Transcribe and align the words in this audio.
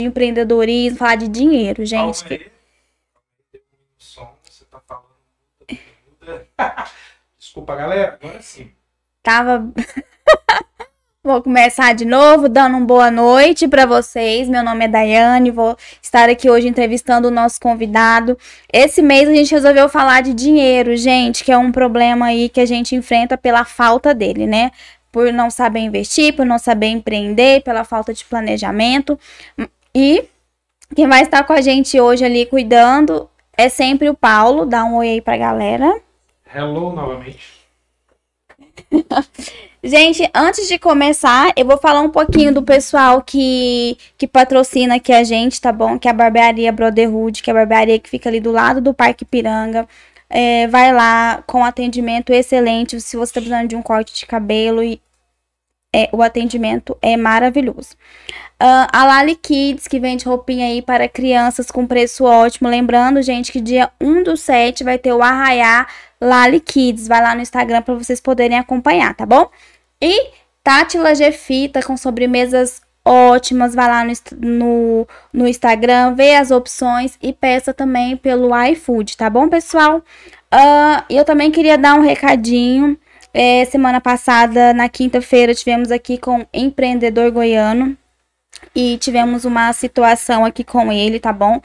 empreendedorismo, 0.00 0.96
falar 0.96 1.16
de 1.16 1.26
dinheiro, 1.26 1.84
gente. 1.84 2.22
Calma 2.22 2.36
aí. 2.36 3.60
Som, 3.98 4.32
você 4.48 4.64
tá 4.66 4.80
falando. 4.86 5.08
Desculpa, 7.36 7.74
galera. 7.74 8.16
Agora 8.22 8.40
sim. 8.40 8.70
Tava. 9.24 9.72
Vou 11.24 11.42
começar 11.42 11.96
de 11.96 12.04
novo, 12.04 12.48
dando 12.48 12.76
uma 12.76 12.86
boa 12.86 13.10
noite 13.10 13.66
para 13.66 13.86
vocês. 13.86 14.48
Meu 14.48 14.62
nome 14.62 14.84
é 14.84 14.88
Daiane, 14.88 15.50
vou 15.50 15.76
estar 16.00 16.30
aqui 16.30 16.48
hoje 16.48 16.68
entrevistando 16.68 17.26
o 17.26 17.30
nosso 17.30 17.60
convidado. 17.60 18.38
Esse 18.72 19.02
mês 19.02 19.28
a 19.28 19.34
gente 19.34 19.50
resolveu 19.50 19.88
falar 19.88 20.22
de 20.22 20.32
dinheiro, 20.32 20.96
gente, 20.96 21.42
que 21.42 21.50
é 21.50 21.58
um 21.58 21.72
problema 21.72 22.26
aí 22.26 22.48
que 22.48 22.60
a 22.60 22.64
gente 22.64 22.94
enfrenta 22.94 23.36
pela 23.36 23.64
falta 23.64 24.14
dele, 24.14 24.46
né? 24.46 24.70
Por 25.10 25.32
não 25.32 25.50
saber 25.50 25.80
investir, 25.80 26.36
por 26.36 26.46
não 26.46 26.58
saber 26.58 26.86
empreender, 26.86 27.64
pela 27.64 27.82
falta 27.82 28.14
de 28.14 28.24
planejamento. 28.24 29.18
E 29.94 30.24
quem 30.94 31.08
vai 31.08 31.22
estar 31.22 31.44
com 31.44 31.52
a 31.52 31.60
gente 31.60 32.00
hoje 32.00 32.24
ali 32.24 32.46
cuidando 32.46 33.28
é 33.56 33.68
sempre 33.68 34.08
o 34.08 34.14
Paulo. 34.14 34.64
Dá 34.64 34.84
um 34.84 34.96
oi 34.96 35.08
aí 35.10 35.20
pra 35.20 35.36
galera. 35.36 36.00
Hello 36.54 36.92
novamente. 36.92 37.58
Gente, 39.82 40.28
antes 40.34 40.66
de 40.66 40.76
começar, 40.76 41.52
eu 41.56 41.64
vou 41.64 41.78
falar 41.78 42.00
um 42.00 42.10
pouquinho 42.10 42.52
do 42.52 42.62
pessoal 42.62 43.22
que, 43.22 43.96
que 44.16 44.26
patrocina 44.26 44.96
aqui 44.96 45.12
a 45.12 45.22
gente, 45.22 45.60
tá 45.60 45.70
bom? 45.70 45.96
Que 45.96 46.08
é 46.08 46.10
a 46.10 46.14
barbearia 46.14 46.72
Brotherhood, 46.72 47.40
que 47.40 47.48
é 47.48 47.52
a 47.52 47.54
barbearia 47.54 47.98
que 47.98 48.10
fica 48.10 48.28
ali 48.28 48.40
do 48.40 48.50
lado 48.50 48.80
do 48.80 48.92
Parque 48.92 49.24
Piranga. 49.24 49.86
É, 50.28 50.66
vai 50.66 50.92
lá 50.92 51.42
com 51.46 51.64
atendimento 51.64 52.32
excelente. 52.32 53.00
Se 53.00 53.16
você 53.16 53.32
tá 53.32 53.40
precisando 53.40 53.68
de 53.68 53.76
um 53.76 53.82
corte 53.82 54.12
de 54.12 54.26
cabelo, 54.26 54.82
e, 54.82 55.00
é, 55.94 56.08
o 56.12 56.22
atendimento 56.22 56.96
é 57.00 57.16
maravilhoso. 57.16 57.96
Uh, 58.60 58.88
a 58.92 59.04
Lali 59.04 59.36
Kids, 59.36 59.86
que 59.86 60.00
vende 60.00 60.24
roupinha 60.24 60.66
aí 60.66 60.82
para 60.82 61.08
crianças 61.08 61.70
com 61.70 61.86
preço 61.86 62.24
ótimo. 62.24 62.68
Lembrando, 62.68 63.22
gente, 63.22 63.52
que 63.52 63.60
dia 63.60 63.90
1 64.00 64.24
do 64.24 64.36
7 64.36 64.84
vai 64.84 64.98
ter 64.98 65.12
o 65.12 65.22
Arraiá 65.22 65.86
Lali 66.20 66.60
Kids. 66.60 67.08
Vai 67.08 67.22
lá 67.22 67.34
no 67.34 67.40
Instagram 67.40 67.82
para 67.82 67.94
vocês 67.94 68.20
poderem 68.20 68.58
acompanhar, 68.58 69.14
tá 69.14 69.24
bom? 69.24 69.48
E 70.00 70.30
Tátila 70.62 71.14
Gefita 71.14 71.82
com 71.82 71.96
sobremesas 71.96 72.82
ótimas. 73.04 73.74
Vai 73.74 73.88
lá 73.88 74.04
no, 74.04 74.12
no, 74.40 75.08
no 75.32 75.48
Instagram, 75.48 76.14
vê 76.14 76.34
as 76.34 76.50
opções 76.50 77.16
e 77.22 77.32
peça 77.32 77.72
também 77.72 78.16
pelo 78.16 78.50
iFood, 78.66 79.16
tá 79.16 79.30
bom, 79.30 79.48
pessoal? 79.48 79.98
Uh, 80.52 81.02
eu 81.08 81.24
também 81.24 81.50
queria 81.50 81.78
dar 81.78 81.94
um 81.94 82.02
recadinho. 82.02 82.98
É, 83.40 83.64
semana 83.66 84.00
passada, 84.00 84.74
na 84.74 84.88
quinta-feira, 84.88 85.54
tivemos 85.54 85.92
aqui 85.92 86.18
com 86.18 86.44
Empreendedor 86.52 87.30
Goiano 87.30 87.96
e 88.74 88.98
tivemos 88.98 89.44
uma 89.44 89.72
situação 89.72 90.44
aqui 90.44 90.64
com 90.64 90.90
ele, 90.90 91.20
tá 91.20 91.32
bom? 91.32 91.60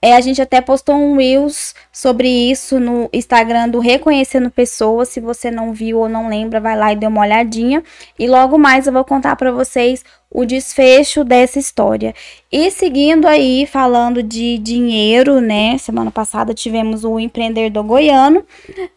É, 0.00 0.14
a 0.14 0.20
gente 0.20 0.40
até 0.40 0.60
postou 0.60 0.94
um 0.94 1.16
Reels 1.16 1.74
sobre 1.90 2.28
isso 2.28 2.78
no 2.78 3.10
Instagram 3.12 3.68
do 3.68 3.80
Reconhecendo 3.80 4.52
Pessoas. 4.52 5.08
Se 5.08 5.18
você 5.18 5.50
não 5.50 5.72
viu 5.72 5.98
ou 5.98 6.08
não 6.08 6.28
lembra, 6.28 6.60
vai 6.60 6.76
lá 6.76 6.92
e 6.92 6.96
dê 6.96 7.08
uma 7.08 7.22
olhadinha. 7.22 7.82
E 8.16 8.28
logo 8.28 8.56
mais 8.56 8.86
eu 8.86 8.92
vou 8.92 9.04
contar 9.04 9.34
para 9.34 9.50
vocês 9.50 10.04
o 10.36 10.44
desfecho 10.44 11.24
dessa 11.24 11.58
história. 11.58 12.14
E 12.52 12.70
seguindo 12.70 13.26
aí, 13.26 13.64
falando 13.64 14.22
de 14.22 14.58
dinheiro, 14.58 15.40
né? 15.40 15.78
Semana 15.78 16.10
passada 16.10 16.52
tivemos 16.52 17.04
o 17.04 17.18
empreendedor 17.18 17.82
goiano. 17.82 18.44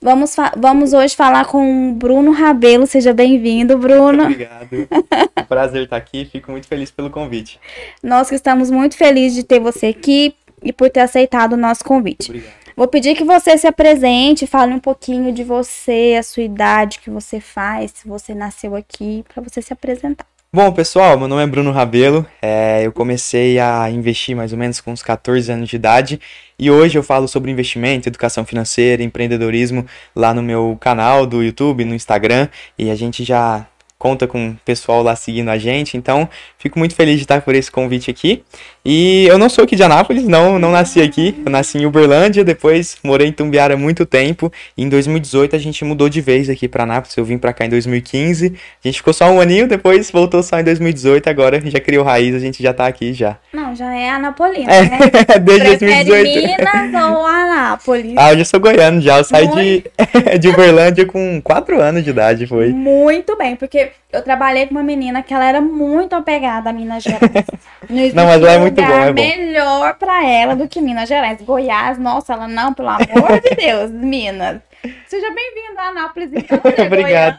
Vamos, 0.02 0.36
vamos 0.58 0.92
hoje 0.92 1.16
falar 1.16 1.46
com 1.46 1.92
o 1.92 1.94
Bruno 1.94 2.32
Rabelo. 2.32 2.86
Seja 2.86 3.14
bem-vindo, 3.14 3.78
Bruno. 3.78 4.24
Obrigado. 4.28 4.86
É 4.92 5.42
um 5.42 5.46
prazer 5.46 5.84
estar 5.84 5.96
aqui. 5.96 6.26
Fico 6.26 6.52
muito 6.52 6.68
feliz 6.68 6.92
pelo 6.92 7.10
convite. 7.10 7.58
Nós 8.04 8.28
que 8.28 8.36
estamos 8.36 8.70
muito 8.70 8.98
felizes 8.98 9.38
de 9.38 9.44
ter 9.46 9.62
você 9.62 9.86
aqui 9.86 10.36
e 10.62 10.74
por 10.74 10.90
ter 10.90 11.00
aceitado 11.00 11.54
o 11.54 11.58
nosso 11.58 11.86
convite. 11.86 12.32
Obrigado. 12.32 12.60
Vou 12.76 12.88
pedir 12.88 13.16
que 13.16 13.24
você 13.24 13.58
se 13.58 13.66
apresente, 13.66 14.46
fale 14.46 14.74
um 14.74 14.80
pouquinho 14.80 15.32
de 15.32 15.46
você, 15.46 16.18
a 16.20 16.24
sua 16.24 16.44
idade, 16.44 16.98
o 16.98 17.02
que 17.02 17.10
você 17.10 17.40
faz, 17.40 17.92
se 17.92 18.10
você 18.10 18.36
nasceu 18.36 18.76
aqui, 18.76 19.24
para 19.34 19.42
você 19.42 19.62
se 19.62 19.72
apresentar. 19.72 20.26
Bom, 20.52 20.72
pessoal, 20.72 21.16
meu 21.16 21.28
nome 21.28 21.44
é 21.44 21.46
Bruno 21.46 21.72
Rabelo. 21.72 22.26
É, 22.42 22.82
eu 22.84 22.92
comecei 22.92 23.60
a 23.60 23.88
investir 23.92 24.36
mais 24.36 24.52
ou 24.52 24.58
menos 24.58 24.82
com 24.82 24.92
uns 24.92 25.04
14 25.04 25.52
anos 25.52 25.70
de 25.70 25.76
idade 25.76 26.20
e 26.58 26.72
hoje 26.72 26.98
eu 26.98 27.04
falo 27.04 27.28
sobre 27.28 27.52
investimento, 27.52 28.10
educação 28.10 28.44
financeira, 28.44 29.04
empreendedorismo 29.04 29.86
lá 30.16 30.34
no 30.34 30.42
meu 30.42 30.76
canal 30.82 31.28
do 31.28 31.44
YouTube, 31.44 31.86
no 31.86 31.94
Instagram 31.94 32.48
e 32.80 32.90
a 32.90 32.96
gente 32.96 33.24
já 33.24 33.68
conta 34.00 34.26
com 34.26 34.50
o 34.50 34.58
pessoal 34.66 35.04
lá 35.04 35.16
seguindo 35.16 35.50
a 35.50 35.58
gente. 35.60 35.98
Então, 35.98 36.28
fico 36.58 36.80
muito 36.80 36.96
feliz 36.96 37.18
de 37.18 37.26
estar 37.26 37.42
por 37.42 37.54
esse 37.54 37.70
convite 37.70 38.10
aqui. 38.10 38.44
E 38.92 39.28
eu 39.28 39.38
não 39.38 39.50
sou 39.50 39.66
aqui 39.66 39.76
de 39.76 39.84
Anápolis, 39.84 40.24
não, 40.24 40.58
não 40.58 40.72
nasci 40.72 41.00
aqui. 41.00 41.40
Eu 41.46 41.52
nasci 41.52 41.78
em 41.78 41.86
Uberlândia, 41.86 42.44
depois 42.44 42.98
morei 43.04 43.28
em 43.28 43.32
Tumbiara 43.32 43.76
há 43.76 43.78
muito 43.78 44.04
tempo. 44.04 44.52
E 44.76 44.84
em 44.84 44.90
2018 44.90 45.56
a 45.56 45.60
gente 45.60 45.86
mudou 45.86 46.10
de 46.10 46.20
vez 46.22 46.50
aqui 46.50 46.68
para 46.68 46.86
Anápolis. 46.86 47.16
Eu 47.16 47.24
vim 47.24 47.38
para 47.38 47.54
cá 47.54 47.68
em 47.68 47.70
2015. 47.70 48.48
A 48.84 48.88
gente 48.88 48.98
ficou 48.98 49.14
só 49.14 49.30
um 49.30 49.40
aninho, 49.40 49.68
depois 49.68 50.10
voltou 50.10 50.42
só 50.42 50.60
em 50.60 50.64
2018. 50.64 51.30
Agora 51.30 51.62
já 51.70 51.80
criou 51.80 52.04
raiz, 52.04 52.34
a 52.34 52.40
gente 52.40 52.64
já 52.64 52.74
tá 52.74 52.88
aqui 52.88 53.14
já. 53.14 53.38
Não, 53.54 53.76
já 53.76 53.94
é 53.94 54.10
Anapolina, 54.10 54.74
É, 54.74 54.82
né? 54.82 54.98
desde 55.40 55.78
Prefere 55.78 56.06
2018. 56.06 56.58
Minas 56.92 57.12
ou 57.12 57.26
Anápolis? 57.28 58.14
Ah, 58.18 58.34
eu 58.34 58.40
já 58.40 58.46
sou 58.46 58.60
goiano 58.60 59.00
já. 59.02 59.20
Eu 59.20 59.24
saí 59.24 59.48
de, 59.50 59.84
de 60.40 60.48
Uberlândia 60.48 61.06
com 61.06 61.40
4 61.44 61.80
anos 61.80 62.04
de 62.04 62.10
idade, 62.10 62.48
foi. 62.48 62.70
Muito 62.70 63.38
bem, 63.38 63.56
porque 63.56 63.92
eu 64.12 64.24
trabalhei 64.24 64.66
com 64.66 64.72
uma 64.72 64.84
menina 64.84 65.22
que 65.22 65.34
ela 65.34 65.46
era 65.46 65.62
muito 65.62 66.14
apegada 66.16 66.70
a 66.70 66.74
Minas 66.74 67.04
Gerais. 67.04 67.46
Não, 68.14 68.26
mas 68.26 68.42
lá 68.42 68.52
é 68.54 68.58
muito 68.58 68.76
bom, 68.82 68.88
é 68.92 69.08
bom. 69.14 69.22
melhor 69.22 69.96
pra 69.98 70.26
ela 70.28 70.56
do 70.56 70.68
que 70.68 70.82
Minas 70.82 71.08
Gerais. 71.08 71.42
Goiás, 71.42 71.98
nossa, 71.98 72.34
ela 72.34 72.48
não, 72.48 72.74
pelo 72.74 72.90
amor 72.90 73.40
de 73.42 73.56
Deus, 73.56 73.92
Minas. 73.92 74.62
Seja 75.08 75.28
bem-vindo 75.34 75.80
a 75.80 75.84
Anápolis, 75.90 76.30
então. 76.34 76.60
né, 76.78 76.86
Obrigado. 76.86 77.38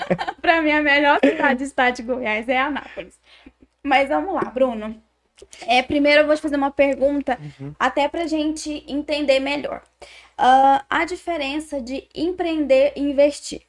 Pra 0.42 0.60
mim, 0.60 0.72
a 0.72 0.82
melhor 0.82 1.18
cidade 1.24 1.56
do 1.58 1.64
estado 1.64 1.94
de 1.96 2.02
Goiás 2.02 2.48
é 2.48 2.58
Anápolis. 2.58 3.14
Mas 3.82 4.08
vamos 4.08 4.34
lá, 4.34 4.42
Bruno. 4.52 4.94
É, 5.66 5.82
primeiro 5.82 6.22
eu 6.22 6.26
vou 6.26 6.36
te 6.36 6.42
fazer 6.42 6.56
uma 6.56 6.70
pergunta, 6.70 7.38
Uhum. 7.60 7.72
até 7.78 8.08
pra 8.08 8.26
gente 8.26 8.84
entender 8.86 9.40
melhor. 9.40 9.82
Ah, 10.38 10.84
a 10.88 11.04
diferença 11.04 11.80
de 11.80 12.06
empreender 12.14 12.92
e 12.96 13.00
investir. 13.00 13.62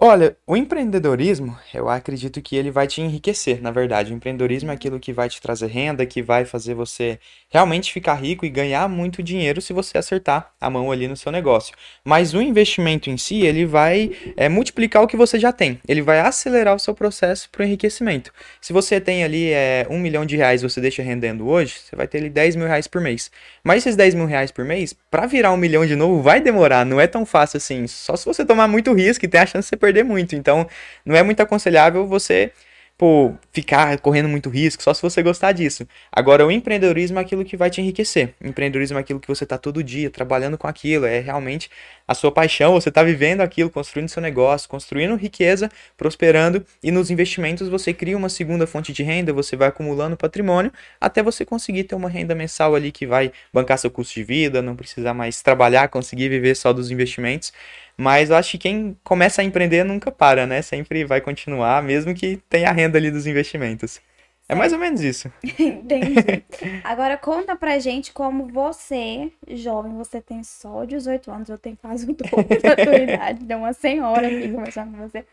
Olha, 0.00 0.36
o 0.46 0.56
empreendedorismo, 0.56 1.58
eu 1.74 1.88
acredito 1.88 2.40
que 2.40 2.54
ele 2.54 2.70
vai 2.70 2.86
te 2.86 3.00
enriquecer, 3.00 3.60
na 3.60 3.72
verdade. 3.72 4.12
O 4.12 4.14
empreendedorismo 4.14 4.70
é 4.70 4.74
aquilo 4.74 5.00
que 5.00 5.12
vai 5.12 5.28
te 5.28 5.42
trazer 5.42 5.66
renda, 5.66 6.06
que 6.06 6.22
vai 6.22 6.44
fazer 6.44 6.72
você 6.72 7.18
realmente 7.50 7.92
ficar 7.92 8.14
rico 8.14 8.46
e 8.46 8.48
ganhar 8.48 8.88
muito 8.88 9.24
dinheiro 9.24 9.60
se 9.60 9.72
você 9.72 9.98
acertar 9.98 10.52
a 10.60 10.70
mão 10.70 10.92
ali 10.92 11.08
no 11.08 11.16
seu 11.16 11.32
negócio. 11.32 11.74
Mas 12.04 12.32
o 12.32 12.40
investimento 12.40 13.10
em 13.10 13.16
si, 13.16 13.40
ele 13.40 13.66
vai 13.66 14.12
é, 14.36 14.48
multiplicar 14.48 15.02
o 15.02 15.06
que 15.08 15.16
você 15.16 15.36
já 15.36 15.52
tem. 15.52 15.80
Ele 15.88 16.00
vai 16.00 16.20
acelerar 16.20 16.76
o 16.76 16.78
seu 16.78 16.94
processo 16.94 17.50
para 17.50 17.62
o 17.62 17.64
enriquecimento. 17.64 18.32
Se 18.60 18.72
você 18.72 19.00
tem 19.00 19.24
ali 19.24 19.50
é, 19.50 19.84
um 19.90 19.98
milhão 19.98 20.24
de 20.24 20.36
reais 20.36 20.62
você 20.62 20.80
deixa 20.80 21.02
rendendo 21.02 21.48
hoje, 21.48 21.74
você 21.76 21.96
vai 21.96 22.06
ter 22.06 22.18
ali 22.18 22.30
10 22.30 22.54
mil 22.54 22.68
reais 22.68 22.86
por 22.86 23.00
mês. 23.00 23.32
Mas 23.64 23.78
esses 23.78 23.96
10 23.96 24.14
mil 24.14 24.26
reais 24.26 24.52
por 24.52 24.64
mês, 24.64 24.94
para 25.10 25.26
virar 25.26 25.52
um 25.52 25.56
milhão 25.56 25.84
de 25.84 25.96
novo, 25.96 26.22
vai 26.22 26.40
demorar. 26.40 26.86
Não 26.86 27.00
é 27.00 27.08
tão 27.08 27.26
fácil 27.26 27.56
assim. 27.56 27.88
Só 27.88 28.14
se 28.14 28.24
você 28.24 28.44
tomar 28.44 28.68
muito 28.68 28.92
risco 28.92 29.24
e 29.24 29.28
tem 29.28 29.40
a 29.40 29.46
chance 29.46 29.64
de 29.64 29.70
você 29.70 29.87
perder 29.88 30.04
muito. 30.04 30.36
Então, 30.36 30.66
não 31.04 31.16
é 31.16 31.22
muito 31.22 31.40
aconselhável 31.40 32.06
você 32.06 32.52
pô, 32.98 33.32
ficar 33.52 33.96
correndo 34.00 34.28
muito 34.28 34.50
risco, 34.50 34.82
só 34.82 34.92
se 34.92 35.00
você 35.00 35.22
gostar 35.22 35.52
disso. 35.52 35.86
Agora, 36.10 36.44
o 36.44 36.50
empreendedorismo 36.50 37.18
é 37.18 37.22
aquilo 37.22 37.44
que 37.44 37.56
vai 37.56 37.70
te 37.70 37.80
enriquecer. 37.80 38.34
O 38.42 38.48
empreendedorismo 38.48 38.98
é 38.98 39.00
aquilo 39.00 39.20
que 39.20 39.28
você 39.28 39.44
está 39.44 39.56
todo 39.56 39.84
dia 39.84 40.10
trabalhando 40.10 40.58
com 40.58 40.66
aquilo, 40.66 41.06
é 41.06 41.20
realmente 41.20 41.70
a 42.08 42.14
sua 42.14 42.32
paixão, 42.32 42.72
você 42.72 42.88
está 42.88 43.02
vivendo 43.02 43.42
aquilo, 43.42 43.68
construindo 43.68 44.08
seu 44.08 44.22
negócio, 44.22 44.66
construindo 44.66 45.14
riqueza, 45.14 45.70
prosperando, 45.94 46.64
e 46.82 46.90
nos 46.90 47.10
investimentos 47.10 47.68
você 47.68 47.92
cria 47.92 48.16
uma 48.16 48.30
segunda 48.30 48.66
fonte 48.66 48.94
de 48.94 49.02
renda, 49.02 49.30
você 49.30 49.54
vai 49.54 49.68
acumulando 49.68 50.16
patrimônio, 50.16 50.72
até 50.98 51.22
você 51.22 51.44
conseguir 51.44 51.84
ter 51.84 51.94
uma 51.94 52.08
renda 52.08 52.34
mensal 52.34 52.74
ali 52.74 52.90
que 52.90 53.06
vai 53.06 53.30
bancar 53.52 53.78
seu 53.78 53.90
custo 53.90 54.14
de 54.14 54.24
vida, 54.24 54.62
não 54.62 54.74
precisar 54.74 55.12
mais 55.12 55.42
trabalhar, 55.42 55.88
conseguir 55.88 56.30
viver 56.30 56.54
só 56.56 56.72
dos 56.72 56.90
investimentos. 56.90 57.52
Mas 57.96 58.30
eu 58.30 58.36
acho 58.36 58.52
que 58.52 58.58
quem 58.58 58.96
começa 59.04 59.42
a 59.42 59.44
empreender 59.44 59.84
nunca 59.84 60.10
para, 60.10 60.46
né? 60.46 60.62
Sempre 60.62 61.04
vai 61.04 61.20
continuar, 61.20 61.82
mesmo 61.82 62.14
que 62.14 62.40
tenha 62.48 62.70
a 62.70 62.72
renda 62.72 62.96
ali 62.96 63.10
dos 63.10 63.26
investimentos. 63.26 64.00
É 64.48 64.54
mais 64.54 64.72
ou 64.72 64.78
menos 64.78 65.02
isso. 65.02 65.30
Entendi. 65.58 66.44
Agora 66.82 67.18
conta 67.18 67.54
pra 67.54 67.78
gente 67.78 68.12
como 68.12 68.46
você, 68.46 69.30
jovem, 69.46 69.94
você 69.94 70.22
tem 70.22 70.42
só 70.42 70.84
18 70.84 71.30
anos, 71.30 71.48
eu 71.50 71.58
tenho 71.58 71.76
quase 71.76 72.10
o 72.10 72.14
dobro 72.14 72.62
da 72.62 72.74
tua 72.74 72.96
idade, 72.96 73.44
deu 73.44 73.58
uma 73.58 73.74
senhora 73.74 74.26
aqui 74.26 74.50
conversando 74.50 74.96
com 74.96 75.08
você. 75.08 75.24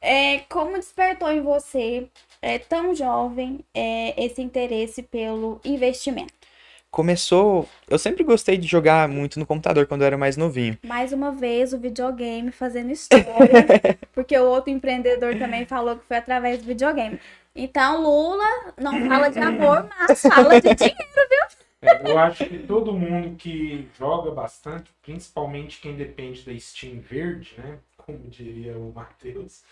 É, 0.00 0.38
como 0.48 0.76
despertou 0.76 1.30
em 1.30 1.42
você, 1.42 2.08
é, 2.40 2.58
tão 2.58 2.94
jovem, 2.94 3.60
é, 3.74 4.24
esse 4.24 4.40
interesse 4.40 5.02
pelo 5.02 5.60
investimento? 5.64 6.32
começou. 6.96 7.68
Eu 7.90 7.98
sempre 7.98 8.24
gostei 8.24 8.56
de 8.56 8.66
jogar 8.66 9.06
muito 9.06 9.38
no 9.38 9.44
computador 9.44 9.86
quando 9.86 10.00
eu 10.00 10.06
era 10.06 10.16
mais 10.16 10.34
novinho. 10.34 10.78
Mais 10.82 11.12
uma 11.12 11.30
vez, 11.30 11.74
o 11.74 11.78
videogame 11.78 12.50
fazendo 12.50 12.90
história. 12.90 13.26
porque 14.14 14.34
o 14.38 14.46
outro 14.46 14.70
empreendedor 14.70 15.36
também 15.38 15.66
falou 15.66 15.96
que 15.96 16.06
foi 16.06 16.16
através 16.16 16.58
do 16.60 16.64
videogame. 16.64 17.20
Então, 17.56 18.02
Lula 18.02 18.74
não 18.76 19.08
fala 19.08 19.30
de 19.30 19.38
amor, 19.38 19.88
mas 19.98 20.20
fala 20.20 20.60
de 20.60 20.72
dinheiro, 20.76 20.96
viu? 21.14 21.56
É, 21.82 22.10
eu 22.10 22.18
acho 22.18 22.44
que 22.44 22.58
todo 22.58 22.92
mundo 22.92 23.36
que 23.36 23.88
joga 23.98 24.30
bastante, 24.30 24.90
principalmente 25.02 25.80
quem 25.80 25.96
depende 25.96 26.42
da 26.42 26.58
Steam 26.58 27.00
verde, 27.00 27.54
né? 27.58 27.78
Como 27.96 28.18
diria 28.28 28.76
o 28.76 28.92
Matheus, 28.94 29.62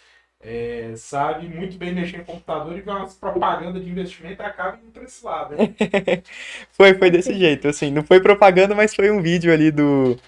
é, 0.41 0.93
sabe 0.97 1.49
muito 1.49 1.79
bem 1.79 1.95
mexer 1.95 2.19
em 2.19 2.25
computador 2.25 2.77
e 2.77 2.81
ver 2.81 2.91
umas 2.91 3.15
propagandas 3.15 3.83
de 3.83 3.91
investimento 3.91 4.43
e 4.43 4.45
acaba 4.45 4.79
indo 4.79 4.91
para 4.91 5.05
esse 5.05 5.25
lado. 5.25 5.55
Né? 5.57 5.75
foi, 6.73 6.95
foi 6.95 7.11
desse 7.11 7.35
jeito, 7.35 7.69
assim, 7.69 7.91
não 7.91 8.03
foi 8.03 8.21
propaganda, 8.21 8.75
mas 8.75 8.95
foi 8.95 9.11
um 9.11 9.23
vídeo 9.23 9.53
ali 9.53 9.71
do 9.71 10.19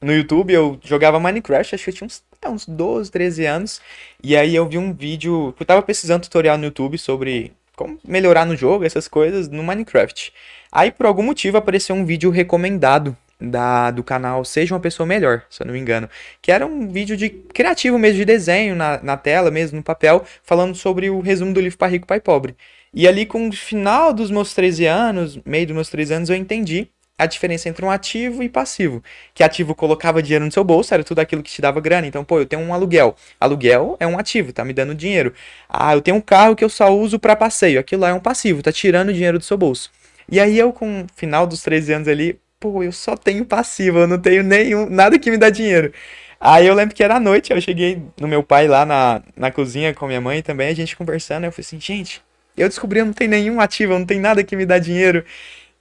no 0.00 0.12
YouTube, 0.12 0.52
eu 0.52 0.78
jogava 0.84 1.18
Minecraft, 1.18 1.74
acho 1.74 1.84
que 1.84 1.90
eu 1.90 1.94
tinha 1.94 2.06
uns, 2.06 2.22
é, 2.42 2.48
uns 2.48 2.66
12, 2.66 3.10
13 3.10 3.46
anos, 3.46 3.80
e 4.22 4.36
aí 4.36 4.54
eu 4.54 4.68
vi 4.68 4.78
um 4.78 4.92
vídeo, 4.92 5.54
eu 5.58 5.66
tava 5.66 5.82
pesquisando 5.82 6.22
tutorial 6.22 6.58
no 6.58 6.64
YouTube 6.64 6.98
sobre 6.98 7.52
como 7.74 7.98
melhorar 8.06 8.46
no 8.46 8.56
jogo, 8.56 8.84
essas 8.84 9.06
coisas, 9.06 9.48
no 9.48 9.62
Minecraft. 9.62 10.32
Aí, 10.72 10.90
por 10.90 11.06
algum 11.06 11.22
motivo, 11.22 11.58
apareceu 11.58 11.94
um 11.94 12.04
vídeo 12.04 12.30
recomendado 12.30 13.16
da, 13.40 13.90
do 13.90 14.02
canal 14.02 14.44
Seja 14.44 14.74
Uma 14.74 14.80
Pessoa 14.80 15.06
Melhor, 15.06 15.44
se 15.50 15.62
eu 15.62 15.66
não 15.66 15.74
me 15.74 15.78
engano. 15.78 16.08
Que 16.40 16.50
era 16.50 16.66
um 16.66 16.88
vídeo 16.88 17.16
de 17.16 17.28
criativo 17.28 17.98
mesmo, 17.98 18.18
de 18.18 18.24
desenho 18.24 18.74
na, 18.74 19.00
na 19.02 19.16
tela 19.16 19.50
mesmo, 19.50 19.76
no 19.76 19.82
papel, 19.82 20.24
falando 20.42 20.74
sobre 20.74 21.10
o 21.10 21.20
resumo 21.20 21.52
do 21.52 21.60
livro 21.60 21.78
Pai 21.78 21.90
Rico, 21.90 22.06
Pai 22.06 22.20
Pobre. 22.20 22.56
E 22.92 23.06
ali 23.06 23.26
com 23.26 23.48
o 23.48 23.52
final 23.52 24.12
dos 24.12 24.30
meus 24.30 24.54
13 24.54 24.86
anos, 24.86 25.38
meio 25.44 25.66
dos 25.66 25.74
meus 25.74 25.90
13 25.90 26.14
anos, 26.14 26.30
eu 26.30 26.36
entendi 26.36 26.88
a 27.18 27.26
diferença 27.26 27.68
entre 27.68 27.84
um 27.84 27.90
ativo 27.90 28.42
e 28.42 28.48
passivo. 28.48 29.02
Que 29.34 29.42
ativo 29.42 29.74
colocava 29.74 30.22
dinheiro 30.22 30.44
no 30.44 30.52
seu 30.52 30.62
bolso, 30.62 30.92
era 30.92 31.02
tudo 31.02 31.18
aquilo 31.20 31.42
que 31.42 31.50
te 31.50 31.62
dava 31.62 31.80
grana. 31.80 32.06
Então, 32.06 32.24
pô, 32.24 32.38
eu 32.40 32.46
tenho 32.46 32.62
um 32.62 32.74
aluguel. 32.74 33.16
Aluguel 33.40 33.96
é 33.98 34.06
um 34.06 34.18
ativo, 34.18 34.52
tá 34.52 34.64
me 34.64 34.72
dando 34.72 34.94
dinheiro. 34.94 35.32
Ah, 35.68 35.94
eu 35.94 36.02
tenho 36.02 36.16
um 36.16 36.20
carro 36.20 36.54
que 36.54 36.64
eu 36.64 36.68
só 36.68 36.94
uso 36.94 37.18
para 37.18 37.34
passeio. 37.34 37.80
Aquilo 37.80 38.02
lá 38.02 38.10
é 38.10 38.14
um 38.14 38.20
passivo, 38.20 38.62
tá 38.62 38.70
tirando 38.70 39.12
dinheiro 39.12 39.38
do 39.38 39.44
seu 39.44 39.56
bolso. 39.56 39.90
E 40.30 40.40
aí 40.40 40.58
eu, 40.58 40.72
com 40.72 41.02
o 41.02 41.06
final 41.14 41.46
dos 41.46 41.62
13 41.62 41.92
anos 41.94 42.08
ali, 42.08 42.38
pô, 42.60 42.82
eu 42.82 42.92
só 42.92 43.16
tenho 43.16 43.44
passivo, 43.44 44.00
eu 44.00 44.06
não 44.06 44.18
tenho 44.18 44.42
nenhum, 44.42 44.88
nada 44.90 45.18
que 45.18 45.30
me 45.30 45.38
dá 45.38 45.50
dinheiro. 45.50 45.92
Aí 46.40 46.66
eu 46.66 46.74
lembro 46.74 46.94
que 46.94 47.02
era 47.02 47.16
à 47.16 47.20
noite, 47.20 47.52
eu 47.52 47.60
cheguei 47.60 48.02
no 48.20 48.28
meu 48.28 48.42
pai 48.42 48.68
lá 48.68 48.84
na, 48.84 49.22
na 49.36 49.50
cozinha 49.50 49.94
com 49.94 50.06
minha 50.06 50.20
mãe 50.20 50.42
também, 50.42 50.68
a 50.68 50.74
gente 50.74 50.96
conversando, 50.96 51.44
eu 51.44 51.52
falei 51.52 51.64
assim, 51.66 51.80
gente, 51.80 52.22
eu 52.56 52.68
descobri 52.68 53.00
eu 53.00 53.06
não 53.06 53.12
tenho 53.12 53.30
nenhum 53.30 53.60
ativo, 53.60 53.94
eu 53.94 53.98
não 53.98 54.06
tenho 54.06 54.20
nada 54.20 54.44
que 54.44 54.54
me 54.54 54.66
dá 54.66 54.78
dinheiro, 54.78 55.24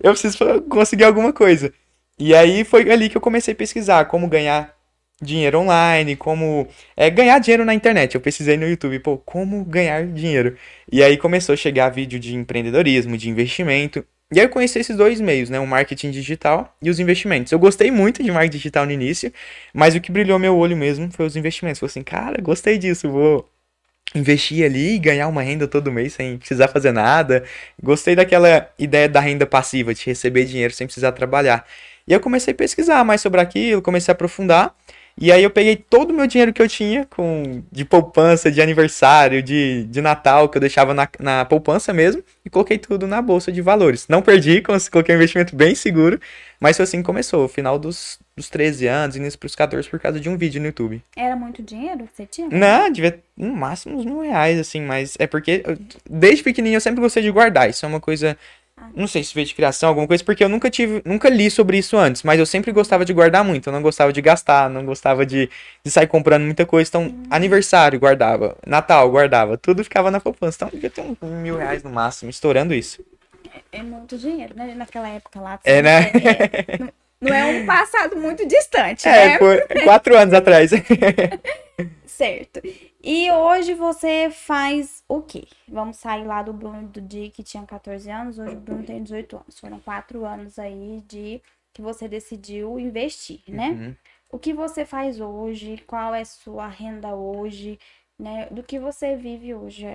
eu 0.02 0.12
preciso 0.12 0.38
conseguir 0.70 1.04
alguma 1.04 1.34
coisa. 1.34 1.74
E 2.18 2.34
aí 2.36 2.64
foi 2.64 2.90
ali 2.92 3.10
que 3.10 3.18
eu 3.18 3.22
comecei 3.22 3.54
a 3.54 3.58
pesquisar 3.58 4.06
como 4.06 4.28
ganhar 4.28 4.74
dinheiro 5.22 5.60
online, 5.60 6.16
como 6.16 6.68
é, 6.96 7.10
ganhar 7.10 7.40
dinheiro 7.40 7.66
na 7.66 7.74
internet. 7.74 8.16
Eu 8.16 8.22
pesquisei 8.22 8.58
no 8.58 8.68
YouTube, 8.68 9.00
pô, 9.00 9.18
como 9.18 9.64
ganhar 9.66 10.06
dinheiro. 10.08 10.58
E 10.92 11.04
aí 11.04 11.18
começou 11.18 11.54
a 11.54 11.58
chegar 11.58 11.90
vídeo 11.90 12.20
de 12.20 12.36
empreendedorismo, 12.36 13.18
de 13.18 13.30
investimento. 13.30 14.06
E 14.32 14.40
aí 14.40 14.46
eu 14.46 14.50
conheci 14.50 14.80
esses 14.80 14.98
dois 14.98 15.22
meios, 15.22 15.50
né? 15.50 15.60
O 15.60 15.68
marketing 15.68 16.12
digital 16.12 16.76
e 16.82 16.90
os 16.90 17.00
investimentos. 17.00 17.52
Eu 17.52 17.60
gostei 17.60 17.92
muito 17.92 18.24
de 18.24 18.32
marketing 18.32 18.58
digital 18.58 18.86
no 18.86 18.92
início, 18.92 19.32
mas 19.74 19.96
o 19.96 20.02
que 20.02 20.12
brilhou 20.12 20.40
meu 20.40 20.58
olho 20.58 20.76
mesmo 20.76 21.12
foi 21.12 21.26
os 21.26 21.36
investimentos. 21.36 21.80
Falei 21.80 21.92
assim, 21.92 22.04
cara, 22.04 22.42
gostei 22.42 22.78
disso, 22.78 23.10
vou 23.10 23.48
investir 24.16 24.66
ali 24.66 24.96
e 24.96 25.00
ganhar 25.00 25.28
uma 25.28 25.42
renda 25.42 25.68
todo 25.68 25.92
mês 25.92 26.14
sem 26.14 26.38
precisar 26.38 26.70
fazer 26.70 26.92
nada. 26.92 27.44
Gostei 27.82 28.16
daquela 28.16 28.70
ideia 28.80 29.10
da 29.10 29.20
renda 29.20 29.46
passiva, 29.46 29.94
de 29.94 30.06
receber 30.06 30.46
dinheiro 30.46 30.74
sem 30.74 30.88
precisar 30.88 31.12
trabalhar. 31.12 31.66
E 32.08 32.14
eu 32.14 32.20
comecei 32.20 32.54
a 32.54 32.56
pesquisar 32.56 33.04
mais 33.04 33.22
sobre 33.22 33.42
aquilo, 33.42 33.82
comecei 33.82 34.12
a 34.12 34.14
aprofundar. 34.14 34.74
E 35.20 35.32
aí 35.32 35.44
eu 35.44 35.50
peguei 35.50 35.78
todo 35.78 36.12
o 36.12 36.14
meu 36.14 36.28
dinheiro 36.28 36.52
que 36.52 36.62
eu 36.62 36.68
tinha, 36.68 37.06
com 37.06 37.64
de 37.72 37.86
poupança, 37.86 38.52
de 38.52 38.62
aniversário, 38.62 39.42
de, 39.42 39.86
de 39.86 40.02
Natal, 40.02 40.50
que 40.50 40.58
eu 40.58 40.60
deixava 40.60 40.94
na, 40.94 41.08
na 41.20 41.46
poupança 41.46 41.94
mesmo, 41.94 42.22
e 42.44 42.50
coloquei 42.50 42.78
tudo 42.78 43.08
na 43.08 43.22
bolsa 43.22 43.50
de 43.50 43.62
valores. 43.62 44.08
Não 44.10 44.22
perdi, 44.22 44.62
coloquei 44.62 45.16
um 45.16 45.18
investimento 45.18 45.56
bem 45.56 45.74
seguro, 45.74 46.20
mas 46.60 46.76
foi 46.76 46.84
assim 46.84 46.98
que 46.98 47.06
começou, 47.06 47.48
final 47.48 47.80
dos, 47.80 48.20
dos 48.36 48.50
13 48.50 48.88
anos, 48.88 49.16
início 49.16 49.40
pros 49.40 49.56
14, 49.56 49.90
por 49.90 50.02
causa 50.02 50.20
de 50.20 50.28
um 50.28 50.38
vídeo 50.38 50.60
no 50.60 50.68
YouTube. 50.68 51.02
Era 51.16 51.38
muito 51.38 51.64
dinheiro 51.64 52.08
que 52.08 52.18
você 52.18 52.26
tinha? 52.26 52.50
Não, 52.50 52.92
devia 52.92 53.18
no 53.38 53.56
máximo 53.56 53.98
uns 53.98 54.06
mil 54.06 54.20
reais, 54.20 54.60
assim, 54.60 54.82
mas 54.82 55.16
é 55.18 55.26
porque 55.26 55.64
desde 56.10 56.44
pequenininho 56.44 56.76
eu 56.76 56.82
sempre 56.82 57.00
gostei 57.00 57.24
de 57.24 57.32
guardar, 57.32 57.70
isso 57.70 57.86
é 57.86 57.88
uma 57.88 58.02
coisa 58.02 58.38
não 58.96 59.08
sei 59.08 59.24
se 59.24 59.34
veio 59.34 59.46
de 59.46 59.54
criação, 59.54 59.90
alguma 59.90 60.08
coisa, 60.08 60.24
porque 60.24 60.44
eu 60.44 60.50
nunca 60.50 60.70
tive, 60.70 61.02
nunca 61.06 61.30
li 61.30 61.50
sobre 61.50 61.78
isso 61.78 61.98
antes, 61.98 62.24
mas 62.24 62.40
eu 62.40 62.46
sempre 62.46 62.72
gostava 62.72 63.06
de 63.06 63.14
guardar 63.14 63.44
muito, 63.44 63.68
eu 63.68 63.74
não 63.74 63.82
gostava 63.82 64.12
de 64.12 64.22
gastar, 64.22 64.70
não 64.70 64.86
gostava 64.86 65.26
de, 65.26 65.50
de 65.84 65.92
sair 65.92 66.08
comprando 66.08 66.44
muita 66.44 66.66
coisa, 66.66 66.90
então, 66.90 67.04
hum. 67.04 67.24
aniversário 67.30 68.00
guardava, 68.00 68.58
Natal 68.66 69.10
guardava, 69.10 69.58
tudo 69.58 69.84
ficava 69.84 70.12
na 70.12 70.20
poupança, 70.20 70.58
então 70.58 70.70
devia 70.70 70.90
ter 70.90 71.02
uns 71.02 71.18
mil 71.22 71.58
reais 71.58 71.84
no 71.84 71.90
máximo, 71.90 72.30
estourando 72.30 72.74
isso. 72.74 73.04
É, 73.72 73.80
é 73.80 73.84
muito 73.84 74.18
dinheiro, 74.18 74.56
né, 74.56 74.74
naquela 74.76 75.08
época 75.10 75.40
lá. 75.40 75.60
É, 75.64 75.82
né? 75.82 76.12
É, 76.12 76.94
não, 77.30 77.36
é 77.36 77.46
um 77.46 77.66
passado 77.68 78.16
muito 78.18 78.48
distante, 78.48 79.08
é, 79.08 79.30
né? 79.30 79.38
foi 79.38 79.62
quatro 79.84 80.18
anos 80.18 80.34
atrás. 80.34 80.72
certo. 82.06 82.62
E 83.04 83.32
hoje 83.32 83.74
você 83.74 84.30
faz 84.32 85.04
o 85.08 85.22
quê? 85.22 85.48
Vamos 85.68 85.98
sair 85.98 86.24
lá 86.24 86.42
do 86.42 86.54
Bruno 86.54 86.88
do 86.88 87.02
dia 87.02 87.30
que 87.30 87.44
tinha 87.44 87.64
14 87.64 88.10
anos, 88.10 88.40
hoje 88.40 88.56
o 88.56 88.60
Bruno 88.60 88.84
tem 88.84 89.04
18 89.04 89.36
anos. 89.36 89.60
Foram 89.60 89.80
quatro 89.80 90.26
anos 90.26 90.58
aí 90.58 91.04
de 91.08 91.42
que 91.74 91.82
você 91.82 92.08
decidiu 92.08 92.80
investir, 92.80 93.42
né? 93.48 93.70
Uhum. 93.70 93.96
O 94.32 94.40
que 94.40 94.54
você 94.54 94.86
faz 94.86 95.20
hoje? 95.20 95.84
Qual 95.86 96.16
é 96.16 96.24
sua 96.24 96.68
renda 96.68 97.14
hoje? 97.16 97.78
Né? 98.18 98.48
Do 98.50 98.64
que 98.64 98.80
você 98.80 99.16
vive 99.16 99.54
hoje? 99.54 99.86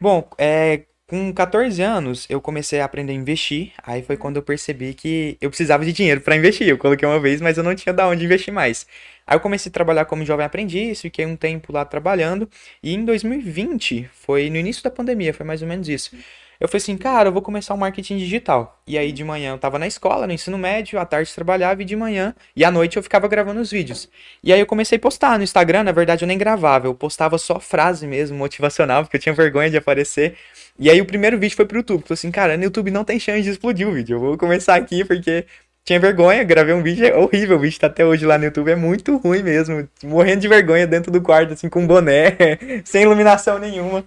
Bom, 0.00 0.28
é, 0.36 0.84
com 1.06 1.32
14 1.32 1.82
anos, 1.82 2.26
eu 2.30 2.40
comecei 2.40 2.80
a 2.80 2.84
aprender 2.84 3.12
a 3.12 3.14
investir. 3.14 3.72
Aí 3.82 4.02
foi 4.02 4.16
quando 4.16 4.36
eu 4.36 4.42
percebi 4.42 4.94
que 4.94 5.36
eu 5.40 5.50
precisava 5.50 5.84
de 5.84 5.92
dinheiro 5.92 6.20
para 6.20 6.36
investir. 6.36 6.68
Eu 6.68 6.78
coloquei 6.78 7.06
uma 7.06 7.20
vez, 7.20 7.40
mas 7.40 7.58
eu 7.58 7.64
não 7.64 7.74
tinha 7.74 7.92
da 7.92 8.08
onde 8.08 8.24
investir 8.24 8.52
mais. 8.52 8.86
Aí 9.26 9.36
eu 9.36 9.40
comecei 9.40 9.70
a 9.70 9.72
trabalhar 9.72 10.04
como 10.06 10.24
jovem 10.24 10.44
aprendiz, 10.44 11.00
fiquei 11.00 11.24
um 11.26 11.36
tempo 11.36 11.72
lá 11.72 11.84
trabalhando, 11.84 12.48
e 12.82 12.94
em 12.94 13.04
2020, 13.04 14.08
foi 14.12 14.50
no 14.50 14.56
início 14.56 14.82
da 14.82 14.90
pandemia, 14.90 15.32
foi 15.32 15.46
mais 15.46 15.62
ou 15.62 15.68
menos 15.68 15.88
isso. 15.88 16.14
Eu 16.60 16.68
falei 16.68 16.82
assim, 16.82 16.96
cara, 16.96 17.28
eu 17.28 17.32
vou 17.32 17.42
começar 17.42 17.74
o 17.74 17.78
marketing 17.78 18.18
digital. 18.18 18.80
E 18.86 18.96
aí 18.96 19.12
de 19.12 19.24
manhã 19.24 19.52
eu 19.52 19.58
tava 19.58 19.78
na 19.78 19.86
escola, 19.86 20.26
no 20.26 20.32
ensino 20.32 20.56
médio, 20.56 20.98
à 20.98 21.04
tarde 21.04 21.32
trabalhava 21.34 21.82
e 21.82 21.84
de 21.84 21.96
manhã 21.96 22.34
e 22.54 22.64
à 22.64 22.70
noite 22.70 22.96
eu 22.96 23.02
ficava 23.02 23.26
gravando 23.28 23.60
os 23.60 23.70
vídeos. 23.70 24.08
E 24.42 24.52
aí 24.52 24.60
eu 24.60 24.66
comecei 24.66 24.96
a 24.96 25.00
postar 25.00 25.38
no 25.38 25.44
Instagram, 25.44 25.84
na 25.84 25.92
verdade 25.92 26.24
eu 26.24 26.28
nem 26.28 26.38
gravava, 26.38 26.86
eu 26.86 26.94
postava 26.94 27.38
só 27.38 27.58
frase 27.58 28.06
mesmo, 28.06 28.36
motivacional, 28.38 29.02
porque 29.02 29.16
eu 29.16 29.20
tinha 29.20 29.34
vergonha 29.34 29.70
de 29.70 29.76
aparecer. 29.76 30.36
E 30.78 30.90
aí 30.90 31.00
o 31.00 31.04
primeiro 31.04 31.38
vídeo 31.38 31.56
foi 31.56 31.66
pro 31.66 31.78
YouTube. 31.78 32.02
Falei 32.02 32.14
assim, 32.14 32.30
cara, 32.30 32.56
no 32.56 32.64
YouTube 32.64 32.90
não 32.90 33.04
tem 33.04 33.18
chance 33.18 33.42
de 33.42 33.50
explodir 33.50 33.88
o 33.88 33.92
vídeo. 33.92 34.16
Eu 34.16 34.20
vou 34.20 34.38
começar 34.38 34.74
aqui 34.74 35.04
porque 35.04 35.46
tinha 35.84 36.00
vergonha, 36.00 36.42
gravei 36.42 36.74
um 36.74 36.82
vídeo, 36.82 37.06
é 37.06 37.14
horrível, 37.14 37.56
o 37.56 37.60
vídeo 37.60 37.78
tá 37.78 37.88
até 37.88 38.04
hoje 38.04 38.24
lá 38.24 38.38
no 38.38 38.44
YouTube, 38.44 38.70
é 38.70 38.76
muito 38.76 39.16
ruim 39.18 39.42
mesmo, 39.42 39.86
morrendo 40.02 40.40
de 40.40 40.48
vergonha 40.48 40.86
dentro 40.86 41.12
do 41.12 41.20
quarto, 41.20 41.52
assim, 41.52 41.68
com 41.68 41.86
boné, 41.86 42.36
sem 42.84 43.02
iluminação 43.02 43.58
nenhuma. 43.58 44.02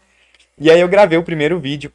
E 0.60 0.72
aí 0.72 0.80
eu 0.82 0.88
gravei 0.88 1.20
o 1.20 1.24
primeiro 1.24 1.60
vídeo, 1.60 1.92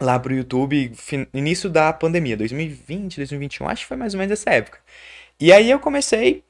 lá 0.00 0.18
pro 0.18 0.34
YouTube, 0.34 0.92
início 1.32 1.70
da 1.70 1.92
pandemia, 1.92 2.36
2020, 2.36 3.16
2021, 3.16 3.68
acho 3.68 3.82
que 3.82 3.88
foi 3.88 3.96
mais 3.96 4.14
ou 4.14 4.18
menos 4.18 4.32
essa 4.32 4.50
época. 4.50 4.78
E 5.40 5.52
aí 5.52 5.70
eu 5.70 5.78
comecei 5.78 6.44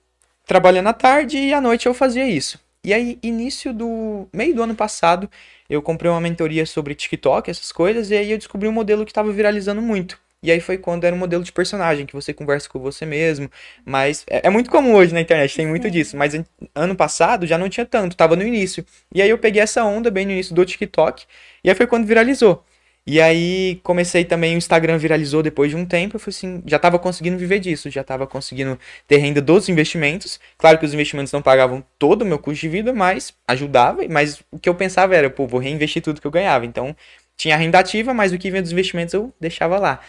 trabalhando 0.46 0.88
à 0.88 0.92
tarde 0.92 1.38
e 1.38 1.52
à 1.52 1.60
noite 1.60 1.86
eu 1.86 1.94
fazia 1.94 2.26
isso. 2.26 2.60
E 2.84 2.94
aí, 2.94 3.18
início 3.20 3.72
do 3.74 4.28
meio 4.32 4.54
do 4.54 4.62
ano 4.62 4.74
passado, 4.74 5.28
eu 5.68 5.82
comprei 5.82 6.08
uma 6.10 6.20
mentoria 6.20 6.64
sobre 6.64 6.94
TikTok, 6.94 7.50
essas 7.50 7.72
coisas, 7.72 8.10
e 8.10 8.16
aí 8.16 8.30
eu 8.30 8.38
descobri 8.38 8.68
um 8.68 8.72
modelo 8.72 9.04
que 9.04 9.10
estava 9.10 9.32
viralizando 9.32 9.82
muito. 9.82 10.18
E 10.40 10.52
aí 10.52 10.60
foi 10.60 10.78
quando 10.78 11.02
era 11.02 11.16
um 11.16 11.18
modelo 11.18 11.42
de 11.42 11.50
personagem, 11.50 12.06
que 12.06 12.14
você 12.14 12.32
conversa 12.32 12.68
com 12.68 12.78
você 12.78 13.04
mesmo. 13.04 13.50
Mas 13.84 14.24
é, 14.28 14.46
é 14.46 14.50
muito 14.50 14.70
comum 14.70 14.94
hoje 14.94 15.12
na 15.12 15.20
internet, 15.20 15.56
tem 15.56 15.66
muito 15.66 15.90
disso. 15.90 16.16
Mas 16.16 16.34
ano 16.74 16.94
passado 16.94 17.44
já 17.44 17.58
não 17.58 17.68
tinha 17.68 17.84
tanto, 17.84 18.16
tava 18.16 18.36
no 18.36 18.44
início. 18.44 18.86
E 19.12 19.20
aí 19.20 19.30
eu 19.30 19.38
peguei 19.38 19.60
essa 19.60 19.82
onda 19.82 20.08
bem 20.08 20.24
no 20.24 20.30
início 20.30 20.54
do 20.54 20.64
TikTok, 20.64 21.24
e 21.64 21.68
aí 21.68 21.74
foi 21.74 21.88
quando 21.88 22.06
viralizou. 22.06 22.64
E 23.06 23.20
aí 23.20 23.80
comecei 23.84 24.24
também, 24.24 24.56
o 24.56 24.58
Instagram 24.58 24.98
viralizou 24.98 25.40
depois 25.40 25.70
de 25.70 25.76
um 25.76 25.86
tempo, 25.86 26.16
eu 26.16 26.20
falei 26.20 26.36
assim, 26.36 26.62
já 26.66 26.76
estava 26.76 26.98
conseguindo 26.98 27.38
viver 27.38 27.60
disso, 27.60 27.88
já 27.88 28.00
estava 28.00 28.26
conseguindo 28.26 28.76
ter 29.06 29.18
renda 29.18 29.40
dos 29.40 29.68
investimentos. 29.68 30.40
Claro 30.58 30.76
que 30.76 30.84
os 30.84 30.92
investimentos 30.92 31.32
não 31.32 31.40
pagavam 31.40 31.84
todo 32.00 32.22
o 32.22 32.24
meu 32.24 32.38
custo 32.38 32.62
de 32.62 32.68
vida, 32.68 32.92
mas 32.92 33.32
ajudava, 33.46 34.02
mas 34.10 34.42
o 34.50 34.58
que 34.58 34.68
eu 34.68 34.74
pensava 34.74 35.14
era, 35.14 35.30
pô, 35.30 35.46
vou 35.46 35.60
reinvestir 35.60 36.02
tudo 36.02 36.20
que 36.20 36.26
eu 36.26 36.32
ganhava. 36.32 36.66
Então, 36.66 36.96
tinha 37.36 37.56
renda 37.56 37.78
ativa, 37.78 38.12
mas 38.12 38.32
o 38.32 38.38
que 38.38 38.50
vinha 38.50 38.62
dos 38.62 38.72
investimentos 38.72 39.14
eu 39.14 39.32
deixava 39.40 39.78
lá. 39.78 40.00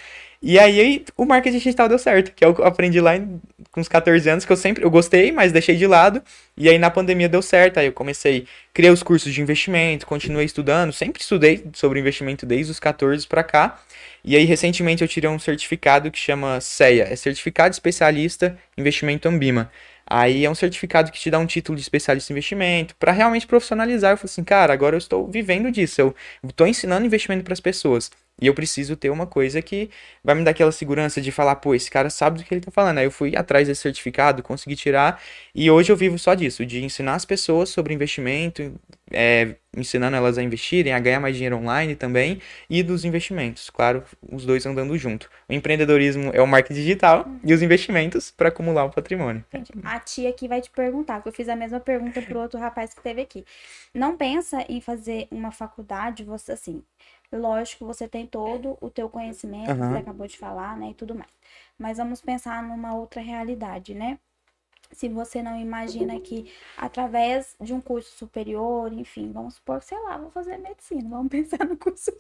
E 0.50 0.58
aí 0.58 1.04
o 1.18 1.25
marketing 1.25 1.58
digital 1.58 1.89
deu 1.89 2.00
certo, 2.00 2.32
que 2.34 2.42
é 2.42 2.48
o 2.48 2.56
que 2.56 2.62
eu 2.62 2.66
aprendi 2.66 3.01
lá 3.01 3.18
em, 3.18 3.42
com 3.70 3.82
os 3.82 3.89
14 3.89 4.30
anos, 4.30 4.46
que 4.46 4.51
eu 4.54 4.56
sempre 4.56 4.82
eu 4.82 4.89
gostei, 4.89 5.30
mas 5.30 5.51
deixei 5.51 5.75
de 5.75 5.86
lado. 5.86 6.24
E 6.56 6.70
aí 6.70 6.77
na 6.77 6.89
pandemia 6.89 7.27
deu 7.27 7.42
certo, 7.42 7.80
aí 7.80 7.88
eu 7.88 7.92
comecei, 7.92 8.48
criei 8.74 8.89
os 8.89 9.04
cursos 9.04 9.34
de 9.34 9.42
investimento, 9.42 10.08
continuei 10.08 10.46
estudando, 10.46 10.94
sempre 10.94 11.22
estudei 11.22 11.66
sobre 11.74 12.00
investimento 12.00 12.46
desde 12.46 12.72
os 12.72 12.80
14 12.80 13.27
para 13.27 13.44
cá. 13.44 13.77
E 14.24 14.38
aí 14.38 14.46
recentemente 14.46 15.01
eu 15.01 15.08
tirei 15.10 15.30
um 15.30 15.38
certificado 15.38 16.10
que 16.10 16.18
chama 16.18 16.62
CEA, 16.62 17.12
é 17.12 17.16
Certificado 17.18 17.74
Especialista 17.74 18.58
Investimento 18.77 19.27
Ambima. 19.27 19.70
Aí 20.10 20.46
é 20.46 20.50
um 20.50 20.56
certificado 20.56 21.12
que 21.12 21.20
te 21.20 21.30
dá 21.30 21.39
um 21.39 21.46
título 21.46 21.75
de 21.75 21.82
especialista 21.82 22.32
em 22.32 22.36
investimento, 22.36 22.96
para 22.96 23.12
realmente 23.12 23.46
profissionalizar. 23.46 24.13
Eu 24.13 24.18
falei 24.18 24.32
assim, 24.32 24.46
cara, 24.46 24.72
agora 24.72 24.96
eu 24.96 24.98
estou 24.98 25.27
vivendo 25.27 25.70
disso, 25.70 26.00
eu 26.00 26.16
estou 26.48 26.66
ensinando 26.66 27.06
investimento 27.06 27.44
para 27.44 27.51
as 27.51 27.60
pessoas. 27.60 28.10
E 28.39 28.46
eu 28.48 28.53
preciso 28.53 28.96
ter 28.96 29.10
uma 29.10 29.25
coisa 29.25 29.62
que 29.62 29.89
vai 30.24 30.36
me 30.36 30.44
dar 30.44 30.51
aquela 30.51 30.72
segurança 30.72 31.20
de 31.20 31.32
falar, 31.32 31.56
pô, 31.56 31.74
esse 31.74 31.89
cara 31.89 32.10
sabe 32.10 32.38
do 32.38 32.44
que 32.44 32.53
ele 32.53 32.62
tá 32.62 32.70
falando. 32.70 33.00
Aí 33.00 33.06
eu 33.06 33.12
fui 33.12 33.36
atrás 33.36 33.67
desse 33.67 33.82
certificado, 33.82 34.44
consegui 34.44 34.75
tirar, 34.75 35.22
e 35.56 35.72
hoje 35.72 35.91
eu 35.91 35.98
vivo 35.98 36.20
só 36.20 36.34
disso, 36.36 36.65
de 36.65 36.84
ensinar 36.84 37.15
as 37.15 37.25
pessoas 37.25 37.70
sobre 37.70 37.94
investimento, 37.94 38.79
é, 39.12 39.56
ensinando 39.75 40.15
elas 40.15 40.38
a 40.38 40.44
investirem, 40.44 40.94
a 40.94 41.00
ganhar 41.00 41.20
mais 41.20 41.36
dinheiro 41.36 41.58
online 41.58 41.96
também, 41.96 42.39
e 42.70 42.84
dos 42.84 43.06
investimentos. 43.06 43.70
Claro, 43.70 44.03
os 44.32 44.46
dois 44.46 44.65
andando 44.65 44.96
junto. 44.98 45.29
O 45.50 45.53
empreendedorismo 45.53 46.32
é 46.34 46.41
o 46.41 46.48
marketing 46.48 46.82
digital 46.82 47.27
e 47.44 47.53
os 47.53 47.62
investimentos 47.62 48.29
para 48.29 48.50
acumular 48.50 48.86
o 48.86 48.89
patrimônio. 48.91 49.44
A 49.84 50.00
tia 50.00 50.29
aqui 50.29 50.48
vai 50.48 50.62
te 50.62 50.70
perguntar, 50.70 51.22
que 51.22 51.27
eu 51.27 51.34
fiz 51.34 51.50
a 51.50 51.56
mesma 51.56 51.79
pergunta 51.79 52.22
pro 52.22 52.39
outro 52.39 52.60
rapaz 52.60 52.94
que 52.94 53.01
teve 53.01 53.22
aqui. 53.22 53.46
Não 53.94 54.15
pensa 54.15 54.63
em 54.70 54.79
fazer 54.79 55.27
uma 55.32 55.51
faculdade, 55.51 56.24
você 56.24 56.51
assim, 56.51 56.84
Lógico, 57.32 57.86
você 57.86 58.08
tem 58.08 58.26
todo 58.26 58.78
o 58.80 58.90
teu 58.90 59.10
conhecimento, 59.10 59.70
uhum. 59.72 59.92
você 59.92 59.98
acabou 59.98 60.28
de 60.28 60.38
falar, 60.38 60.78
né, 60.78 60.92
e 60.92 60.94
tudo 60.94 61.14
mais. 61.14 61.32
Mas 61.78 61.98
vamos 61.98 62.22
pensar 62.22 62.64
numa 62.64 62.96
outra 62.96 63.22
realidade, 63.22 63.94
né? 63.94 64.18
Se 64.92 65.10
você 65.10 65.44
não 65.44 65.60
imagina 65.60 66.18
que 66.22 66.50
através 66.78 67.56
de 67.60 67.74
um 67.74 67.82
curso 67.82 68.16
superior, 68.16 68.94
enfim, 68.94 69.32
vamos 69.32 69.56
supor, 69.56 69.82
sei 69.84 70.00
lá, 70.00 70.18
vou 70.18 70.32
fazer 70.32 70.58
medicina, 70.58 71.10
vamos 71.10 71.28
pensar 71.30 71.66
no 71.66 71.78
curso 71.78 72.12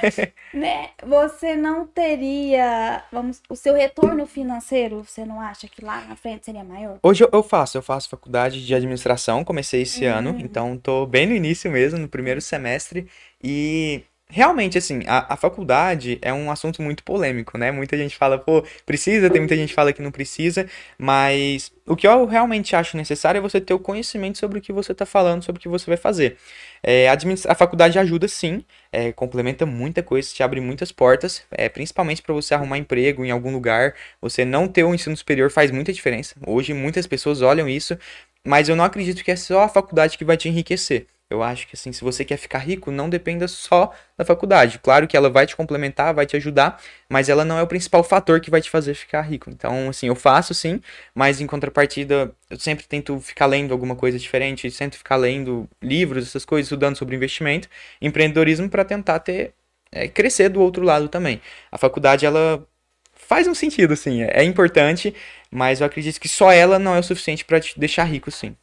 né? 0.52 0.90
Você 1.04 1.56
não 1.56 1.86
teria, 1.86 3.02
vamos, 3.12 3.42
o 3.48 3.56
seu 3.56 3.74
retorno 3.74 4.26
financeiro, 4.26 5.04
você 5.04 5.24
não 5.24 5.40
acha 5.40 5.68
que 5.68 5.84
lá 5.84 6.00
na 6.02 6.16
frente 6.16 6.46
seria 6.46 6.64
maior? 6.64 6.98
Hoje 7.02 7.24
eu, 7.24 7.30
eu 7.32 7.42
faço, 7.42 7.78
eu 7.78 7.82
faço 7.82 8.08
faculdade 8.08 8.64
de 8.64 8.74
administração, 8.74 9.44
comecei 9.44 9.82
esse 9.82 10.06
uhum. 10.06 10.14
ano, 10.14 10.36
então 10.38 10.76
tô 10.76 11.06
bem 11.06 11.26
no 11.26 11.34
início 11.34 11.70
mesmo, 11.70 11.98
no 11.98 12.08
primeiro 12.08 12.40
semestre, 12.40 13.08
e 13.42 14.02
realmente, 14.30 14.76
assim, 14.76 15.02
a, 15.06 15.34
a, 15.34 15.36
faculdade 15.36 16.18
é 16.20 16.32
um 16.32 16.50
assunto 16.50 16.82
muito 16.82 17.02
polêmico, 17.02 17.56
né? 17.56 17.72
Muita 17.72 17.96
gente 17.96 18.16
fala, 18.16 18.38
pô, 18.38 18.62
precisa, 18.84 19.30
tem 19.30 19.40
muita 19.40 19.56
gente 19.56 19.72
fala 19.72 19.92
que 19.92 20.02
não 20.02 20.10
precisa, 20.10 20.66
mas 20.98 21.72
o 21.86 21.96
que 21.96 22.06
eu 22.06 22.26
realmente 22.26 22.76
acho 22.76 22.96
necessário 22.96 23.38
é 23.38 23.40
você 23.40 23.60
ter 23.60 23.72
o 23.72 23.78
conhecimento 23.78 24.36
sobre 24.36 24.58
o 24.58 24.62
que 24.62 24.72
você 24.72 24.92
está 24.92 25.06
falando, 25.06 25.42
sobre 25.42 25.58
o 25.58 25.62
que 25.62 25.68
você 25.68 25.86
vai 25.86 25.96
fazer. 25.96 26.36
É, 26.82 27.08
a, 27.08 27.54
faculdade 27.54 27.98
ajuda 27.98 28.28
sim, 28.28 28.64
é, 28.92 29.12
complementa 29.12 29.64
muita 29.64 30.02
coisa, 30.02 30.28
te 30.32 30.42
abre 30.42 30.60
muitas 30.60 30.92
portas, 30.92 31.42
é, 31.50 31.68
principalmente 31.68 32.20
para 32.22 32.34
você 32.34 32.54
arrumar 32.54 32.76
emprego 32.78 33.24
em 33.24 33.30
algum 33.30 33.50
lugar. 33.50 33.94
Você 34.20 34.44
não 34.44 34.68
ter 34.68 34.84
o 34.84 34.94
ensino 34.94 35.16
superior 35.16 35.50
faz 35.50 35.70
muita 35.70 35.92
diferença. 35.92 36.36
Hoje 36.46 36.74
muitas 36.74 37.06
pessoas 37.06 37.40
olham 37.40 37.68
isso, 37.68 37.98
mas 38.44 38.68
eu 38.68 38.76
não 38.76 38.84
acredito 38.84 39.24
que 39.24 39.30
é 39.30 39.36
só 39.36 39.62
a 39.62 39.68
faculdade 39.68 40.18
que 40.18 40.24
vai 40.24 40.36
te 40.36 40.48
enriquecer. 40.48 41.06
Eu 41.30 41.42
acho 41.42 41.66
que 41.68 41.76
assim, 41.76 41.92
se 41.92 42.02
você 42.02 42.24
quer 42.24 42.38
ficar 42.38 42.58
rico, 42.58 42.90
não 42.90 43.10
dependa 43.10 43.46
só 43.46 43.92
da 44.16 44.24
faculdade. 44.24 44.78
Claro 44.78 45.06
que 45.06 45.14
ela 45.14 45.28
vai 45.28 45.46
te 45.46 45.54
complementar, 45.54 46.14
vai 46.14 46.24
te 46.24 46.36
ajudar, 46.36 46.80
mas 47.08 47.28
ela 47.28 47.44
não 47.44 47.58
é 47.58 47.62
o 47.62 47.66
principal 47.66 48.02
fator 48.02 48.40
que 48.40 48.50
vai 48.50 48.62
te 48.62 48.70
fazer 48.70 48.94
ficar 48.94 49.20
rico. 49.20 49.50
Então, 49.50 49.90
assim, 49.90 50.06
eu 50.06 50.14
faço 50.14 50.54
sim, 50.54 50.80
mas 51.14 51.38
em 51.40 51.46
contrapartida, 51.46 52.32
eu 52.48 52.58
sempre 52.58 52.86
tento 52.86 53.20
ficar 53.20 53.44
lendo 53.44 53.72
alguma 53.72 53.94
coisa 53.94 54.18
diferente, 54.18 54.70
sempre 54.70 54.96
ficar 54.96 55.16
lendo 55.16 55.68
livros, 55.82 56.26
essas 56.26 56.46
coisas, 56.46 56.66
estudando 56.66 56.96
sobre 56.96 57.14
investimento, 57.14 57.68
empreendedorismo 58.00 58.70
para 58.70 58.84
tentar 58.84 59.18
ter 59.18 59.52
é, 59.92 60.08
crescer 60.08 60.48
do 60.48 60.62
outro 60.62 60.82
lado 60.82 61.08
também. 61.08 61.42
A 61.70 61.76
faculdade 61.76 62.24
ela 62.24 62.66
faz 63.14 63.46
um 63.46 63.54
sentido, 63.54 63.94
sim, 63.96 64.22
é, 64.22 64.40
é 64.40 64.44
importante, 64.44 65.14
mas 65.50 65.80
eu 65.80 65.86
acredito 65.86 66.18
que 66.18 66.28
só 66.28 66.50
ela 66.50 66.78
não 66.78 66.94
é 66.94 67.00
o 67.00 67.02
suficiente 67.02 67.44
para 67.44 67.60
te 67.60 67.78
deixar 67.78 68.04
rico, 68.04 68.30
sim. 68.30 68.56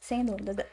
Sem 0.00 0.22
dúvida. 0.22 0.66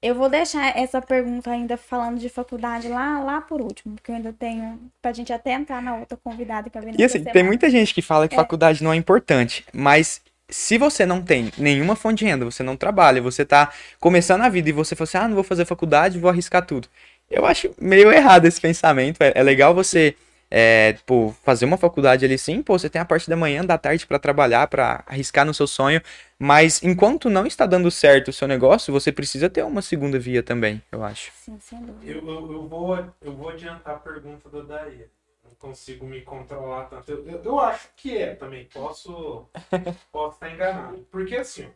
Eu 0.00 0.14
vou 0.14 0.28
deixar 0.28 0.76
essa 0.78 1.02
pergunta 1.02 1.50
ainda 1.50 1.76
falando 1.76 2.18
de 2.18 2.28
faculdade 2.28 2.86
lá, 2.86 3.18
lá 3.20 3.40
por 3.40 3.60
último, 3.60 3.96
porque 3.96 4.12
eu 4.12 4.16
ainda 4.16 4.32
tenho. 4.32 4.78
Pra 5.02 5.12
gente 5.12 5.32
até 5.32 5.52
entrar 5.52 5.82
na 5.82 5.96
outra 5.96 6.16
convidada 6.16 6.70
que 6.70 6.78
eu 6.78 6.82
vi 6.82 6.94
E 6.96 7.04
assim, 7.04 7.24
tem 7.24 7.42
muita 7.42 7.68
gente 7.68 7.92
que 7.92 8.00
fala 8.00 8.28
que 8.28 8.34
é. 8.34 8.38
faculdade 8.38 8.82
não 8.82 8.92
é 8.92 8.96
importante, 8.96 9.64
mas 9.72 10.20
se 10.48 10.78
você 10.78 11.04
não 11.04 11.20
tem 11.20 11.52
nenhuma 11.58 11.96
fonte 11.96 12.20
de 12.20 12.26
renda, 12.26 12.44
você 12.44 12.62
não 12.62 12.76
trabalha, 12.76 13.20
você 13.20 13.44
tá 13.44 13.72
começando 13.98 14.42
a 14.42 14.48
vida 14.48 14.68
e 14.68 14.72
você 14.72 14.94
fala 14.94 15.04
assim, 15.08 15.18
ah, 15.18 15.28
não 15.28 15.34
vou 15.34 15.44
fazer 15.44 15.64
faculdade, 15.64 16.18
vou 16.18 16.30
arriscar 16.30 16.64
tudo. 16.64 16.88
Eu 17.30 17.44
acho 17.44 17.74
meio 17.80 18.10
errado 18.10 18.46
esse 18.46 18.60
pensamento. 18.60 19.20
É, 19.20 19.32
é 19.34 19.42
legal 19.42 19.74
você 19.74 20.14
é, 20.50 20.94
pô, 21.04 21.34
fazer 21.44 21.64
uma 21.64 21.76
faculdade 21.76 22.24
ali 22.24 22.38
sim, 22.38 22.62
pô, 22.62 22.78
você 22.78 22.88
tem 22.88 23.00
a 23.00 23.04
parte 23.04 23.28
da 23.28 23.36
manhã, 23.36 23.64
da 23.64 23.76
tarde 23.76 24.06
para 24.06 24.18
trabalhar, 24.18 24.66
para 24.66 25.04
arriscar 25.06 25.44
no 25.44 25.52
seu 25.52 25.66
sonho, 25.66 26.00
mas 26.38 26.82
enquanto 26.82 27.28
não 27.28 27.46
está 27.46 27.66
dando 27.66 27.90
certo 27.90 28.28
o 28.28 28.32
seu 28.32 28.48
negócio, 28.48 28.92
você 28.92 29.12
precisa 29.12 29.50
ter 29.50 29.62
uma 29.64 29.82
segunda 29.82 30.18
via 30.18 30.42
também, 30.42 30.82
eu 30.90 31.04
acho. 31.04 31.30
Sim, 31.34 31.58
sem 31.60 31.80
dúvida. 31.82 32.10
Eu, 32.10 32.26
eu, 32.26 32.52
eu 32.52 32.68
vou, 32.68 32.96
eu 33.20 33.36
vou 33.36 33.50
adiantar 33.50 33.96
a 33.96 33.98
pergunta 33.98 34.48
da 34.48 34.62
Daí. 34.62 35.06
Não 35.44 35.54
consigo 35.54 36.06
me 36.06 36.20
controlar 36.22 36.84
tanto. 36.84 37.10
Eu, 37.10 37.26
eu, 37.26 37.42
eu 37.42 37.60
acho 37.60 37.88
que 37.96 38.16
é 38.16 38.34
também, 38.34 38.66
posso, 38.66 39.48
posso 40.12 40.34
estar 40.34 40.50
enganado. 40.50 41.06
Porque 41.10 41.36
assim, 41.36 41.68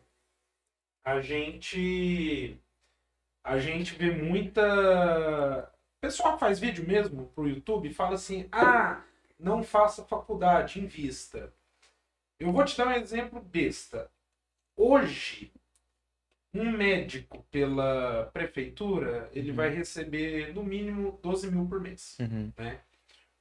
a 1.03 1.19
gente 1.19 2.57
a 3.43 3.59
gente 3.59 3.93
vê 3.95 4.09
muita 4.11 5.72
pessoal 6.03 6.33
que 6.33 6.41
faz 6.41 6.59
vídeo 6.59 6.85
mesmo 6.85 7.27
pro 7.27 7.47
YouTube 7.47 7.93
fala 7.93 8.15
assim: 8.15 8.45
ah, 8.51 9.01
não 9.39 9.63
faça 9.63 10.03
faculdade, 10.03 10.81
invista. 10.81 11.53
Eu 12.37 12.51
vou 12.51 12.65
te 12.65 12.77
dar 12.77 12.87
um 12.87 12.91
exemplo 12.91 13.39
besta. 13.39 14.11
Hoje, 14.75 15.53
um 16.53 16.71
médico 16.71 17.45
pela 17.49 18.29
prefeitura, 18.33 19.29
ele 19.31 19.51
uhum. 19.51 19.55
vai 19.55 19.69
receber 19.69 20.53
no 20.53 20.61
mínimo 20.61 21.19
12 21.23 21.49
mil 21.49 21.65
por 21.65 21.79
mês. 21.79 22.17
Uhum. 22.19 22.51
Né? 22.57 22.81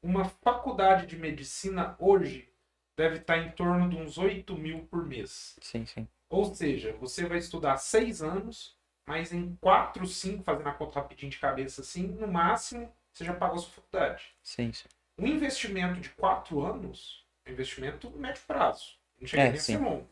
Uma 0.00 0.26
faculdade 0.26 1.06
de 1.06 1.16
medicina 1.16 1.96
hoje 1.98 2.48
deve 2.96 3.16
estar 3.16 3.38
em 3.38 3.50
torno 3.50 3.88
de 3.88 3.96
uns 3.96 4.18
8 4.18 4.56
mil 4.56 4.86
por 4.86 5.04
mês. 5.04 5.56
Sim, 5.60 5.84
sim. 5.84 6.06
Ou 6.30 6.44
seja, 6.54 6.92
você 6.92 7.26
vai 7.26 7.38
estudar 7.38 7.76
seis 7.76 8.22
anos, 8.22 8.78
mas 9.06 9.32
em 9.32 9.56
4, 9.56 10.06
5, 10.06 10.44
fazendo 10.44 10.68
a 10.68 10.72
conta 10.74 11.00
rapidinho 11.00 11.30
de 11.30 11.38
cabeça 11.38 11.80
assim, 11.82 12.06
no 12.08 12.28
máximo, 12.28 12.92
você 13.12 13.24
já 13.24 13.34
pagou 13.34 13.56
a 13.56 13.60
sua 13.60 13.72
faculdade. 13.72 14.34
Sim, 14.42 14.72
sim. 14.72 14.88
Um 15.18 15.26
investimento 15.26 16.00
de 16.00 16.10
4 16.10 16.60
anos 16.64 17.26
é 17.44 17.50
um 17.50 17.52
investimento 17.52 18.10
médio 18.10 18.42
prazo. 18.46 18.96
Não 19.20 19.26
chega 19.26 19.44
É, 19.44 19.46
nem 19.48 19.58
a 19.58 19.60
sim. 19.60 19.74
ser 19.74 19.78
longo. 19.82 20.08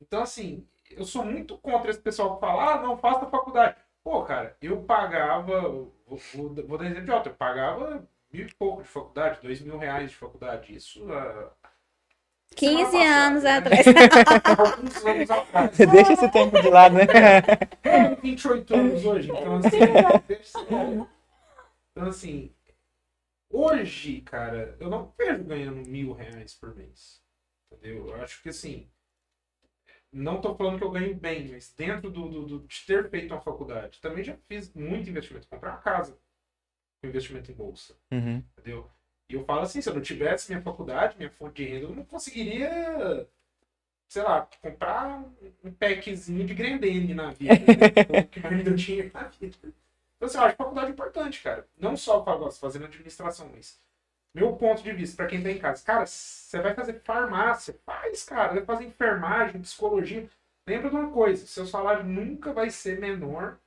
Então, 0.00 0.22
assim, 0.22 0.66
eu 0.90 1.04
sou 1.04 1.24
muito 1.24 1.56
contra 1.58 1.90
esse 1.90 2.00
pessoal 2.00 2.34
que 2.34 2.40
fala, 2.40 2.74
ah, 2.74 2.82
não, 2.82 2.98
faça 2.98 3.24
a 3.26 3.30
faculdade. 3.30 3.76
Pô, 4.02 4.24
cara, 4.24 4.56
eu 4.60 4.82
pagava, 4.82 5.62
vou, 5.62 5.94
vou, 6.34 6.54
vou 6.66 6.78
dar 6.78 6.86
exemplo 6.86 7.04
de 7.04 7.10
alto, 7.12 7.28
eu 7.28 7.34
pagava 7.34 8.06
mil 8.32 8.46
e 8.46 8.54
pouco 8.54 8.82
de 8.82 8.88
faculdade, 8.88 9.40
dois 9.42 9.60
mil 9.60 9.78
reais 9.78 10.10
de 10.10 10.16
faculdade. 10.16 10.74
Isso 10.74 11.06
há 11.12 11.61
15 12.54 12.90
semana 12.90 12.90
passada, 12.90 13.26
anos 13.26 13.42
né? 13.42 13.56
atrás. 13.56 13.86
Alguns 14.58 15.04
anos 15.06 15.30
atrás. 15.30 15.78
Deixa 15.78 16.12
esse 16.12 16.30
tempo 16.30 16.60
de 16.62 16.68
lado, 16.70 16.94
né? 16.96 17.06
tenho 17.82 18.16
28 18.16 18.74
anos 18.74 19.04
hoje, 19.04 19.30
então 19.30 19.56
assim. 19.56 19.78
Então 21.92 22.08
assim. 22.08 22.54
Hoje, 23.50 24.20
cara, 24.22 24.76
eu 24.80 24.88
não 24.88 25.12
vejo 25.18 25.44
ganhando 25.44 25.86
mil 25.88 26.12
reais 26.12 26.54
por 26.54 26.74
mês. 26.74 27.20
Entendeu? 27.70 28.08
Eu 28.08 28.22
acho 28.22 28.42
que 28.42 28.48
assim. 28.48 28.88
Não 30.12 30.40
tô 30.40 30.54
falando 30.54 30.78
que 30.78 30.84
eu 30.84 30.90
ganho 30.90 31.14
bem, 31.14 31.48
mas 31.48 31.72
dentro 31.74 32.10
do, 32.10 32.28
do- 32.28 32.46
do- 32.46 32.66
de 32.66 32.86
ter 32.86 33.08
feito 33.08 33.32
uma 33.32 33.40
faculdade, 33.40 33.98
também 34.00 34.22
já 34.22 34.36
fiz 34.46 34.72
muito 34.74 35.08
investimento. 35.08 35.48
Comprar 35.48 35.70
uma 35.70 35.78
casa 35.80 36.18
com 37.00 37.08
investimento 37.08 37.50
em 37.50 37.54
bolsa. 37.54 37.94
Uhum. 38.12 38.42
Entendeu? 38.58 38.90
E 39.32 39.34
eu 39.34 39.44
falo 39.44 39.62
assim, 39.62 39.80
se 39.80 39.88
eu 39.88 39.94
não 39.94 40.02
tivesse 40.02 40.50
minha 40.52 40.62
faculdade, 40.62 41.16
minha 41.16 41.30
fonte 41.30 41.62
de 41.62 41.64
renda, 41.64 41.86
eu 41.86 41.94
não 41.96 42.04
conseguiria, 42.04 43.26
sei 44.08 44.22
lá, 44.22 44.46
comprar 44.60 45.24
um- 45.64 45.72
packzinho 45.72 46.46
de 46.46 46.54
Grendene 46.54 47.14
na 47.14 47.30
vida. 47.30 47.54
Né? 47.54 48.20
o 48.24 48.28
que 48.28 48.40
mais 48.40 48.66
eu 48.66 48.76
tinha 48.76 49.10
na 49.12 49.24
vida. 49.24 49.56
Então, 49.62 50.26
assim, 50.26 50.36
eu 50.38 50.44
acho 50.44 50.56
faculdade 50.56 50.92
importante, 50.92 51.42
cara. 51.42 51.66
Não 51.78 51.96
só 51.96 52.20
para 52.20 52.50
fazendo 52.52 52.84
administração, 52.84 53.50
mas 53.54 53.80
meu 54.34 54.54
ponto 54.56 54.82
de 54.82 54.92
vista, 54.92 55.16
para 55.16 55.26
quem 55.26 55.42
tá 55.42 55.50
em 55.50 55.58
casa, 55.58 55.84
cara, 55.84 56.06
você 56.06 56.60
vai 56.60 56.74
fazer 56.74 57.00
farmácia, 57.00 57.78
faz, 57.86 58.24
cara, 58.24 58.54
vai 58.54 58.64
fazer 58.64 58.84
enfermagem, 58.84 59.60
psicologia. 59.62 60.28
Lembra 60.66 60.90
de 60.90 60.96
uma 60.96 61.10
coisa, 61.10 61.46
seu 61.46 61.66
salário 61.66 62.04
nunca 62.04 62.52
vai 62.52 62.70
ser 62.70 63.00
menor 63.00 63.58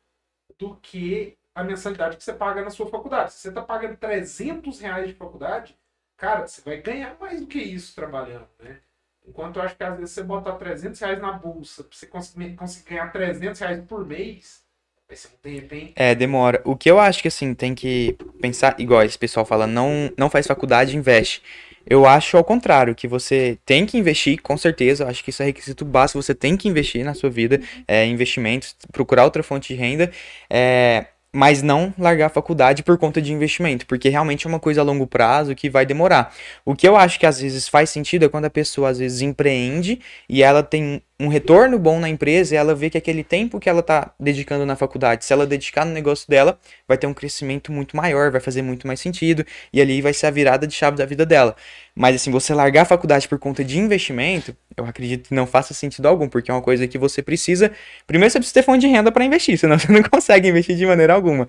do 0.57 0.75
que 0.77 1.38
a 1.55 1.63
mensalidade 1.63 2.17
que 2.17 2.24
você 2.24 2.33
paga 2.33 2.62
na 2.62 2.69
sua 2.69 2.88
faculdade. 2.88 3.31
Se 3.31 3.39
você 3.39 3.50
está 3.50 3.62
pagando 3.62 3.95
300 3.95 4.77
reais 4.81 5.07
de 5.07 5.13
faculdade, 5.13 5.75
cara, 6.17 6.45
você 6.45 6.62
vai 6.62 6.81
ganhar 6.81 7.15
mais 7.19 7.39
do 7.39 7.47
que 7.47 7.57
isso 7.59 7.95
trabalhando, 7.95 8.47
né? 8.62 8.79
Enquanto 9.25 9.55
eu 9.57 9.63
acho 9.63 9.75
que 9.75 9.83
às 9.83 9.97
vezes 9.97 10.12
você 10.12 10.21
botar 10.21 10.51
300 10.51 11.00
reais 11.00 11.19
na 11.19 11.31
bolsa, 11.31 11.83
pra 11.83 11.97
você 11.97 12.05
conseguir, 12.05 12.55
conseguir 12.55 12.89
ganhar 12.89 13.12
300 13.12 13.59
reais 13.59 13.83
por 13.88 14.05
mês, 14.05 14.62
vai 15.07 15.15
ser 15.15 15.29
um 15.29 15.38
tempo, 15.41 15.74
hein? 15.74 15.93
É, 15.95 16.13
demora. 16.13 16.62
O 16.65 16.75
que 16.75 16.91
eu 16.91 17.00
acho 17.00 17.21
que 17.21 17.29
assim, 17.29 17.53
tem 17.53 17.74
que 17.74 18.17
pensar, 18.41 18.75
igual 18.77 19.01
esse 19.03 19.17
pessoal 19.17 19.45
fala, 19.45 19.65
não, 19.65 20.12
não 20.17 20.29
faz 20.29 20.45
faculdade, 20.45 20.95
investe. 20.95 21.41
Eu 21.88 22.05
acho 22.05 22.35
ao 22.35 22.43
contrário, 22.43 22.95
que 22.95 23.07
você 23.07 23.57
tem 23.65 23.85
que 23.85 23.98
investir, 23.98 24.41
com 24.41 24.57
certeza. 24.57 25.03
Eu 25.03 25.07
acho 25.07 25.24
que 25.24 25.29
isso 25.29 25.41
é 25.41 25.46
requisito 25.46 25.85
básico, 25.85 26.22
você 26.22 26.35
tem 26.35 26.57
que 26.57 26.68
investir 26.68 27.05
na 27.05 27.13
sua 27.13 27.29
vida, 27.29 27.61
é, 27.87 28.05
investimentos, 28.05 28.75
procurar 28.91 29.24
outra 29.24 29.41
fonte 29.41 29.74
de 29.74 29.79
renda. 29.79 30.11
É, 30.50 31.07
mas 31.35 31.61
não 31.61 31.93
largar 32.00 32.27
a 32.27 32.29
faculdade 32.29 32.81
por 32.81 32.98
conta 32.98 33.21
de 33.21 33.33
investimento, 33.33 33.85
porque 33.85 34.07
realmente 34.07 34.48
é 34.48 34.50
uma 34.50 34.59
coisa 34.59 34.79
a 34.79 34.83
longo 34.85 35.05
prazo 35.05 35.53
que 35.53 35.69
vai 35.69 35.85
demorar. 35.85 36.33
O 36.63 36.74
que 36.74 36.87
eu 36.87 36.95
acho 36.95 37.19
que 37.19 37.25
às 37.25 37.41
vezes 37.41 37.67
faz 37.67 37.89
sentido 37.89 38.24
é 38.24 38.29
quando 38.29 38.45
a 38.45 38.50
pessoa 38.50 38.89
às 38.89 39.00
vezes 39.00 39.21
empreende 39.21 40.00
e 40.29 40.41
ela 40.41 40.63
tem 40.63 41.01
um 41.17 41.29
retorno 41.29 41.79
bom 41.79 41.97
na 41.97 42.09
empresa 42.09 42.55
ela 42.55 42.75
vê 42.75 42.89
que 42.89 42.97
aquele 42.97 43.23
tempo 43.23 43.57
que 43.57 43.69
ela 43.69 43.81
tá 43.81 44.13
dedicando 44.19 44.65
na 44.65 44.75
faculdade, 44.75 45.23
se 45.23 45.31
ela 45.31 45.47
dedicar 45.47 45.85
no 45.85 45.93
negócio 45.93 46.29
dela, 46.29 46.59
vai 46.85 46.97
ter 46.97 47.07
um 47.07 47.13
crescimento 47.13 47.71
muito 47.71 47.95
maior, 47.95 48.31
vai 48.31 48.41
fazer 48.41 48.61
muito 48.61 48.85
mais 48.85 48.99
sentido 48.99 49.45
e 49.71 49.79
ali 49.79 50.01
vai 50.01 50.13
ser 50.13 50.27
a 50.27 50.31
virada 50.31 50.67
de 50.67 50.73
chave 50.73 50.97
da 50.97 51.05
vida 51.05 51.25
dela. 51.25 51.55
Mas 51.95 52.17
assim, 52.17 52.31
você 52.31 52.53
largar 52.53 52.81
a 52.81 52.85
faculdade 52.85 53.29
por 53.29 53.39
conta 53.39 53.63
de 53.63 53.79
investimento, 53.79 54.53
eu 54.75 54.85
acredito 54.85 55.29
que 55.29 55.33
não 55.33 55.47
faça 55.47 55.73
sentido 55.73 56.05
algum, 56.05 56.27
porque 56.27 56.51
é 56.51 56.53
uma 56.53 56.61
coisa 56.61 56.85
que 56.85 56.97
você 56.97 57.21
precisa. 57.21 57.71
Primeiro, 58.05 58.29
você 58.29 58.39
precisa 58.39 58.55
ter 58.55 58.63
fonte 58.63 58.81
de 58.81 58.87
renda 58.87 59.09
para 59.09 59.23
investir, 59.23 59.55
senão 59.59 59.79
você 59.79 59.89
não 59.89 60.03
consegue 60.03 60.49
investir 60.49 60.75
de 60.75 60.85
maneira 60.85 61.13
alguma. 61.13 61.47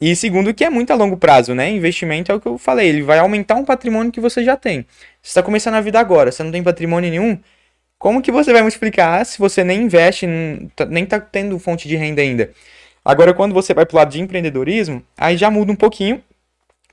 E 0.00 0.16
segundo, 0.16 0.54
que 0.54 0.64
é 0.64 0.70
muito 0.70 0.90
a 0.90 0.96
longo 0.96 1.18
prazo, 1.18 1.54
né? 1.54 1.68
Investimento 1.70 2.32
é 2.32 2.34
o 2.34 2.40
que 2.40 2.48
eu 2.48 2.56
falei, 2.56 2.88
ele 2.88 3.02
vai 3.02 3.18
aumentar 3.18 3.56
um 3.56 3.64
patrimônio 3.64 4.10
que 4.10 4.20
você 4.20 4.42
já 4.42 4.56
tem. 4.56 4.86
Você 5.22 5.28
está 5.28 5.42
começando 5.42 5.74
a 5.74 5.82
vida 5.82 6.00
agora, 6.00 6.32
você 6.32 6.42
não 6.42 6.50
tem 6.50 6.62
patrimônio 6.62 7.10
nenhum, 7.10 7.38
como 7.98 8.22
que 8.22 8.30
você 8.32 8.52
vai 8.52 8.62
multiplicar 8.62 9.24
se 9.24 9.38
você 9.38 9.64
nem 9.64 9.82
investe, 9.82 10.26
nem 10.26 10.70
tá- 10.74 10.86
nem 10.86 11.06
tá 11.06 11.20
tendo 11.20 11.58
fonte 11.58 11.88
de 11.88 11.96
renda 11.96 12.22
ainda? 12.22 12.50
Agora, 13.04 13.32
quando 13.34 13.54
você 13.54 13.72
vai 13.74 13.86
pro 13.86 13.96
lado 13.96 14.10
de 14.10 14.20
empreendedorismo, 14.20 15.02
aí 15.16 15.36
já 15.36 15.50
muda 15.50 15.72
um 15.72 15.76
pouquinho, 15.76 16.22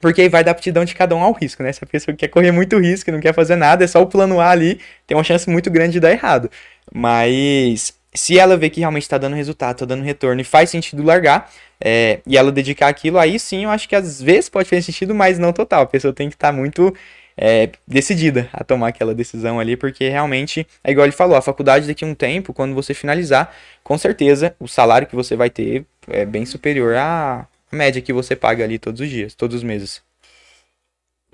porque 0.02 0.22
aí 0.22 0.30
vai 0.30 0.44
da 0.44 0.52
aptidão 0.52 0.86
de 0.86 0.94
cada 0.96 1.16
um 1.16 1.24
ao 1.24 1.32
risco, 1.34 1.64
né? 1.64 1.72
Se 1.72 1.84
a 1.84 1.88
pessoa 1.88 2.16
quer 2.16 2.28
correr 2.28 2.52
muito 2.52 2.78
risco, 2.78 3.12
não 3.12 3.20
quer 3.22 3.34
fazer 3.34 3.56
nada, 3.56 3.84
é 3.84 3.88
só 3.88 4.02
o 4.02 4.08
plano 4.08 4.40
A 4.40 4.50
ali, 4.50 4.80
tem 5.08 5.18
uma 5.18 5.24
chance 5.24 5.50
muito 5.50 5.72
grande 5.72 5.94
de 5.94 6.00
dar 6.02 6.12
errado. 6.12 6.52
Mas 6.94 7.94
se 8.14 8.38
ela 8.38 8.56
vê 8.58 8.70
que 8.70 8.80
realmente 8.82 9.04
está 9.04 9.18
dando 9.18 9.36
resultado, 9.36 9.74
está 9.76 9.86
dando 9.86 10.04
retorno 10.04 10.42
e 10.42 10.44
faz 10.44 10.70
sentido 10.70 11.04
largar, 11.04 11.50
é, 11.82 12.20
e 12.28 12.38
ela 12.38 12.52
dedicar 12.52 12.88
aquilo, 12.90 13.18
aí 13.18 13.40
sim 13.40 13.64
eu 13.64 13.70
acho 13.70 13.90
que 13.90 13.96
às 13.96 14.22
vezes 14.22 14.50
pode 14.50 14.70
fazer 14.70 14.82
sentido, 14.84 15.16
mas 15.16 15.40
não 15.40 15.52
total. 15.54 15.84
A 15.84 15.88
pessoa 15.88 16.14
tem 16.14 16.30
que 16.30 16.36
estar 16.36 16.52
muito 16.52 16.94
é, 17.38 17.72
decidida 17.88 18.50
a 18.54 18.64
tomar 18.64 18.90
aquela 18.90 19.14
decisão 19.14 19.60
ali, 19.60 19.76
porque 19.76 20.10
realmente, 20.10 20.68
é 20.84 20.92
igual 20.92 21.06
ele 21.06 21.12
falou, 21.12 21.36
a 21.36 21.42
faculdade 21.42 21.88
daqui 21.88 22.04
a 22.04 22.08
um 22.08 22.16
tempo, 22.16 22.54
quando 22.54 22.74
você 22.74 22.94
finalizar, 22.94 23.54
com 23.84 23.98
certeza 23.98 24.56
o 24.60 24.68
salário 24.68 25.08
que 25.08 25.16
você 25.16 25.36
vai 25.36 25.50
ter 25.50 25.86
é 26.08 26.26
bem 26.26 26.46
superior 26.46 26.96
à 26.96 27.48
média 27.72 28.02
que 28.02 28.14
você 28.14 28.36
paga 28.36 28.64
ali 28.64 28.78
todos 28.78 29.02
os 29.02 29.10
dias, 29.10 29.34
todos 29.34 29.58
os 29.58 29.64
meses. 29.64 30.02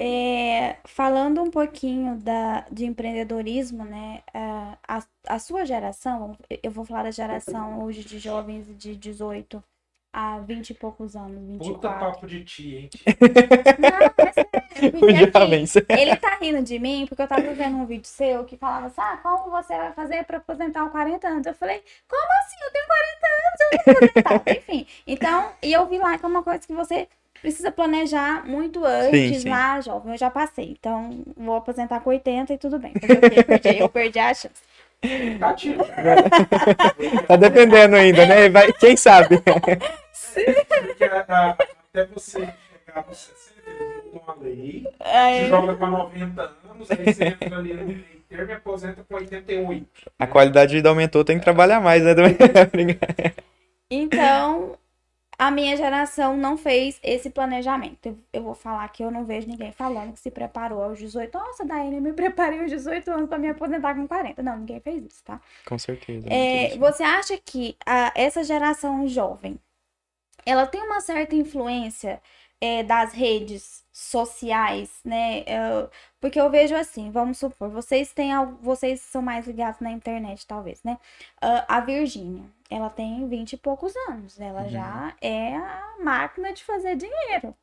É, 0.02 0.78
falando 0.86 1.42
um 1.42 1.52
pouquinho 1.52 2.16
da, 2.16 2.66
de 2.72 2.86
empreendedorismo, 2.86 3.84
né? 3.84 4.22
A, 4.34 4.78
a, 4.88 5.04
a 5.28 5.40
sua 5.40 5.66
geração, 5.66 6.38
eu 6.64 6.72
vou 6.72 6.86
falar 6.86 7.04
da 7.04 7.12
geração 7.12 7.84
hoje 7.84 8.06
de 8.06 8.18
jovens 8.18 8.66
de 8.78 8.96
18 8.96 9.62
a 10.12 10.40
20 10.40 10.72
e 10.72 10.74
poucos 10.74 11.16
anos, 11.16 11.40
Puta 11.58 11.90
24. 11.90 12.00
papo 12.00 12.28
de 12.28 12.44
tia, 12.44 12.80
hein? 12.80 12.90
Não, 13.80 14.26
mas 14.26 14.38
é, 14.38 15.28
porque 15.28 15.46
vence. 15.48 15.86
ele 15.90 16.16
tá 16.16 16.38
rindo 16.42 16.62
de 16.64 16.80
mim 16.80 17.06
porque 17.08 17.22
eu 17.22 17.28
tava 17.28 17.54
vendo 17.54 17.78
um 17.78 17.86
vídeo 17.86 18.08
seu 18.08 18.44
que 18.46 18.58
falava 18.58 18.88
assim: 18.88 19.02
ah, 19.02 19.20
como 19.22 19.52
você 19.52 19.76
vai 19.76 19.92
fazer 19.94 20.24
pra 20.26 20.38
aposentar 20.38 20.82
aos 20.82 20.92
40 20.92 21.28
anos? 21.28 21.46
Eu 21.46 21.54
falei, 21.54 21.84
como 22.08 22.28
assim? 22.40 22.56
Eu 22.64 22.72
tenho 22.72 22.86
40 22.88 23.28
anos, 23.38 23.60
eu 23.62 23.70
vou 23.70 23.94
aposentar. 24.36 24.44
Enfim, 24.58 24.88
então, 25.06 25.52
e 25.62 25.72
eu 25.74 25.86
vi 25.88 25.98
lá 25.98 26.18
que 26.18 26.26
é 26.26 26.28
uma 26.28 26.44
coisa 26.44 26.60
que 26.66 26.74
você 26.74 27.08
precisa 27.42 27.72
planejar 27.72 28.46
muito 28.46 28.84
antes, 28.84 29.44
sim. 29.44 29.50
lá, 29.50 29.80
jovem. 29.80 30.14
Eu 30.14 30.18
já 30.18 30.30
passei, 30.30 30.72
então 30.78 31.24
vou 31.38 31.56
aposentar 31.56 32.00
com 32.02 32.10
80 32.10 32.54
e 32.54 32.58
tudo 32.58 32.80
bem. 32.80 32.94
Quê? 32.94 33.44
Perdi- 33.44 33.78
eu 33.80 33.90
perdi 33.90 34.20
a 34.20 34.34
chance. 34.34 34.62
Tá 35.40 35.54
tia. 35.54 35.78
Tá 37.28 37.36
dependendo 37.38 37.96
ainda, 37.96 38.26
né? 38.26 38.50
Vai, 38.50 38.72
quem 38.74 38.98
sabe? 38.98 39.40
Porque 39.42 41.04
a- 41.06 41.26
a- 41.28 41.56
até 41.90 42.06
você 42.06 42.40
chegar 42.86 43.06
nos 43.08 43.18
60, 43.18 43.62
eles 43.70 44.04
mudam 44.14 44.24
a 44.28 44.44
lei, 44.44 44.82
te 44.82 44.90
Aí, 45.00 45.48
joga 45.48 45.74
pra 45.76 45.88
90 45.88 46.42
anos, 46.42 46.92
aí 46.92 47.14
você 47.14 47.24
entra 47.26 47.58
ali 47.58 47.74
no 47.74 47.86
meio 47.86 48.04
termo 48.30 48.52
e 48.52 48.54
aposenta 48.54 49.04
com 49.08 49.16
88. 49.16 49.86
A 50.20 50.28
qualidade 50.28 50.72
de 50.72 50.78
vida 50.78 50.90
aumentou, 50.90 51.24
tem 51.24 51.38
que 51.40 51.44
trabalhar 51.44 51.80
mais, 51.80 52.04
né? 52.04 52.14
Então, 53.92 54.76
a 55.40 55.50
minha 55.52 55.76
geração 55.78 56.38
não 56.38 56.58
fez 56.58 57.00
esse 57.04 57.30
planejamento. 57.32 58.08
Eu, 58.08 58.20
eu 58.34 58.44
vou 58.44 58.54
falar 58.56 58.88
que 58.90 59.04
eu 59.04 59.10
não 59.12 59.26
vejo 59.26 59.48
ninguém 59.48 59.72
falando 59.72 60.14
que 60.14 60.20
se 60.20 60.30
preparou 60.32 60.84
aos 60.84 61.00
18. 61.00 61.38
Nossa, 61.38 61.66
Daiane, 61.66 61.96
eu 61.98 62.02
me 62.02 62.14
preparei 62.14 62.62
aos 62.62 62.70
18 62.70 63.10
anos 63.12 63.30
para 63.30 63.40
me 63.40 63.50
aposentar 63.50 63.96
com 63.96 64.08
40. 64.08 64.44
Não, 64.44 64.58
ninguém 64.60 64.82
fez 64.82 65.04
isso, 65.06 65.24
tá? 65.24 65.42
Com 65.66 65.80
certeza. 65.80 66.28
É, 66.30 66.78
você 66.78 67.04
acha 67.04 67.38
que 67.38 67.78
a- 67.86 68.12
essa 68.16 68.44
geração 68.44 69.08
jovem, 69.08 69.60
ela 70.46 70.66
tem 70.68 70.82
uma 70.82 71.02
certa 71.02 71.36
influência 71.36 72.22
é, 72.62 72.84
das 72.84 73.14
redes 73.14 73.86
sociais, 73.94 75.00
né? 75.06 75.42
É, 75.48 75.90
porque 76.20 76.40
eu 76.40 76.50
vejo 76.50 76.76
assim, 76.76 77.10
vamos 77.12 77.38
supor, 77.38 77.70
vocês 77.70 78.12
têm, 78.14 78.32
vocês 78.62 79.00
são 79.02 79.22
mais 79.22 79.48
ligados 79.48 79.80
na 79.80 79.92
internet, 79.92 80.46
talvez, 80.46 80.84
né? 80.84 80.98
Ah, 81.42 81.78
a 81.78 81.80
Virgínia, 81.82 82.44
ela 82.70 82.90
tem 82.90 83.28
20 83.28 83.54
e 83.54 83.58
poucos 83.58 83.94
anos, 84.10 84.40
ela 84.40 84.64
Uhum. 84.64 84.70
já 84.70 85.16
é 85.22 85.56
a 85.56 85.96
máquina 86.04 86.54
de 86.54 86.64
fazer 86.64 86.96
dinheiro. 86.96 87.56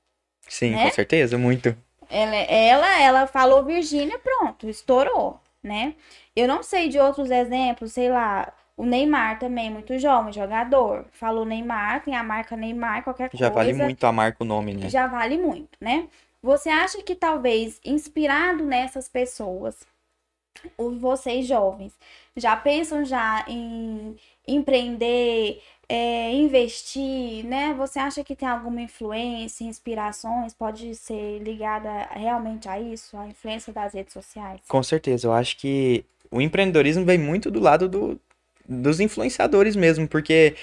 Sim, 0.49 0.73
né? 0.73 0.85
com 0.85 0.91
certeza, 0.95 1.39
muito. 1.39 1.77
Ela, 2.09 2.37
ela, 2.37 3.01
ela 3.01 3.27
falou 3.27 3.65
Virgínia, 3.65 4.19
pronto, 4.19 4.69
estourou, 4.69 5.41
né? 5.63 5.95
Eu 6.35 6.47
não 6.47 6.63
sei 6.63 6.89
de 6.89 6.99
outros 6.99 7.31
exemplos, 7.31 7.93
sei 7.93 8.09
lá, 8.11 8.53
O 8.77 8.85
Neymar 8.85 9.39
também, 9.39 9.71
muito 9.71 9.99
jovem, 9.99 10.33
jogador. 10.33 11.07
Falou 11.13 11.45
Neymar, 11.45 12.05
tem 12.05 12.15
a 12.15 12.23
marca 12.23 12.57
Neymar, 12.57 13.03
qualquer 13.03 13.31
Já 13.33 13.49
coisa. 13.49 13.51
vale 13.51 13.73
muito 13.73 14.05
a 14.07 14.13
marca 14.13 14.45
o 14.45 14.47
nome, 14.47 14.75
né? 14.75 14.89
Já 14.89 15.07
vale 15.07 15.39
muito, 15.39 15.77
né? 15.81 16.09
Você 16.43 16.69
acha 16.69 17.03
que 17.03 17.15
talvez, 17.17 17.81
inspirado 17.85 18.65
nessas 18.65 19.09
pessoas, 19.09 19.85
os 20.79 20.99
vocês 20.99 21.47
jovens, 21.47 21.99
já 22.37 22.57
pensam 22.57 23.05
já 23.05 23.45
em 23.49 24.17
empreender, 24.47 25.61
é, 25.89 26.33
investir, 26.33 27.45
né? 27.45 27.75
Você 27.79 27.99
acha 27.99 28.25
que 28.25 28.35
tem 28.35 28.49
alguma 28.49 28.81
influência, 28.81 29.65
inspirações? 29.65 30.55
Pode 30.55 30.95
ser 30.95 31.39
ligada 31.39 32.09
realmente 32.13 32.69
a 32.69 32.81
isso, 32.81 33.17
a 33.17 33.27
influência 33.27 33.73
das 33.73 33.95
redes 33.95 34.13
sociais? 34.13 34.61
Com 34.69 34.83
certeza, 34.83 35.29
eu 35.29 35.33
acho 35.33 35.57
que 35.57 36.05
o 36.31 36.41
empreendedorismo 36.41 37.05
vem 37.05 37.19
muito 37.19 37.51
do 37.51 37.61
lado 37.61 37.89
do, 37.89 38.21
dos 38.69 39.01
influenciadores 39.01 39.77
mesmo, 39.77 40.09
porque 40.09 40.55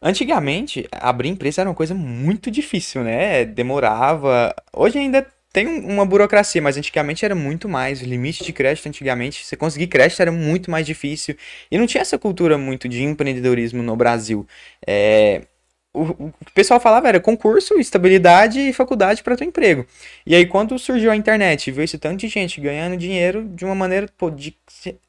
antigamente 0.00 0.86
abrir 0.92 1.28
empresa 1.28 1.62
era 1.62 1.70
uma 1.70 1.76
coisa 1.76 1.94
muito 1.94 2.50
difícil, 2.50 3.02
né? 3.02 3.44
Demorava. 3.44 4.54
Hoje 4.72 4.98
ainda 4.98 5.26
tem 5.56 5.66
um- 5.66 5.88
uma 5.88 6.04
burocracia, 6.04 6.60
mas 6.60 6.76
antigamente 6.76 7.24
era 7.24 7.34
muito 7.34 7.66
mais. 7.66 8.02
O 8.02 8.04
limite 8.04 8.44
de 8.44 8.52
crédito 8.52 8.86
antigamente, 8.86 9.42
você 9.46 9.56
conseguir 9.56 9.86
crédito 9.86 10.20
era 10.20 10.30
muito 10.30 10.70
mais 10.70 10.84
difícil. 10.84 11.34
E 11.70 11.78
não 11.78 11.86
tinha 11.86 12.02
essa 12.02 12.18
cultura 12.18 12.58
muito 12.58 12.86
de 12.88 13.02
empreendedorismo 13.02 13.82
no 13.82 13.96
Brasil. 13.96 14.46
É, 14.86 15.42
o, 15.94 16.02
o 16.28 16.32
pessoal 16.54 16.78
falava 16.78 17.08
era 17.08 17.20
concurso, 17.20 17.74
estabilidade 17.78 18.60
e 18.60 18.72
faculdade 18.74 19.22
para 19.22 19.34
teu 19.34 19.46
emprego. 19.46 19.86
E 20.26 20.34
aí, 20.34 20.44
quando 20.44 20.78
surgiu 20.78 21.10
a 21.10 21.16
internet, 21.16 21.70
viu 21.70 21.82
esse 21.82 21.96
tanto 21.98 22.18
de 22.20 22.28
gente 22.28 22.60
ganhando 22.60 22.94
dinheiro 22.98 23.44
de 23.48 23.64
uma 23.64 23.74
maneira, 23.74 24.06
pô, 24.18 24.30
de, 24.30 24.54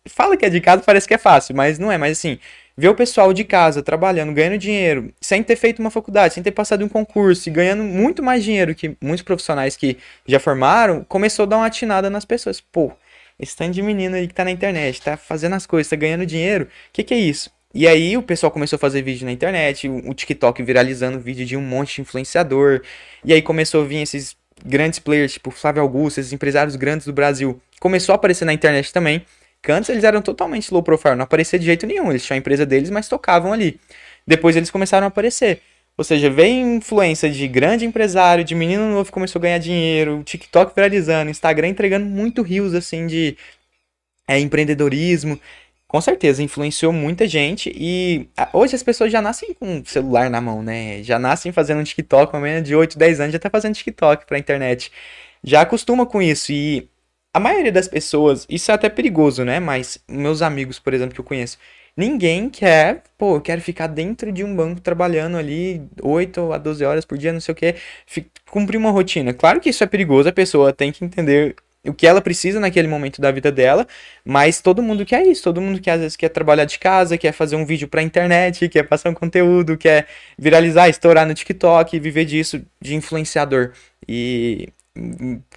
fala 0.08 0.38
que 0.38 0.46
é 0.46 0.50
de 0.50 0.62
casa, 0.62 0.82
parece 0.86 1.08
que 1.08 1.14
é 1.14 1.18
fácil, 1.18 1.56
mas 1.56 1.78
não 1.78 1.92
é. 1.92 1.98
Mas 1.98 2.18
assim, 2.18 2.40
ver 2.78 2.90
o 2.90 2.96
pessoal 2.96 3.34
de 3.34 3.44
casa 3.44 3.82
trabalhando, 3.82 4.32
ganhando 4.34 4.58
dinheiro, 4.58 5.12
sem 5.20 5.42
ter 5.42 5.56
feito 5.56 5.80
uma 5.80 5.90
faculdade, 5.90 6.36
sem 6.36 6.44
ter 6.44 6.52
passado 6.52 6.86
um 6.86 6.90
concurso 6.90 7.50
e 7.50 7.52
ganhando 7.52 7.84
muito 7.84 8.22
mais 8.22 8.44
dinheiro 8.44 8.76
que 8.76 8.96
muitos 9.02 9.24
profissionais 9.24 9.76
que 9.76 9.98
já 10.28 10.40
formaram, 10.40 11.04
começou 11.04 11.44
a 11.44 11.46
dar 11.48 11.58
uma 11.58 11.66
atinada 11.66 12.10
nas 12.10 12.24
pessoas. 12.24 12.62
Pô, 12.62 12.92
esse 13.40 13.56
tanto 13.56 13.72
de 13.72 13.82
menino 13.82 14.16
aí 14.16 14.28
que 14.28 14.34
tá 14.34 14.46
na 14.46 14.52
internet, 14.52 15.02
tá 15.02 15.18
fazendo 15.18 15.56
as 15.56 15.66
coisas, 15.66 15.90
tá 15.90 15.96
ganhando 15.96 16.26
dinheiro, 16.26 16.66
o 16.66 16.68
que 16.94 17.04
que 17.04 17.14
é 17.14 17.18
isso? 17.18 17.50
E 17.74 17.88
aí 17.88 18.16
o 18.16 18.24
pessoal 18.24 18.52
começou 18.52 18.78
a 18.78 18.80
fazer 18.80 19.02
vídeo 19.02 19.26
na 19.26 19.32
internet, 19.32 19.90
o 19.90 20.14
TikTok 20.14 20.64
viralizando 20.64 21.20
vídeo 21.20 21.46
de 21.46 21.58
um 21.58 21.62
monte 21.62 21.96
de 21.96 22.02
influenciador. 22.02 22.82
E 23.24 23.34
aí 23.34 23.42
começou 23.42 23.84
a 23.84 23.86
vir 23.86 24.02
esses 24.02 24.36
grandes 24.66 25.00
players, 25.00 25.34
tipo 25.34 25.52
Flávio 25.52 25.82
Augusto, 25.82 26.20
esses 26.20 26.34
empresários 26.34 26.76
grandes 26.76 27.06
do 27.06 27.14
Brasil. 27.14 27.62
Começou 27.80 28.14
a 28.14 28.16
aparecer 28.16 28.46
na 28.46 28.54
internet 28.54 28.92
também. 28.92 29.24
Que 29.62 29.72
antes 29.72 29.90
eles 29.90 30.04
eram 30.04 30.22
totalmente 30.22 30.74
low 30.74 30.84
profile, 30.84 31.16
não 31.16 31.24
aparecia 31.24 31.60
de 31.60 31.66
jeito 31.66 31.86
nenhum. 31.86 32.10
Eles 32.10 32.26
tinham 32.26 32.36
a 32.36 32.40
empresa 32.40 32.66
deles, 32.66 32.90
mas 32.90 33.08
tocavam 33.08 33.52
ali. 33.54 33.80
Depois 34.26 34.56
eles 34.56 34.70
começaram 34.72 35.06
a 35.06 35.08
aparecer. 35.10 35.62
Ou 35.98 36.04
seja, 36.04 36.30
veio 36.30 36.76
influência 36.76 37.30
de 37.30 37.48
grande 37.48 37.84
empresário, 37.86 38.44
de 38.44 38.54
menino 38.54 38.88
novo 38.92 39.06
que 39.06 39.12
começou 39.12 39.40
a 39.40 39.42
ganhar 39.42 39.58
dinheiro, 39.58 40.22
TikTok 40.24 40.74
viralizando, 40.76 41.32
Instagram 41.32 41.70
entregando 41.70 42.06
muito 42.06 42.44
rios 42.44 42.76
assim 42.76 43.08
de 43.08 43.36
é, 44.28 44.40
empreendedorismo. 44.40 45.40
Com 45.88 46.02
certeza, 46.02 46.44
influenciou 46.44 46.92
muita 46.94 47.26
gente 47.28 47.72
e 47.76 48.28
hoje 48.54 48.76
as 48.76 48.84
pessoas 48.84 49.12
já 49.12 49.22
nascem 49.22 49.54
com 49.54 49.80
o 49.80 49.86
celular 49.86 50.30
na 50.30 50.42
mão, 50.42 50.62
né? 50.62 51.02
Já 51.02 51.18
nascem 51.18 51.52
fazendo 51.52 51.80
um 51.80 51.84
TikTok, 51.84 52.34
uma 52.34 52.42
menina 52.42 52.62
de 52.62 52.76
8, 52.76 52.98
10 52.98 53.20
anos 53.22 53.34
já 53.34 53.40
tá 53.40 53.50
fazendo 53.50 53.74
TikTok 53.76 54.26
pra 54.26 54.38
internet. 54.38 54.92
Já 55.44 55.62
acostuma 55.62 56.06
com 56.06 56.22
isso 56.22 56.52
e 56.52 56.90
a 57.34 57.40
maioria 57.40 57.72
das 57.72 57.88
pessoas, 57.88 58.46
isso 58.50 58.72
é 58.72 58.74
até 58.74 58.90
perigoso, 58.90 59.44
né? 59.46 59.60
Mas 59.60 60.00
meus 60.10 60.42
amigos, 60.42 60.80
por 60.80 60.94
exemplo, 60.94 61.14
que 61.14 61.20
eu 61.22 61.26
conheço, 61.26 61.58
ninguém 61.96 62.50
quer, 62.50 63.04
pô, 63.18 63.36
eu 63.38 63.42
quero 63.42 63.62
ficar 63.62 63.88
dentro 63.88 64.32
de 64.32 64.44
um 64.44 64.56
banco 64.56 64.82
trabalhando 64.82 65.38
ali 65.38 65.82
8 66.02 66.52
a 66.54 66.58
12 66.58 66.84
horas 66.84 67.06
por 67.06 67.18
dia, 67.18 67.32
não 67.34 67.40
sei 67.40 67.54
o 67.54 67.58
fi- 68.06 68.28
cumprir 68.50 68.78
uma 68.78 68.92
rotina. 68.92 69.34
Claro 69.34 69.60
que 69.62 69.70
isso 69.70 69.84
é 69.84 69.88
perigoso, 69.88 70.30
a 70.30 70.32
pessoa 70.34 70.74
tem 70.74 70.92
que 70.92 71.04
entender 71.06 71.56
o 71.86 71.94
que 71.94 72.06
ela 72.08 72.22
precisa 72.22 72.60
naquele 72.60 72.88
momento 72.88 73.22
da 73.22 73.32
vida 73.32 73.52
dela, 73.52 73.88
mas 74.26 74.60
todo 74.62 74.82
mundo 74.84 75.06
quer 75.06 75.26
isso, 75.26 75.44
todo 75.44 75.62
mundo 75.62 75.80
que 75.80 75.90
às 75.90 76.00
vezes 76.02 76.18
quer 76.18 76.30
trabalhar 76.30 76.66
de 76.66 76.78
casa, 76.80 77.18
quer 77.18 77.32
fazer 77.32 77.56
um 77.56 77.66
vídeo 77.66 77.88
pra 77.88 78.02
internet, 78.02 78.68
quer 78.68 78.84
passar 78.84 79.10
um 79.10 79.14
conteúdo, 79.14 79.78
quer 79.78 80.08
viralizar, 80.38 80.90
estourar 80.90 81.26
no 81.26 81.34
TikTok, 81.34 81.98
viver 82.00 82.26
disso 82.26 82.62
de 82.82 82.96
influenciador. 82.96 83.72
E 84.08 84.70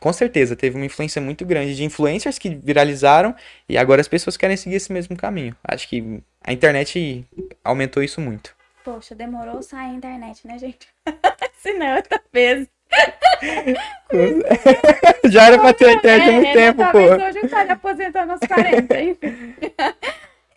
com 0.01 0.13
certeza 0.13 0.57
teve 0.57 0.77
uma 0.77 0.87
influência 0.87 1.21
muito 1.21 1.45
grande 1.45 1.75
de 1.75 1.85
influencers 1.85 2.39
que 2.39 2.51
viralizaram 2.51 3.35
e 3.69 3.77
agora 3.79 4.01
as 4.01 4.09
pessoas 4.09 4.37
querem 4.37 4.57
seguir 4.57 4.77
esse 4.77 4.93
mesmo 4.93 5.17
caminho. 5.17 5.55
Acho 5.65 5.89
que 5.89 6.21
a 6.45 6.53
internet 6.53 7.25
aumentou 7.65 8.03
isso 8.03 8.21
muito. 8.21 8.55
Poxa, 8.85 9.15
demorou 9.15 9.63
sair 9.63 9.91
a 9.91 9.95
internet, 9.95 10.47
né, 10.47 10.59
gente? 10.59 10.89
Se 11.59 11.73
não, 11.75 11.97
outra 11.97 12.21
vez. 12.33 12.67
Já 15.31 15.47
era 15.47 15.59
pra 15.59 15.73
ter 15.73 15.87
a 15.87 15.93
internet 15.93 16.29
há 16.29 16.33
muito 16.33 16.49
É, 16.49 16.53
tempo, 16.55 16.79
talvez 16.83 17.09
pô. 17.17 17.27
hoje 17.27 17.39
eu 17.39 17.45
estaria 17.45 17.73
aposentando 17.73 18.33
aos 18.33 18.41
40, 18.41 19.01
enfim. 19.01 19.55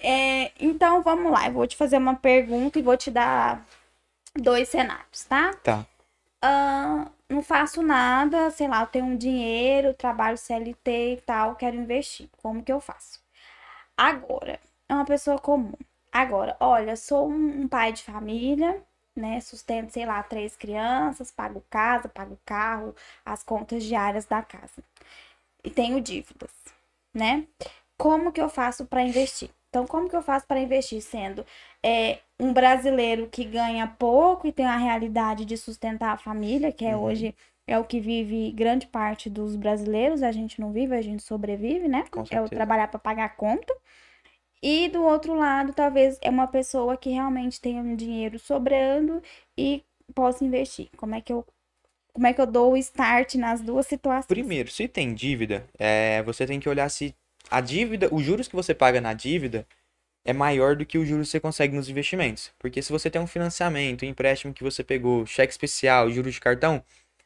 É, 0.06 0.52
então, 0.60 1.02
vamos 1.02 1.32
lá. 1.32 1.48
Eu 1.48 1.54
vou 1.54 1.66
te 1.66 1.78
fazer 1.78 1.96
uma 1.96 2.14
pergunta 2.14 2.78
e 2.78 2.82
vou 2.82 2.98
te 2.98 3.10
dar 3.10 3.66
dois 4.36 4.68
cenários, 4.68 5.24
tá? 5.30 5.54
Tá. 5.64 5.86
Ah, 6.42 7.08
não 7.30 7.42
faço 7.44 7.82
nada, 7.82 8.52
sei 8.52 8.68
lá, 8.68 8.82
eu 8.82 8.88
tenho 8.88 9.06
um 9.06 9.18
dinheiro, 9.18 9.94
trabalho 9.94 10.38
CLT 10.38 11.14
e 11.16 11.22
tal, 11.22 11.56
quero 11.56 11.76
investir. 11.76 12.30
Como 12.42 12.64
que 12.64 12.72
eu 12.72 12.80
faço? 12.82 13.20
Agora, 13.98 14.60
é 14.90 14.94
uma 14.94 15.06
pessoa 15.06 15.40
comum. 15.40 15.74
Agora, 16.12 16.56
olha, 16.60 16.96
sou 16.96 17.30
um, 17.30 17.62
um 17.64 17.68
pai 17.68 17.92
de 17.94 18.04
família, 18.04 18.84
né? 19.16 19.40
Sustento, 19.42 19.92
sei 19.92 20.06
lá, 20.06 20.22
três 20.24 20.56
crianças, 20.56 21.32
pago 21.32 21.64
casa, 21.70 22.08
pago 22.10 22.40
carro, 22.46 22.96
as 23.26 23.44
contas 23.44 23.84
diárias 23.84 24.26
da 24.26 24.42
casa. 24.44 24.84
E 25.64 25.70
tenho 25.70 26.02
dívidas, 26.02 26.52
né? 27.14 27.48
Como 27.98 28.32
que 28.32 28.42
eu 28.42 28.50
faço 28.50 28.86
para 28.86 29.04
investir? 29.04 29.50
Então, 29.70 29.88
como 29.88 30.10
que 30.10 30.16
eu 30.16 30.22
faço 30.22 30.46
para 30.46 30.60
investir 30.60 31.02
sendo 31.02 31.46
é, 31.84 32.20
um 32.40 32.54
brasileiro 32.54 33.28
que 33.30 33.44
ganha 33.44 33.86
pouco 33.88 34.48
e 34.48 34.52
tem 34.52 34.66
a 34.66 34.78
realidade 34.78 35.46
de 35.46 35.58
sustentar 35.58 36.14
a 36.14 36.18
família, 36.18 36.72
que 36.72 36.86
é 36.86 36.96
Uhum. 36.96 37.04
hoje 37.04 37.36
é 37.68 37.78
o 37.78 37.84
que 37.86 38.00
vive 38.00 38.52
grande 38.52 38.88
parte 38.88 39.30
dos 39.30 39.56
brasileiros, 39.56 40.24
a 40.24 40.32
gente 40.32 40.60
não 40.60 40.72
vive, 40.72 40.96
a 40.96 41.02
gente 41.02 41.24
sobrevive, 41.24 41.88
né? 41.88 42.04
É 42.30 42.42
o 42.42 42.50
trabalhar 42.50 42.88
para 42.88 43.00
pagar 43.00 43.26
a 43.26 43.30
conta. 43.30 43.74
E 44.62 44.88
do 44.88 45.04
outro 45.04 45.34
lado, 45.34 45.74
talvez 45.74 46.18
é 46.22 46.30
uma 46.30 46.48
pessoa 46.48 46.96
que 46.96 47.10
realmente 47.10 47.60
tenha 47.60 47.82
um 47.82 47.96
dinheiro 47.96 48.40
sobrando 48.40 49.22
e 49.58 49.84
possa 50.16 50.44
investir. 50.44 50.90
Como 50.98 51.16
é 51.16 51.22
que 51.22 51.34
eu 51.34 51.46
como 52.14 52.28
é 52.28 52.34
que 52.34 52.40
eu 52.40 52.46
dou 52.46 52.74
o 52.74 52.78
start 52.78 53.36
nas 53.36 53.60
duas 53.60 53.88
situações? 53.88 54.28
Primeiro, 54.28 54.70
se 54.70 54.88
tem 54.88 55.16
dívida, 55.16 55.66
é, 55.80 56.22
você 56.22 56.46
tem 56.46 56.60
que 56.60 56.70
olhar 56.70 56.88
se 56.90 57.16
a 57.50 57.60
dívida, 57.60 58.08
os 58.14 58.24
juros 58.24 58.48
que 58.48 58.56
você 58.56 58.74
paga 58.74 59.02
na 59.02 59.14
dívida 59.14 59.66
é 60.26 60.34
maior 60.34 60.76
do 60.76 60.86
que 60.86 60.98
os 60.98 61.08
juros 61.08 61.28
que 61.28 61.32
você 61.32 61.40
consegue 61.40 61.76
nos 61.76 61.90
investimentos. 61.90 62.52
Porque 62.60 62.82
se 62.82 62.92
você 62.92 63.10
tem 63.10 63.22
um 63.22 63.28
financiamento, 63.28 64.06
um 64.06 64.08
empréstimo 64.08 64.54
que 64.54 64.64
você 64.64 64.84
pegou, 64.84 65.26
cheque 65.26 65.52
especial, 65.52 66.10
juros 66.12 66.34
de 66.36 66.40
cartão, 66.42 66.84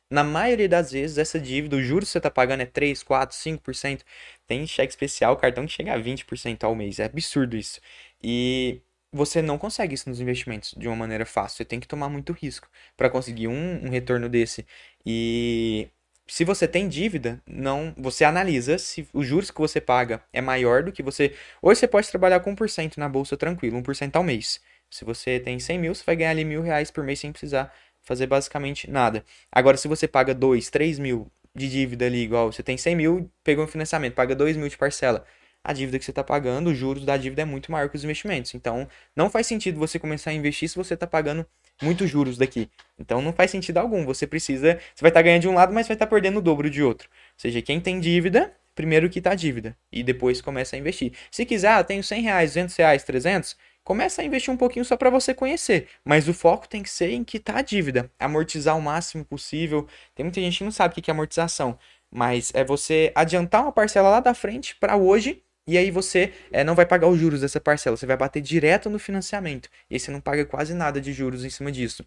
na 0.09 0.23
maioria 0.23 0.69
das 0.69 0.91
vezes 0.91 1.17
essa 1.17 1.39
dívida, 1.39 1.75
o 1.75 1.81
juros 1.83 2.09
que 2.09 2.13
você 2.13 2.17
está 2.19 2.31
pagando 2.31 2.61
é 2.61 2.65
3, 2.65 3.03
4, 3.03 3.35
5%. 3.37 4.03
Tem 4.47 4.65
cheque 4.65 4.91
especial, 4.91 5.35
cartão 5.37 5.65
que 5.65 5.73
chega 5.73 5.93
a 5.93 5.97
20% 5.99 6.63
ao 6.63 6.75
mês. 6.75 6.99
É 6.99 7.05
absurdo 7.05 7.57
isso. 7.57 7.79
E 8.23 8.81
você 9.11 9.41
não 9.41 9.57
consegue 9.57 9.95
isso 9.95 10.09
nos 10.09 10.21
investimentos 10.21 10.73
de 10.77 10.87
uma 10.87 10.95
maneira 10.95 11.25
fácil. 11.25 11.57
Você 11.57 11.65
tem 11.65 11.79
que 11.79 11.87
tomar 11.87 12.09
muito 12.09 12.33
risco 12.33 12.69
para 12.95 13.09
conseguir 13.09 13.47
um, 13.47 13.85
um 13.85 13.89
retorno 13.89 14.29
desse. 14.29 14.65
E 15.05 15.89
se 16.29 16.43
você 16.43 16.67
tem 16.67 16.89
dívida, 16.89 17.41
não, 17.47 17.93
você 17.97 18.25
analisa 18.25 18.77
se 18.77 19.07
os 19.13 19.25
juros 19.25 19.49
que 19.49 19.59
você 19.59 19.79
paga 19.79 20.21
é 20.33 20.41
maior 20.41 20.83
do 20.83 20.91
que 20.91 21.01
você. 21.01 21.33
Hoje 21.61 21.79
você 21.79 21.87
pode 21.87 22.09
trabalhar 22.09 22.41
com 22.41 22.55
1% 22.55 22.97
na 22.97 23.07
bolsa 23.07 23.37
tranquilo, 23.37 23.77
1% 23.81 24.15
ao 24.15 24.23
mês. 24.23 24.59
Se 24.89 25.05
você 25.05 25.39
tem 25.39 25.59
100 25.59 25.79
mil, 25.79 25.95
você 25.95 26.03
vai 26.05 26.15
ganhar 26.15 26.31
ali 26.31 26.43
mil 26.43 26.61
reais 26.61 26.91
por 26.91 27.03
mês 27.03 27.19
sem 27.19 27.31
precisar 27.31 27.73
fazer 28.01 28.27
basicamente 28.27 28.89
nada. 28.89 29.23
Agora, 29.51 29.77
se 29.77 29.87
você 29.87 30.07
paga 30.07 30.33
2, 30.33 30.69
3 30.69 30.99
mil 30.99 31.31
de 31.55 31.69
dívida 31.69 32.05
ali, 32.05 32.19
igual 32.23 32.51
você 32.51 32.61
tem 32.63 32.77
100 32.77 32.95
mil, 32.95 33.31
pegou 33.43 33.65
um 33.65 33.67
financiamento, 33.67 34.13
paga 34.13 34.35
2 34.35 34.57
mil 34.57 34.69
de 34.69 34.77
parcela. 34.77 35.25
A 35.63 35.73
dívida 35.73 35.99
que 35.99 36.05
você 36.05 36.11
está 36.11 36.23
pagando, 36.23 36.69
os 36.69 36.77
juros 36.77 37.03
da 37.03 37.17
dívida 37.17 37.41
é 37.41 37.45
muito 37.45 37.71
maior 37.71 37.89
que 37.89 37.95
os 37.95 38.03
investimentos. 38.03 38.53
Então, 38.53 38.87
não 39.15 39.29
faz 39.29 39.47
sentido 39.47 39.79
você 39.79 39.99
começar 39.99 40.31
a 40.31 40.33
investir 40.33 40.69
se 40.69 40.75
você 40.75 40.93
está 40.93 41.05
pagando 41.07 41.45
muitos 41.81 42.09
juros 42.09 42.37
daqui. 42.37 42.69
Então, 42.99 43.21
não 43.21 43.33
faz 43.33 43.51
sentido 43.51 43.77
algum. 43.77 44.05
Você 44.05 44.25
precisa. 44.25 44.79
Você 44.93 45.01
vai 45.01 45.09
estar 45.09 45.21
ganhando 45.21 45.41
de 45.41 45.47
um 45.47 45.53
lado, 45.53 45.73
mas 45.73 45.87
vai 45.87 45.95
estar 45.95 46.07
perdendo 46.07 46.37
o 46.37 46.41
dobro 46.41 46.69
de 46.69 46.81
outro. 46.83 47.09
Ou 47.09 47.39
seja, 47.39 47.61
quem 47.61 47.79
tem 47.79 47.99
dívida, 47.99 48.53
primeiro 48.75 49.09
quita 49.09 49.31
a 49.31 49.35
dívida. 49.35 49.75
E 49.91 50.03
depois 50.03 50.41
começa 50.41 50.75
a 50.75 50.79
investir. 50.79 51.13
Se 51.31 51.45
quiser, 51.45 51.69
ah, 51.69 51.83
tenho 51.83 52.03
100 52.03 52.21
reais, 52.21 52.51
200 52.51 52.75
reais, 52.75 53.03
300. 53.03 53.55
Começa 53.83 54.21
a 54.21 54.25
investir 54.25 54.53
um 54.53 54.57
pouquinho 54.57 54.83
só 54.83 54.97
para 54.97 55.09
você 55.09 55.33
conhecer. 55.33 55.87
Mas 56.03 56.27
o 56.27 56.33
foco 56.33 56.67
tem 56.67 56.83
que 56.83 56.89
ser 56.89 57.11
em 57.11 57.23
quitar 57.23 57.57
a 57.57 57.61
dívida. 57.61 58.11
Amortizar 58.19 58.77
o 58.77 58.81
máximo 58.81 59.23
possível. 59.23 59.87
Tem 60.13 60.23
muita 60.23 60.41
gente 60.41 60.57
que 60.57 60.63
não 60.63 60.71
sabe 60.71 60.91
o 60.91 61.01
que 61.01 61.09
é 61.09 61.13
amortização. 61.13 61.77
Mas 62.11 62.51
é 62.53 62.63
você 62.63 63.11
adiantar 63.15 63.61
uma 63.61 63.71
parcela 63.71 64.09
lá 64.09 64.19
da 64.19 64.33
frente 64.33 64.75
para 64.75 64.97
hoje 64.97 65.43
E 65.67 65.77
aí 65.77 65.91
você 65.91 66.33
é, 66.51 66.63
não 66.63 66.75
vai 66.75 66.85
pagar 66.85 67.07
os 67.07 67.19
juros 67.19 67.41
dessa 67.41 67.59
parcela, 67.59 67.97
você 67.97 68.05
vai 68.05 68.17
bater 68.17 68.41
direto 68.41 68.89
no 68.89 68.97
financiamento. 68.99 69.69
E 69.89 69.95
aí 69.95 69.99
você 69.99 70.11
não 70.11 70.21
paga 70.21 70.45
quase 70.45 70.73
nada 70.73 71.01
de 71.01 71.11
juros 71.13 71.43
em 71.45 71.49
cima 71.49 71.71
disso. 71.71 72.05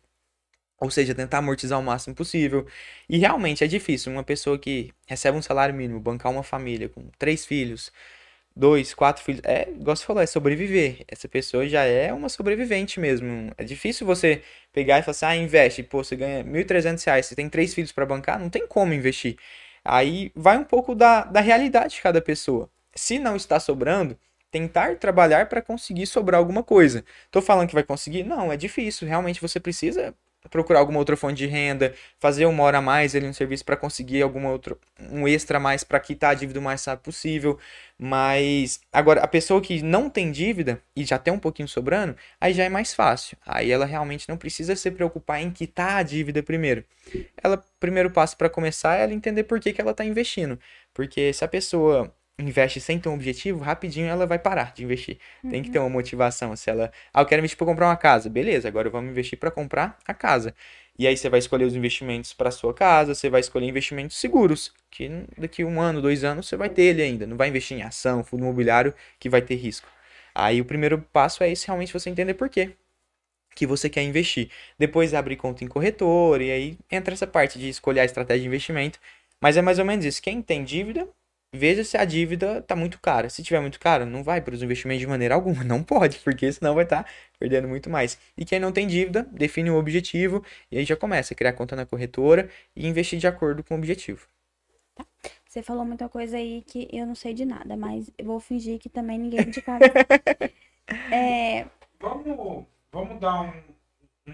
Ou 0.81 0.91
seja, 0.91 1.15
tentar 1.15 1.39
amortizar 1.39 1.79
o 1.79 1.83
máximo 1.83 2.15
possível. 2.15 2.67
E 3.09 3.19
realmente 3.19 3.63
é 3.63 3.67
difícil. 3.67 4.11
Uma 4.13 4.25
pessoa 4.25 4.59
que 4.59 4.91
recebe 5.07 5.37
um 5.37 5.43
salário 5.43 5.75
mínimo, 5.75 6.01
bancar 6.01 6.33
uma 6.33 6.43
família 6.43 6.89
com 6.89 7.09
três 7.19 7.45
filhos, 7.45 7.93
dois, 8.57 8.95
quatro 8.95 9.23
filhos. 9.23 9.43
É, 9.45 9.69
igual 9.71 9.97
você 9.97 10.05
falou, 10.07 10.23
é 10.23 10.27
sobreviver. 10.27 11.05
Essa 11.09 11.29
pessoa 11.29 11.69
já 11.69 11.85
é 11.85 12.13
uma 12.13 12.29
sobrevivente 12.31 12.99
mesmo. 13.01 13.53
É 13.59 13.65
difícil 13.65 14.07
você 14.07 14.43
pegar 14.73 14.99
e 15.01 15.03
falar 15.03 15.13
assim, 15.13 15.27
ah, 15.27 15.37
investe. 15.37 15.83
Pô, 15.83 16.03
você 16.05 16.17
ganha 16.17 16.45
1.300 16.45 17.05
reais, 17.05 17.27
você 17.27 17.35
tem 17.35 17.49
três 17.49 17.75
filhos 17.75 17.93
para 17.93 18.07
bancar, 18.07 18.39
não 18.41 18.51
tem 18.51 18.67
como 18.67 18.95
investir. 18.95 19.37
Aí 19.85 20.33
vai 20.35 20.59
um 20.59 20.65
pouco 20.65 20.95
da, 20.95 21.25
da 21.25 21.41
realidade 21.41 21.95
de 21.95 22.03
cada 22.03 22.21
pessoa. 22.23 22.71
Se 23.01 23.19
não 23.19 23.35
está 23.35 23.59
sobrando, 23.59 24.15
tentar 24.51 24.97
trabalhar 24.97 25.49
para 25.49 25.63
conseguir 25.63 26.07
sobrar 26.07 26.39
alguma 26.39 26.63
coisa. 26.63 27.03
Tô 27.31 27.41
falando 27.41 27.67
que 27.67 27.75
vai 27.75 27.83
conseguir? 27.83 28.25
Não, 28.25 28.53
é 28.53 28.59
difícil. 28.59 29.09
Realmente 29.09 29.41
você 29.41 29.59
precisa 29.59 30.15
procurar 30.51 30.81
alguma 30.81 30.99
outra 30.99 31.17
fonte 31.17 31.39
de 31.39 31.47
renda, 31.47 31.95
fazer 32.19 32.45
uma 32.45 32.63
hora 32.63 32.77
a 32.77 32.83
mais 32.83 33.17
ali 33.17 33.27
no 33.27 33.33
serviço 33.33 33.65
para 33.65 33.75
conseguir 33.75 34.21
alguma 34.21 34.51
outra 34.51 34.77
um 35.11 35.27
extra 35.27 35.57
a 35.57 35.61
mais 35.61 35.83
para 35.83 35.99
quitar 35.99 36.33
a 36.33 36.35
dívida 36.35 36.61
o 36.61 36.63
mais 36.63 36.85
rápido 36.85 37.05
possível. 37.05 37.59
Mas 37.99 38.81
agora 38.93 39.23
a 39.23 39.27
pessoa 39.27 39.63
que 39.63 39.83
não 39.83 40.11
tem 40.11 40.31
dívida 40.31 40.79
e 40.95 41.03
já 41.03 41.19
tem 41.19 41.33
um 41.33 41.39
pouquinho 41.39 41.69
sobrando, 41.69 42.15
aí 42.39 42.53
já 42.53 42.65
é 42.65 42.69
mais 42.69 42.93
fácil. 42.93 43.39
Aí 43.47 43.73
ela 43.73 43.87
realmente 43.87 44.29
não 44.29 44.37
precisa 44.37 44.77
se 44.77 44.91
preocupar 44.91 45.41
em 45.41 45.51
quitar 45.51 45.97
a 45.97 46.03
dívida 46.03 46.43
primeiro. 46.43 46.85
Ela 47.43 47.65
primeiro 47.79 48.11
passo 48.11 48.37
para 48.37 48.51
começar 48.51 48.99
é 48.99 49.05
ela 49.05 49.15
entender 49.15 49.45
por 49.45 49.59
que, 49.59 49.73
que 49.73 49.81
ela 49.81 49.93
está 49.93 50.05
investindo. 50.05 50.61
Porque 50.93 51.33
se 51.33 51.43
a 51.43 51.49
pessoa 51.49 52.15
investe 52.41 52.81
sem 52.81 52.99
ter 52.99 53.09
um 53.09 53.15
objetivo, 53.15 53.61
rapidinho 53.61 54.07
ela 54.07 54.27
vai 54.27 54.39
parar 54.39 54.73
de 54.75 54.85
investir. 54.85 55.19
Uhum. 55.43 55.51
Tem 55.51 55.63
que 55.63 55.71
ter 55.71 55.79
uma 55.79 55.89
motivação. 55.89 56.55
Se 56.57 56.71
ela, 56.71 56.93
ah, 57.13 57.23
eu 57.23 57.27
quero 57.27 57.41
investir 57.41 57.59
para 57.59 57.67
comprar 57.67 57.89
uma 57.89 57.97
casa, 57.97 58.29
beleza, 58.29 58.69
agora 58.69 58.91
vamos 58.91 59.11
investir 59.11 59.39
para 59.39 59.51
comprar 59.51 59.99
a 60.07 60.15
casa. 60.15 60.55
E 60.99 61.07
aí 61.07 61.17
você 61.17 61.29
vai 61.29 61.39
escolher 61.39 61.65
os 61.65 61.75
investimentos 61.75 62.33
para 62.33 62.51
sua 62.51 62.75
casa, 62.75 63.15
você 63.15 63.31
vai 63.31 63.41
escolher 63.41 63.67
investimentos 63.67 64.17
seguros, 64.17 64.73
que 64.91 65.09
daqui 65.39 65.65
um 65.65 65.81
ano, 65.81 66.03
dois 66.03 66.25
anos 66.25 66.47
você 66.47 66.57
vai 66.57 66.69
ter 66.69 66.83
ele 66.83 67.03
ainda. 67.03 67.27
Não 67.27 67.37
vai 67.37 67.49
investir 67.49 67.77
em 67.77 67.83
ação, 67.83 68.23
fundo 68.23 68.43
imobiliário, 68.43 68.95
que 69.19 69.29
vai 69.29 69.41
ter 69.41 69.55
risco. 69.55 69.89
Aí 70.35 70.61
o 70.61 70.65
primeiro 70.65 70.99
passo 71.13 71.43
é 71.43 71.51
esse, 71.51 71.67
realmente 71.67 71.93
você 71.93 72.11
entender 72.11 72.35
por 72.35 72.49
quê 72.49 72.73
que 73.55 73.67
você 73.67 73.89
quer 73.89 74.03
investir. 74.03 74.51
Depois 74.79 75.15
abrir 75.15 75.37
conta 75.37 75.65
em 75.65 75.69
corretor, 75.69 76.41
e 76.41 76.51
aí 76.51 76.79
entra 76.91 77.15
essa 77.15 77.27
parte 77.27 77.59
de 77.59 77.69
escolher 77.69 78.01
a 78.01 78.05
estratégia 78.05 78.43
de 78.43 78.47
investimento. 78.49 78.99
Mas 79.41 79.57
é 79.57 79.63
mais 79.63 79.79
ou 79.79 79.85
menos 79.85 80.05
isso. 80.05 80.23
Quem 80.23 80.43
tem 80.43 80.65
dívida 80.65 81.09
veja 81.53 81.85
se 81.85 81.97
a 81.97 82.05
dívida 82.05 82.59
está 82.59 82.77
muito 82.77 83.01
cara. 83.01 83.29
Se 83.29 83.43
tiver 83.43 83.61
muito 83.61 83.79
cara, 83.79 84.07
não 84.07 84.23
vai 84.23 84.41
para 84.41 84.55
os 84.55 84.63
investimentos 84.63 85.01
de 85.01 85.07
maneira 85.07 85.35
alguma. 85.35 85.63
Não 85.65 85.83
pode, 85.83 86.19
porque 86.21 86.51
senão 86.53 86.75
vai 86.75 86.85
estar 86.85 87.05
tá 87.05 87.11
perdendo 87.39 87.69
muito 87.69 87.89
mais. 87.91 88.19
E 88.37 88.45
quem 88.45 88.61
não 88.61 88.73
tem 88.73 88.87
dívida, 88.87 89.27
define 89.33 89.71
um 89.71 89.77
objetivo 89.77 90.45
e 90.71 90.79
aí 90.79 90.85
já 90.85 90.97
começa 90.97 91.35
a 91.35 91.37
criar 91.37 91.53
conta 91.53 91.77
na 91.77 91.87
corretora 91.87 92.49
e 92.75 92.87
investir 92.87 93.19
de 93.19 93.27
acordo 93.27 93.63
com 93.63 93.75
o 93.75 93.79
objetivo. 93.79 94.27
Tá. 94.95 95.05
Você 95.49 95.63
falou 95.63 95.85
muita 95.85 96.09
coisa 96.09 96.37
aí 96.37 96.63
que 96.67 96.89
eu 96.93 97.07
não 97.07 97.15
sei 97.15 97.35
de 97.35 97.45
nada, 97.45 97.77
mas 97.77 98.11
eu 98.17 98.25
vou 98.25 98.41
fingir 98.41 98.79
que 98.79 98.89
também 98.89 99.19
ninguém 99.19 99.51
de 99.51 99.61
casa. 99.63 99.85
é... 101.13 101.67
Vamos, 101.99 102.67
vamos 102.93 103.21
dar 103.21 103.43
um, 103.43 103.53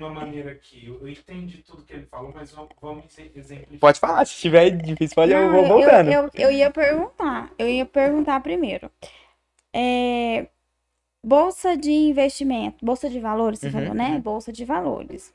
uma 0.02 0.11
maneira 0.11 0.52
aqui. 0.52 0.87
Eu 0.87 1.09
entendi 1.09 1.59
tudo 1.59 1.82
que 1.82 1.92
ele 1.92 2.06
falou, 2.06 2.32
mas 2.35 2.52
vamos 2.80 3.18
exemplificar. 3.18 3.78
Pode 3.78 4.00
falar, 4.00 4.26
se 4.26 4.35
estiver 4.35 4.70
difícil, 4.70 5.14
pode, 5.14 5.32
Não, 5.32 5.40
eu 5.40 5.50
vou 5.52 5.66
voltando. 5.66 6.11
Eu, 6.11 6.22
eu, 6.22 6.30
eu, 6.35 6.50
ia 6.50 6.70
perguntar, 6.70 7.50
eu 7.59 7.68
ia 7.68 7.87
perguntar 7.87 8.40
primeiro. 8.40 8.90
É, 9.72 10.48
bolsa 11.24 11.76
de 11.76 11.90
investimento, 11.90 12.85
bolsa 12.85 13.11
de 13.11 13.20
valores, 13.20 13.59
você 13.59 13.66
uhum, 13.66 13.72
falou, 13.72 13.94
né? 13.94 14.11
Uhum. 14.11 14.20
Bolsa 14.20 14.52
de 14.52 14.64
valores. 14.64 15.35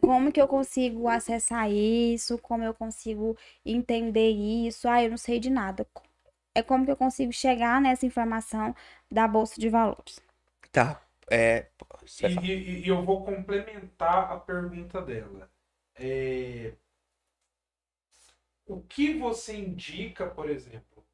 Como 0.00 0.32
que 0.32 0.40
eu 0.40 0.48
consigo 0.48 1.08
acessar 1.08 1.70
isso? 1.70 2.38
Como 2.38 2.64
eu 2.64 2.74
consigo 2.74 3.36
entender 3.64 4.30
isso? 4.30 4.88
Ah, 4.88 5.02
eu 5.02 5.10
não 5.10 5.16
sei 5.16 5.38
de 5.38 5.50
nada. 5.50 5.86
É 6.54 6.62
como 6.62 6.84
que 6.84 6.90
eu 6.90 6.96
consigo 6.96 7.32
chegar 7.32 7.80
nessa 7.80 8.04
informação 8.04 8.74
da 9.10 9.28
bolsa 9.28 9.60
de 9.60 9.68
valores? 9.68 10.20
Tá. 10.72 11.00
É, 11.30 11.66
e, 12.22 12.26
e, 12.26 12.84
e, 12.84 12.88
eu 12.88 13.04
vou 13.04 13.24
complementar 13.24 14.32
a 14.32 14.38
pergunta 14.38 15.00
dela. 15.02 15.50
É, 15.94 16.72
o 18.66 18.80
que 18.82 19.14
você 19.14 19.56
indica, 19.56 20.26
por 20.26 20.48
exemplo, 20.48 21.04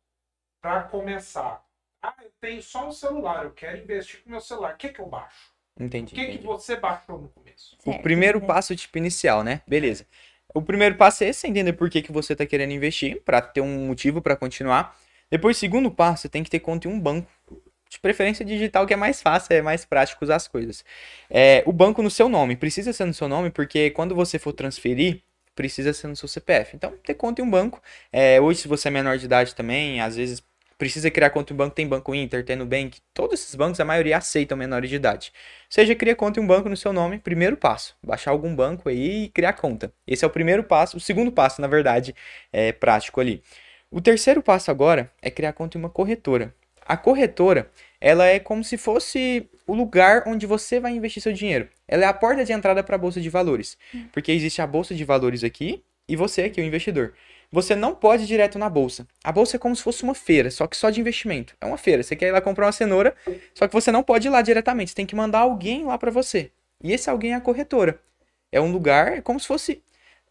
para 0.60 0.82
começar? 0.84 1.64
Ah, 2.02 2.14
eu 2.22 2.30
tenho 2.40 2.62
só 2.62 2.88
um 2.88 2.92
celular, 2.92 3.44
eu 3.44 3.52
quero 3.52 3.78
investir 3.78 4.22
com 4.22 4.30
meu 4.30 4.40
celular. 4.40 4.74
O 4.74 4.76
que, 4.76 4.90
que 4.90 5.00
eu 5.00 5.06
baixo? 5.06 5.52
Entendi. 5.78 6.12
O 6.12 6.16
que, 6.16 6.22
entendi. 6.22 6.38
que 6.38 6.44
você 6.44 6.76
baixou 6.76 7.18
no 7.18 7.28
começo? 7.28 7.76
Certo, 7.80 7.98
o 7.98 8.02
primeiro 8.02 8.40
passo, 8.40 8.76
tipo, 8.76 8.98
inicial, 8.98 9.42
né? 9.42 9.62
Beleza. 9.66 10.06
O 10.54 10.62
primeiro 10.62 10.96
passo 10.96 11.24
é 11.24 11.28
esse, 11.28 11.46
entender 11.46 11.72
por 11.72 11.90
que, 11.90 12.02
que 12.02 12.12
você 12.12 12.34
está 12.34 12.46
querendo 12.46 12.72
investir, 12.72 13.22
para 13.22 13.40
ter 13.40 13.60
um 13.60 13.86
motivo 13.86 14.20
para 14.20 14.36
continuar. 14.36 14.96
Depois, 15.30 15.56
segundo 15.56 15.90
passo, 15.90 16.22
você 16.22 16.28
tem 16.28 16.44
que 16.44 16.50
ter 16.50 16.60
conta 16.60 16.86
em 16.86 16.92
um 16.92 17.00
banco 17.00 17.28
de 17.94 18.00
preferência 18.00 18.44
digital, 18.44 18.86
que 18.86 18.92
é 18.94 18.96
mais 18.96 19.22
fácil, 19.22 19.54
é 19.54 19.62
mais 19.62 19.84
prático 19.84 20.24
usar 20.24 20.36
as 20.36 20.46
coisas. 20.46 20.84
É, 21.30 21.62
o 21.66 21.72
banco 21.72 22.02
no 22.02 22.10
seu 22.10 22.28
nome, 22.28 22.56
precisa 22.56 22.92
ser 22.92 23.04
no 23.04 23.14
seu 23.14 23.28
nome, 23.28 23.50
porque 23.50 23.90
quando 23.90 24.14
você 24.14 24.38
for 24.38 24.52
transferir, 24.52 25.22
precisa 25.54 25.92
ser 25.92 26.08
no 26.08 26.16
seu 26.16 26.28
CPF. 26.28 26.76
Então, 26.76 26.92
ter 27.04 27.14
conta 27.14 27.40
em 27.40 27.44
um 27.44 27.50
banco. 27.50 27.80
É, 28.12 28.40
hoje, 28.40 28.60
se 28.60 28.68
você 28.68 28.88
é 28.88 28.90
menor 28.90 29.16
de 29.18 29.24
idade 29.24 29.54
também, 29.54 30.00
às 30.00 30.16
vezes 30.16 30.42
precisa 30.76 31.10
criar 31.10 31.30
conta 31.30 31.52
em 31.52 31.54
um 31.54 31.56
banco, 31.56 31.74
tem 31.74 31.86
Banco 31.86 32.14
Inter, 32.14 32.44
tem 32.44 32.56
Nubank, 32.56 32.98
todos 33.12 33.40
esses 33.40 33.54
bancos, 33.54 33.78
a 33.80 33.84
maioria 33.84 34.18
aceitam 34.18 34.58
menores 34.58 34.90
de 34.90 34.96
idade. 34.96 35.32
seja, 35.70 35.94
cria 35.94 36.16
conta 36.16 36.40
em 36.40 36.42
um 36.42 36.46
banco 36.46 36.68
no 36.68 36.76
seu 36.76 36.92
nome, 36.92 37.18
primeiro 37.18 37.56
passo, 37.56 37.96
baixar 38.02 38.32
algum 38.32 38.54
banco 38.54 38.88
aí 38.88 39.24
e 39.24 39.28
criar 39.28 39.52
conta. 39.54 39.92
Esse 40.06 40.24
é 40.24 40.26
o 40.26 40.30
primeiro 40.30 40.64
passo, 40.64 40.96
o 40.96 41.00
segundo 41.00 41.30
passo, 41.32 41.60
na 41.60 41.68
verdade, 41.68 42.14
é 42.52 42.72
prático 42.72 43.20
ali. 43.20 43.42
O 43.90 44.00
terceiro 44.00 44.42
passo 44.42 44.70
agora 44.70 45.10
é 45.22 45.30
criar 45.30 45.52
conta 45.52 45.78
em 45.78 45.80
uma 45.80 45.88
corretora. 45.88 46.52
A 46.86 46.96
corretora, 46.96 47.70
ela 48.04 48.26
é 48.26 48.38
como 48.38 48.62
se 48.62 48.76
fosse 48.76 49.48
o 49.66 49.72
lugar 49.72 50.24
onde 50.26 50.44
você 50.44 50.78
vai 50.78 50.92
investir 50.92 51.22
seu 51.22 51.32
dinheiro. 51.32 51.70
Ela 51.88 52.04
é 52.04 52.06
a 52.06 52.12
porta 52.12 52.44
de 52.44 52.52
entrada 52.52 52.84
para 52.84 52.96
a 52.96 52.98
bolsa 52.98 53.18
de 53.18 53.30
valores, 53.30 53.78
hum. 53.94 54.04
porque 54.12 54.30
existe 54.30 54.60
a 54.60 54.66
bolsa 54.66 54.94
de 54.94 55.02
valores 55.06 55.42
aqui 55.42 55.82
e 56.06 56.14
você 56.14 56.42
aqui, 56.42 56.60
o 56.60 56.64
investidor. 56.64 57.14
Você 57.50 57.74
não 57.74 57.94
pode 57.94 58.24
ir 58.24 58.26
direto 58.26 58.58
na 58.58 58.68
bolsa. 58.68 59.08
A 59.22 59.32
bolsa 59.32 59.56
é 59.56 59.58
como 59.58 59.74
se 59.74 59.82
fosse 59.82 60.02
uma 60.02 60.14
feira, 60.14 60.50
só 60.50 60.66
que 60.66 60.76
só 60.76 60.90
de 60.90 61.00
investimento. 61.00 61.56
É 61.58 61.64
uma 61.64 61.78
feira. 61.78 62.02
Você 62.02 62.14
quer 62.14 62.28
ir 62.28 62.32
lá 62.32 62.42
comprar 62.42 62.66
uma 62.66 62.72
cenoura, 62.72 63.14
só 63.54 63.66
que 63.66 63.72
você 63.72 63.90
não 63.90 64.02
pode 64.02 64.28
ir 64.28 64.30
lá 64.30 64.42
diretamente. 64.42 64.90
Você 64.90 64.96
tem 64.96 65.06
que 65.06 65.16
mandar 65.16 65.38
alguém 65.38 65.86
lá 65.86 65.96
para 65.96 66.10
você. 66.10 66.50
E 66.82 66.92
esse 66.92 67.08
alguém 67.08 67.32
é 67.32 67.36
a 67.36 67.40
corretora. 67.40 67.98
É 68.52 68.60
um 68.60 68.70
lugar, 68.70 69.16
é 69.16 69.22
como 69.22 69.40
se 69.40 69.46
fosse 69.46 69.82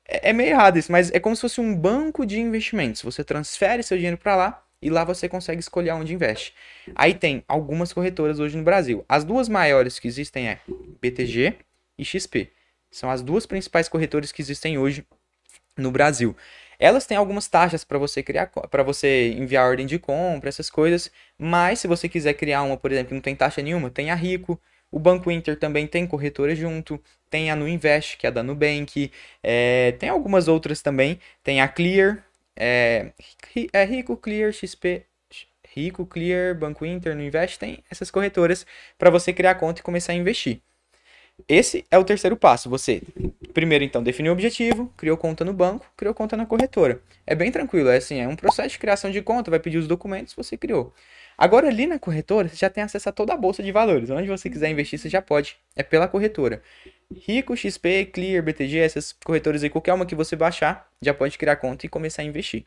é, 0.08 0.30
é 0.30 0.34
meio 0.34 0.52
errado 0.52 0.78
isso, 0.78 0.92
mas 0.92 1.10
é 1.12 1.20
como 1.20 1.36
se 1.36 1.42
fosse 1.42 1.60
um 1.60 1.76
banco 1.76 2.24
de 2.24 2.40
investimentos. 2.40 3.02
Você 3.02 3.24
transfere 3.24 3.82
seu 3.82 3.98
dinheiro 3.98 4.18
para 4.18 4.36
lá 4.36 4.64
e 4.84 4.90
lá 4.90 5.04
você 5.04 5.30
consegue 5.30 5.62
escolher 5.62 5.92
onde 5.92 6.14
investe. 6.14 6.54
Aí 6.94 7.14
tem 7.14 7.44
algumas 7.48 7.94
corretoras 7.94 8.40
hoje 8.40 8.58
no 8.58 8.64
Brasil. 8.64 9.06
As 9.08 9.24
duas 9.24 9.48
maiores 9.48 9.98
que 9.98 10.08
existem 10.08 10.50
é 10.50 10.60
BTG 11.02 11.56
e 11.98 12.04
XP. 12.04 12.50
São 12.92 13.10
as 13.10 13.22
duas 13.22 13.46
principais 13.46 13.88
corretoras 13.88 14.32
que 14.32 14.42
existem 14.42 14.78
hoje 14.78 15.06
no 15.78 15.90
Brasil. 15.90 16.36
Elas 16.78 17.06
têm 17.06 17.16
algumas 17.16 17.48
taxas 17.48 17.84
para 17.84 17.98
você 17.98 18.22
criar, 18.22 18.48
para 18.48 18.84
você 18.84 19.32
enviar 19.32 19.66
ordem 19.66 19.86
de 19.86 19.98
compra, 19.98 20.50
essas 20.50 20.70
coisas. 20.70 21.10
Mas 21.38 21.80
se 21.80 21.88
você 21.88 22.10
quiser 22.10 22.34
criar 22.34 22.64
uma, 22.64 22.76
por 22.76 22.92
exemplo, 22.92 23.10
que 23.10 23.14
não 23.16 23.22
tem 23.22 23.36
taxa 23.36 23.62
nenhuma, 23.62 23.90
tem 23.90 24.12
a 24.12 24.16
Rico. 24.16 24.60
O 24.92 25.00
Banco 25.00 25.32
Inter 25.32 25.58
também 25.58 25.88
tem 25.88 26.06
corretora 26.06 26.54
junto. 26.56 27.02
Tem 27.30 27.50
a 27.50 27.56
Nuinvest, 27.56 28.18
que 28.18 28.28
é 28.28 28.32
da 28.32 28.44
Nubank. 28.44 29.12
É, 29.42 29.94
tem 29.94 30.10
algumas 30.10 30.48
outras 30.48 30.82
também. 30.82 31.20
Tem 31.42 31.62
a 31.62 31.68
Clear, 31.68 32.24
é, 32.56 33.12
é 33.72 33.86
Rico, 33.86 34.18
Clear, 34.18 34.52
XP, 34.52 35.06
Rico, 35.76 36.06
Clear, 36.06 36.56
Banco 36.58 36.86
Inter, 36.86 37.16
no 37.16 37.24
Invest, 37.24 37.58
tem 37.60 37.84
essas 37.90 38.12
corretoras 38.12 38.66
para 38.98 39.10
você 39.10 39.34
criar 39.34 39.56
conta 39.56 39.82
e 39.82 39.84
começar 39.84 40.14
a 40.14 40.16
investir. 40.16 40.62
Esse 41.48 41.84
é 41.90 41.98
o 41.98 42.04
terceiro 42.04 42.38
passo. 42.38 42.70
Você, 42.70 43.02
primeiro, 43.54 43.84
então, 43.84 44.04
definiu 44.04 44.32
o 44.32 44.36
objetivo, 44.36 44.94
criou 44.96 45.18
conta 45.18 45.44
no 45.44 45.52
banco, 45.52 45.86
criou 45.98 46.14
conta 46.14 46.38
na 46.38 46.46
corretora. 46.46 47.02
É 47.26 47.34
bem 47.34 47.52
tranquilo, 47.52 47.90
é 47.90 47.98
assim, 47.98 48.20
é 48.20 48.28
um 48.28 48.36
processo 48.36 48.70
de 48.70 48.80
criação 48.80 49.10
de 49.10 49.22
conta, 49.22 49.50
vai 49.50 49.60
pedir 49.60 49.78
os 49.78 49.88
documentos, 49.88 50.34
você 50.36 50.56
criou. 50.56 50.94
Agora, 51.38 51.68
ali 51.68 51.88
na 51.88 52.00
corretora, 52.00 52.48
você 52.48 52.56
já 52.56 52.70
tem 52.70 52.84
acesso 52.84 53.10
a 53.10 53.12
toda 53.12 53.34
a 53.34 53.38
bolsa 53.38 53.64
de 53.64 53.72
valores. 53.72 54.10
Onde 54.10 54.28
você 54.28 54.50
quiser 54.50 54.70
investir, 54.70 55.00
você 55.00 55.10
já 55.10 55.22
pode. 55.22 55.58
É 55.76 55.84
pela 55.84 56.08
corretora. 56.08 56.62
Rico, 57.14 57.56
XP, 57.56 58.06
Clear, 58.06 58.44
BTG, 58.44 58.78
essas 58.80 59.14
corretoras 59.14 59.64
aí, 59.64 59.70
qualquer 59.70 59.94
uma 59.94 60.06
que 60.06 60.16
você 60.16 60.36
baixar, 60.36 60.90
já 61.02 61.14
pode 61.14 61.38
criar 61.38 61.56
conta 61.58 61.86
e 61.86 61.90
começar 61.90 62.22
a 62.22 62.26
investir. 62.26 62.66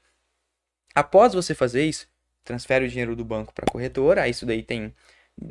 Após 0.94 1.34
você 1.34 1.54
fazer 1.54 1.84
isso, 1.84 2.08
transfere 2.44 2.86
o 2.86 2.88
dinheiro 2.88 3.14
do 3.14 3.24
banco 3.24 3.52
para 3.52 3.66
a 3.68 3.70
corretora. 3.70 4.26
Isso 4.28 4.46
daí 4.46 4.62
tem. 4.62 4.94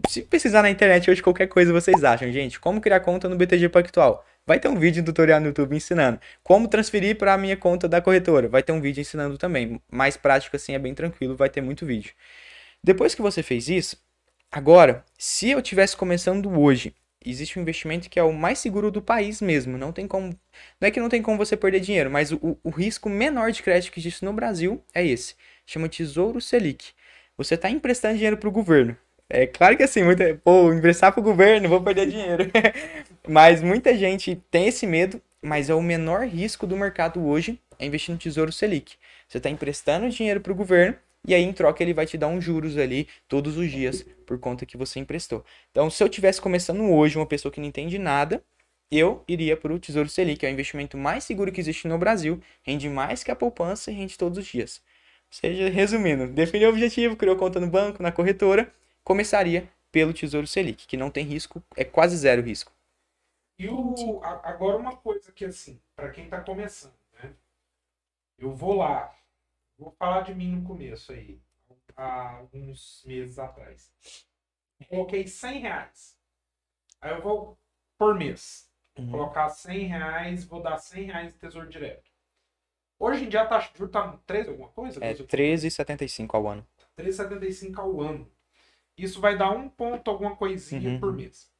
Se 0.09 0.23
pesquisar 0.23 0.63
na 0.63 0.69
internet 0.69 1.09
hoje, 1.11 1.21
qualquer 1.21 1.47
coisa 1.47 1.71
vocês 1.71 2.03
acham, 2.03 2.31
gente. 2.31 2.59
Como 2.59 2.81
criar 2.81 3.01
conta 3.01 3.29
no 3.29 3.35
BTG 3.35 3.69
Pactual? 3.69 4.25
Vai 4.47 4.59
ter 4.59 4.67
um 4.67 4.75
vídeo 4.75 5.03
tutorial 5.03 5.39
no 5.39 5.47
YouTube 5.47 5.75
ensinando. 5.75 6.19
Como 6.43 6.67
transferir 6.67 7.17
para 7.17 7.33
a 7.33 7.37
minha 7.37 7.57
conta 7.57 7.87
da 7.87 8.01
corretora? 8.01 8.47
Vai 8.47 8.63
ter 8.63 8.71
um 8.71 8.81
vídeo 8.81 9.01
ensinando 9.01 9.37
também. 9.37 9.79
Mais 9.91 10.17
prático 10.17 10.55
assim, 10.55 10.73
é 10.73 10.79
bem 10.79 10.93
tranquilo, 10.93 11.35
vai 11.35 11.49
ter 11.49 11.61
muito 11.61 11.85
vídeo. 11.85 12.13
Depois 12.85 13.15
que 13.15 13.21
você 13.23 13.41
fez 13.41 13.67
isso, 13.67 13.97
agora, 14.51 15.03
se 15.17 15.49
eu 15.49 15.59
tivesse 15.59 15.97
começando 15.97 16.47
hoje, 16.55 16.93
existe 17.25 17.57
um 17.57 17.63
investimento 17.63 18.07
que 18.07 18.19
é 18.19 18.23
o 18.23 18.31
mais 18.31 18.59
seguro 18.59 18.91
do 18.91 19.01
país 19.01 19.41
mesmo. 19.41 19.75
Não 19.75 19.91
tem 19.91 20.07
como. 20.07 20.27
Não 20.79 20.87
é 20.87 20.91
que 20.91 20.99
não 20.99 21.09
tem 21.09 21.19
como 21.19 21.35
você 21.35 21.57
perder 21.57 21.79
dinheiro, 21.79 22.11
mas 22.11 22.31
o, 22.31 22.59
o 22.63 22.69
risco 22.69 23.09
menor 23.09 23.51
de 23.51 23.63
crédito 23.63 23.91
que 23.91 23.99
existe 23.99 24.23
no 24.23 24.31
Brasil 24.31 24.83
é 24.93 25.03
esse. 25.03 25.33
Chama 25.65 25.89
Tesouro 25.89 26.39
Selic. 26.39 26.91
Você 27.35 27.55
está 27.55 27.71
emprestando 27.71 28.17
dinheiro 28.17 28.37
para 28.37 28.49
o 28.49 28.51
governo. 28.51 28.95
É 29.27 29.47
claro 29.47 29.75
que 29.75 29.81
assim, 29.81 30.03
muita, 30.03 30.39
pô, 30.43 30.71
emprestar 30.71 31.11
para 31.11 31.21
o 31.21 31.23
governo, 31.23 31.67
vou 31.67 31.81
perder 31.81 32.07
dinheiro. 32.07 32.51
mas 33.27 33.63
muita 33.63 33.97
gente 33.97 34.39
tem 34.51 34.67
esse 34.67 34.85
medo, 34.85 35.19
mas 35.41 35.71
é 35.71 35.73
o 35.73 35.81
menor 35.81 36.27
risco 36.27 36.67
do 36.67 36.77
mercado 36.77 37.25
hoje 37.25 37.59
é 37.79 37.85
investir 37.87 38.13
no 38.13 38.19
Tesouro 38.19 38.51
Selic. 38.51 38.93
Você 39.27 39.39
está 39.39 39.49
emprestando 39.49 40.07
dinheiro 40.07 40.39
para 40.39 40.51
o 40.51 40.55
governo 40.55 40.95
e 41.27 41.33
aí 41.33 41.43
em 41.43 41.53
troca 41.53 41.83
ele 41.83 41.93
vai 41.93 42.05
te 42.05 42.17
dar 42.17 42.27
uns 42.27 42.43
juros 42.43 42.77
ali 42.77 43.07
todos 43.27 43.57
os 43.57 43.71
dias 43.71 44.05
por 44.25 44.39
conta 44.39 44.65
que 44.65 44.77
você 44.77 44.99
emprestou. 44.99 45.43
Então, 45.71 45.89
se 45.89 46.03
eu 46.03 46.09
tivesse 46.09 46.41
começando 46.41 46.81
hoje, 46.91 47.17
uma 47.17 47.25
pessoa 47.25 47.51
que 47.51 47.59
não 47.59 47.67
entende 47.67 47.97
nada, 47.97 48.43
eu 48.91 49.23
iria 49.27 49.57
para 49.57 49.73
o 49.73 49.79
Tesouro 49.79 50.09
Selic, 50.09 50.45
é 50.45 50.49
o 50.49 50.51
investimento 50.51 50.97
mais 50.97 51.23
seguro 51.23 51.51
que 51.51 51.59
existe 51.59 51.87
no 51.87 51.97
Brasil, 51.97 52.41
rende 52.63 52.87
mais 52.89 53.23
que 53.23 53.31
a 53.31 53.35
poupança 53.35 53.91
e 53.91 53.95
rende 53.95 54.17
todos 54.17 54.37
os 54.37 54.45
dias. 54.45 54.81
Ou 55.31 55.37
seja, 55.37 55.69
resumindo, 55.69 56.27
definiu 56.27 56.69
o 56.69 56.71
objetivo, 56.71 57.15
criou 57.15 57.35
conta 57.35 57.59
no 57.59 57.67
banco, 57.67 58.01
na 58.01 58.11
corretora, 58.11 58.71
começaria 59.03 59.67
pelo 59.91 60.13
Tesouro 60.13 60.47
Selic, 60.47 60.87
que 60.87 60.97
não 60.97 61.09
tem 61.09 61.25
risco, 61.25 61.63
é 61.75 61.83
quase 61.83 62.15
zero 62.17 62.41
risco. 62.41 62.71
E 63.57 63.69
o, 63.69 64.19
agora 64.21 64.77
uma 64.77 64.95
coisa 64.97 65.31
que 65.31 65.45
assim, 65.45 65.79
para 65.95 66.11
quem 66.11 66.25
está 66.25 66.41
começando, 66.41 66.93
né? 67.13 67.33
Eu 68.37 68.53
vou 68.53 68.75
lá, 68.75 69.15
Vou 69.77 69.91
falar 69.91 70.21
de 70.21 70.33
mim 70.33 70.55
no 70.55 70.67
começo 70.67 71.11
aí, 71.11 71.41
há 71.95 72.37
alguns 72.37 73.03
meses 73.05 73.37
atrás. 73.37 73.91
Coloquei 74.89 75.27
100 75.27 75.59
reais. 75.59 76.17
Aí 77.01 77.11
eu 77.11 77.21
vou 77.21 77.59
por 77.97 78.15
mês. 78.15 78.69
Uhum. 78.97 79.11
Colocar 79.11 79.49
100 79.49 79.85
reais, 79.85 80.45
vou 80.45 80.61
dar 80.61 80.77
100 80.77 81.05
reais 81.05 81.33
de 81.33 81.39
tesouro 81.39 81.69
direto. 81.69 82.09
Hoje 82.97 83.25
em 83.25 83.29
dia 83.29 83.41
a 83.41 83.47
taxa 83.47 83.71
de 83.71 83.77
juros 83.77 83.91
tá 83.91 84.17
13 84.25 84.49
alguma 84.49 84.69
coisa? 84.69 85.03
É 85.03 85.13
13,75 85.13 86.33
ao 86.33 86.47
ano. 86.47 86.65
13,75 86.97 87.77
ao 87.77 88.01
ano. 88.01 88.31
Isso 88.97 89.19
vai 89.19 89.37
dar 89.37 89.51
um 89.51 89.67
ponto 89.67 90.09
alguma 90.09 90.35
coisinha 90.37 90.91
uhum. 90.91 90.99
por 90.99 91.13
mês. 91.13 91.51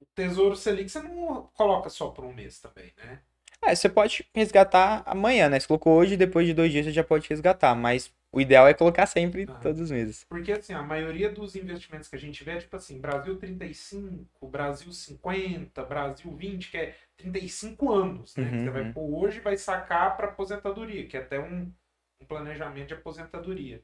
O 0.00 0.06
Tesouro 0.14 0.56
Selic 0.56 0.88
você 0.88 1.02
não 1.02 1.48
coloca 1.48 1.90
só 1.90 2.10
por 2.10 2.24
um 2.24 2.32
mês 2.32 2.58
também, 2.58 2.92
né? 2.96 3.22
É, 3.66 3.74
você 3.74 3.88
pode 3.88 4.26
resgatar 4.34 5.02
amanhã, 5.06 5.48
né? 5.48 5.58
Você 5.58 5.66
colocou 5.66 5.96
hoje, 5.96 6.16
depois 6.16 6.46
de 6.46 6.54
dois 6.54 6.70
dias 6.70 6.84
você 6.84 6.92
já 6.92 7.04
pode 7.04 7.28
resgatar, 7.28 7.74
mas 7.74 8.12
o 8.30 8.40
ideal 8.40 8.66
é 8.66 8.74
colocar 8.74 9.06
sempre 9.06 9.46
ah, 9.48 9.54
todos 9.54 9.80
os 9.80 9.90
meses. 9.90 10.24
Porque 10.24 10.52
assim, 10.52 10.72
a 10.72 10.82
maioria 10.82 11.30
dos 11.30 11.54
investimentos 11.54 12.08
que 12.08 12.16
a 12.16 12.18
gente 12.18 12.42
vê 12.42 12.52
é 12.52 12.58
tipo 12.58 12.76
assim, 12.76 13.00
Brasil 13.00 13.36
35, 13.36 14.48
Brasil 14.48 14.92
50, 14.92 15.84
Brasil 15.84 16.30
20, 16.34 16.70
que 16.70 16.76
é 16.76 16.94
35 17.16 17.92
anos, 17.92 18.36
né? 18.36 18.44
Uhum, 18.44 18.64
você 18.64 18.70
vai 18.70 18.82
uhum. 18.82 18.92
pôr 18.92 19.24
hoje 19.24 19.40
vai 19.40 19.56
sacar 19.56 20.16
para 20.16 20.26
aposentadoria, 20.26 21.06
que 21.06 21.16
é 21.16 21.20
até 21.20 21.38
um, 21.38 21.72
um 22.20 22.26
planejamento 22.26 22.88
de 22.88 22.94
aposentadoria. 22.94 23.80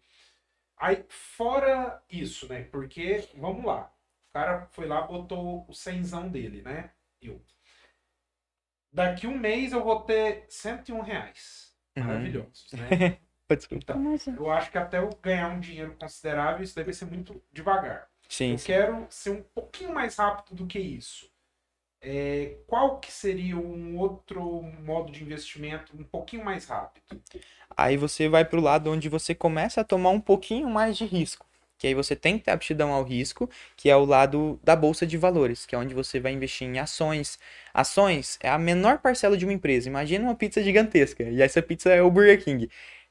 Aí, 0.77 1.05
fora 1.09 2.03
isso, 2.11 2.49
né? 2.49 2.65
Porque, 2.65 3.29
vamos 3.37 3.65
lá, 3.65 3.93
o 4.31 4.33
cara 4.33 4.67
foi 4.73 4.87
lá, 4.87 5.03
botou 5.03 5.65
o 5.69 5.73
cenzão 5.73 6.29
dele, 6.29 6.63
né? 6.63 6.91
Eu 7.23 7.41
daqui 8.93 9.27
um 9.27 9.39
mês 9.39 9.73
eu 9.73 9.83
vou 9.83 10.01
ter 10.01 10.45
101 10.49 11.01
reais. 11.01 11.75
Uhum. 11.97 12.05
Maravilhosos, 12.05 12.73
né? 12.73 13.19
então, 13.73 14.19
eu 14.37 14.51
acho 14.51 14.71
que 14.71 14.79
até 14.79 14.99
eu 14.99 15.11
ganhar 15.21 15.49
um 15.49 15.61
dinheiro 15.61 15.97
considerável, 15.99 16.63
isso 16.63 16.77
deve 16.77 16.93
ser 16.93 17.07
muito 17.07 17.43
devagar. 17.53 18.09
Sim, 18.29 18.53
eu 18.53 18.59
sim. 18.59 18.67
quero 18.67 19.07
ser 19.11 19.31
um 19.31 19.43
pouquinho 19.43 19.93
mais 19.93 20.17
rápido 20.17 20.55
do 20.55 20.67
que 20.67 20.79
isso. 20.79 21.29
É, 22.03 22.57
qual 22.67 22.99
que 22.99 23.13
seria 23.13 23.59
um 23.59 23.99
outro 23.99 24.63
modo 24.63 25.13
de 25.13 25.23
investimento 25.23 25.95
um 25.99 26.05
pouquinho 26.05 26.45
mais 26.45 26.67
rápido? 26.67 27.21
Aí 27.77 27.97
você 27.97 28.29
vai 28.29 28.45
para 28.45 28.59
o 28.59 28.63
lado 28.63 28.91
onde 28.91 29.09
você 29.09 29.35
começa 29.35 29.81
a 29.81 29.85
tomar 29.85 30.11
um 30.11 30.21
pouquinho 30.21 30.71
mais 30.71 30.97
de 30.97 31.05
risco 31.05 31.50
que 31.81 31.87
aí 31.87 31.95
você 31.95 32.15
tem 32.15 32.37
que 32.39 32.45
ter 32.45 32.51
aptidão 32.51 32.93
ao 32.93 33.03
risco, 33.03 33.49
que 33.75 33.89
é 33.89 33.97
o 33.97 34.05
lado 34.05 34.61
da 34.63 34.77
bolsa 34.77 35.07
de 35.07 35.17
valores, 35.17 35.65
que 35.65 35.75
é 35.75 35.79
onde 35.79 35.95
você 35.95 36.21
vai 36.21 36.31
investir 36.31 36.69
em 36.69 36.79
ações. 36.79 37.39
Ações 37.73 38.39
é 38.43 38.51
a 38.51 38.59
menor 38.59 38.99
parcela 38.99 39.35
de 39.35 39.47
uma 39.47 39.55
empresa. 39.55 39.89
Imagina 39.89 40.23
uma 40.23 40.35
pizza 40.35 40.63
gigantesca, 40.63 41.25
e 41.25 41.41
essa 41.41 41.63
pizza 41.63 41.89
é 41.89 42.03
o 42.03 42.11
Burger 42.11 42.45
King. 42.45 42.69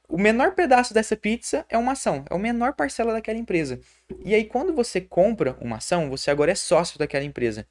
O 0.07 0.19
menor 0.19 0.53
pedaço 0.53 0.93
dessa 0.93 1.17
pizza 1.17 1.65
é 1.67 1.79
uma 1.79 1.93
ação, 1.93 2.23
é 2.29 2.35
a 2.35 2.37
menor 2.37 2.73
parcela 2.73 3.11
daquela 3.11 3.39
empresa. 3.39 3.79
E 4.23 4.35
aí, 4.35 4.45
quando 4.45 4.71
você 4.71 5.01
compra 5.01 5.57
uma 5.59 5.77
ação, 5.77 6.07
você 6.07 6.29
agora 6.29 6.51
é 6.51 6.55
sócio 6.55 6.99
daquela 6.99 7.25
empresa. 7.25 7.65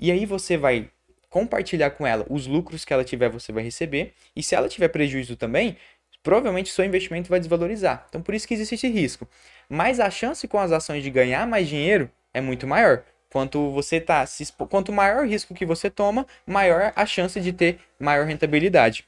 E 0.00 0.10
aí 0.10 0.24
você 0.24 0.56
vai 0.56 0.90
compartilhar 1.28 1.90
com 1.90 2.06
ela 2.06 2.26
os 2.30 2.46
lucros 2.46 2.86
que 2.86 2.92
ela 2.92 3.04
tiver, 3.04 3.28
você 3.28 3.52
vai 3.52 3.62
receber. 3.62 4.14
E 4.34 4.42
se 4.42 4.54
ela 4.54 4.68
tiver 4.68 4.88
prejuízo 4.88 5.36
também, 5.36 5.76
provavelmente 6.22 6.70
seu 6.70 6.84
investimento 6.84 7.28
vai 7.28 7.40
desvalorizar. 7.40 8.06
Então 8.08 8.22
por 8.22 8.34
isso 8.34 8.46
que 8.46 8.54
existe 8.54 8.74
esse 8.74 8.88
risco. 8.88 9.28
Mas 9.68 10.00
a 10.00 10.10
chance 10.10 10.46
com 10.46 10.58
as 10.58 10.72
ações 10.72 11.02
de 11.02 11.10
ganhar 11.10 11.46
mais 11.46 11.68
dinheiro 11.68 12.10
é 12.32 12.40
muito 12.40 12.66
maior. 12.66 13.04
Quanto 13.30 13.70
você 13.72 14.00
tá, 14.00 14.24
quanto 14.68 14.92
maior 14.92 15.24
o 15.24 15.26
risco 15.26 15.54
que 15.54 15.64
você 15.64 15.88
toma, 15.88 16.26
maior 16.46 16.92
a 16.94 17.06
chance 17.06 17.40
de 17.40 17.52
ter 17.52 17.80
maior 17.98 18.26
rentabilidade. 18.26 19.06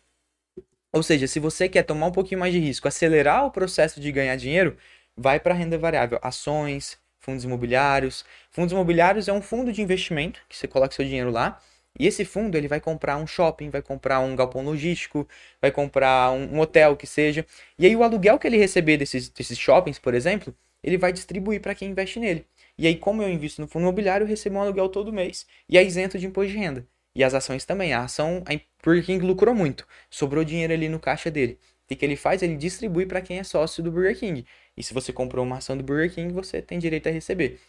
Ou 0.92 1.02
seja, 1.02 1.26
se 1.26 1.38
você 1.38 1.68
quer 1.68 1.82
tomar 1.82 2.06
um 2.06 2.12
pouquinho 2.12 2.40
mais 2.40 2.52
de 2.52 2.58
risco, 2.58 2.88
acelerar 2.88 3.44
o 3.44 3.50
processo 3.50 4.00
de 4.00 4.10
ganhar 4.10 4.36
dinheiro, 4.36 4.76
vai 5.16 5.38
para 5.38 5.52
renda 5.52 5.76
variável, 5.76 6.18
ações, 6.22 6.96
fundos 7.20 7.44
imobiliários. 7.44 8.24
Fundos 8.50 8.72
imobiliários 8.72 9.28
é 9.28 9.32
um 9.32 9.42
fundo 9.42 9.72
de 9.72 9.82
investimento 9.82 10.40
que 10.48 10.56
você 10.56 10.68
coloca 10.68 10.94
seu 10.94 11.04
dinheiro 11.04 11.30
lá 11.30 11.60
e 11.98 12.06
esse 12.06 12.24
fundo 12.24 12.56
ele 12.56 12.68
vai 12.68 12.80
comprar 12.80 13.16
um 13.16 13.26
shopping, 13.26 13.70
vai 13.70 13.82
comprar 13.82 14.20
um 14.20 14.34
galpão 14.34 14.62
logístico, 14.64 15.28
vai 15.60 15.70
comprar 15.70 16.32
um, 16.32 16.56
um 16.56 16.60
hotel 16.60 16.96
que 16.96 17.06
seja. 17.06 17.46
E 17.78 17.86
aí 17.86 17.94
o 17.94 18.02
aluguel 18.02 18.38
que 18.38 18.46
ele 18.46 18.56
receber 18.56 18.96
desses, 18.96 19.28
desses 19.28 19.58
shoppings, 19.58 19.98
por 19.98 20.14
exemplo, 20.14 20.54
ele 20.82 20.98
vai 20.98 21.12
distribuir 21.12 21.60
para 21.60 21.74
quem 21.74 21.90
investe 21.90 22.18
nele. 22.20 22.46
E 22.76 22.86
aí, 22.86 22.96
como 22.96 23.22
eu 23.22 23.28
invisto 23.30 23.62
no 23.62 23.68
fundo 23.68 23.82
imobiliário, 23.82 24.24
eu 24.24 24.28
recebo 24.28 24.56
um 24.56 24.62
aluguel 24.62 24.88
todo 24.88 25.12
mês 25.12 25.46
e 25.68 25.78
é 25.78 25.84
isento 25.84 26.18
de 26.18 26.26
imposto 26.26 26.52
de 26.52 26.58
renda. 26.58 26.86
E 27.14 27.22
as 27.22 27.32
ações 27.32 27.64
também. 27.64 27.92
A 27.92 28.02
ação, 28.02 28.42
a 28.46 28.60
Burger 28.84 29.04
King 29.04 29.24
lucrou 29.24 29.54
muito, 29.54 29.86
sobrou 30.10 30.44
dinheiro 30.44 30.72
ali 30.72 30.88
no 30.88 30.98
caixa 30.98 31.30
dele. 31.30 31.58
O 31.90 31.96
que 31.96 32.04
ele 32.04 32.16
faz? 32.16 32.42
Ele 32.42 32.56
distribui 32.56 33.06
para 33.06 33.20
quem 33.20 33.38
é 33.38 33.44
sócio 33.44 33.82
do 33.82 33.92
Burger 33.92 34.18
King. 34.18 34.44
E 34.76 34.82
se 34.82 34.92
você 34.92 35.12
comprou 35.12 35.44
uma 35.44 35.58
ação 35.58 35.76
do 35.76 35.84
Burger 35.84 36.12
King, 36.12 36.32
você 36.32 36.60
tem 36.60 36.78
direito 36.78 37.08
a 37.08 37.12
receber. 37.12 37.60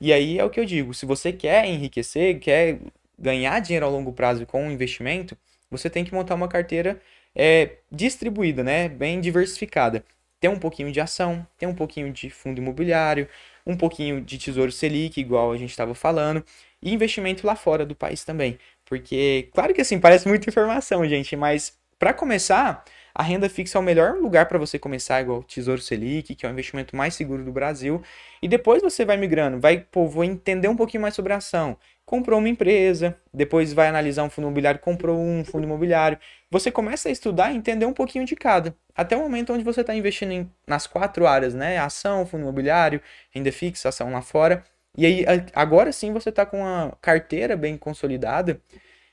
E 0.00 0.12
aí 0.12 0.38
é 0.38 0.44
o 0.44 0.50
que 0.50 0.60
eu 0.60 0.64
digo: 0.64 0.94
se 0.94 1.06
você 1.06 1.32
quer 1.32 1.66
enriquecer, 1.66 2.38
quer 2.40 2.78
ganhar 3.18 3.60
dinheiro 3.60 3.86
ao 3.86 3.92
longo 3.92 4.12
prazo 4.12 4.46
com 4.46 4.66
o 4.68 4.70
investimento, 4.70 5.36
você 5.70 5.88
tem 5.90 6.04
que 6.04 6.14
montar 6.14 6.34
uma 6.34 6.48
carteira 6.48 7.00
é, 7.34 7.78
distribuída, 7.90 8.62
né? 8.62 8.88
bem 8.88 9.20
diversificada. 9.20 10.04
Tem 10.40 10.50
um 10.50 10.58
pouquinho 10.58 10.92
de 10.92 11.00
ação, 11.00 11.46
tem 11.58 11.68
um 11.68 11.74
pouquinho 11.74 12.12
de 12.12 12.28
fundo 12.28 12.60
imobiliário, 12.60 13.28
um 13.66 13.76
pouquinho 13.76 14.20
de 14.20 14.36
tesouro 14.38 14.70
Selic, 14.70 15.18
igual 15.18 15.52
a 15.52 15.56
gente 15.56 15.70
estava 15.70 15.94
falando, 15.94 16.44
e 16.82 16.92
investimento 16.92 17.46
lá 17.46 17.56
fora 17.56 17.86
do 17.86 17.94
país 17.94 18.24
também. 18.24 18.58
Porque, 18.84 19.48
claro 19.54 19.72
que 19.72 19.80
assim, 19.80 19.98
parece 19.98 20.28
muita 20.28 20.48
informação, 20.48 21.06
gente, 21.08 21.34
mas 21.34 21.78
para 21.98 22.12
começar, 22.12 22.84
a 23.14 23.22
renda 23.22 23.48
fixa 23.48 23.78
é 23.78 23.80
o 23.80 23.82
melhor 23.82 24.16
lugar 24.16 24.46
para 24.46 24.58
você 24.58 24.78
começar, 24.78 25.22
igual 25.22 25.38
o 25.38 25.42
Tesouro 25.42 25.80
Selic, 25.80 26.34
que 26.34 26.44
é 26.44 26.48
o 26.48 26.52
investimento 26.52 26.94
mais 26.94 27.14
seguro 27.14 27.42
do 27.44 27.52
Brasil. 27.52 28.02
E 28.42 28.48
depois 28.48 28.82
você 28.82 29.04
vai 29.04 29.16
migrando, 29.16 29.58
vai, 29.58 29.78
pô, 29.78 30.06
vou 30.06 30.24
entender 30.24 30.68
um 30.68 30.76
pouquinho 30.76 31.02
mais 31.02 31.14
sobre 31.14 31.32
a 31.32 31.36
ação 31.36 31.78
comprou 32.04 32.38
uma 32.38 32.48
empresa, 32.48 33.16
depois 33.32 33.72
vai 33.72 33.88
analisar 33.88 34.24
um 34.24 34.30
fundo 34.30 34.46
imobiliário, 34.46 34.80
comprou 34.80 35.18
um 35.18 35.44
fundo 35.44 35.64
imobiliário. 35.64 36.18
Você 36.50 36.70
começa 36.70 37.08
a 37.08 37.12
estudar 37.12 37.52
e 37.52 37.56
entender 37.56 37.86
um 37.86 37.92
pouquinho 37.92 38.24
de 38.24 38.36
cada. 38.36 38.76
Até 38.94 39.16
o 39.16 39.20
momento 39.20 39.52
onde 39.52 39.64
você 39.64 39.80
está 39.80 39.94
investindo 39.94 40.32
em, 40.32 40.50
nas 40.66 40.86
quatro 40.86 41.26
áreas, 41.26 41.54
né? 41.54 41.78
Ação, 41.78 42.26
fundo 42.26 42.42
imobiliário, 42.42 43.00
renda 43.30 43.50
fixa, 43.50 43.88
ação 43.88 44.12
lá 44.12 44.22
fora. 44.22 44.64
E 44.96 45.04
aí, 45.06 45.24
agora 45.54 45.90
sim 45.92 46.12
você 46.12 46.28
está 46.28 46.46
com 46.46 46.60
uma 46.60 46.96
carteira 47.00 47.56
bem 47.56 47.76
consolidada 47.76 48.60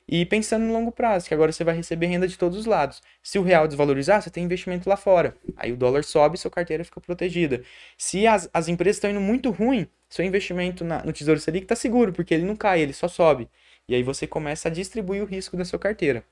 e 0.08 0.26
pensando 0.26 0.66
no 0.66 0.74
longo 0.74 0.92
prazo, 0.92 1.28
que 1.28 1.34
agora 1.34 1.52
você 1.52 1.64
vai 1.64 1.76
receber 1.76 2.08
renda 2.08 2.28
de 2.28 2.38
todos 2.38 2.58
os 2.58 2.66
lados. 2.66 3.02
Se 3.24 3.39
o 3.39 3.44
real 3.44 3.68
desvalorizar, 3.68 4.22
você 4.22 4.30
tem 4.30 4.44
investimento 4.44 4.89
lá 4.89 4.98
fora. 4.98 5.36
Aí 5.56 5.72
o 5.72 5.78
dólar 5.78 6.04
sobe, 6.04 6.38
sua 6.38 6.52
carteira 6.52 6.84
fica 6.84 7.00
protegida. 7.00 7.64
Se 7.98 8.28
as, 8.28 8.50
as 8.54 8.68
empresas 8.68 8.98
estão 8.98 9.10
indo 9.10 9.22
muito 9.22 9.50
ruim, 9.50 9.88
seu 10.12 10.26
investimento 10.26 10.84
na, 10.84 11.03
no 11.03 11.14
Tesouro 11.14 11.39
Selic 11.39 11.64
está 11.64 11.76
seguro, 11.76 12.12
porque 12.12 12.34
ele 12.34 12.45
não 12.45 12.55
cai, 12.55 12.82
ele 12.82 12.91
só 12.91 13.07
sobe. 13.07 13.49
E 13.88 13.95
aí 13.95 14.03
você 14.03 14.28
começa 14.28 14.68
a 14.68 14.72
distribuir 14.72 15.24
o 15.24 15.26
risco 15.26 15.55
da 15.55 15.64
sua 15.64 15.80
carteira. 15.80 16.24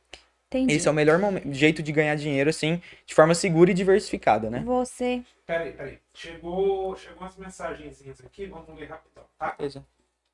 Entendi. 0.47 0.73
Esse 0.73 0.87
é 0.87 0.91
o 0.91 0.93
melhor 0.93 1.17
momento, 1.17 1.53
jeito 1.53 1.81
de 1.81 1.91
ganhar 1.91 2.15
dinheiro, 2.15 2.49
assim, 2.49 2.81
de 3.05 3.13
forma 3.15 3.33
segura 3.33 3.71
e 3.71 3.73
diversificada, 3.73 4.49
né? 4.49 4.63
Você. 4.65 5.23
Peraí, 5.45 5.71
peraí. 5.71 5.99
Chegou, 6.13 6.95
chegou 6.97 7.21
umas 7.21 7.37
mensagenzinhas 7.37 8.19
aqui, 8.25 8.47
vamos 8.47 8.77
ler 8.77 8.89
rapidão, 8.89 9.23
tá? 9.37 9.55
Beleza. 9.57 9.85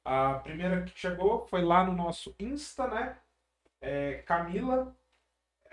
A 0.03 0.35
primeira 0.35 0.81
que 0.83 0.97
chegou 0.97 1.45
foi 1.47 1.61
lá 1.61 1.83
no 1.83 1.93
nosso 1.93 2.33
Insta, 2.39 2.87
né? 2.87 3.17
É, 3.79 4.23
Camila 4.25 4.95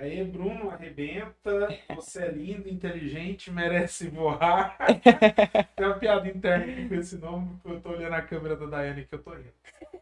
Aí, 0.03 0.25
Bruno, 0.25 0.69
arrebenta. 0.69 1.69
Você 1.95 2.25
é 2.25 2.29
lindo, 2.29 2.69
inteligente, 2.69 3.53
merece 3.53 4.09
voar. 4.09 4.77
Tem 5.77 5.87
uma 5.87 5.97
piada 5.97 6.29
interna 6.29 6.73
aqui 6.73 6.89
com 6.89 6.95
esse 6.97 7.17
nome, 7.19 7.57
porque 7.63 7.77
eu 7.77 7.81
tô 7.81 7.91
olhando 7.91 8.15
a 8.15 8.23
câmera 8.23 8.57
da 8.57 8.67
Daiane 8.67 9.07
que 9.07 9.15
eu 9.15 9.23
tô 9.23 9.33
rindo. 9.33 9.55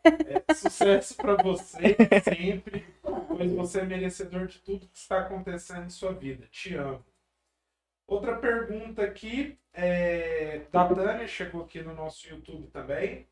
É, 0.03 0.55
sucesso 0.55 1.15
para 1.15 1.35
você 1.43 1.99
sempre, 2.25 2.87
pois 3.29 3.53
você 3.53 3.81
é 3.81 3.85
merecedor 3.85 4.47
de 4.47 4.61
tudo 4.61 4.89
que 4.89 4.97
está 4.97 5.19
acontecendo 5.19 5.85
em 5.85 5.91
sua 5.91 6.15
vida. 6.15 6.47
Te 6.51 6.75
amo. 6.77 7.05
Outra 8.07 8.37
pergunta 8.37 9.03
aqui 9.03 9.59
é, 9.75 10.63
da 10.73 10.89
Tânia, 10.89 11.29
chegou 11.29 11.65
aqui 11.65 11.83
no 11.83 11.95
nosso 11.95 12.27
YouTube 12.27 12.69
também. 12.69 13.29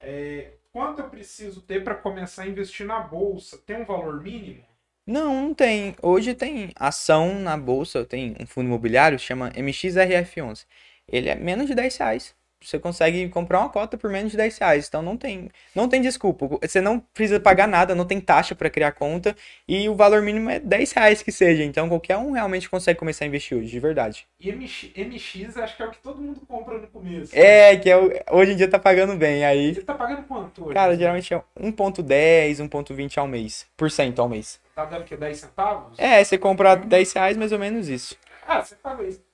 É, 0.00 0.52
quanto 0.72 1.02
eu 1.02 1.10
preciso 1.10 1.60
ter 1.60 1.84
para 1.84 1.94
começar 1.94 2.44
a 2.44 2.48
investir 2.48 2.86
na 2.86 3.00
bolsa? 3.00 3.58
Tem 3.58 3.76
um 3.76 3.84
valor 3.84 4.22
mínimo? 4.22 4.64
Não, 5.06 5.42
não 5.48 5.54
tem. 5.54 5.96
Hoje 6.02 6.34
tem 6.34 6.70
ação 6.76 7.38
na 7.40 7.56
bolsa, 7.56 8.04
tem 8.04 8.34
um 8.40 8.46
fundo 8.46 8.66
imobiliário, 8.66 9.18
chama 9.18 9.50
MXRF11. 9.52 10.66
Ele 11.08 11.28
é 11.28 11.34
menos 11.36 11.66
de 11.66 11.74
10 11.74 11.96
reais. 11.96 12.35
Você 12.60 12.78
consegue 12.78 13.28
comprar 13.28 13.60
uma 13.60 13.68
cota 13.68 13.96
por 13.96 14.10
menos 14.10 14.30
de 14.30 14.36
10 14.36 14.58
reais. 14.58 14.88
Então 14.88 15.02
não 15.02 15.16
tem, 15.16 15.50
não 15.74 15.88
tem 15.88 16.00
desculpa. 16.00 16.48
Você 16.62 16.80
não 16.80 16.98
precisa 16.98 17.38
pagar 17.38 17.68
nada, 17.68 17.94
não 17.94 18.04
tem 18.04 18.20
taxa 18.20 18.54
para 18.54 18.70
criar 18.70 18.92
conta. 18.92 19.36
E 19.68 19.88
o 19.88 19.94
valor 19.94 20.22
mínimo 20.22 20.50
é 20.50 20.58
10 20.58 20.92
reais 20.92 21.22
que 21.22 21.30
seja. 21.30 21.62
Então 21.62 21.88
qualquer 21.88 22.16
um 22.16 22.32
realmente 22.32 22.68
consegue 22.68 22.98
começar 22.98 23.24
a 23.24 23.28
investir 23.28 23.56
hoje, 23.56 23.68
de 23.68 23.78
verdade. 23.78 24.26
E 24.40 24.50
MX, 24.50 24.90
MX 24.96 25.56
acho 25.58 25.76
que 25.76 25.82
é 25.82 25.86
o 25.86 25.90
que 25.90 25.98
todo 25.98 26.20
mundo 26.20 26.40
compra 26.46 26.78
no 26.78 26.86
começo. 26.88 27.36
É, 27.36 27.76
que 27.76 27.90
é 27.90 28.24
hoje 28.30 28.52
em 28.52 28.56
dia 28.56 28.68
tá 28.68 28.78
pagando 28.78 29.16
bem. 29.16 29.44
Aí. 29.44 29.74
Você 29.74 29.82
tá 29.82 29.94
pagando 29.94 30.22
quanto 30.24 30.64
hoje? 30.64 30.74
Cara, 30.74 30.96
geralmente 30.96 31.32
é 31.32 31.42
1,10, 31.60 32.68
1,20 32.68 33.18
ao 33.18 33.28
mês. 33.28 33.66
Por 33.76 33.90
cento 33.90 34.20
ao 34.20 34.28
mês. 34.28 34.60
Tá 34.74 34.84
dando 34.84 35.04
que 35.04 35.16
10 35.16 35.38
centavos? 35.38 35.98
É, 35.98 36.22
você 36.22 36.36
compra 36.36 36.74
10 36.74 37.12
reais, 37.12 37.36
mais 37.36 37.52
ou 37.52 37.58
menos 37.58 37.88
isso. 37.88 38.16
Ah, 38.46 38.62
você 38.62 38.76
falou 38.76 39.06
isso. 39.06 39.24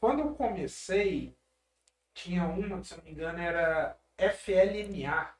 Quando 0.00 0.20
eu 0.20 0.30
comecei, 0.30 1.32
tinha 2.14 2.44
uma, 2.44 2.82
se 2.82 2.92
eu 2.94 2.98
não 2.98 3.04
me 3.04 3.10
engano, 3.12 3.38
era 3.38 3.96
FLMA. 4.18 5.34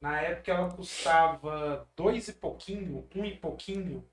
Na 0.00 0.20
época 0.20 0.50
ela 0.52 0.70
custava 0.70 1.88
dois 1.94 2.28
e 2.28 2.32
pouquinho, 2.32 3.08
um 3.14 3.24
e 3.24 3.36
pouquinho. 3.36 4.06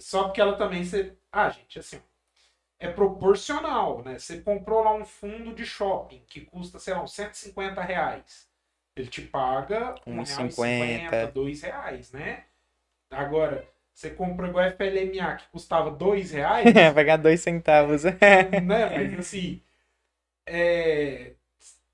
Só 0.00 0.30
que 0.30 0.40
ela 0.40 0.56
também. 0.56 0.84
Você... 0.84 1.16
Ah, 1.30 1.50
gente, 1.50 1.78
assim. 1.78 2.00
É 2.78 2.88
proporcional, 2.90 4.02
né? 4.02 4.18
Você 4.18 4.40
comprou 4.40 4.82
lá 4.82 4.92
um 4.94 5.04
fundo 5.04 5.54
de 5.54 5.64
shopping 5.64 6.24
que 6.26 6.40
custa, 6.40 6.78
sei 6.78 6.94
lá, 6.94 7.02
uns 7.02 7.12
150 7.12 7.80
reais. 7.80 8.48
Ele 8.96 9.08
te 9.08 9.22
paga 9.22 9.94
um 10.06 10.22
real 10.22 10.50
50, 10.50 11.26
dois 11.28 11.62
reais, 11.62 12.10
né? 12.12 12.44
Agora, 13.10 13.66
você 13.94 14.10
comprou 14.10 14.48
igual 14.48 14.64
FLMA 14.72 15.36
que 15.36 15.48
custava 15.50 15.90
dois 15.90 16.32
reais. 16.32 16.66
É, 16.74 16.90
vai 16.90 17.04
ganhar 17.04 17.18
dois 17.18 17.40
centavos. 17.40 18.04
né? 18.04 18.18
Mas 18.64 19.18
assim, 19.18 19.62
é, 20.46 21.32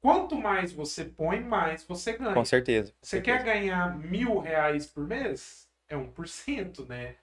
quanto 0.00 0.36
mais 0.36 0.72
você 0.72 1.04
põe, 1.04 1.40
mais 1.40 1.84
você 1.84 2.12
ganha. 2.12 2.34
Com 2.34 2.44
certeza. 2.44 2.92
Com 2.92 2.98
você 3.02 3.16
certeza. 3.16 3.38
quer 3.38 3.44
ganhar 3.44 3.98
mil 3.98 4.38
reais 4.38 4.86
por 4.86 5.06
mês? 5.06 5.68
É 5.88 5.96
1%, 5.96 6.86
né? 6.86 7.14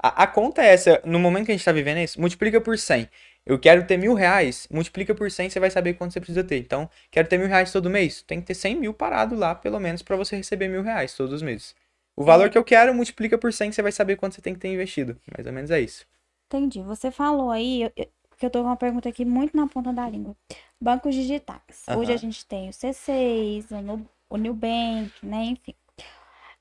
A, 0.00 0.22
a 0.24 0.26
conta 0.26 0.62
é 0.62 0.72
essa, 0.72 1.02
no 1.04 1.18
momento 1.18 1.46
que 1.46 1.52
a 1.52 1.54
gente 1.54 1.60
está 1.60 1.72
vivendo 1.72 1.98
é 1.98 2.04
isso, 2.04 2.20
multiplica 2.20 2.60
por 2.60 2.78
100. 2.78 3.08
Eu 3.44 3.58
quero 3.58 3.86
ter 3.86 3.96
mil 3.96 4.14
reais, 4.14 4.68
multiplica 4.70 5.14
por 5.14 5.30
100, 5.30 5.50
você 5.50 5.60
vai 5.60 5.70
saber 5.70 5.94
quanto 5.94 6.12
você 6.12 6.20
precisa 6.20 6.44
ter. 6.44 6.58
Então, 6.58 6.88
quero 7.10 7.28
ter 7.28 7.38
mil 7.38 7.48
reais 7.48 7.72
todo 7.72 7.90
mês, 7.90 8.22
tem 8.22 8.40
que 8.40 8.46
ter 8.46 8.54
100 8.54 8.76
mil 8.76 8.94
parado 8.94 9.34
lá, 9.34 9.54
pelo 9.54 9.80
menos, 9.80 10.02
para 10.02 10.16
você 10.16 10.36
receber 10.36 10.68
mil 10.68 10.82
reais 10.82 11.14
todos 11.14 11.32
os 11.34 11.42
meses. 11.42 11.74
O 12.14 12.24
valor 12.24 12.50
que 12.50 12.58
eu 12.58 12.64
quero, 12.64 12.94
multiplica 12.94 13.38
por 13.38 13.52
100, 13.52 13.72
você 13.72 13.82
vai 13.82 13.92
saber 13.92 14.16
quanto 14.16 14.34
você 14.34 14.42
tem 14.42 14.54
que 14.54 14.60
ter 14.60 14.68
investido. 14.68 15.18
Mais 15.36 15.46
ou 15.46 15.52
menos 15.52 15.70
é 15.70 15.80
isso. 15.80 16.06
Entendi. 16.46 16.82
Você 16.82 17.10
falou 17.10 17.50
aí, 17.50 17.82
eu, 17.82 17.92
que 18.38 18.46
eu 18.46 18.50
tô 18.50 18.60
com 18.60 18.68
uma 18.68 18.76
pergunta 18.76 19.08
aqui 19.08 19.24
muito 19.24 19.56
na 19.56 19.66
ponta 19.66 19.92
da 19.92 20.08
língua. 20.08 20.36
Bancos 20.80 21.14
digitais. 21.14 21.84
Uhum. 21.88 21.98
Hoje 21.98 22.12
a 22.12 22.16
gente 22.16 22.46
tem 22.46 22.68
o 22.68 22.72
C6, 22.72 23.66
o, 23.72 24.06
o 24.30 24.38
Nubank, 24.38 25.12
né? 25.22 25.44
Enfim. 25.44 25.74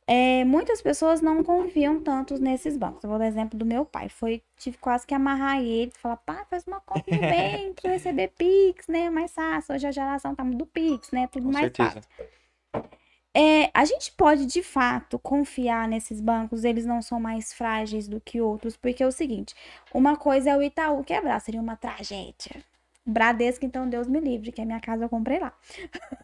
É, 0.09 0.45
muitas 0.45 0.81
pessoas 0.81 1.21
não 1.21 1.43
confiam 1.43 2.01
tanto 2.01 2.39
nesses 2.41 2.77
bancos. 2.77 3.03
Eu 3.03 3.09
vou 3.09 3.19
dar 3.19 3.27
exemplo 3.27 3.59
do 3.59 3.65
meu 3.65 3.85
pai. 3.85 4.09
Foi, 4.09 4.41
tive 4.57 4.77
quase 4.77 5.05
que 5.05 5.13
amarrar 5.13 5.61
ele, 5.61 5.91
falar, 5.97 6.15
pai, 6.17 6.45
faz 6.49 6.65
uma 6.65 6.79
conta 6.79 7.03
no 7.11 7.17
Nubank, 7.21 7.85
receber 7.85 8.29
Pix, 8.37 8.87
né? 8.87 9.09
Mais 9.09 9.33
fácil. 9.33 9.75
Hoje 9.75 9.85
a 9.85 9.91
geração 9.91 10.33
tá 10.33 10.43
do 10.43 10.65
Pix, 10.65 11.11
né? 11.11 11.27
Tudo 11.27 11.45
Com 11.45 11.51
mais 11.51 11.65
certeza. 11.65 12.01
fácil. 12.01 12.97
É, 13.39 13.69
a 13.71 13.85
gente 13.85 14.11
pode, 14.13 14.47
de 14.47 14.63
fato, 14.63 15.19
confiar 15.19 15.87
nesses 15.87 16.19
bancos, 16.19 16.63
eles 16.63 16.87
não 16.87 17.03
são 17.03 17.19
mais 17.19 17.53
frágeis 17.53 18.07
do 18.07 18.19
que 18.19 18.41
outros, 18.41 18.75
porque 18.75 19.03
é 19.03 19.05
o 19.05 19.11
seguinte, 19.11 19.53
uma 19.93 20.17
coisa 20.17 20.49
é 20.49 20.57
o 20.57 20.63
Itaú 20.63 21.03
quebrar, 21.03 21.39
seria 21.39 21.61
uma 21.61 21.75
tragédia. 21.75 22.63
Bradesco, 23.05 23.63
então, 23.63 23.87
Deus 23.87 24.07
me 24.07 24.19
livre, 24.19 24.51
que 24.51 24.59
a 24.59 24.65
minha 24.65 24.79
casa 24.79 25.05
eu 25.05 25.09
comprei 25.09 25.37
lá. 25.37 25.53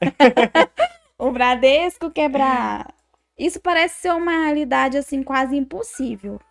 o 1.19 1.31
Bradesco 1.31 2.09
quebrar. 2.09 2.91
Isso 3.37 3.61
parece 3.61 4.01
ser 4.01 4.13
uma 4.13 4.45
realidade, 4.45 4.97
assim, 4.97 5.21
quase 5.21 5.55
impossível. 5.55 6.41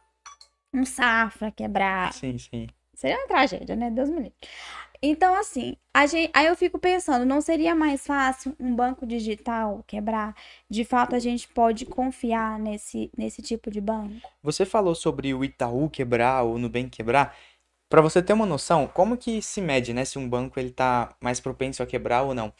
Um 0.72 0.84
Safra 0.84 1.50
quebrar. 1.50 2.12
Sim, 2.12 2.38
sim. 2.38 2.68
Seria 2.94 3.18
uma 3.18 3.26
tragédia, 3.26 3.74
né? 3.74 3.90
Deus 3.90 4.08
me 4.08 4.16
livre. 4.16 4.34
Então, 5.04 5.34
assim, 5.34 5.76
gente, 6.08 6.30
aí 6.32 6.46
eu 6.46 6.54
fico 6.54 6.78
pensando, 6.78 7.26
não 7.26 7.40
seria 7.40 7.74
mais 7.74 8.06
fácil 8.06 8.54
um 8.60 8.72
banco 8.72 9.04
digital 9.04 9.82
quebrar? 9.84 10.32
De 10.70 10.84
fato, 10.84 11.16
a 11.16 11.18
gente 11.18 11.48
pode 11.48 11.84
confiar 11.84 12.56
nesse, 12.56 13.10
nesse 13.18 13.42
tipo 13.42 13.68
de 13.68 13.80
banco? 13.80 14.14
Você 14.44 14.64
falou 14.64 14.94
sobre 14.94 15.34
o 15.34 15.44
Itaú 15.44 15.90
quebrar 15.90 16.44
ou 16.44 16.54
o 16.54 16.58
Nubank 16.58 16.88
quebrar. 16.88 17.36
Para 17.90 18.00
você 18.00 18.22
ter 18.22 18.32
uma 18.32 18.46
noção, 18.46 18.86
como 18.86 19.16
que 19.16 19.42
se 19.42 19.60
mede, 19.60 19.92
né, 19.92 20.04
se 20.04 20.18
um 20.20 20.28
banco 20.28 20.58
ele 20.58 20.70
tá 20.70 21.14
mais 21.20 21.40
propenso 21.40 21.82
a 21.82 21.86
quebrar 21.86 22.22
ou 22.22 22.32
não? 22.32 22.52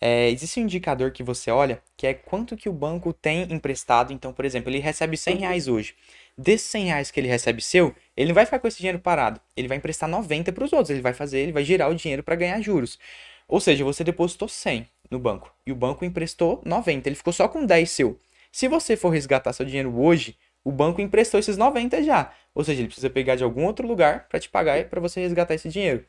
É, 0.00 0.30
existe 0.30 0.58
um 0.58 0.62
indicador 0.62 1.12
que 1.12 1.22
você 1.22 1.50
olha, 1.50 1.82
que 1.98 2.06
é 2.06 2.14
quanto 2.14 2.56
que 2.56 2.68
o 2.68 2.72
banco 2.72 3.12
tem 3.12 3.42
emprestado. 3.52 4.12
Então, 4.12 4.32
por 4.32 4.46
exemplo, 4.46 4.70
ele 4.70 4.78
recebe 4.78 5.16
100 5.18 5.36
reais 5.36 5.68
hoje. 5.68 5.94
Desses 6.36 6.68
100 6.68 6.84
reais 6.86 7.10
que 7.10 7.20
ele 7.20 7.28
recebe 7.28 7.60
seu, 7.60 7.94
ele 8.16 8.28
não 8.28 8.34
vai 8.34 8.44
ficar 8.44 8.58
com 8.58 8.66
esse 8.68 8.78
dinheiro 8.78 8.98
parado. 8.98 9.40
Ele 9.56 9.68
vai 9.68 9.76
emprestar 9.76 10.08
90 10.08 10.52
para 10.52 10.64
os 10.64 10.72
outros. 10.72 10.90
Ele 10.90 11.00
vai 11.00 11.12
fazer, 11.12 11.40
ele 11.40 11.52
vai 11.52 11.64
girar 11.64 11.90
o 11.90 11.94
dinheiro 11.94 12.22
para 12.22 12.34
ganhar 12.34 12.60
juros. 12.60 12.98
Ou 13.46 13.60
seja, 13.60 13.84
você 13.84 14.04
depositou 14.04 14.48
100 14.48 14.88
no 15.10 15.18
banco 15.18 15.52
e 15.66 15.72
o 15.72 15.74
banco 15.74 16.04
emprestou 16.04 16.62
90. 16.64 17.08
Ele 17.08 17.16
ficou 17.16 17.32
só 17.32 17.48
com 17.48 17.66
10 17.66 17.90
seu. 17.90 18.18
Se 18.52 18.68
você 18.68 18.96
for 18.96 19.10
resgatar 19.10 19.52
seu 19.52 19.66
dinheiro 19.66 19.96
hoje, 20.00 20.36
o 20.64 20.70
banco 20.70 21.00
emprestou 21.00 21.40
esses 21.40 21.56
90 21.56 22.02
já. 22.02 22.32
Ou 22.54 22.64
seja, 22.64 22.80
ele 22.80 22.88
precisa 22.88 23.10
pegar 23.10 23.36
de 23.36 23.44
algum 23.44 23.64
outro 23.64 23.86
lugar 23.86 24.26
para 24.28 24.40
te 24.40 24.48
pagar 24.48 24.84
para 24.84 25.00
você 25.00 25.20
resgatar 25.20 25.54
esse 25.54 25.68
dinheiro. 25.68 26.04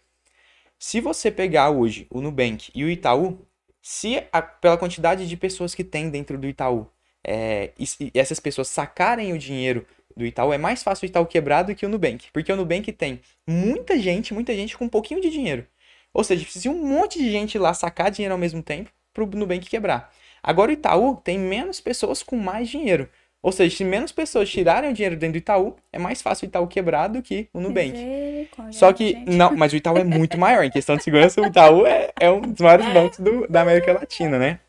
Se 0.77 0.99
você 0.99 1.29
pegar 1.29 1.69
hoje 1.69 2.07
o 2.09 2.21
Nubank 2.21 2.71
e 2.73 2.83
o 2.83 2.89
Itaú, 2.89 3.45
se 3.81 4.23
a, 4.31 4.41
pela 4.41 4.77
quantidade 4.77 5.27
de 5.27 5.37
pessoas 5.37 5.75
que 5.75 5.83
tem 5.83 6.09
dentro 6.09 6.37
do 6.37 6.47
Itaú, 6.47 6.87
é, 7.23 7.71
e, 7.77 7.85
e 7.99 8.19
essas 8.19 8.39
pessoas 8.39 8.67
sacarem 8.67 9.31
o 9.31 9.37
dinheiro 9.37 9.85
do 10.15 10.25
Itaú, 10.25 10.53
é 10.53 10.57
mais 10.57 10.83
fácil 10.83 11.05
o 11.05 11.09
Itaú 11.09 11.25
quebrar 11.25 11.63
do 11.63 11.75
que 11.75 11.85
o 11.85 11.89
Nubank. 11.89 12.27
Porque 12.31 12.51
o 12.51 12.55
Nubank 12.55 12.91
tem 12.91 13.21
muita 13.47 13.99
gente, 13.99 14.33
muita 14.33 14.53
gente 14.55 14.77
com 14.77 14.85
um 14.85 14.89
pouquinho 14.89 15.21
de 15.21 15.29
dinheiro. 15.29 15.65
Ou 16.13 16.23
seja, 16.23 16.43
precisa 16.43 16.69
um 16.69 16.85
monte 16.85 17.19
de 17.19 17.31
gente 17.31 17.57
lá 17.57 17.73
sacar 17.73 18.11
dinheiro 18.11 18.33
ao 18.33 18.39
mesmo 18.39 18.61
tempo 18.61 18.91
para 19.13 19.23
o 19.23 19.27
Nubank 19.27 19.69
quebrar. 19.69 20.11
Agora 20.43 20.71
o 20.71 20.73
Itaú 20.73 21.15
tem 21.15 21.37
menos 21.37 21.79
pessoas 21.79 22.23
com 22.23 22.35
mais 22.35 22.69
dinheiro. 22.69 23.09
Ou 23.43 23.51
seja, 23.51 23.75
se 23.75 23.83
menos 23.83 24.11
pessoas 24.11 24.49
tirarem 24.49 24.91
o 24.91 24.93
dinheiro 24.93 25.15
dentro 25.15 25.33
do 25.33 25.37
Itaú, 25.37 25.75
é 25.91 25.97
mais 25.97 26.21
fácil 26.21 26.45
o 26.45 26.49
Itaú 26.49 26.67
quebrar 26.67 27.07
do 27.07 27.23
que 27.23 27.47
o 27.51 27.59
Nubank. 27.59 28.47
Só 28.71 28.93
que, 28.93 29.09
gente. 29.09 29.35
não, 29.35 29.55
mas 29.55 29.73
o 29.73 29.75
Itaú 29.75 29.97
é 29.97 30.03
muito 30.03 30.37
maior. 30.37 30.63
Em 30.63 30.69
questão 30.69 30.95
de 30.95 31.03
segurança, 31.03 31.41
o 31.41 31.45
Itaú 31.47 31.87
é, 31.87 32.11
é 32.19 32.29
um 32.29 32.41
dos 32.41 32.61
maiores 32.61 32.85
bancos 32.93 33.17
do, 33.17 33.47
da 33.47 33.61
América 33.61 33.93
Latina, 33.93 34.37
né? 34.37 34.59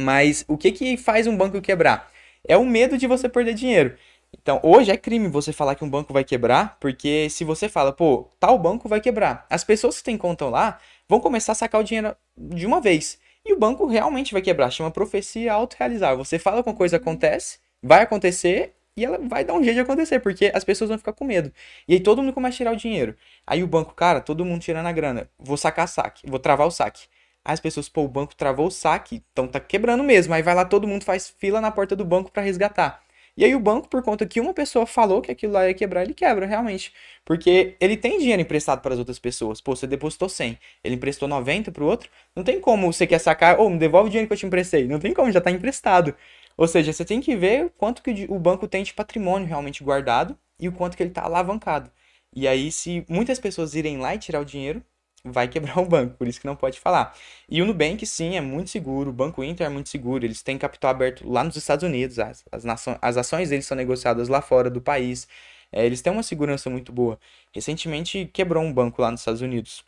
Mas 0.00 0.44
o 0.48 0.56
que 0.56 0.72
que 0.72 0.96
faz 0.96 1.26
um 1.26 1.36
banco 1.36 1.60
quebrar? 1.60 2.10
É 2.46 2.56
o 2.56 2.64
medo 2.64 2.96
de 2.96 3.06
você 3.06 3.28
perder 3.28 3.52
dinheiro. 3.52 3.94
Então, 4.32 4.60
hoje 4.62 4.90
é 4.90 4.96
crime 4.96 5.28
você 5.28 5.52
falar 5.52 5.74
que 5.74 5.84
um 5.84 5.90
banco 5.90 6.12
vai 6.12 6.24
quebrar, 6.24 6.76
porque 6.80 7.28
se 7.30 7.44
você 7.44 7.68
fala, 7.68 7.92
pô, 7.92 8.30
tal 8.38 8.58
banco 8.58 8.88
vai 8.88 9.00
quebrar, 9.00 9.46
as 9.48 9.64
pessoas 9.64 9.98
que 9.98 10.04
têm 10.04 10.18
conta 10.18 10.46
lá 10.46 10.78
vão 11.08 11.20
começar 11.20 11.52
a 11.52 11.54
sacar 11.54 11.80
o 11.80 11.84
dinheiro 11.84 12.14
de 12.36 12.66
uma 12.66 12.80
vez. 12.80 13.18
E 13.44 13.52
o 13.52 13.58
banco 13.58 13.86
realmente 13.86 14.32
vai 14.32 14.42
quebrar, 14.42 14.70
chama 14.70 14.90
profecia 14.90 15.52
autorrealizável. 15.52 16.22
Você 16.24 16.38
fala 16.38 16.62
que 16.62 16.68
uma 16.68 16.76
coisa 16.76 16.96
acontece, 16.98 17.58
vai 17.82 18.02
acontecer 18.02 18.74
e 18.96 19.04
ela 19.04 19.18
vai 19.18 19.44
dar 19.44 19.54
um 19.54 19.62
jeito 19.62 19.76
de 19.76 19.80
acontecer, 19.80 20.18
porque 20.20 20.50
as 20.54 20.64
pessoas 20.64 20.88
vão 20.90 20.98
ficar 20.98 21.12
com 21.12 21.24
medo. 21.24 21.52
E 21.86 21.94
aí 21.94 22.00
todo 22.00 22.22
mundo 22.22 22.34
começa 22.34 22.56
a 22.56 22.58
tirar 22.58 22.72
o 22.72 22.76
dinheiro. 22.76 23.16
Aí 23.46 23.62
o 23.62 23.66
banco, 23.66 23.94
cara, 23.94 24.20
todo 24.20 24.44
mundo 24.44 24.60
tirando 24.60 24.86
a 24.86 24.92
grana, 24.92 25.30
vou 25.38 25.56
sacar 25.56 25.88
saque, 25.88 26.28
vou 26.28 26.38
travar 26.38 26.66
o 26.66 26.70
saque. 26.70 27.06
Aí 27.44 27.54
as 27.54 27.60
pessoas, 27.60 27.88
pô, 27.88 28.02
o 28.02 28.08
banco 28.08 28.34
travou 28.36 28.66
o 28.66 28.70
saque, 28.70 29.22
então 29.32 29.46
tá 29.46 29.60
quebrando 29.60 30.02
mesmo. 30.02 30.34
Aí 30.34 30.42
vai 30.42 30.54
lá, 30.54 30.64
todo 30.64 30.86
mundo 30.86 31.04
faz 31.04 31.28
fila 31.38 31.60
na 31.60 31.70
porta 31.70 31.96
do 31.96 32.04
banco 32.04 32.30
para 32.30 32.42
resgatar. 32.42 33.02
E 33.38 33.44
aí 33.44 33.54
o 33.54 33.60
banco, 33.60 33.88
por 33.88 34.02
conta 34.02 34.26
que 34.26 34.40
uma 34.40 34.52
pessoa 34.52 34.84
falou 34.84 35.22
que 35.22 35.30
aquilo 35.30 35.52
lá 35.52 35.68
ia 35.68 35.72
quebrar, 35.72 36.02
ele 36.02 36.12
quebra, 36.12 36.44
realmente. 36.44 36.92
Porque 37.24 37.76
ele 37.80 37.96
tem 37.96 38.18
dinheiro 38.18 38.42
emprestado 38.42 38.80
para 38.80 38.92
as 38.94 38.98
outras 38.98 39.20
pessoas. 39.20 39.60
Pô, 39.60 39.76
você 39.76 39.86
depositou 39.86 40.28
100, 40.28 40.58
ele 40.82 40.96
emprestou 40.96 41.28
90 41.28 41.70
para 41.70 41.84
o 41.84 41.86
outro. 41.86 42.10
Não 42.34 42.42
tem 42.42 42.60
como 42.60 42.92
você 42.92 43.06
quer 43.06 43.20
sacar, 43.20 43.60
ou 43.60 43.68
oh, 43.68 43.70
me 43.70 43.78
devolve 43.78 44.08
o 44.08 44.10
dinheiro 44.10 44.26
que 44.26 44.32
eu 44.32 44.36
te 44.36 44.44
emprestei. 44.44 44.88
Não 44.88 44.98
tem 44.98 45.14
como, 45.14 45.30
já 45.30 45.38
está 45.38 45.52
emprestado. 45.52 46.16
Ou 46.56 46.66
seja, 46.66 46.92
você 46.92 47.04
tem 47.04 47.20
que 47.20 47.36
ver 47.36 47.70
quanto 47.78 48.02
que 48.02 48.26
o 48.28 48.40
banco 48.40 48.66
tem 48.66 48.82
de 48.82 48.92
patrimônio 48.92 49.46
realmente 49.46 49.84
guardado 49.84 50.36
e 50.58 50.66
o 50.66 50.72
quanto 50.72 50.96
que 50.96 51.02
ele 51.04 51.10
está 51.10 51.22
alavancado. 51.22 51.92
E 52.34 52.48
aí, 52.48 52.72
se 52.72 53.06
muitas 53.08 53.38
pessoas 53.38 53.72
irem 53.76 53.98
lá 53.98 54.16
e 54.16 54.18
tirar 54.18 54.40
o 54.40 54.44
dinheiro, 54.44 54.82
vai 55.24 55.48
quebrar 55.48 55.78
o 55.78 55.84
banco, 55.84 56.16
por 56.16 56.28
isso 56.28 56.40
que 56.40 56.46
não 56.46 56.56
pode 56.56 56.78
falar. 56.78 57.14
E 57.48 57.60
o 57.60 57.66
Nubank, 57.66 58.04
sim, 58.06 58.36
é 58.36 58.40
muito 58.40 58.70
seguro, 58.70 59.10
o 59.10 59.12
Banco 59.12 59.42
Inter 59.42 59.66
é 59.66 59.70
muito 59.70 59.88
seguro, 59.88 60.24
eles 60.24 60.42
têm 60.42 60.58
capital 60.58 60.90
aberto 60.90 61.28
lá 61.28 61.44
nos 61.44 61.56
Estados 61.56 61.82
Unidos, 61.82 62.18
as, 62.18 62.44
as, 62.50 62.64
nações, 62.64 62.98
as 63.02 63.16
ações 63.16 63.50
deles 63.50 63.66
são 63.66 63.76
negociadas 63.76 64.28
lá 64.28 64.40
fora 64.40 64.70
do 64.70 64.80
país, 64.80 65.28
é, 65.72 65.84
eles 65.84 66.00
têm 66.00 66.12
uma 66.12 66.22
segurança 66.22 66.70
muito 66.70 66.92
boa. 66.92 67.18
Recentemente 67.52 68.30
quebrou 68.32 68.62
um 68.62 68.72
banco 68.72 69.02
lá 69.02 69.10
nos 69.10 69.20
Estados 69.20 69.40
Unidos, 69.42 69.84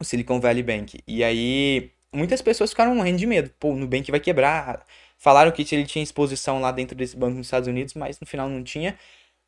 o 0.00 0.04
Silicon 0.04 0.40
Valley 0.40 0.62
Bank, 0.62 1.00
e 1.06 1.22
aí 1.24 1.90
muitas 2.12 2.42
pessoas 2.42 2.70
ficaram 2.70 2.94
morrendo 2.94 3.18
de 3.18 3.26
medo, 3.26 3.50
pô, 3.58 3.70
o 3.70 3.76
Nubank 3.76 4.10
vai 4.10 4.20
quebrar, 4.20 4.84
falaram 5.18 5.50
que 5.52 5.62
ele 5.74 5.86
tinha 5.86 6.02
exposição 6.02 6.60
lá 6.60 6.72
dentro 6.72 6.96
desse 6.96 7.16
banco 7.16 7.36
nos 7.36 7.46
Estados 7.46 7.68
Unidos, 7.68 7.94
mas 7.94 8.18
no 8.20 8.26
final 8.26 8.48
não 8.48 8.62
tinha, 8.62 8.98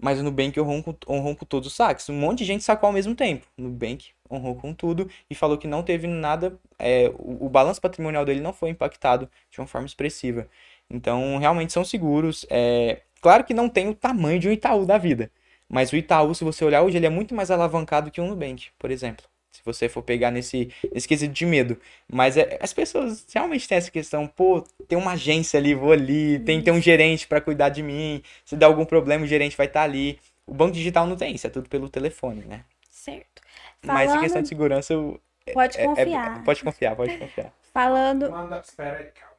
mas 0.01 0.19
o 0.19 0.23
Nubank 0.23 0.59
honrou 0.61 0.83
com, 0.83 0.97
honrou 1.09 1.37
com 1.37 1.45
todos 1.45 1.69
os 1.69 1.75
saques. 1.75 2.09
Um 2.09 2.15
monte 2.15 2.39
de 2.39 2.45
gente 2.45 2.65
sacou 2.65 2.89
ao 2.89 2.93
mesmo 2.93 3.15
tempo. 3.15 3.47
O 3.59 3.63
Nubank 3.63 4.11
honrou 4.31 4.55
com 4.57 4.75
tudo 4.75 5.09
e 5.31 5.35
falou 5.35 5.59
que 5.59 5.67
não 5.67 5.83
teve 5.83 6.07
nada. 6.07 6.59
É, 6.79 7.11
o, 7.19 7.47
o 7.47 7.49
balanço 7.49 7.81
patrimonial 7.81 8.25
dele 8.25 8.41
não 8.41 8.53
foi 8.53 8.71
impactado 8.71 9.31
de 9.51 9.61
uma 9.61 9.67
forma 9.67 9.87
expressiva. 9.87 10.49
Então, 10.91 11.39
realmente 11.39 11.73
são 11.73 11.85
seguros. 11.85 12.47
É, 12.51 13.03
claro 13.21 13.45
que 13.45 13.55
não 13.55 13.69
tem 13.69 13.89
o 13.89 13.95
tamanho 13.95 14.39
de 14.39 14.49
um 14.49 14.53
Itaú 14.53 14.85
da 14.87 14.99
vida. 14.99 15.31
Mas 15.69 15.93
o 15.93 15.97
Itaú, 15.97 16.35
se 16.35 16.45
você 16.45 16.65
olhar 16.65 16.83
hoje, 16.83 16.97
ele 16.97 17.07
é 17.07 17.11
muito 17.11 17.35
mais 17.35 17.51
alavancado 17.51 18.11
que 18.11 18.21
um 18.21 18.29
Nubank, 18.29 18.69
por 18.79 18.91
exemplo 18.91 19.34
se 19.55 19.63
você 19.65 19.89
for 19.89 20.03
pegar 20.03 20.33
nesse, 20.33 20.69
nesse 20.93 21.07
quesito 21.07 21.33
de 21.33 21.47
medo. 21.47 21.79
Mas 22.13 22.37
é, 22.37 22.59
as 22.61 22.73
pessoas 22.73 23.25
realmente 23.33 23.69
têm 23.69 23.79
essa 23.79 23.91
questão, 23.91 24.27
pô, 24.27 24.63
tem 24.89 24.99
uma 24.99 25.13
agência 25.13 25.59
ali, 25.59 25.75
vou 25.75 25.93
ali, 25.93 26.41
tem 26.41 26.59
que 26.59 26.65
ter 26.65 26.73
um 26.73 26.81
gerente 26.81 27.27
para 27.29 27.41
cuidar 27.41 27.69
de 27.69 27.83
mim, 27.83 28.21
se 28.45 28.57
der 28.57 28.67
algum 28.67 28.85
problema 28.85 29.25
o 29.25 29.29
gerente 29.29 29.57
vai 29.57 29.67
estar 29.67 29.81
tá 29.81 29.85
ali. 29.85 30.19
O 30.45 30.53
banco 30.53 30.73
digital 30.73 31.07
não 31.07 31.17
tem 31.17 31.35
isso, 31.35 31.47
é 31.47 31.51
tudo 31.51 31.69
pelo 31.69 31.89
telefone, 31.89 32.45
né? 32.45 32.65
Certo. 32.91 33.43
Falando... 33.81 33.97
Mas 33.97 34.15
em 34.15 34.21
questão 34.21 34.43
de 34.43 34.49
segurança, 34.49 34.93
eu, 34.93 35.21
pode 35.53 35.79
é, 35.79 35.85
confiar. 35.85 36.41
É, 36.41 36.45
pode 36.45 36.65
confiar, 36.65 36.97
pode 36.97 37.17
confiar. 37.17 37.53
Falando... 37.73 38.31
Manda, 38.31 38.59
espera 38.59 38.99
aí, 38.99 39.07
calma. 39.07 39.34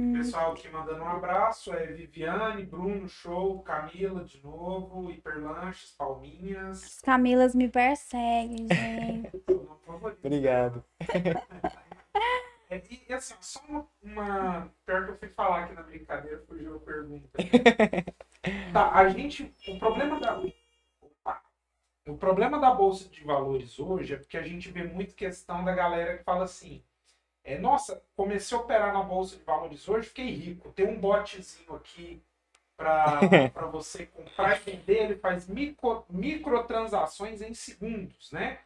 Hum. 0.00 0.14
Pessoal 0.14 0.52
aqui 0.52 0.66
mandando 0.70 1.02
um 1.02 1.08
abraço 1.08 1.74
é 1.74 1.88
Viviane, 1.88 2.64
Bruno, 2.64 3.06
Show, 3.06 3.60
Camila 3.60 4.24
de 4.24 4.42
novo, 4.42 5.10
Hiperlanches, 5.10 5.90
Palminhas. 5.90 6.82
As 6.82 7.00
Camilas 7.02 7.54
me 7.54 7.68
perseguem, 7.68 8.66
gente. 8.66 9.30
Obrigado. 10.24 10.82
É, 12.70 12.82
e 12.88 13.12
assim, 13.12 13.34
só 13.42 13.60
uma, 13.68 13.86
uma. 14.02 14.72
Pior 14.86 15.04
que 15.04 15.10
eu 15.10 15.18
fui 15.18 15.28
falar 15.28 15.64
aqui 15.64 15.74
na 15.74 15.82
brincadeira, 15.82 16.42
fugiu 16.48 16.76
a 16.76 16.80
pergunta. 16.80 17.28
tá, 18.72 18.92
a 18.92 19.06
gente. 19.10 19.54
O 19.68 19.78
problema 19.78 20.18
da. 20.18 20.40
Opa, 21.02 21.42
o 22.08 22.16
problema 22.16 22.58
da 22.58 22.70
Bolsa 22.70 23.06
de 23.06 23.22
Valores 23.22 23.78
hoje 23.78 24.14
é 24.14 24.16
porque 24.16 24.38
a 24.38 24.42
gente 24.42 24.70
vê 24.70 24.82
muito 24.82 25.14
questão 25.14 25.62
da 25.62 25.74
galera 25.74 26.16
que 26.16 26.24
fala 26.24 26.44
assim 26.44 26.82
é, 27.44 27.58
nossa, 27.58 28.02
comecei 28.16 28.56
a 28.56 28.60
operar 28.60 28.92
na 28.92 29.02
Bolsa 29.02 29.36
de 29.36 29.42
Valores 29.42 29.88
hoje, 29.88 30.08
fiquei 30.08 30.30
rico. 30.30 30.72
Tem 30.72 30.86
um 30.86 30.98
botzinho 30.98 31.74
aqui 31.74 32.22
para 32.76 33.20
você 33.72 34.06
comprar 34.06 34.56
e 34.56 34.60
vender, 34.60 35.04
ele 35.04 35.16
faz 35.16 35.46
micro, 35.46 36.04
microtransações 36.08 37.42
em 37.42 37.54
segundos, 37.54 38.30
né? 38.32 38.58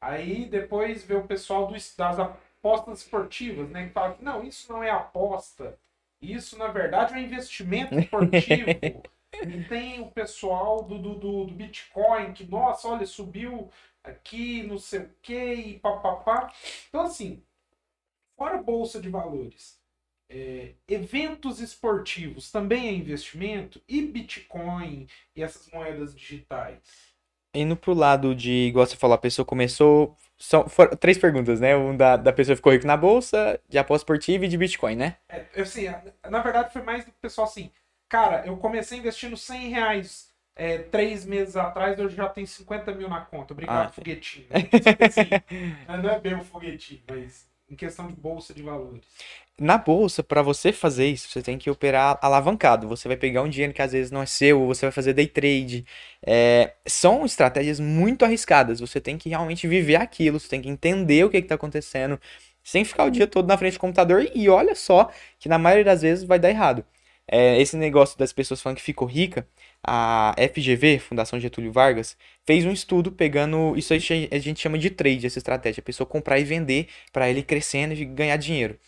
Aí 0.00 0.46
depois 0.46 1.04
vê 1.04 1.14
o 1.14 1.26
pessoal 1.26 1.66
do, 1.66 1.72
das 1.72 2.18
apostas 2.18 3.00
esportivas, 3.00 3.68
né? 3.70 3.86
Que 3.86 3.92
fala 3.92 4.14
que 4.14 4.24
não, 4.24 4.42
isso 4.42 4.72
não 4.72 4.82
é 4.82 4.90
aposta, 4.90 5.78
isso 6.20 6.58
na 6.58 6.68
verdade 6.68 7.14
é 7.14 7.16
um 7.16 7.20
investimento 7.20 7.98
esportivo. 7.98 8.70
e 9.46 9.64
tem 9.64 10.00
o 10.00 10.10
pessoal 10.10 10.82
do, 10.82 10.98
do, 10.98 11.14
do, 11.14 11.44
do 11.44 11.54
Bitcoin 11.54 12.32
que, 12.32 12.44
nossa, 12.44 12.88
olha, 12.88 13.06
subiu 13.06 13.70
aqui, 14.04 14.62
não 14.64 14.78
sei 14.78 15.00
o 15.00 15.10
que, 15.22 15.54
e 15.54 15.78
papapá. 15.78 16.52
Então, 16.88 17.02
assim, 17.02 17.42
fora 18.42 18.60
bolsa 18.60 19.00
de 19.00 19.08
valores, 19.08 19.78
é, 20.28 20.72
eventos 20.88 21.60
esportivos 21.60 22.50
também 22.50 22.88
é 22.88 22.92
investimento? 22.92 23.80
E 23.86 24.02
Bitcoin 24.02 25.06
e 25.36 25.42
essas 25.44 25.70
moedas 25.70 26.12
digitais? 26.12 26.80
Indo 27.54 27.76
pro 27.76 27.94
lado 27.94 28.34
de, 28.34 28.50
igual 28.66 28.84
você 28.84 28.96
falou, 28.96 29.14
a 29.14 29.18
pessoa 29.18 29.46
começou. 29.46 30.16
São 30.36 30.68
foram 30.68 30.96
três 30.96 31.18
perguntas, 31.18 31.60
né? 31.60 31.76
Um 31.76 31.96
da, 31.96 32.16
da 32.16 32.32
pessoa 32.32 32.56
ficou 32.56 32.72
rico 32.72 32.84
na 32.86 32.96
bolsa, 32.96 33.60
de 33.68 33.78
aposta 33.78 34.02
esportiva 34.02 34.44
e 34.44 34.48
de 34.48 34.58
Bitcoin, 34.58 34.96
né? 34.96 35.18
É, 35.28 35.60
assim, 35.60 35.84
na 36.28 36.40
verdade 36.40 36.72
foi 36.72 36.82
mais 36.82 37.04
do 37.04 37.12
pessoal 37.12 37.46
assim. 37.46 37.70
Cara, 38.08 38.44
eu 38.44 38.56
comecei 38.56 38.98
investindo 38.98 39.36
100 39.36 39.68
reais 39.68 40.32
é, 40.56 40.78
três 40.78 41.24
meses 41.24 41.54
atrás, 41.56 41.96
eu 41.96 42.08
já 42.08 42.28
tenho 42.28 42.48
50 42.48 42.92
mil 42.92 43.08
na 43.08 43.20
conta. 43.20 43.52
Obrigado, 43.52 43.88
ah, 43.88 43.92
foguetinho. 43.92 44.46
Né? 44.50 44.68
Assim, 45.06 45.30
não 46.02 46.10
é 46.10 46.18
bem 46.18 46.34
um 46.34 46.42
foguetinho, 46.42 47.02
mas 47.08 47.51
em 47.72 47.76
questão 47.76 48.06
de 48.06 48.12
bolsa 48.14 48.52
de 48.52 48.62
valores? 48.62 49.00
Na 49.58 49.78
bolsa, 49.78 50.22
para 50.22 50.42
você 50.42 50.72
fazer 50.72 51.06
isso, 51.06 51.28
você 51.28 51.42
tem 51.42 51.56
que 51.56 51.70
operar 51.70 52.18
alavancado. 52.20 52.86
Você 52.88 53.08
vai 53.08 53.16
pegar 53.16 53.42
um 53.42 53.48
dinheiro 53.48 53.72
que 53.72 53.80
às 53.80 53.92
vezes 53.92 54.10
não 54.10 54.22
é 54.22 54.26
seu, 54.26 54.66
você 54.66 54.86
vai 54.86 54.92
fazer 54.92 55.14
day 55.14 55.26
trade. 55.26 55.86
É, 56.24 56.74
são 56.86 57.24
estratégias 57.24 57.80
muito 57.80 58.24
arriscadas. 58.24 58.80
Você 58.80 59.00
tem 59.00 59.16
que 59.16 59.28
realmente 59.30 59.66
viver 59.66 59.96
aquilo, 59.96 60.38
você 60.38 60.48
tem 60.48 60.60
que 60.60 60.68
entender 60.68 61.24
o 61.24 61.30
que 61.30 61.38
está 61.38 61.54
acontecendo, 61.54 62.20
sem 62.62 62.84
ficar 62.84 63.04
o 63.04 63.10
dia 63.10 63.26
todo 63.26 63.46
na 63.48 63.56
frente 63.56 63.74
do 63.74 63.80
computador. 63.80 64.28
E 64.34 64.48
olha 64.48 64.74
só 64.74 65.10
que 65.38 65.48
na 65.48 65.58
maioria 65.58 65.84
das 65.84 66.02
vezes 66.02 66.24
vai 66.24 66.38
dar 66.38 66.50
errado. 66.50 66.84
É, 67.34 67.58
esse 67.58 67.78
negócio 67.78 68.18
das 68.18 68.30
pessoas 68.30 68.60
falando 68.60 68.76
que 68.76 68.82
ficou 68.82 69.08
rica, 69.08 69.48
a 69.82 70.34
FGV, 70.36 70.98
Fundação 70.98 71.40
Getúlio 71.40 71.72
Vargas, 71.72 72.14
fez 72.44 72.62
um 72.66 72.70
estudo 72.70 73.10
pegando. 73.10 73.74
Isso 73.74 73.94
a 73.94 73.98
gente 73.98 74.60
chama 74.60 74.76
de 74.78 74.90
trade, 74.90 75.26
essa 75.26 75.38
estratégia. 75.38 75.80
A 75.80 75.84
pessoa 75.84 76.06
comprar 76.06 76.38
e 76.38 76.44
vender 76.44 76.88
para 77.10 77.30
ele 77.30 77.42
crescendo 77.42 77.94
e 77.94 78.04
ganhar 78.04 78.36
dinheiro. 78.36 78.78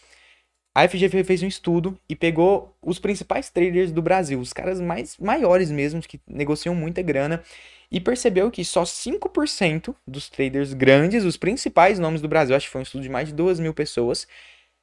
A 0.74 0.86
FGV 0.86 1.24
fez 1.24 1.42
um 1.42 1.46
estudo 1.46 1.98
e 2.06 2.14
pegou 2.14 2.76
os 2.82 2.98
principais 2.98 3.48
traders 3.48 3.90
do 3.90 4.02
Brasil, 4.02 4.38
os 4.38 4.52
caras 4.52 4.78
mais 4.78 5.16
maiores 5.16 5.70
mesmo, 5.70 6.02
que 6.02 6.20
negociam 6.26 6.74
muita 6.74 7.00
grana, 7.00 7.42
e 7.90 7.98
percebeu 8.00 8.50
que 8.50 8.62
só 8.64 8.82
5% 8.84 9.94
dos 10.06 10.28
traders 10.28 10.74
grandes, 10.74 11.24
os 11.24 11.38
principais 11.38 11.98
nomes 11.98 12.20
do 12.20 12.28
Brasil, 12.28 12.54
acho 12.54 12.66
que 12.66 12.72
foi 12.72 12.80
um 12.80 12.82
estudo 12.82 13.02
de 13.02 13.08
mais 13.08 13.28
de 13.28 13.34
2 13.34 13.60
mil 13.60 13.72
pessoas, 13.72 14.26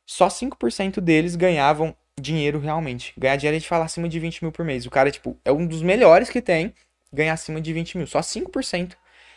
só 0.05 0.29
5% 0.29 0.99
deles 1.01 1.35
ganhavam 1.35 1.95
dinheiro 2.21 2.59
realmente. 2.59 3.13
Ganhar 3.17 3.35
dinheiro 3.35 3.57
a 3.57 3.59
gente 3.59 3.67
fala 3.67 3.85
acima 3.85 4.07
de 4.07 4.19
20 4.19 4.43
mil 4.43 4.51
por 4.51 4.63
mês. 4.63 4.85
O 4.85 4.89
cara, 4.89 5.11
tipo, 5.11 5.37
é 5.43 5.51
um 5.51 5.65
dos 5.65 5.81
melhores 5.81 6.29
que 6.29 6.41
tem 6.41 6.73
ganhar 7.11 7.33
acima 7.33 7.59
de 7.59 7.73
20 7.73 7.97
mil. 7.97 8.07
Só 8.07 8.19
5%. 8.19 8.95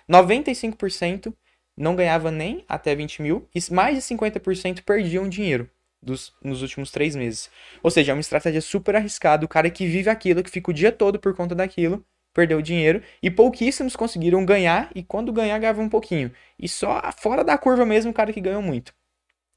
95% 0.09 1.35
não 1.76 1.97
ganhava 1.97 2.30
nem 2.30 2.64
até 2.68 2.95
20 2.95 3.22
mil. 3.22 3.49
E 3.55 3.72
mais 3.72 3.97
de 3.97 4.03
50% 4.03 4.82
perdiam 4.82 5.28
dinheiro 5.28 5.68
dos, 6.03 6.32
nos 6.43 6.62
últimos 6.62 6.91
três 6.91 7.16
meses. 7.16 7.51
Ou 7.82 7.91
seja, 7.91 8.12
é 8.12 8.14
uma 8.14 8.20
estratégia 8.20 8.61
super 8.61 8.95
arriscada. 8.97 9.45
O 9.45 9.49
cara 9.49 9.70
que 9.70 9.87
vive 9.87 10.11
aquilo, 10.11 10.43
que 10.43 10.51
fica 10.51 10.70
o 10.70 10.74
dia 10.74 10.93
todo 10.93 11.18
por 11.18 11.35
conta 11.35 11.55
daquilo, 11.55 12.05
perdeu 12.32 12.61
dinheiro. 12.62 13.03
E 13.22 13.30
pouquíssimos 13.30 13.97
conseguiram 13.97 14.45
ganhar. 14.45 14.91
E 14.95 15.03
quando 15.03 15.32
ganhar, 15.32 15.59
ganhava 15.59 15.80
um 15.80 15.89
pouquinho. 15.89 16.30
E 16.59 16.68
só 16.68 17.01
fora 17.16 17.43
da 17.43 17.59
curva 17.59 17.85
mesmo, 17.85 18.11
o 18.11 18.14
cara 18.14 18.32
que 18.32 18.41
ganhou 18.41 18.62
muito. 18.62 18.95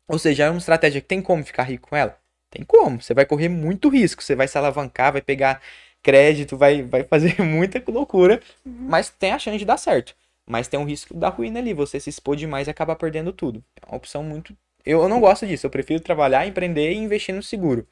Ou 0.08 0.18
seja, 0.18 0.46
é 0.46 0.50
uma 0.50 0.58
estratégia 0.58 1.02
que 1.02 1.08
tem 1.08 1.22
como 1.22 1.44
ficar 1.44 1.64
rico 1.64 1.90
com 1.90 1.96
ela? 1.96 2.18
Tem 2.50 2.64
como. 2.66 3.02
Você 3.02 3.14
vai 3.14 3.26
correr 3.26 3.50
muito 3.50 3.90
risco. 3.90 4.24
Você 4.24 4.36
vai 4.36 4.48
se 4.48 4.58
alavancar, 4.58 5.12
vai 5.12 5.22
pegar 5.22 5.62
crédito, 6.02 6.58
vai, 6.58 6.84
vai 6.84 7.04
fazer 7.04 7.40
muita 7.44 7.84
loucura. 7.92 8.42
Uhum. 8.66 8.88
Mas 8.88 9.10
tem 9.10 9.32
a 9.32 9.40
chance 9.40 9.58
de 9.58 9.66
dar 9.66 9.78
certo. 9.78 10.16
Mas 10.46 10.68
tem 10.68 10.80
um 10.80 10.86
risco 10.86 11.14
da 11.14 11.30
ruína 11.30 11.60
ali. 11.60 11.74
Você 11.74 12.00
se 12.00 12.10
expor 12.10 12.36
demais 12.36 12.68
e 12.68 12.72
acabar 12.72 12.96
perdendo 12.96 13.34
tudo. 13.34 13.64
É 13.82 13.86
uma 13.86 13.98
opção 13.98 14.24
muito. 14.24 14.56
Eu, 14.86 15.02
eu 15.02 15.10
não 15.10 15.20
gosto 15.20 15.46
disso. 15.46 15.66
Eu 15.66 15.72
prefiro 15.72 16.00
trabalhar, 16.00 16.48
empreender 16.48 16.92
e 16.92 16.98
investir 16.98 17.36
no 17.36 17.44
seguro. 17.44 17.86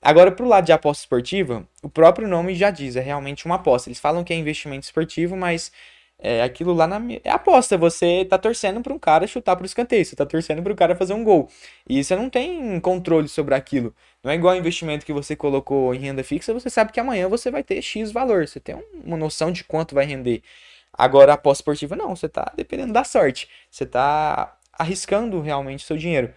Agora, 0.00 0.30
pro 0.30 0.46
lado 0.46 0.66
de 0.66 0.72
aposta 0.72 1.02
esportiva, 1.02 1.66
o 1.82 1.88
próprio 1.88 2.28
nome 2.28 2.54
já 2.54 2.70
diz, 2.70 2.96
é 2.96 3.00
realmente 3.00 3.46
uma 3.46 3.56
aposta. 3.56 3.88
Eles 3.88 3.98
falam 3.98 4.22
que 4.22 4.32
é 4.32 4.36
investimento 4.36 4.84
esportivo, 4.84 5.36
mas 5.36 5.72
é 6.18 6.42
aquilo 6.42 6.72
lá 6.72 6.86
na. 6.86 7.00
É 7.24 7.30
aposta, 7.30 7.76
você 7.76 8.24
tá 8.24 8.38
torcendo 8.38 8.80
pra 8.80 8.92
um 8.92 8.98
cara 8.98 9.26
chutar 9.26 9.56
pro 9.56 9.66
escanteio, 9.66 10.04
você 10.04 10.16
tá 10.16 10.26
torcendo 10.26 10.62
pro 10.62 10.74
cara 10.74 10.96
fazer 10.96 11.14
um 11.14 11.22
gol. 11.22 11.48
E 11.88 12.02
você 12.02 12.16
não 12.16 12.30
tem 12.30 12.80
controle 12.80 13.28
sobre 13.28 13.54
aquilo. 13.54 13.94
Não 14.24 14.30
é 14.30 14.34
igual 14.34 14.56
investimento 14.56 15.04
que 15.06 15.12
você 15.12 15.36
colocou 15.36 15.94
em 15.94 15.98
renda 15.98 16.24
fixa, 16.24 16.52
você 16.54 16.70
sabe 16.70 16.92
que 16.92 17.00
amanhã 17.00 17.28
você 17.28 17.50
vai 17.50 17.62
ter 17.62 17.80
X 17.82 18.10
valor, 18.10 18.48
você 18.48 18.58
tem 18.60 18.76
uma 19.04 19.16
noção 19.16 19.52
de 19.52 19.64
quanto 19.64 19.94
vai 19.94 20.04
render. 20.06 20.42
Agora, 20.92 21.32
a 21.32 21.34
aposta 21.34 21.60
esportiva, 21.62 21.94
não, 21.94 22.16
você 22.16 22.28
tá 22.28 22.52
dependendo 22.56 22.92
da 22.92 23.04
sorte. 23.04 23.48
Você 23.70 23.84
tá 23.84 24.56
arriscando 24.72 25.40
realmente 25.40 25.84
seu 25.84 25.96
dinheiro. 25.96 26.32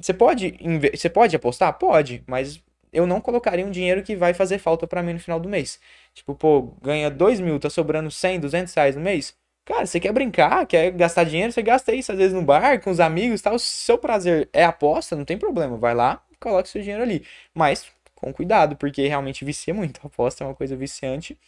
Você 0.00 0.12
pode, 0.12 0.58
você 0.92 1.08
pode 1.08 1.36
apostar? 1.36 1.78
Pode, 1.78 2.24
mas 2.26 2.60
eu 2.92 3.06
não 3.06 3.20
colocaria 3.20 3.64
um 3.64 3.70
dinheiro 3.70 4.02
que 4.02 4.14
vai 4.14 4.34
fazer 4.34 4.58
falta 4.58 4.86
para 4.86 5.02
mim 5.02 5.14
no 5.14 5.20
final 5.20 5.40
do 5.40 5.48
mês. 5.48 5.80
Tipo, 6.14 6.34
pô, 6.34 6.74
ganha 6.82 7.10
2 7.10 7.40
mil, 7.40 7.58
tá 7.58 7.70
sobrando 7.70 8.10
100, 8.10 8.40
200 8.40 8.74
reais 8.74 8.96
no 8.96 9.02
mês. 9.02 9.34
Cara, 9.64 9.86
você 9.86 10.00
quer 10.00 10.12
brincar, 10.12 10.66
quer 10.66 10.90
gastar 10.90 11.24
dinheiro, 11.24 11.52
você 11.52 11.62
gasta 11.62 11.94
isso 11.94 12.10
às 12.12 12.18
vezes 12.18 12.32
no 12.34 12.42
bar, 12.42 12.80
com 12.80 12.90
os 12.90 13.00
amigos 13.00 13.40
e 13.40 13.42
tal. 13.44 13.58
Seu 13.58 13.96
prazer 13.96 14.48
é 14.52 14.64
aposta, 14.64 15.16
não 15.16 15.24
tem 15.24 15.38
problema. 15.38 15.76
Vai 15.76 15.94
lá, 15.94 16.22
coloque 16.40 16.68
seu 16.68 16.82
dinheiro 16.82 17.02
ali. 17.02 17.24
Mas 17.54 17.90
com 18.14 18.32
cuidado, 18.32 18.76
porque 18.76 19.06
realmente 19.06 19.44
vicia 19.44 19.72
muito. 19.74 20.00
A 20.02 20.06
aposta 20.06 20.44
é 20.44 20.46
uma 20.46 20.54
coisa 20.54 20.76
viciante. 20.76 21.38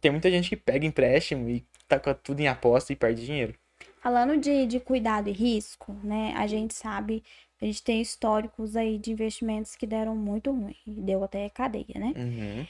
tem 0.00 0.10
muita 0.10 0.30
gente 0.30 0.48
que 0.48 0.56
pega 0.56 0.86
empréstimo 0.86 1.48
e 1.48 1.64
taca 1.88 2.14
tudo 2.14 2.40
em 2.40 2.48
aposta 2.48 2.92
e 2.92 2.96
perde 2.96 3.24
dinheiro. 3.24 3.54
Falando 4.00 4.38
de, 4.38 4.66
de 4.66 4.80
cuidado 4.80 5.28
e 5.28 5.32
risco, 5.32 5.92
né? 6.02 6.32
A 6.36 6.46
gente 6.46 6.74
sabe, 6.74 7.22
a 7.60 7.64
gente 7.66 7.82
tem 7.82 8.00
históricos 8.00 8.76
aí 8.76 8.98
de 8.98 9.12
investimentos 9.12 9.76
que 9.76 9.86
deram 9.86 10.16
muito 10.16 10.50
ruim. 10.50 10.76
Deu 10.86 11.22
até 11.24 11.48
cadeia, 11.50 11.86
né? 11.96 12.12
Uhum. 12.16 12.66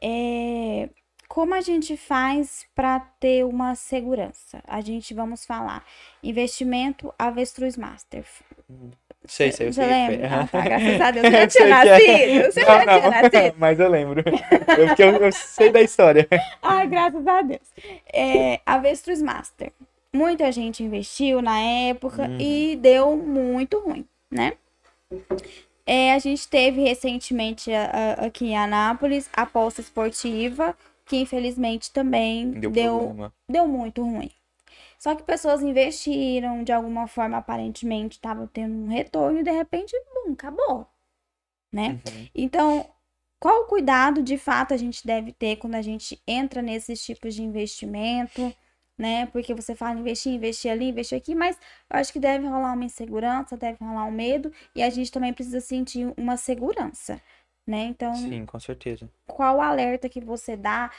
É, 0.00 0.88
como 1.28 1.54
a 1.54 1.60
gente 1.60 1.96
faz 1.96 2.66
para 2.74 3.00
ter 3.20 3.44
uma 3.44 3.74
segurança? 3.74 4.62
A 4.66 4.80
gente 4.80 5.12
vamos 5.12 5.44
falar 5.44 5.84
investimento 6.22 7.12
Avestruz 7.18 7.76
Master. 7.76 8.24
Sei, 9.26 9.52
sei, 9.52 9.68
eu 9.68 9.72
Você 9.72 9.82
sei. 9.82 9.86
lembra? 9.86 10.28
Ah, 10.42 10.46
tá, 10.46 10.60
graças 10.62 11.00
a 11.00 11.10
Deus. 11.10 11.26
Você 11.26 11.36
já 11.36 11.48
sei 11.48 11.48
tinha 11.48 11.66
é. 11.66 11.68
nascido? 11.68 12.52
Você 12.52 12.64
Não, 12.64 12.66
já 12.66 12.86
tinha 12.86 13.02
não, 13.02 13.10
nascido? 13.10 13.54
Mas 13.58 13.80
eu 13.80 13.88
lembro. 13.88 14.22
Eu, 14.76 14.86
porque 14.88 15.02
eu, 15.02 15.16
eu 15.16 15.32
sei 15.32 15.70
da 15.70 15.80
história. 15.82 16.26
Ai, 16.62 16.86
graças 16.86 17.26
a 17.26 17.42
Deus. 17.42 17.72
É, 18.12 18.60
Avestruz 18.64 19.20
Master. 19.20 19.72
Muita 20.12 20.50
gente 20.50 20.82
investiu 20.82 21.42
na 21.42 21.58
época 21.60 22.22
Uhum. 22.22 22.36
e 22.40 22.76
deu 22.76 23.16
muito 23.16 23.78
ruim, 23.80 24.06
né? 24.30 24.52
É, 25.86 26.12
a 26.12 26.18
gente 26.18 26.46
teve 26.48 26.82
recentemente 26.82 27.72
a- 27.72 27.90
a- 28.20 28.26
aqui 28.26 28.46
em 28.46 28.56
Anápolis 28.56 29.28
a 29.32 29.42
aposta 29.42 29.80
esportiva, 29.80 30.76
que 31.06 31.16
infelizmente 31.16 31.90
também 31.90 32.50
Deu, 32.50 32.70
deu, 32.70 33.32
deu 33.48 33.66
muito 33.66 34.02
ruim. 34.02 34.30
Só 34.98 35.14
que 35.14 35.22
pessoas 35.22 35.62
investiram, 35.62 36.62
de 36.64 36.72
alguma 36.72 37.06
forma, 37.06 37.38
aparentemente, 37.38 38.16
estavam 38.16 38.46
tendo 38.46 38.74
um 38.74 38.88
retorno 38.88 39.38
e 39.40 39.42
de 39.44 39.50
repente, 39.50 39.92
bum, 40.26 40.32
acabou. 40.32 40.86
Né? 41.72 41.90
Uhum. 42.06 42.28
Então, 42.34 42.90
qual 43.40 43.62
o 43.62 43.66
cuidado 43.66 44.22
de 44.22 44.36
fato 44.36 44.74
a 44.74 44.76
gente 44.76 45.06
deve 45.06 45.32
ter 45.32 45.56
quando 45.56 45.76
a 45.76 45.82
gente 45.82 46.20
entra 46.26 46.60
nesses 46.60 47.02
tipos 47.02 47.34
de 47.34 47.42
investimento, 47.42 48.54
né? 48.98 49.26
Porque 49.26 49.54
você 49.54 49.74
fala 49.74 49.98
investir, 49.98 50.32
investir 50.32 50.70
ali, 50.70 50.88
investir 50.88 51.16
aqui, 51.16 51.34
mas 51.34 51.56
eu 51.88 51.98
acho 51.98 52.12
que 52.12 52.18
deve 52.18 52.46
rolar 52.46 52.72
uma 52.72 52.84
insegurança, 52.84 53.56
deve 53.56 53.78
rolar 53.80 54.04
um 54.04 54.10
medo, 54.10 54.52
e 54.74 54.82
a 54.82 54.90
gente 54.90 55.12
também 55.12 55.32
precisa 55.32 55.60
sentir 55.60 56.12
uma 56.16 56.36
segurança, 56.36 57.20
né? 57.66 57.84
Então, 57.84 58.12
Sim, 58.14 58.44
com 58.44 58.58
certeza. 58.58 59.08
qual 59.26 59.58
o 59.58 59.62
alerta 59.62 60.08
que 60.08 60.20
você 60.20 60.56
dá 60.56 60.90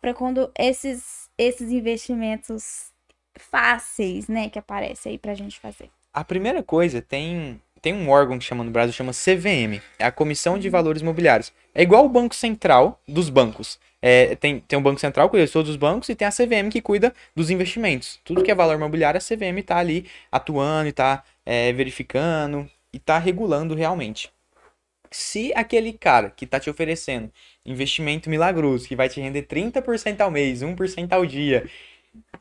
para 0.00 0.14
quando 0.14 0.50
esses, 0.58 1.30
esses 1.38 1.70
investimentos 1.70 2.92
fáceis, 3.38 4.28
né, 4.28 4.50
que 4.50 4.58
aparecem 4.58 5.12
aí 5.12 5.18
pra 5.18 5.34
gente 5.34 5.58
fazer? 5.58 5.90
A 6.12 6.24
primeira 6.24 6.62
coisa, 6.62 7.00
tem, 7.00 7.60
tem 7.80 7.94
um 7.94 8.10
órgão 8.10 8.38
que 8.38 8.44
chama 8.44 8.64
no 8.64 8.70
Brasil, 8.70 8.92
chama 8.92 9.12
CVM, 9.12 9.80
é 9.98 10.04
a 10.04 10.12
Comissão 10.12 10.58
de 10.58 10.68
Valores 10.68 11.00
Imobiliários. 11.00 11.52
É 11.80 11.82
igual 11.82 12.04
o 12.04 12.10
Banco 12.10 12.34
Central 12.34 13.00
dos 13.08 13.30
bancos. 13.30 13.78
É, 14.02 14.36
tem, 14.36 14.60
tem 14.60 14.78
o 14.78 14.82
Banco 14.82 15.00
Central 15.00 15.28
que 15.28 15.30
cuida 15.30 15.46
de 15.46 15.52
todos 15.52 15.70
os 15.70 15.76
bancos 15.76 16.10
e 16.10 16.14
tem 16.14 16.28
a 16.28 16.30
CVM 16.30 16.68
que 16.70 16.82
cuida 16.82 17.14
dos 17.34 17.48
investimentos. 17.48 18.20
Tudo 18.22 18.42
que 18.42 18.50
é 18.50 18.54
valor 18.54 18.74
imobiliário, 18.74 19.16
a 19.16 19.22
CVM 19.22 19.62
tá 19.64 19.78
ali 19.78 20.04
atuando 20.30 20.90
e 20.90 20.92
tá 20.92 21.24
é, 21.46 21.72
verificando 21.72 22.68
e 22.92 22.98
tá 22.98 23.16
regulando 23.16 23.74
realmente. 23.74 24.30
Se 25.10 25.54
aquele 25.54 25.94
cara 25.94 26.28
que 26.28 26.44
tá 26.44 26.60
te 26.60 26.68
oferecendo 26.68 27.32
investimento 27.64 28.28
milagroso, 28.28 28.86
que 28.86 28.94
vai 28.94 29.08
te 29.08 29.18
render 29.18 29.44
30% 29.44 30.20
ao 30.20 30.30
mês, 30.30 30.60
1% 30.60 31.12
ao 31.14 31.24
dia, 31.24 31.66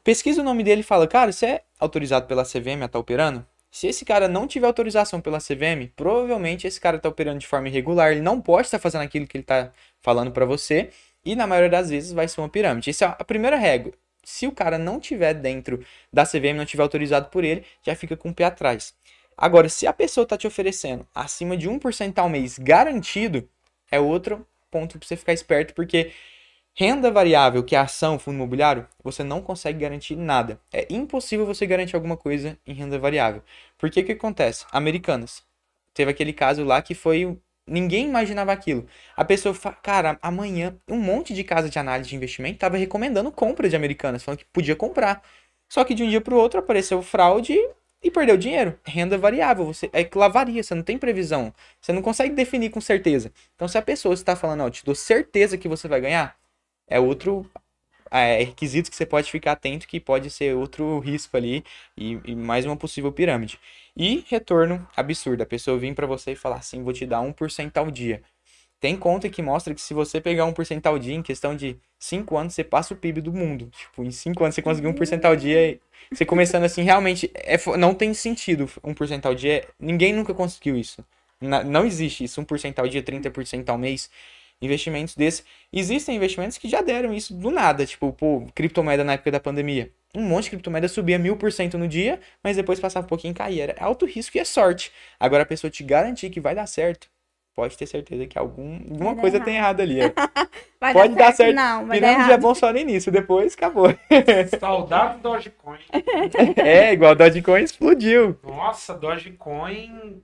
pesquisa 0.04 0.42
o 0.42 0.44
nome 0.44 0.66
dele 0.66 0.82
e 0.82 0.84
fala, 0.84 1.08
cara, 1.08 1.32
você 1.32 1.46
é 1.46 1.64
autorizado 1.80 2.28
pela 2.28 2.44
CVM 2.44 2.82
a 2.82 2.86
estar 2.88 3.00
operando? 3.00 3.46
Se 3.72 3.88
esse 3.88 4.04
cara 4.04 4.28
não 4.28 4.48
tiver 4.48 4.66
autorização 4.68 5.22
pela 5.22 5.40
CVM, 5.40 5.92
provavelmente 5.96 6.66
esse 6.66 6.80
cara 6.80 6.98
está 6.98 7.08
operando 7.08 7.40
de 7.40 7.48
forma 7.48 7.68
irregular, 7.68 8.12
ele 8.12 8.22
não 8.22 8.42
pode 8.42 8.68
estar 8.68 8.80
fazendo 8.80 9.02
aquilo 9.02 9.28
que 9.28 9.38
ele 9.38 9.44
está 9.44 9.72
falando 10.02 10.32
para 10.32 10.46
você, 10.46 10.90
e 11.24 11.36
na 11.36 11.46
maioria 11.46 11.70
das 11.70 11.90
vezes 11.90 12.12
vai 12.12 12.28
ser 12.28 12.42
uma 12.42 12.50
pirâmide. 12.50 12.90
Essa 12.90 13.06
é 13.06 13.08
a 13.20 13.24
primeira 13.24 13.58
regra. 13.58 13.94
Se 14.24 14.48
o 14.48 14.52
cara 14.52 14.78
não 14.78 15.00
tiver 15.00 15.34
dentro 15.34 15.84
da 16.12 16.26
CVM, 16.26 16.56
não 16.56 16.66
tiver 16.66 16.84
autorizado 16.84 17.30
por 17.30 17.44
ele, 17.44 17.64
já 17.84 17.96
fica 17.96 18.18
com 18.18 18.30
o 18.30 18.34
pé 18.34 18.46
atrás. 18.46 18.94
Agora, 19.38 19.70
se 19.70 19.88
a 19.88 19.94
pessoa 19.94 20.24
está 20.24 20.38
te 20.38 20.48
oferecendo 20.48 21.08
acima 21.14 21.56
de 21.56 21.70
1% 21.70 22.18
ao 22.18 22.30
mês 22.30 22.58
garantido, 22.60 23.48
é 23.92 24.00
outro 24.00 24.46
ponto 24.70 25.00
para 25.00 25.08
você 25.08 25.16
ficar 25.16 25.34
esperto, 25.34 25.74
porque 25.74 26.12
Renda 26.76 27.12
variável, 27.12 27.64
que 27.64 27.76
é 27.76 27.80
ação, 27.80 28.18
fundo 28.18 28.36
imobiliário, 28.36 28.88
você 29.04 29.24
não 29.24 29.42
consegue 29.42 29.80
garantir 29.80 30.16
nada. 30.16 30.60
É 30.72 30.88
impossível 30.90 31.46
você 31.46 31.66
garantir 31.66 31.96
alguma 31.96 32.16
coisa 32.16 32.58
em 32.66 32.74
renda 32.74 32.98
variável. 32.98 33.44
Porque 33.78 34.00
o 34.00 34.06
que 34.06 34.14
acontece? 34.14 34.66
Americanas. 34.72 35.44
Teve 35.94 36.12
aquele 36.12 36.32
caso 36.32 36.64
lá 36.64 36.82
que 36.82 36.96
foi. 36.96 37.38
Ninguém 37.68 38.06
imaginava 38.06 38.52
aquilo. 38.54 38.88
A 39.16 39.26
pessoa 39.26 39.54
fala, 39.54 39.76
cara, 39.76 40.20
amanhã 40.22 40.76
um 40.88 40.98
monte 40.98 41.34
de 41.34 41.44
casa 41.44 41.70
de 41.70 41.78
análise 41.78 42.10
de 42.10 42.16
investimento 42.16 42.56
estava 42.56 42.78
recomendando 42.78 43.32
compra 43.32 43.68
de 43.70 43.76
americanas, 43.76 44.24
falando 44.24 44.40
que 44.40 44.46
podia 44.46 44.76
comprar. 44.76 45.22
Só 45.68 45.84
que 45.84 45.94
de 45.94 46.04
um 46.04 46.10
dia 46.10 46.22
para 46.22 46.34
o 46.34 46.38
outro 46.38 46.60
apareceu 46.60 47.02
fraude 47.02 47.56
e 48.02 48.10
perdeu 48.10 48.38
dinheiro. 48.38 48.80
Renda 48.86 49.18
variável, 49.18 49.66
você 49.66 49.90
é 49.94 50.04
que 50.04 50.18
lá 50.18 50.28
varia, 50.30 50.64
você 50.64 50.74
não 50.74 50.84
tem 50.84 50.98
previsão. 50.98 51.54
Você 51.82 51.92
não 51.92 52.02
consegue 52.02 52.34
definir 52.34 52.70
com 52.70 52.82
certeza. 52.82 53.32
Então, 53.56 53.68
se 53.68 53.78
a 53.78 53.82
pessoa 53.82 54.14
está 54.14 54.36
falando, 54.36 54.64
ó, 54.64 54.70
te 54.70 54.86
dou 54.86 54.96
certeza 54.96 55.58
que 55.58 55.68
você 55.68 55.88
vai 55.88 56.02
ganhar, 56.02 56.39
é 56.90 57.00
outro 57.00 57.50
é, 58.12 58.44
requisito 58.44 58.90
que 58.90 58.96
você 58.96 59.06
pode 59.06 59.32
ficar 59.32 59.54
atento, 59.54 59.88
que 59.88 60.00
pode 60.00 60.30
ser 60.30 60.56
outro 60.56 61.00
risco 61.00 61.38
ali 61.38 61.64
e, 61.96 62.20
e 62.26 62.36
mais 62.36 62.66
uma 62.66 62.76
possível 62.76 63.12
pirâmide. 63.12 63.60
E 63.96 64.24
retorno 64.28 64.88
absurdo. 64.96 65.44
A 65.44 65.46
pessoa 65.46 65.78
vir 65.78 65.94
para 65.94 66.08
você 66.08 66.32
e 66.32 66.36
falar 66.36 66.58
assim, 66.58 66.84
vou 66.84 66.94
te 66.94 67.06
dar 67.06 67.22
1% 67.22 67.78
ao 67.78 67.92
dia. 67.92 68.22
Tem 68.80 68.96
conta 68.96 69.30
que 69.30 69.42
mostra 69.42 69.74
que 69.76 69.82
se 69.82 69.94
você 69.94 70.22
pegar 70.22 70.46
1% 70.46 70.86
ao 70.86 70.98
dia, 70.98 71.14
em 71.14 71.22
questão 71.22 71.54
de 71.56 71.78
5 72.00 72.38
anos, 72.38 72.54
você 72.54 72.64
passa 72.64 72.94
o 72.94 72.98
PIB 72.98 73.20
do 73.20 73.34
mundo. 73.34 73.70
Tipo, 73.78 74.04
em 74.04 74.12
5 74.12 74.42
anos 74.42 74.56
você 74.56 74.62
conseguiu 74.62 74.90
1% 74.94 75.26
ao 75.26 75.36
dia. 75.36 75.78
Você 76.12 76.26
começando 76.26 76.64
assim, 76.64 76.82
realmente, 76.82 77.30
é, 77.36 77.58
não 77.78 77.94
tem 77.94 78.14
sentido 78.14 78.66
1% 78.82 79.26
ao 79.26 79.36
dia. 79.36 79.68
Ninguém 79.78 80.14
nunca 80.14 80.34
conseguiu 80.34 80.78
isso. 80.78 81.04
Não 81.42 81.86
existe 81.86 82.24
isso, 82.26 82.42
1% 82.42 82.80
ao 82.80 82.88
dia, 82.88 83.04
30% 83.04 83.70
ao 83.70 83.78
mês. 83.78 84.10
Investimentos 84.62 85.16
desses. 85.16 85.44
Existem 85.72 86.16
investimentos 86.16 86.58
que 86.58 86.68
já 86.68 86.82
deram 86.82 87.14
isso 87.14 87.34
do 87.34 87.50
nada. 87.50 87.86
Tipo, 87.86 88.12
pô, 88.12 88.46
criptomoeda 88.54 89.04
na 89.04 89.14
época 89.14 89.32
da 89.32 89.40
pandemia. 89.40 89.92
Um 90.14 90.24
monte 90.24 90.46
de 90.46 90.50
criptomoeda 90.52 90.88
subia 90.88 91.20
1000% 91.20 91.76
no 91.76 91.88
dia, 91.88 92.20
mas 92.44 92.58
depois 92.58 92.80
passava 92.80 93.06
um 93.06 93.10
pouquinho 93.10 93.32
e 93.32 93.36
caía. 93.36 93.64
Era 93.64 93.76
alto 93.80 94.06
risco 94.06 94.38
e 94.38 94.40
é 94.40 94.44
sorte. 94.44 94.92
Agora 95.20 95.44
a 95.44 95.46
pessoa 95.46 95.70
te 95.70 95.84
garantir 95.84 96.30
que 96.30 96.42
vai 96.42 96.56
dar 96.56 96.68
certo, 96.68 97.08
pode 97.60 97.78
ter 97.78 97.86
certeza 97.86 98.26
que 98.26 98.40
algum, 98.40 98.76
alguma 98.90 99.16
dar 99.16 99.22
coisa 99.22 99.38
errado. 99.38 99.46
tem 99.46 99.58
errado 99.58 99.82
ali. 99.82 100.00
é. 100.02 100.14
Vai 100.80 100.94
Pode 100.94 101.16
dar 101.16 101.34
certo. 101.34 101.56
Não, 101.56 101.86
vai 101.86 102.00
dar 102.00 102.08
Pirâmide 102.08 102.32
é 102.32 102.38
bom 102.38 102.56
só 102.56 102.72
no 102.72 102.80
início, 102.80 103.12
depois 103.12 103.54
acabou. 103.54 103.88
Saudade 104.60 105.20
Dogecoin. 105.20 105.80
é, 106.56 106.94
igual 106.94 107.16
Dogecoin 107.16 107.64
explodiu. 107.64 108.40
Nossa, 108.44 108.94
Dogecoin 108.94 110.24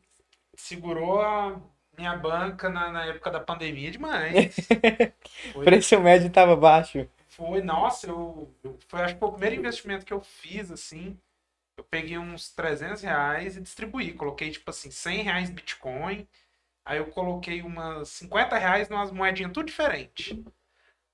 segurou 0.55 1.21
a 1.21 1.59
minha 1.97 2.15
banca 2.17 2.69
na, 2.69 2.91
na 2.91 3.05
época 3.05 3.31
da 3.31 3.39
pandemia 3.39 3.91
demais. 3.91 4.55
O 5.53 5.63
preço 5.63 5.99
médio 5.99 6.29
tava 6.29 6.55
baixo. 6.55 7.07
foi 7.29 7.61
nossa, 7.61 8.07
eu, 8.07 8.53
eu- 8.63 8.77
foi 8.87 9.01
acho 9.01 9.13
que 9.15 9.19
foi 9.19 9.29
o 9.29 9.31
primeiro 9.31 9.55
investimento 9.55 10.05
que 10.05 10.13
eu 10.13 10.21
fiz, 10.21 10.71
assim. 10.71 11.17
Eu 11.77 11.85
peguei 11.85 12.17
uns 12.17 12.49
300 12.51 13.01
reais 13.03 13.57
e 13.57 13.61
distribuí. 13.61 14.13
Coloquei, 14.13 14.51
tipo 14.51 14.69
assim, 14.71 14.91
100 14.91 15.23
reais 15.23 15.49
Bitcoin. 15.49 16.27
Aí 16.85 16.99
eu 16.99 17.07
coloquei 17.07 17.61
umas 17.63 18.09
50 18.09 18.57
reais 18.57 18.89
numas 18.89 19.11
moedinhas 19.11 19.53
tudo 19.53 19.67
diferente. 19.67 20.39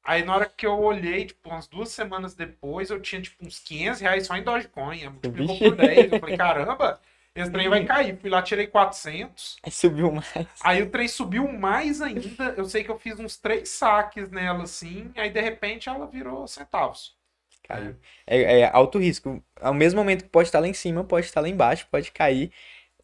Aí 0.04 0.24
na 0.24 0.36
hora 0.36 0.50
que 0.50 0.66
eu 0.68 0.80
olhei, 0.80 1.26
tipo, 1.28 1.50
umas 1.50 1.68
duas 1.68 1.90
semanas 1.90 2.36
depois, 2.36 2.90
eu 2.92 3.02
tinha, 3.02 3.22
tipo, 3.22 3.46
uns 3.46 3.60
500 3.60 4.02
reais 4.02 4.28
só 4.28 4.36
em 4.38 4.44
Dogecoin. 4.44 5.10
Multiplicou 5.10 5.60
por 5.62 5.76
10. 5.76 6.12
Eu 6.12 6.18
falei, 6.20 6.36
caramba, 6.36 7.02
esse 7.34 7.50
trem 7.50 7.70
vai 7.70 7.86
cair. 7.86 8.18
Fui 8.18 8.30
lá, 8.30 8.42
tirei 8.42 8.68
400. 8.68 9.58
Aí 9.64 9.72
subiu 9.72 10.12
mais. 10.12 10.48
Aí 10.62 10.82
o 10.82 10.90
trem 10.90 11.08
subiu 11.08 11.48
mais 11.48 12.02
ainda. 12.02 12.54
Eu 12.58 12.66
sei 12.66 12.84
que 12.84 12.92
eu 12.92 13.00
fiz 13.00 13.20
uns 13.20 13.38
três 13.38 13.70
saques 13.70 14.30
nela, 14.30 14.64
assim. 14.64 15.12
Aí, 15.16 15.30
de 15.30 15.40
repente, 15.40 15.88
ela 15.88 16.06
virou 16.08 16.46
centavos. 16.48 17.16
Caiu. 17.64 17.96
É, 18.28 18.60
é 18.60 18.72
alto 18.72 19.00
risco. 19.00 19.42
Ao 19.62 19.74
mesmo 19.74 20.00
momento 20.00 20.24
que 20.24 20.30
pode 20.30 20.50
estar 20.50 20.60
lá 20.60 20.68
em 20.68 20.74
cima, 20.74 21.04
pode 21.04 21.26
estar 21.26 21.40
lá 21.40 21.48
embaixo, 21.48 21.88
pode 21.90 22.12
cair. 22.12 22.52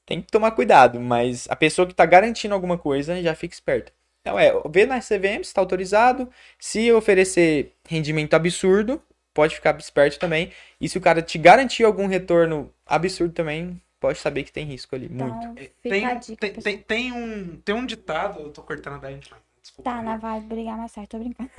Tem 0.06 0.22
que 0.22 0.32
tomar 0.32 0.52
cuidado, 0.52 1.00
mas 1.00 1.48
a 1.50 1.56
pessoa 1.56 1.86
que 1.86 1.94
está 1.94 2.06
garantindo 2.06 2.54
alguma 2.54 2.78
coisa 2.78 3.22
já 3.22 3.36
fica 3.36 3.54
esperta. 3.54 3.92
Então 4.22 4.38
é, 4.38 4.52
vê 4.70 4.86
na 4.86 5.00
CVM 5.00 5.38
se 5.38 5.50
está 5.50 5.62
autorizado. 5.62 6.30
Se 6.60 6.92
oferecer 6.92 7.74
rendimento 7.88 8.34
absurdo, 8.34 9.02
pode 9.34 9.56
ficar 9.56 9.78
esperto 9.78 10.20
também. 10.20 10.52
E 10.82 10.90
se 10.90 10.98
o 10.98 11.02
cara 11.02 11.22
te 11.22 11.38
garantir 11.38 11.84
algum 11.84 12.08
retorno 12.08 12.74
absurdo 12.86 13.34
também, 13.34 13.82
pode 14.00 14.20
saber 14.20 14.44
que 14.44 14.52
tem 14.52 14.66
risco 14.66 14.96
ali, 14.96 15.10
muito. 15.10 15.36
Então, 15.36 15.54
É, 15.58 15.62
fica 15.82 15.90
Tem, 15.90 16.06
a 16.06 16.14
um- 16.14 16.20
dica, 16.20 16.36
tem, 16.38 16.54
tem, 16.54 16.78
tem 16.80 17.12
um, 17.14 17.58
tem 17.58 17.76
um 17.76 17.86
ditado, 17.86 18.40
eu 18.42 18.52
tô 18.52 18.62
cortando 18.64 19.00
da 19.02 19.12
gente, 19.12 19.30
mas 19.32 19.40
desculpa. 19.62 19.90
Tá, 19.90 20.02
não 20.02 20.18
vai 20.20 20.40
brigar 20.42 20.78
mais 20.78 20.92
tarde, 20.94 21.10
tô 21.10 21.20
brincando. 21.20 21.50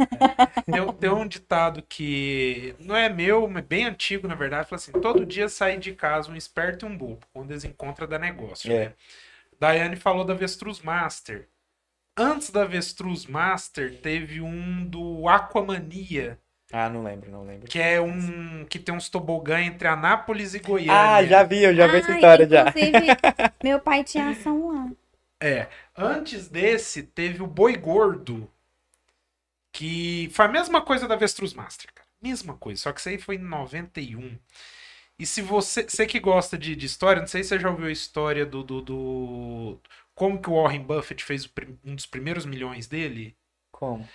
Tem, 0.66 0.92
tem 0.94 1.10
um 1.10 1.26
ditado 1.26 1.82
que 1.88 2.74
não 2.80 2.96
é 2.96 3.08
meu, 3.08 3.48
mas 3.48 3.64
bem 3.64 3.84
antigo, 3.84 4.26
na 4.28 4.34
verdade. 4.34 4.68
Fala 4.68 4.80
assim: 4.80 4.92
todo 4.92 5.26
dia 5.26 5.48
sai 5.48 5.78
de 5.78 5.92
casa 5.94 6.30
um 6.30 6.36
esperto 6.36 6.86
e 6.86 6.88
um 6.88 6.96
bobo, 6.96 7.26
quando 7.32 7.50
eles 7.50 7.64
encontram 7.64 8.06
da 8.08 8.18
negócio. 8.18 8.70
É. 8.72 8.86
Né? 8.86 8.94
Daiane 9.60 9.96
falou 9.96 10.24
da 10.24 10.34
Vestruz 10.34 10.80
Master. 10.80 11.48
Antes 12.16 12.50
da 12.50 12.62
Avestruz 12.62 13.26
Master, 13.26 14.00
teve 14.00 14.40
um 14.40 14.84
do 14.84 15.28
Aquamania, 15.28 16.38
Ah, 16.72 16.88
não 16.90 17.02
lembro, 17.02 17.30
não 17.30 17.44
lembro. 17.44 17.66
que 17.66 17.78
é 17.78 18.00
um 18.00 18.64
que 18.66 18.78
tem 18.78 18.94
uns 18.94 19.08
tobogã 19.08 19.60
entre 19.60 19.88
Anápolis 19.88 20.54
e 20.54 20.58
Goiânia. 20.58 20.92
Ah, 20.94 21.24
já 21.24 21.42
vi, 21.42 21.62
eu 21.64 21.74
já 21.74 21.86
vi 21.86 21.96
essa 21.98 22.12
Ah, 22.12 22.14
história 22.16 22.48
já. 22.48 22.64
Meu 23.62 23.80
pai 23.80 24.04
tinha 24.04 24.28
ação 24.30 24.68
lá. 24.68 24.90
É. 25.42 25.68
Antes 25.96 26.48
desse, 26.48 27.02
teve 27.02 27.42
o 27.42 27.46
Boi 27.46 27.76
Gordo, 27.76 28.48
que 29.72 30.28
foi 30.32 30.44
a 30.46 30.48
mesma 30.48 30.82
coisa 30.82 31.06
da 31.06 31.14
Avestruz 31.14 31.54
Master, 31.54 31.92
cara. 31.94 32.08
Mesma 32.20 32.56
coisa, 32.56 32.82
só 32.82 32.92
que 32.92 32.98
isso 33.00 33.08
aí 33.08 33.18
foi 33.18 33.36
em 33.36 33.38
91. 33.38 34.36
E 35.18 35.26
se 35.26 35.42
você, 35.42 35.84
você 35.84 36.06
que 36.06 36.20
gosta 36.20 36.56
de, 36.58 36.74
de 36.76 36.86
história, 36.86 37.20
não 37.20 37.28
sei 37.28 37.42
se 37.42 37.50
você 37.50 37.58
já 37.60 37.70
ouviu 37.70 37.86
a 37.86 37.92
história 37.92 38.46
do, 38.46 38.62
do, 38.62 38.80
do- 38.82 39.80
como 40.14 40.40
que 40.40 40.50
o 40.50 40.60
Warren 40.62 40.82
Buffett 40.82 41.24
fez 41.24 41.48
um 41.84 41.94
dos 41.94 42.06
primeiros 42.06 42.44
milhões 42.46 42.86
dele. 42.88 43.36
Como? 43.72 44.08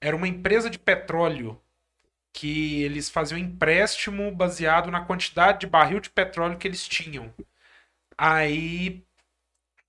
Era 0.00 0.16
uma 0.16 0.28
empresa 0.28 0.70
de 0.70 0.78
petróleo 0.78 1.60
que 2.36 2.82
eles 2.82 3.08
faziam 3.08 3.38
empréstimo 3.38 4.30
baseado 4.30 4.90
na 4.90 5.00
quantidade 5.02 5.60
de 5.60 5.66
barril 5.66 6.00
de 6.00 6.10
petróleo 6.10 6.58
que 6.58 6.68
eles 6.68 6.86
tinham. 6.86 7.32
Aí 8.16 9.02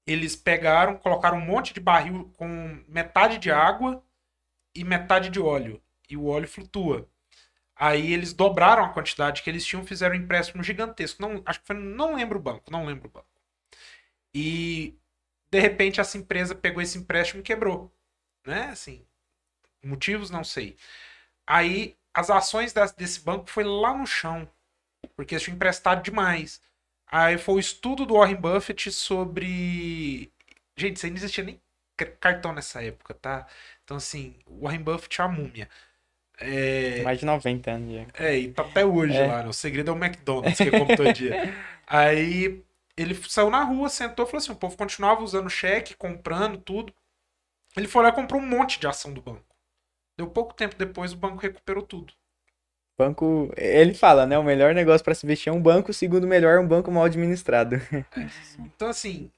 eles 0.06 0.34
pegaram, 0.34 0.98
colocaram 0.98 1.40
um 1.40 1.46
monte 1.46 1.74
de 1.74 1.82
barril 1.82 2.32
com 2.38 2.82
metade 2.88 3.38
de 3.38 3.52
água 3.52 4.02
e 4.74 4.82
metade 4.86 5.30
de 5.30 5.42
óleo. 5.42 5.82
E 6.10 6.16
o 6.16 6.28
óleo 6.28 6.48
flutua. 6.48 7.10
Aí 7.76 8.14
eles 8.14 8.32
dobraram 8.32 8.86
a 8.86 8.94
quantidade 8.94 9.44
que 9.44 9.50
eles 9.50 9.66
tinham, 9.66 9.86
fizeram 9.86 10.16
um 10.16 10.20
empréstimo 10.20 10.64
gigantesco. 10.64 11.22
Não, 11.22 11.44
acho 11.46 11.60
que 11.60 11.68
foi, 11.68 11.76
não 11.76 12.16
lembro 12.16 12.40
o 12.40 12.42
banco, 12.42 12.72
não 12.72 12.86
lembro 12.86 13.10
o 13.10 13.12
banco. 13.12 13.28
E 14.34 14.98
de 15.52 15.60
repente 15.60 16.00
essa 16.00 16.18
empresa 16.18 16.56
pegou 16.56 16.82
esse 16.82 16.98
empréstimo 16.98 17.42
e 17.42 17.44
quebrou, 17.44 17.94
né? 18.46 18.68
Assim, 18.68 19.06
motivos 19.84 20.30
não 20.30 20.46
sei. 20.46 20.78
Aí 21.46 21.98
as 22.20 22.30
ações 22.30 22.74
desse 22.98 23.22
banco 23.22 23.50
foi 23.50 23.64
lá 23.64 23.94
no 23.98 24.06
chão, 24.08 24.48
porque 25.16 25.36
eles 25.36 25.44
tinham 25.44 25.56
emprestado 25.56 26.04
demais. 26.04 26.62
Aí 27.08 27.38
foi 27.38 27.56
o 27.56 27.60
estudo 27.60 28.06
do 28.06 28.16
Warren 28.16 28.36
Buffett 28.38 28.92
sobre. 28.92 30.32
Gente, 30.78 30.98
isso 30.98 31.06
aí 31.06 31.12
não 31.12 31.18
existia 31.18 31.44
nem 31.44 31.62
cartão 32.20 32.54
nessa 32.54 32.84
época, 32.84 33.14
tá? 33.16 33.48
Então, 33.84 33.98
assim, 33.98 34.36
o 34.48 34.64
Warren 34.66 34.82
Buffett 34.84 35.22
é 35.22 35.24
a 35.24 35.28
múmia. 35.28 35.70
É, 36.40 37.02
Mais 37.02 37.20
de 37.20 37.26
90 37.26 37.72
anos 37.72 37.94
já. 37.94 38.06
é, 38.14 38.38
e 38.38 38.54
tá 38.54 38.62
até 38.64 38.86
hoje 38.86 39.18
É. 39.18 39.26
lá, 39.26 39.44
né? 39.44 39.50
O 39.50 39.54
segredo 39.54 39.90
é 39.92 39.94
o 39.94 39.98
McDonald's, 39.98 40.60
que 40.62 40.70
é 40.70 40.72
como 40.72 40.96
todo 40.96 41.12
dia. 41.14 41.36
Aí 41.88 42.64
ele 42.96 43.16
saiu 43.28 43.50
na 43.50 43.64
rua, 43.64 43.90
sentou 43.90 44.26
e 44.26 44.28
falou 44.30 44.40
assim: 44.40 44.52
o 44.52 44.56
povo 44.56 44.78
continuava 44.78 45.24
usando 45.24 45.50
cheque, 45.50 45.96
comprando 45.96 46.58
tudo. 46.60 46.94
Ele 47.78 47.88
foi 47.88 48.04
lá 48.04 48.10
e 48.10 48.14
comprou 48.14 48.42
um 48.42 48.46
monte 48.48 48.80
de 48.80 48.88
ação 48.88 49.14
do 49.14 49.22
banco. 49.22 49.47
Deu 50.18 50.28
pouco 50.28 50.54
tempo 50.54 50.76
depois, 50.76 51.14
o 51.14 51.18
banco 51.18 51.38
recuperou 51.38 51.84
tudo. 51.84 52.14
Banco, 52.98 53.54
ele 53.56 53.94
fala, 53.94 54.26
né? 54.26 54.40
O 54.40 54.44
melhor 54.44 54.74
negócio 54.74 55.04
para 55.04 55.14
se 55.14 55.26
investir 55.26 55.54
é 55.54 55.56
um 55.56 55.62
banco, 55.62 55.92
o 55.92 55.94
segundo 55.94 56.26
melhor 56.26 56.58
é 56.58 56.60
um 56.60 56.68
banco 56.68 56.92
mal 56.92 57.04
administrado. 57.04 57.76
Então, 58.60 58.90
assim, 58.90 59.32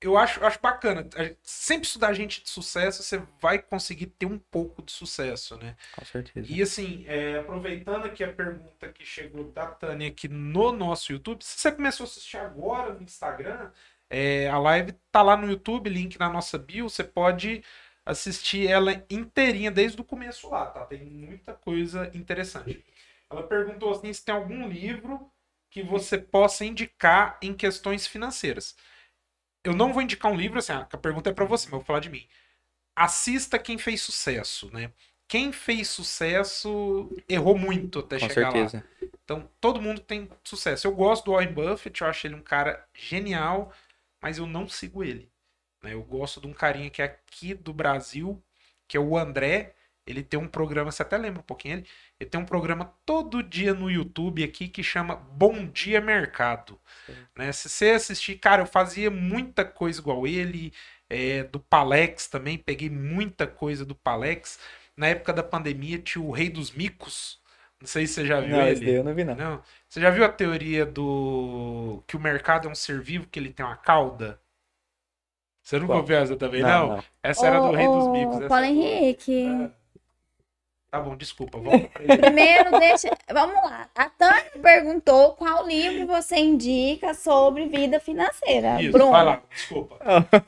eu 0.00 0.16
acho, 0.16 0.44
acho 0.44 0.58
bacana. 0.60 1.06
Sempre 1.42 1.86
estudar 1.86 2.12
gente 2.12 2.42
de 2.42 2.50
sucesso, 2.50 3.02
você 3.02 3.22
vai 3.40 3.58
conseguir 3.58 4.06
ter 4.06 4.26
um 4.26 4.38
pouco 4.38 4.82
de 4.82 4.90
sucesso, 4.90 5.56
né? 5.58 5.76
Com 5.94 6.04
certeza. 6.04 6.46
E 6.50 6.60
assim, 6.60 7.04
é, 7.06 7.38
aproveitando 7.38 8.06
aqui 8.06 8.24
a 8.24 8.32
pergunta 8.32 8.88
que 8.88 9.04
chegou 9.04 9.44
da 9.52 9.66
Tânia 9.66 10.08
aqui 10.08 10.26
no 10.28 10.72
nosso 10.72 11.12
YouTube, 11.12 11.44
se 11.44 11.60
você 11.60 11.70
começou 11.70 12.04
a 12.04 12.08
assistir 12.08 12.38
agora 12.38 12.94
no 12.94 13.02
Instagram, 13.02 13.70
é, 14.10 14.48
a 14.48 14.58
live 14.58 14.92
tá 15.10 15.22
lá 15.22 15.36
no 15.36 15.48
YouTube, 15.48 15.88
link 15.88 16.18
na 16.18 16.28
nossa 16.28 16.58
bio, 16.58 16.88
você 16.88 17.04
pode 17.04 17.62
assistir 18.04 18.66
ela 18.68 19.04
inteirinha 19.10 19.70
desde 19.70 20.00
o 20.00 20.04
começo 20.04 20.48
lá, 20.50 20.66
tá? 20.66 20.84
Tem 20.86 21.04
muita 21.04 21.54
coisa 21.54 22.10
interessante. 22.14 22.84
Ela 23.30 23.42
perguntou 23.42 23.92
assim 23.92 24.12
se 24.12 24.24
tem 24.24 24.34
algum 24.34 24.68
livro 24.68 25.30
que 25.70 25.82
você 25.82 26.18
possa 26.18 26.64
indicar 26.64 27.38
em 27.42 27.54
questões 27.54 28.06
financeiras. 28.06 28.76
Eu 29.64 29.74
não 29.74 29.92
vou 29.92 30.02
indicar 30.02 30.30
um 30.32 30.36
livro, 30.36 30.58
assim, 30.58 30.72
a 30.72 30.84
pergunta 30.98 31.30
é 31.30 31.32
para 31.34 31.44
você, 31.44 31.66
mas 31.66 31.74
eu 31.74 31.78
vou 31.78 31.86
falar 31.86 32.00
de 32.00 32.10
mim. 32.10 32.26
Assista 32.96 33.58
quem 33.58 33.78
fez 33.78 34.02
sucesso, 34.02 34.70
né? 34.72 34.92
Quem 35.28 35.52
fez 35.52 35.88
sucesso 35.88 37.10
errou 37.28 37.58
muito 37.58 38.00
até 38.00 38.18
Com 38.18 38.28
chegar 38.28 38.50
lá. 38.50 38.54
certeza. 38.54 38.84
Então, 39.24 39.50
todo 39.60 39.82
mundo 39.82 40.02
tem 40.02 40.30
sucesso. 40.44 40.86
Eu 40.86 40.94
gosto 40.94 41.26
do 41.26 41.32
Warren 41.32 41.54
Buffett, 41.54 42.02
eu 42.02 42.08
acho 42.08 42.26
ele 42.26 42.36
um 42.36 42.42
cara 42.42 42.86
genial, 42.94 43.72
mas 44.22 44.38
eu 44.38 44.46
não 44.46 44.68
sigo 44.68 45.04
ele. 45.04 45.31
Né? 45.82 45.94
Eu 45.94 46.02
gosto 46.02 46.40
de 46.40 46.46
um 46.46 46.52
carinha 46.52 46.90
que 46.90 47.02
é 47.02 47.06
aqui 47.06 47.54
do 47.54 47.72
Brasil, 47.72 48.42
que 48.88 48.96
é 48.96 49.00
o 49.00 49.16
André. 49.16 49.74
Ele 50.06 50.22
tem 50.22 50.38
um 50.38 50.48
programa, 50.48 50.90
você 50.90 51.02
até 51.02 51.16
lembra 51.16 51.40
um 51.40 51.44
pouquinho 51.44 51.76
ele? 51.78 51.86
Ele 52.18 52.28
tem 52.28 52.40
um 52.40 52.44
programa 52.44 52.92
todo 53.06 53.42
dia 53.42 53.72
no 53.74 53.90
YouTube 53.90 54.42
aqui 54.42 54.68
que 54.68 54.82
chama 54.82 55.14
Bom 55.16 55.66
Dia 55.66 56.00
Mercado. 56.00 56.80
Né? 57.36 57.52
Se 57.52 57.68
você 57.68 57.90
assistir, 57.90 58.36
cara, 58.38 58.62
eu 58.62 58.66
fazia 58.66 59.10
muita 59.10 59.64
coisa 59.64 60.00
igual 60.00 60.26
ele, 60.26 60.72
é, 61.08 61.44
do 61.44 61.60
Palex 61.60 62.26
também, 62.28 62.58
peguei 62.58 62.90
muita 62.90 63.46
coisa 63.46 63.84
do 63.84 63.94
Palex. 63.94 64.58
Na 64.96 65.08
época 65.08 65.32
da 65.32 65.42
pandemia 65.42 65.98
tinha 65.98 66.22
o 66.24 66.30
Rei 66.32 66.48
dos 66.50 66.72
Micos. 66.72 67.40
Não 67.80 67.86
sei 67.86 68.06
se 68.06 68.14
você 68.14 68.26
já 68.26 68.40
viu 68.40 68.56
Não, 68.56 68.66
ele. 68.66 68.90
eu 68.90 69.04
não 69.04 69.14
vi, 69.14 69.24
não. 69.24 69.34
Não. 69.34 69.62
Você 69.88 70.00
já 70.00 70.10
viu 70.10 70.24
a 70.24 70.28
teoria 70.28 70.86
do 70.86 72.02
que 72.06 72.16
o 72.16 72.20
mercado 72.20 72.68
é 72.68 72.70
um 72.70 72.74
ser 72.74 73.00
vivo 73.00 73.26
que 73.28 73.38
ele 73.38 73.52
tem 73.52 73.64
uma 73.64 73.76
cauda? 73.76 74.40
Você 75.62 75.76
nunca 75.76 75.88
Qual? 75.92 75.98
ouviu 76.00 76.16
essa 76.16 76.36
também, 76.36 76.62
Não, 76.62 76.88
não? 76.88 76.96
não. 76.96 77.04
Essa 77.22 77.46
era 77.46 77.60
do 77.60 77.68
Ô, 77.68 77.72
Rei 77.72 77.86
dos 77.86 78.06
ô, 78.06 78.10
Micos. 78.12 78.36
essa 78.38 78.48
Paulo 78.48 78.64
é 78.64 78.68
Henrique. 78.68 79.44
boa. 79.46 79.82
Tá 80.90 81.00
bom, 81.00 81.16
desculpa, 81.16 81.58
volta 81.58 81.88
pra 81.88 82.04
ele. 82.04 82.18
Primeiro, 82.18 82.70
deixa. 82.78 83.08
Vamos 83.32 83.54
lá. 83.64 83.88
A 83.94 84.10
Tânia 84.10 84.50
perguntou 84.60 85.32
qual 85.36 85.66
livro 85.66 86.06
você 86.06 86.36
indica 86.36 87.14
sobre 87.14 87.66
vida 87.66 87.98
financeira. 87.98 88.78
Isso, 88.82 88.92
Bruno. 88.92 89.10
vai 89.10 89.24
lá, 89.24 89.42
desculpa. 89.50 89.98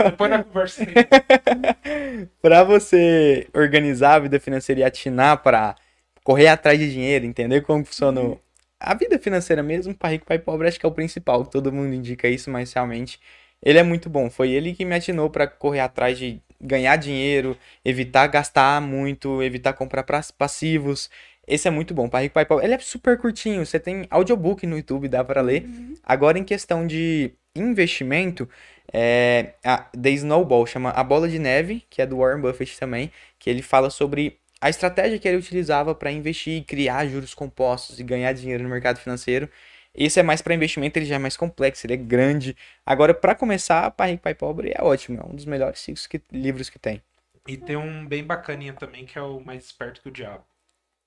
Depois 0.05 0.31
na 0.31 0.45
conversa. 0.45 0.85
Para 2.43 2.63
você 2.63 3.49
organizar 3.55 4.15
a 4.17 4.19
vida 4.19 4.39
financeira 4.39 4.83
e 4.83 4.85
atinar 4.85 5.43
para 5.43 5.75
correr 6.23 6.49
atrás 6.49 6.79
de 6.79 6.93
dinheiro, 6.93 7.25
entender 7.25 7.63
como 7.63 7.85
funciona 7.85 8.21
o- 8.21 8.41
a 8.79 8.95
vida 8.95 9.19
financeira 9.19 9.63
mesmo, 9.63 9.95
para 9.95 10.11
rico, 10.11 10.27
pai 10.27 10.39
pobre, 10.39 10.69
acho 10.69 10.79
que 10.79 10.85
é 10.85 10.89
o 10.89 10.93
principal. 10.93 11.47
Todo 11.47 11.73
mundo 11.73 11.95
indica 11.95 12.29
isso, 12.29 12.51
mas 12.51 12.71
realmente 12.73 13.19
ele 13.65 13.79
é 13.79 13.83
muito 13.83 14.11
bom. 14.11 14.29
Foi 14.29 14.51
ele 14.51 14.75
que 14.75 14.85
me 14.85 14.95
atinou 14.95 15.31
para 15.31 15.47
correr 15.47 15.81
atrás 15.81 16.19
de 16.19 16.41
ganhar 16.61 16.97
dinheiro, 16.97 17.57
evitar 17.85 18.27
gastar 18.27 18.81
muito, 18.81 19.43
evitar 19.43 19.73
comprar 19.73 20.05
passivos. 20.37 21.11
Esse 21.47 21.69
é 21.69 21.71
muito 21.71 21.93
bom, 21.95 22.09
para 22.09 22.21
rico, 22.21 22.35
pai 22.35 22.45
pobre. 22.45 22.65
Ele 22.65 22.75
é 22.75 22.79
super 22.79 23.19
curtinho, 23.19 23.65
você 23.65 23.81
tem 23.81 24.07
audiobook 24.11 24.67
no 24.67 24.77
YouTube, 24.77 25.09
dá 25.09 25.25
para 25.25 25.41
ler. 25.41 25.67
Agora, 26.03 26.39
em 26.39 26.45
questão 26.45 26.87
de 26.87 27.33
investimento, 27.57 28.49
é, 28.93 29.55
a 29.65 29.79
The 29.79 30.11
Snowball 30.11 30.67
chama 30.67 30.91
A 30.91 31.03
Bola 31.05 31.29
de 31.29 31.39
Neve, 31.39 31.85
que 31.89 32.03
é 32.03 32.07
do 32.07 32.19
Warren 32.19 32.41
Buffett 32.41 32.79
também, 32.79 33.11
que 33.39 33.49
ele 33.49 33.63
fala 33.63 33.91
sobre 33.91 34.39
a 34.61 34.71
estratégia 34.71 35.19
que 35.19 35.29
ele 35.29 35.37
utilizava 35.37 35.95
para 35.95 36.11
investir 36.11 36.59
e 36.59 36.65
criar 36.65 37.07
juros 37.07 37.35
compostos 37.35 38.01
e 38.01 38.03
ganhar 38.03 38.33
dinheiro 38.33 38.63
no 38.63 38.71
mercado 38.71 38.99
financeiro. 38.99 39.49
Esse 39.95 40.21
é 40.21 40.23
mais 40.23 40.43
para 40.43 40.55
investimento, 40.55 40.99
ele 40.99 41.07
já 41.07 41.17
é 41.17 41.19
mais 41.19 41.37
complexo, 41.37 41.87
ele 41.87 41.95
é 41.95 41.97
grande. 41.97 42.57
Agora, 42.85 43.15
para 43.15 43.35
começar, 43.35 43.91
Pai 43.93 44.13
Rico, 44.13 44.23
Pai 44.25 44.35
Pobre 44.35 44.73
é 44.75 44.83
ótimo, 44.83 45.21
é 45.21 45.25
um 45.27 45.35
dos 45.35 45.45
melhores 45.45 45.79
ciclos 45.81 46.07
que- 46.07 46.21
livros 46.33 46.69
que 46.69 46.79
tem. 46.79 47.01
E 47.47 47.57
tem 47.57 47.77
um 47.77 48.07
bem 48.07 48.25
bacaninha 48.25 48.73
também, 48.73 49.05
que 49.07 49.19
é 49.19 49.23
o 49.23 49.39
Mais 49.41 49.65
Esperto 49.65 50.01
que 50.03 50.09
o 50.09 50.13
Diabo. 50.13 50.45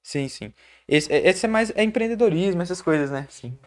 Sim, 0.03 0.29
sim. 0.29 0.53
Esse, 0.87 1.11
esse 1.11 1.45
é 1.45 1.49
mais 1.49 1.69
é 1.75 1.83
empreendedorismo, 1.83 2.61
essas 2.61 2.81
coisas, 2.81 3.11
né? 3.11 3.27
Sim. 3.29 3.57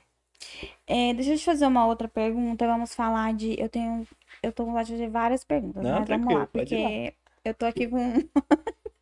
É, 0.86 1.12
deixa 1.14 1.32
eu 1.32 1.38
te 1.38 1.44
fazer 1.44 1.66
uma 1.66 1.86
outra 1.86 2.08
pergunta. 2.08 2.66
Vamos 2.66 2.94
falar 2.94 3.34
de. 3.34 3.60
Eu 3.60 3.68
tenho. 3.68 4.06
Eu 4.42 4.52
tô 4.52 4.64
com 4.64 4.70
vontade 4.70 4.88
de 4.88 4.94
fazer 4.94 5.10
várias 5.10 5.44
perguntas, 5.44 5.82
Não, 5.82 6.00
mas 6.00 6.08
vamos 6.08 6.32
lá, 6.32 6.46
porque 6.46 7.14
eu 7.44 7.54
tô 7.54 7.66
aqui 7.66 7.86
com. 7.88 7.98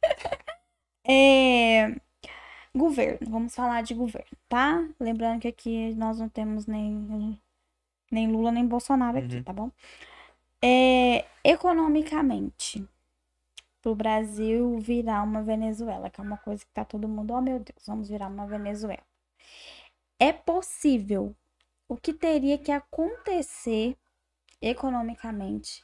É, 1.05 1.95
Governo. 2.75 3.19
Vamos 3.31 3.55
falar 3.55 3.83
de 3.83 3.95
governo, 3.95 4.29
tá? 4.49 4.87
Lembrando 5.01 5.41
que 5.41 5.49
aqui 5.49 5.95
nós 5.95 6.19
não 6.19 6.29
temos 6.29 6.67
nem, 6.67 7.41
nem 8.11 8.31
Lula 8.31 8.53
nem 8.53 8.67
Bolsonaro 8.67 9.19
aqui, 9.19 9.37
Uhum. 9.37 9.43
tá 9.43 9.53
bom? 9.53 9.71
É, 10.63 11.25
economicamente, 11.45 12.87
pro 13.83 13.95
Brasil 13.95 14.79
virar 14.79 15.23
uma 15.23 15.43
Venezuela, 15.43 16.11
que 16.11 16.21
é 16.21 16.25
uma 16.25 16.39
coisa 16.39 16.65
que 16.65 16.73
tá 16.73 16.85
todo 16.85 17.09
mundo, 17.09 17.33
oh 17.35 17.41
meu 17.41 17.59
Deus, 17.59 17.87
vamos 17.87 18.09
virar 18.09 18.29
uma 18.29 18.47
Venezuela. 18.47 19.03
É 20.19 20.33
possível 20.33 21.35
o 21.89 21.97
que 21.97 22.13
teria 22.13 22.59
que 22.59 22.71
acontecer 22.73 23.97
economicamente 24.61 25.83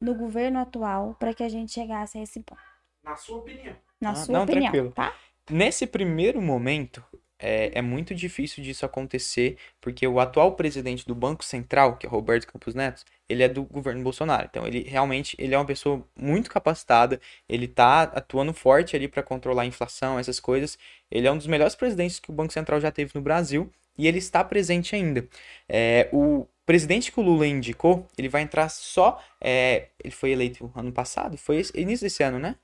no 0.00 0.14
governo 0.14 0.58
atual 0.58 1.14
para 1.18 1.34
que 1.34 1.42
a 1.42 1.48
gente 1.48 1.72
chegasse 1.72 2.18
a 2.18 2.22
esse 2.22 2.40
ponto? 2.40 2.60
Na 3.02 3.16
sua 3.16 3.38
opinião. 3.38 3.76
Na 4.00 4.10
Ah, 4.10 4.14
sua 4.14 4.34
não, 4.34 4.42
opinião, 4.44 4.62
tranquilo. 4.62 4.92
tá? 4.92 5.14
Nesse 5.52 5.86
primeiro 5.86 6.40
momento, 6.40 7.04
é, 7.38 7.72
é 7.74 7.82
muito 7.82 8.14
difícil 8.14 8.64
disso 8.64 8.86
acontecer, 8.86 9.58
porque 9.82 10.06
o 10.06 10.18
atual 10.18 10.52
presidente 10.56 11.06
do 11.06 11.14
Banco 11.14 11.44
Central, 11.44 11.98
que 11.98 12.06
é 12.06 12.08
Roberto 12.08 12.46
Campos 12.46 12.74
Neto, 12.74 13.04
ele 13.28 13.42
é 13.42 13.48
do 13.50 13.62
governo 13.64 14.02
Bolsonaro. 14.02 14.48
Então, 14.50 14.66
ele 14.66 14.80
realmente 14.80 15.36
ele 15.38 15.54
é 15.54 15.58
uma 15.58 15.66
pessoa 15.66 16.02
muito 16.18 16.50
capacitada, 16.50 17.20
ele 17.46 17.66
está 17.66 18.04
atuando 18.04 18.54
forte 18.54 18.96
ali 18.96 19.06
para 19.08 19.22
controlar 19.22 19.64
a 19.64 19.66
inflação, 19.66 20.18
essas 20.18 20.40
coisas. 20.40 20.78
Ele 21.10 21.26
é 21.26 21.30
um 21.30 21.36
dos 21.36 21.46
melhores 21.46 21.74
presidentes 21.74 22.18
que 22.18 22.30
o 22.30 22.34
Banco 22.34 22.54
Central 22.54 22.80
já 22.80 22.90
teve 22.90 23.12
no 23.14 23.20
Brasil 23.20 23.70
e 23.98 24.08
ele 24.08 24.18
está 24.18 24.42
presente 24.42 24.96
ainda. 24.96 25.28
É, 25.68 26.08
o 26.14 26.46
presidente 26.64 27.12
que 27.12 27.20
o 27.20 27.22
Lula 27.22 27.46
indicou, 27.46 28.06
ele 28.16 28.30
vai 28.30 28.40
entrar 28.40 28.70
só. 28.70 29.22
É, 29.38 29.88
ele 30.02 30.14
foi 30.14 30.30
eleito 30.30 30.72
ano 30.74 30.90
passado? 30.92 31.36
Foi 31.36 31.62
início 31.74 32.06
desse 32.06 32.22
ano, 32.22 32.38
né? 32.38 32.56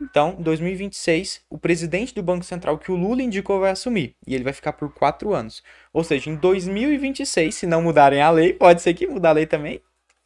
Então, 0.00 0.36
2026, 0.38 1.42
o 1.50 1.58
presidente 1.58 2.14
do 2.14 2.22
Banco 2.22 2.44
Central 2.44 2.78
que 2.78 2.92
o 2.92 2.96
Lula 2.96 3.22
indicou 3.22 3.60
vai 3.60 3.70
assumir. 3.70 4.14
E 4.26 4.34
ele 4.34 4.44
vai 4.44 4.52
ficar 4.52 4.72
por 4.72 4.92
quatro 4.92 5.34
anos. 5.34 5.62
Ou 5.92 6.04
seja, 6.04 6.30
em 6.30 6.36
2026, 6.36 7.54
se 7.54 7.66
não 7.66 7.82
mudarem 7.82 8.20
a 8.20 8.30
lei, 8.30 8.52
pode 8.52 8.82
ser 8.82 8.94
que 8.94 9.06
mude 9.06 9.26
a 9.26 9.32
lei 9.32 9.46
também. 9.46 9.80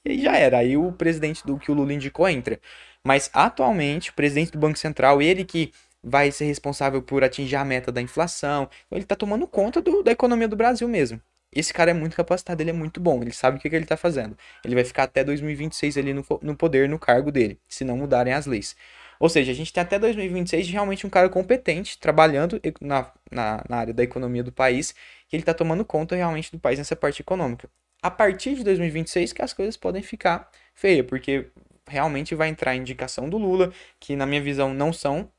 E 0.04 0.10
aí 0.10 0.22
já 0.22 0.36
era. 0.36 0.58
Aí 0.58 0.76
o 0.76 0.92
presidente 0.92 1.44
do 1.46 1.58
que 1.58 1.70
o 1.70 1.74
Lula 1.74 1.92
indicou 1.92 2.28
entra. 2.28 2.60
Mas 3.04 3.30
atualmente, 3.32 4.10
o 4.10 4.14
presidente 4.14 4.52
do 4.52 4.58
Banco 4.58 4.78
Central, 4.78 5.22
ele 5.22 5.44
que 5.44 5.72
vai 6.02 6.30
ser 6.30 6.46
responsável 6.46 7.02
por 7.02 7.22
atingir 7.22 7.56
a 7.56 7.64
meta 7.64 7.92
da 7.92 8.00
inflação, 8.00 8.68
então 8.86 8.96
ele 8.96 9.04
está 9.04 9.14
tomando 9.14 9.46
conta 9.46 9.82
do, 9.82 10.02
da 10.02 10.12
economia 10.12 10.48
do 10.48 10.56
Brasil 10.56 10.88
mesmo. 10.88 11.20
Esse 11.52 11.74
cara 11.74 11.90
é 11.90 11.94
muito 11.94 12.16
capacitado, 12.16 12.62
ele 12.62 12.70
é 12.70 12.72
muito 12.72 13.00
bom, 13.00 13.20
ele 13.22 13.32
sabe 13.32 13.58
o 13.58 13.60
que, 13.60 13.68
que 13.68 13.74
ele 13.74 13.84
está 13.84 13.96
fazendo. 13.96 14.36
Ele 14.64 14.74
vai 14.74 14.84
ficar 14.84 15.02
até 15.02 15.24
2026 15.24 15.98
ali 15.98 16.14
no, 16.14 16.24
no 16.42 16.56
poder, 16.56 16.88
no 16.88 16.98
cargo 16.98 17.32
dele, 17.32 17.58
se 17.68 17.84
não 17.84 17.96
mudarem 17.96 18.32
as 18.32 18.46
leis. 18.46 18.76
Ou 19.20 19.28
seja, 19.28 19.52
a 19.52 19.54
gente 19.54 19.70
tem 19.70 19.82
até 19.82 19.98
2026 19.98 20.66
realmente 20.70 21.06
um 21.06 21.10
cara 21.10 21.28
competente, 21.28 21.98
trabalhando 21.98 22.58
na, 22.80 23.12
na, 23.30 23.62
na 23.68 23.76
área 23.76 23.92
da 23.92 24.02
economia 24.02 24.42
do 24.42 24.50
país, 24.50 24.94
que 25.28 25.36
ele 25.36 25.42
está 25.42 25.52
tomando 25.52 25.84
conta 25.84 26.16
realmente 26.16 26.50
do 26.50 26.58
país 26.58 26.78
nessa 26.78 26.96
parte 26.96 27.20
econômica. 27.20 27.68
A 28.02 28.10
partir 28.10 28.54
de 28.54 28.64
2026 28.64 29.34
que 29.34 29.42
as 29.42 29.52
coisas 29.52 29.76
podem 29.76 30.02
ficar 30.02 30.50
feias, 30.74 31.04
porque 31.06 31.50
realmente 31.86 32.34
vai 32.34 32.48
entrar 32.48 32.70
a 32.70 32.76
indicação 32.76 33.28
do 33.28 33.36
Lula, 33.36 33.70
que 34.00 34.16
na 34.16 34.24
minha 34.24 34.40
visão 34.40 34.72
não 34.72 34.90
são 34.90 35.30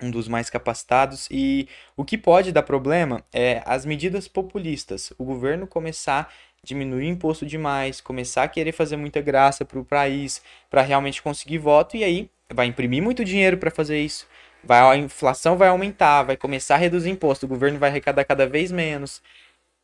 um 0.00 0.08
dos 0.08 0.28
mais 0.28 0.48
capacitados 0.48 1.26
e 1.30 1.68
o 1.96 2.04
que 2.04 2.16
pode 2.16 2.52
dar 2.52 2.62
problema 2.62 3.24
é 3.32 3.60
as 3.66 3.84
medidas 3.84 4.28
populistas, 4.28 5.12
o 5.18 5.24
governo 5.24 5.66
começar 5.66 6.32
a 6.62 6.66
diminuir 6.66 7.08
imposto 7.08 7.44
demais, 7.44 8.00
começar 8.00 8.44
a 8.44 8.48
querer 8.48 8.72
fazer 8.72 8.96
muita 8.96 9.20
graça 9.20 9.64
para 9.64 9.80
o 9.80 9.84
país, 9.84 10.40
para 10.70 10.82
realmente 10.82 11.20
conseguir 11.20 11.58
voto 11.58 11.96
e 11.96 12.04
aí 12.04 12.30
vai 12.52 12.66
imprimir 12.66 13.02
muito 13.02 13.24
dinheiro 13.24 13.56
para 13.56 13.70
fazer 13.70 13.98
isso. 14.00 14.26
Vai, 14.62 14.80
a 14.80 14.96
inflação 14.96 15.56
vai 15.56 15.68
aumentar, 15.68 16.22
vai 16.22 16.36
começar 16.36 16.74
a 16.74 16.78
reduzir 16.78 17.10
imposto, 17.10 17.46
o 17.46 17.48
governo 17.48 17.78
vai 17.78 17.88
arrecadar 17.88 18.24
cada 18.24 18.46
vez 18.46 18.70
menos, 18.70 19.22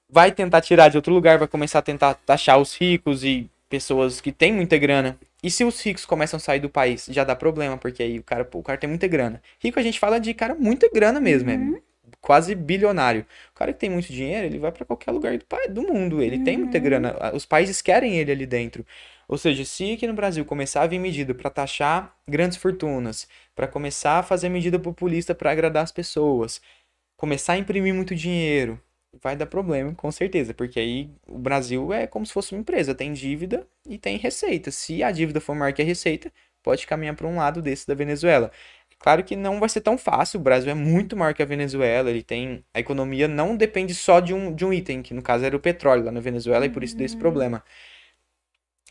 vai 0.09 0.31
tentar 0.31 0.61
tirar 0.61 0.89
de 0.89 0.97
outro 0.97 1.13
lugar, 1.13 1.39
vai 1.39 1.49
começar 1.49 1.79
a 1.79 1.83
tentar 1.83 2.15
taxar 2.15 2.59
os 2.61 2.77
ricos 2.77 3.25
e 3.25 3.51
pessoas 3.69 4.21
que 4.21 4.33
têm 4.33 4.53
muita 4.53 4.77
grana. 4.79 5.19
E 5.43 5.51
se 5.51 5.65
os 5.65 5.81
ricos 5.81 6.05
começam 6.05 6.37
a 6.37 6.41
sair 6.41 6.61
do 6.61 6.69
país, 6.69 7.07
já 7.11 7.25
dá 7.25 7.35
problema, 7.35 7.77
porque 7.79 8.03
aí 8.03 8.19
o 8.19 8.23
cara, 8.23 8.45
pô, 8.45 8.59
o 8.59 8.63
cara 8.63 8.79
tem 8.79 8.89
muita 8.89 9.07
grana. 9.07 9.41
Rico 9.59 9.79
a 9.79 9.83
gente 9.83 9.99
fala 9.99 10.19
de 10.19 10.35
cara 10.35 10.55
muita 10.55 10.89
grana 10.93 11.21
mesmo, 11.21 11.51
é 11.51 11.55
uhum. 11.55 11.77
é 11.77 11.81
quase 12.21 12.55
bilionário. 12.55 13.25
O 13.55 13.59
cara 13.59 13.73
que 13.73 13.79
tem 13.79 13.91
muito 13.91 14.13
dinheiro, 14.13 14.47
ele 14.47 14.59
vai 14.59 14.73
para 14.73 14.85
qualquer 14.85 15.11
lugar 15.11 15.37
do, 15.39 15.45
do 15.71 15.83
mundo, 15.83 16.23
ele 16.23 16.39
uhum. 16.39 16.45
tem 16.45 16.57
muita 16.57 16.79
uhum. 16.79 16.85
grana. 16.85 17.17
Os 17.33 17.47
países 17.47 17.81
querem 17.81 18.19
ele 18.19 18.33
ali 18.33 18.47
dentro. 18.47 18.85
Ou 19.29 19.37
seja, 19.39 19.65
se 19.65 19.93
aqui 19.93 20.07
no 20.07 20.15
Brasil 20.15 20.45
começar 20.45 20.83
a 20.83 20.87
vir 20.87 20.99
medida 20.99 21.35
para 21.35 21.51
taxar 21.51 22.17
grandes 22.29 22.57
fortunas, 22.57 23.29
para 23.55 23.67
começar 23.67 24.19
a 24.21 24.23
fazer 24.23 24.49
medida 24.49 24.79
populista 24.79 25.35
para 25.35 25.51
agradar 25.51 25.83
as 25.83 25.93
pessoas, 25.93 26.61
começar 27.17 27.55
a 27.55 27.59
imprimir 27.59 27.95
muito 27.95 28.15
dinheiro, 28.15 28.81
vai 29.23 29.37
dar 29.37 29.47
problema, 29.47 29.95
com 29.95 30.11
certeza, 30.13 30.55
porque 30.55 30.79
aí 30.79 31.11
o 31.27 31.39
Brasil 31.39 31.93
é 31.93 32.07
como 32.07 32.27
se 32.27 32.33
fosse 32.33 32.53
uma 32.53 32.61
empresa, 32.61 32.95
tem 32.95 33.13
dívida 33.13 33.67
e 33.89 33.99
tem 33.99 34.17
receita. 34.19 34.71
Se 34.71 35.03
a 35.03 35.11
dívida 35.11 35.41
for 35.41 35.55
maior 35.55 35.73
que 35.73 35.83
a 35.83 35.85
receita, 35.85 36.33
pode 36.63 36.87
caminhar 36.87 37.15
para 37.15 37.27
um 37.27 37.37
lado 37.37 37.63
desse 37.63 37.87
da 37.87 37.95
Venezuela. 37.95 38.51
Claro 38.99 39.23
que 39.25 39.37
não 39.37 39.61
vai 39.61 39.69
ser 39.69 39.83
tão 39.83 39.97
fácil, 39.99 40.41
o 40.41 40.43
Brasil 40.43 40.71
é 40.71 40.75
muito 40.75 41.17
maior 41.17 41.35
que 41.35 41.43
a 41.43 41.47
Venezuela, 41.47 42.11
ele 42.11 42.23
tem 42.23 42.65
a 42.75 42.81
economia 42.81 43.29
não 43.29 43.57
depende 43.57 43.95
só 43.95 44.21
de 44.21 44.35
um, 44.35 44.55
de 44.55 44.65
um 44.65 44.73
item, 44.73 45.03
que 45.03 45.15
no 45.15 45.23
caso 45.23 45.45
era 45.45 45.57
o 45.57 45.61
petróleo 45.61 46.05
lá 46.05 46.13
na 46.13 46.21
Venezuela 46.21 46.67
e 46.67 46.71
por 46.71 46.83
isso 46.83 46.97
desse 46.97 47.17
problema. 47.17 47.63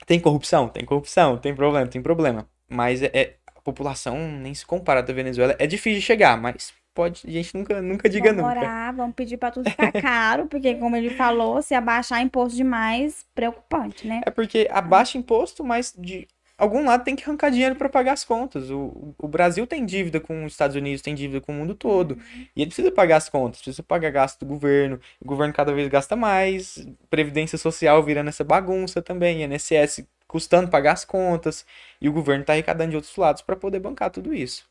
Tem 0.06 0.20
corrupção? 0.20 0.68
Tem 0.68 0.84
corrupção. 0.86 1.38
Tem 1.38 1.56
problema? 1.56 1.88
Tem 1.88 2.02
problema. 2.02 2.48
Mas 2.70 3.02
é, 3.02 3.12
é 3.14 3.36
a 3.56 3.62
população 3.62 4.18
nem 4.18 4.54
se 4.54 4.66
compara 4.66 5.02
da 5.02 5.14
Venezuela. 5.14 5.56
É 5.60 5.68
difícil 5.68 6.00
de 6.00 6.06
chegar, 6.06 6.40
mas 6.40 6.74
pode. 6.94 7.22
A 7.28 7.32
gente 7.32 7.56
nunca, 7.56 7.82
nunca 7.82 8.10
diga 8.10 8.34
vamos 8.34 8.44
nunca. 8.44 8.60
Orar, 8.60 8.96
vamos 8.96 9.16
pedir 9.16 9.38
para 9.38 9.52
tudo 9.52 9.70
ficar 9.70 9.92
caro, 9.92 10.48
porque, 10.48 10.76
como 10.76 10.96
ele 10.96 11.10
falou, 11.12 11.62
se 11.62 11.76
abaixar 11.76 12.22
imposto 12.22 12.56
demais, 12.56 13.26
preocupante, 13.36 14.08
né? 14.08 14.22
É 14.26 14.32
porque 14.32 14.68
abaixa 14.72 15.18
imposto, 15.18 15.64
mas 15.64 15.94
de 15.98 16.28
algum 16.58 16.86
lado 16.86 17.04
tem 17.04 17.16
que 17.16 17.24
arrancar 17.24 17.52
dinheiro 17.52 17.76
para 17.76 17.90
pagar 17.90 18.14
as 18.14 18.24
contas. 18.24 18.70
O, 18.70 19.14
o 19.18 19.28
Brasil 19.28 19.68
tem 19.68 19.86
dívida 19.86 20.20
com 20.20 20.46
os 20.46 20.54
Estados 20.54 20.76
Unidos, 20.76 21.02
tem 21.02 21.14
dívida 21.16 21.42
com 21.42 21.52
o 21.52 21.56
mundo 21.56 21.76
todo. 21.76 22.18
E 22.56 22.62
ele 22.62 22.68
precisa 22.68 22.92
pagar 22.92 23.18
as 23.18 23.30
contas, 23.30 23.62
precisa 23.62 23.84
pagar 23.84 24.12
gasto 24.12 24.40
do 24.40 24.46
governo. 24.46 25.00
O 25.20 25.26
governo 25.26 25.54
cada 25.54 25.74
vez 25.74 25.88
gasta 25.88 26.16
mais. 26.16 26.88
Previdência 27.10 27.58
social 27.58 28.02
virando 28.04 28.30
essa 28.30 28.44
bagunça 28.44 29.02
também. 29.02 29.44
INSS 29.44 30.06
custando 30.28 30.70
pagar 30.70 30.94
as 30.94 31.06
contas. 31.06 31.66
E 32.02 32.10
o 32.10 32.14
governo 32.14 32.42
está 32.42 32.54
arrecadando 32.54 32.92
de 32.92 32.96
outros 32.96 33.16
lados 33.16 33.42
para 33.42 33.56
poder 33.56 33.80
bancar 33.80 34.10
tudo 34.10 34.34
isso. 34.34 34.68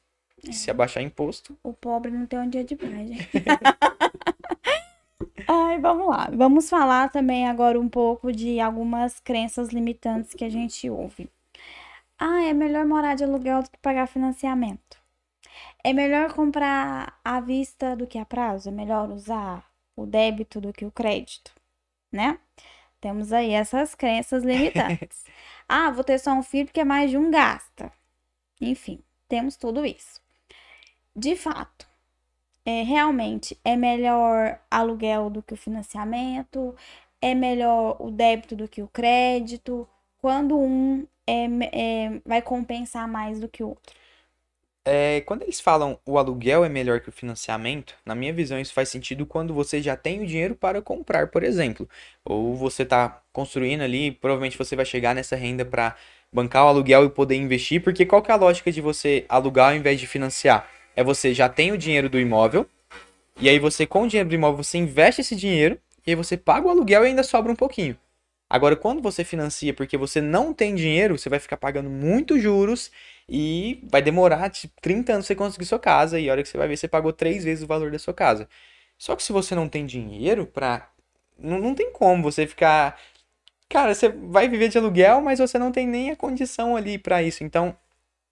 É. 0.46 0.50
E 0.50 0.52
se 0.52 0.70
abaixar 0.70 1.02
imposto. 1.02 1.56
O 1.62 1.72
pobre 1.72 2.10
não 2.10 2.26
tem 2.26 2.38
um 2.38 2.48
dia 2.48 2.64
de 2.64 2.76
paz, 2.76 3.08
gente. 3.08 3.28
Ai, 5.46 5.78
vamos 5.78 6.08
lá. 6.08 6.30
Vamos 6.32 6.70
falar 6.70 7.10
também 7.10 7.46
agora 7.48 7.78
um 7.78 7.88
pouco 7.88 8.32
de 8.32 8.60
algumas 8.60 9.20
crenças 9.20 9.68
limitantes 9.68 10.34
que 10.34 10.44
a 10.44 10.48
gente 10.48 10.88
ouve. 10.88 11.28
Ah, 12.18 12.42
é 12.44 12.52
melhor 12.52 12.84
morar 12.86 13.14
de 13.14 13.24
aluguel 13.24 13.62
do 13.62 13.70
que 13.70 13.78
pagar 13.78 14.06
financiamento. 14.06 14.98
É 15.82 15.92
melhor 15.92 16.32
comprar 16.32 17.20
à 17.24 17.40
vista 17.40 17.96
do 17.96 18.06
que 18.06 18.18
a 18.18 18.24
prazo. 18.24 18.68
É 18.68 18.72
melhor 18.72 19.10
usar 19.10 19.64
o 19.96 20.06
débito 20.06 20.60
do 20.60 20.72
que 20.72 20.84
o 20.84 20.90
crédito, 20.90 21.52
né? 22.10 22.38
Temos 23.00 23.32
aí 23.32 23.50
essas 23.50 23.94
crenças 23.94 24.42
limitantes. 24.42 25.24
ah, 25.68 25.90
vou 25.90 26.02
ter 26.02 26.18
só 26.18 26.32
um 26.32 26.42
filho 26.42 26.66
porque 26.66 26.84
mais 26.84 27.10
de 27.10 27.18
um 27.18 27.30
gasta. 27.30 27.92
Enfim, 28.60 29.00
temos 29.28 29.56
tudo 29.56 29.84
isso. 29.84 30.20
De 31.14 31.36
fato, 31.36 31.86
é, 32.64 32.82
realmente 32.82 33.58
é 33.64 33.76
melhor 33.76 34.60
aluguel 34.70 35.28
do 35.30 35.42
que 35.42 35.54
o 35.54 35.56
financiamento, 35.56 36.74
é 37.20 37.34
melhor 37.34 37.96
o 38.00 38.10
débito 38.10 38.56
do 38.56 38.68
que 38.68 38.82
o 38.82 38.88
crédito, 38.88 39.88
quando 40.24 40.58
um 40.58 41.06
é, 41.26 41.44
é, 41.70 42.20
vai 42.24 42.40
compensar 42.40 43.06
mais 43.06 43.38
do 43.38 43.46
que 43.46 43.62
o 43.62 43.68
outro. 43.68 43.94
É, 44.82 45.20
quando 45.20 45.42
eles 45.42 45.60
falam 45.60 45.98
o 46.06 46.16
aluguel 46.16 46.64
é 46.64 46.68
melhor 46.70 47.00
que 47.00 47.10
o 47.10 47.12
financiamento, 47.12 47.94
na 48.06 48.14
minha 48.14 48.32
visão 48.32 48.58
isso 48.58 48.72
faz 48.72 48.88
sentido 48.88 49.26
quando 49.26 49.52
você 49.52 49.82
já 49.82 49.98
tem 49.98 50.22
o 50.22 50.26
dinheiro 50.26 50.54
para 50.54 50.80
comprar, 50.80 51.26
por 51.26 51.42
exemplo. 51.42 51.86
Ou 52.24 52.56
você 52.56 52.84
está 52.84 53.20
construindo 53.34 53.82
ali, 53.82 54.12
provavelmente 54.12 54.56
você 54.56 54.74
vai 54.74 54.86
chegar 54.86 55.14
nessa 55.14 55.36
renda 55.36 55.62
para 55.62 55.94
bancar 56.32 56.64
o 56.64 56.68
aluguel 56.68 57.04
e 57.04 57.10
poder 57.10 57.34
investir, 57.34 57.82
porque 57.82 58.06
qual 58.06 58.22
que 58.22 58.30
é 58.30 58.34
a 58.34 58.38
lógica 58.38 58.72
de 58.72 58.80
você 58.80 59.26
alugar 59.28 59.72
ao 59.72 59.76
invés 59.76 60.00
de 60.00 60.06
financiar? 60.06 60.66
É 60.96 61.04
você 61.04 61.34
já 61.34 61.50
tem 61.50 61.70
o 61.70 61.76
dinheiro 61.76 62.08
do 62.08 62.18
imóvel, 62.18 62.66
e 63.38 63.46
aí 63.46 63.58
você 63.58 63.86
com 63.86 64.04
o 64.04 64.08
dinheiro 64.08 64.30
do 64.30 64.34
imóvel 64.34 64.64
você 64.64 64.78
investe 64.78 65.20
esse 65.20 65.36
dinheiro, 65.36 65.78
e 66.06 66.12
aí 66.12 66.14
você 66.14 66.34
paga 66.34 66.66
o 66.66 66.70
aluguel 66.70 67.04
e 67.04 67.08
ainda 67.08 67.22
sobra 67.22 67.52
um 67.52 67.56
pouquinho. 67.56 67.94
Agora, 68.48 68.76
quando 68.76 69.02
você 69.02 69.24
financia 69.24 69.74
porque 69.74 69.96
você 69.96 70.20
não 70.20 70.52
tem 70.54 70.74
dinheiro, 70.74 71.18
você 71.18 71.28
vai 71.28 71.38
ficar 71.40 71.56
pagando 71.56 71.90
muitos 71.90 72.40
juros 72.42 72.90
e 73.28 73.80
vai 73.90 74.02
demorar 74.02 74.50
tipo, 74.50 74.74
30 74.80 75.14
anos 75.14 75.26
você 75.26 75.34
conseguir 75.34 75.64
sua 75.66 75.78
casa 75.78 76.20
e 76.20 76.28
a 76.28 76.32
hora 76.32 76.42
que 76.42 76.48
você 76.48 76.58
vai 76.58 76.68
ver, 76.68 76.76
você 76.76 76.86
pagou 76.88 77.12
três 77.12 77.44
vezes 77.44 77.64
o 77.64 77.66
valor 77.66 77.90
da 77.90 77.98
sua 77.98 78.14
casa. 78.14 78.48
Só 78.98 79.16
que 79.16 79.22
se 79.22 79.32
você 79.32 79.54
não 79.54 79.68
tem 79.68 79.86
dinheiro 79.86 80.46
pra. 80.46 80.90
Não, 81.38 81.58
não 81.58 81.74
tem 81.74 81.92
como 81.92 82.22
você 82.22 82.46
ficar. 82.46 82.98
Cara, 83.68 83.94
você 83.94 84.08
vai 84.08 84.48
viver 84.48 84.68
de 84.68 84.78
aluguel, 84.78 85.20
mas 85.20 85.38
você 85.40 85.58
não 85.58 85.72
tem 85.72 85.86
nem 85.86 86.10
a 86.10 86.16
condição 86.16 86.76
ali 86.76 86.98
para 86.98 87.22
isso. 87.22 87.44
Então, 87.44 87.76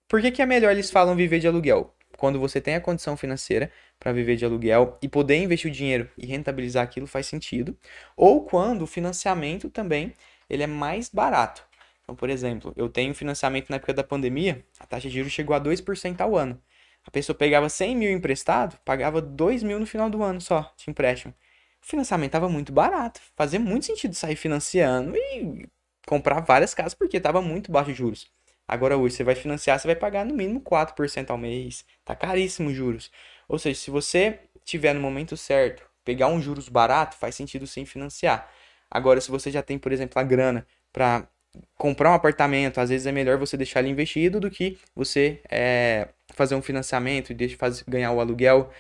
por 0.09 0.21
que, 0.23 0.31
que 0.31 0.43
é 0.43 0.47
melhor 0.47 0.73
eles 0.73 0.91
falam 0.91 1.17
viver 1.17 1.41
de 1.41 1.49
aluguel? 1.49 1.95
Quando 2.23 2.39
você 2.39 2.61
tem 2.61 2.77
a 2.77 2.81
condição 2.81 3.17
financeira 3.17 3.69
para 3.99 4.13
viver 4.13 4.37
de 4.37 4.45
aluguel 4.45 4.97
e 5.03 5.09
poder 5.09 5.43
investir 5.43 5.69
o 5.69 5.75
dinheiro 5.75 6.09
e 6.17 6.25
rentabilizar 6.25 6.85
aquilo 6.85 7.05
faz 7.05 7.27
sentido. 7.27 7.77
Ou 8.17 8.45
quando 8.45 8.83
o 8.83 8.87
financiamento 8.87 9.69
também 9.69 10.13
ele 10.49 10.63
é 10.63 10.67
mais 10.69 11.09
barato. 11.09 11.65
Então, 12.01 12.15
por 12.15 12.31
exemplo, 12.31 12.73
eu 12.77 12.89
tenho 12.89 13.13
financiamento 13.13 13.71
na 13.71 13.75
época 13.75 13.93
da 13.93 14.05
pandemia, 14.05 14.65
a 14.79 14.87
taxa 14.87 15.09
de 15.09 15.17
juros 15.17 15.33
chegou 15.33 15.57
a 15.57 15.59
2% 15.59 16.21
ao 16.21 16.37
ano. 16.37 16.63
A 17.05 17.11
pessoa 17.11 17.35
pegava 17.37 17.69
100 17.69 17.97
mil 17.97 18.13
emprestado, 18.13 18.79
pagava 18.85 19.21
2 19.21 19.65
mil 19.65 19.81
no 19.81 19.87
final 19.87 20.09
do 20.09 20.23
ano 20.23 20.41
só 20.41 20.73
de 20.77 20.89
empréstimo. 20.89 21.35
O 21.83 21.87
financiamento 21.87 22.29
estava 22.29 22.49
muito 22.49 22.73
barato. 22.73 23.21
Fazia 23.35 23.59
muito 23.59 23.87
sentido 23.87 24.15
sair 24.15 24.37
financiando 24.37 25.17
e 25.17 25.69
comprar 26.07 26.39
várias 26.39 26.73
casas 26.73 26.95
porque 26.95 27.17
estava 27.17 27.43
muito 27.43 27.73
baixo 27.73 27.91
de 27.91 27.97
juros. 27.97 28.31
Agora 28.73 28.97
hoje 28.97 29.17
você 29.17 29.25
vai 29.25 29.35
financiar, 29.35 29.79
você 29.79 29.87
vai 29.87 29.95
pagar 29.95 30.25
no 30.25 30.35
mínimo 30.35 30.59
4% 30.63 31.31
ao 31.31 31.37
mês. 31.37 31.85
Tá 32.07 32.17
caríssimo 32.17 32.71
os 32.71 32.75
juros. 32.75 33.11
Ou 33.47 33.59
seja, 33.59 33.79
se 33.79 33.91
você 33.91 34.39
tiver 34.65 34.95
no 34.95 35.01
momento 35.01 35.37
certo, 35.37 35.85
pegar 36.03 36.29
um 36.29 36.41
juros 36.41 36.71
barato, 36.71 37.15
faz 37.19 37.35
sentido 37.35 37.67
sim 37.67 37.85
financiar. 37.85 38.51
Agora, 38.91 39.21
se 39.21 39.31
você 39.31 39.51
já 39.51 39.61
tem, 39.63 39.79
por 39.79 39.93
exemplo, 39.93 40.19
a 40.19 40.23
grana 40.23 40.67
para 40.91 41.29
comprar 41.77 42.13
um 42.13 42.15
apartamento, 42.15 42.81
às 42.81 42.89
vezes 42.89 43.07
é 43.07 43.13
melhor 43.13 43.37
você 43.37 43.59
deixar 43.59 43.81
ele 43.81 43.91
investido 43.91 44.41
do 44.41 44.51
que 44.51 44.79
você 44.97 45.43
é, 45.51 46.09
fazer 46.31 46.55
um 46.55 46.63
financiamento 46.63 47.31
e 47.31 47.49
fazer, 47.51 47.85
ganhar 47.87 48.11
o 48.13 48.21
aluguel. 48.21 48.71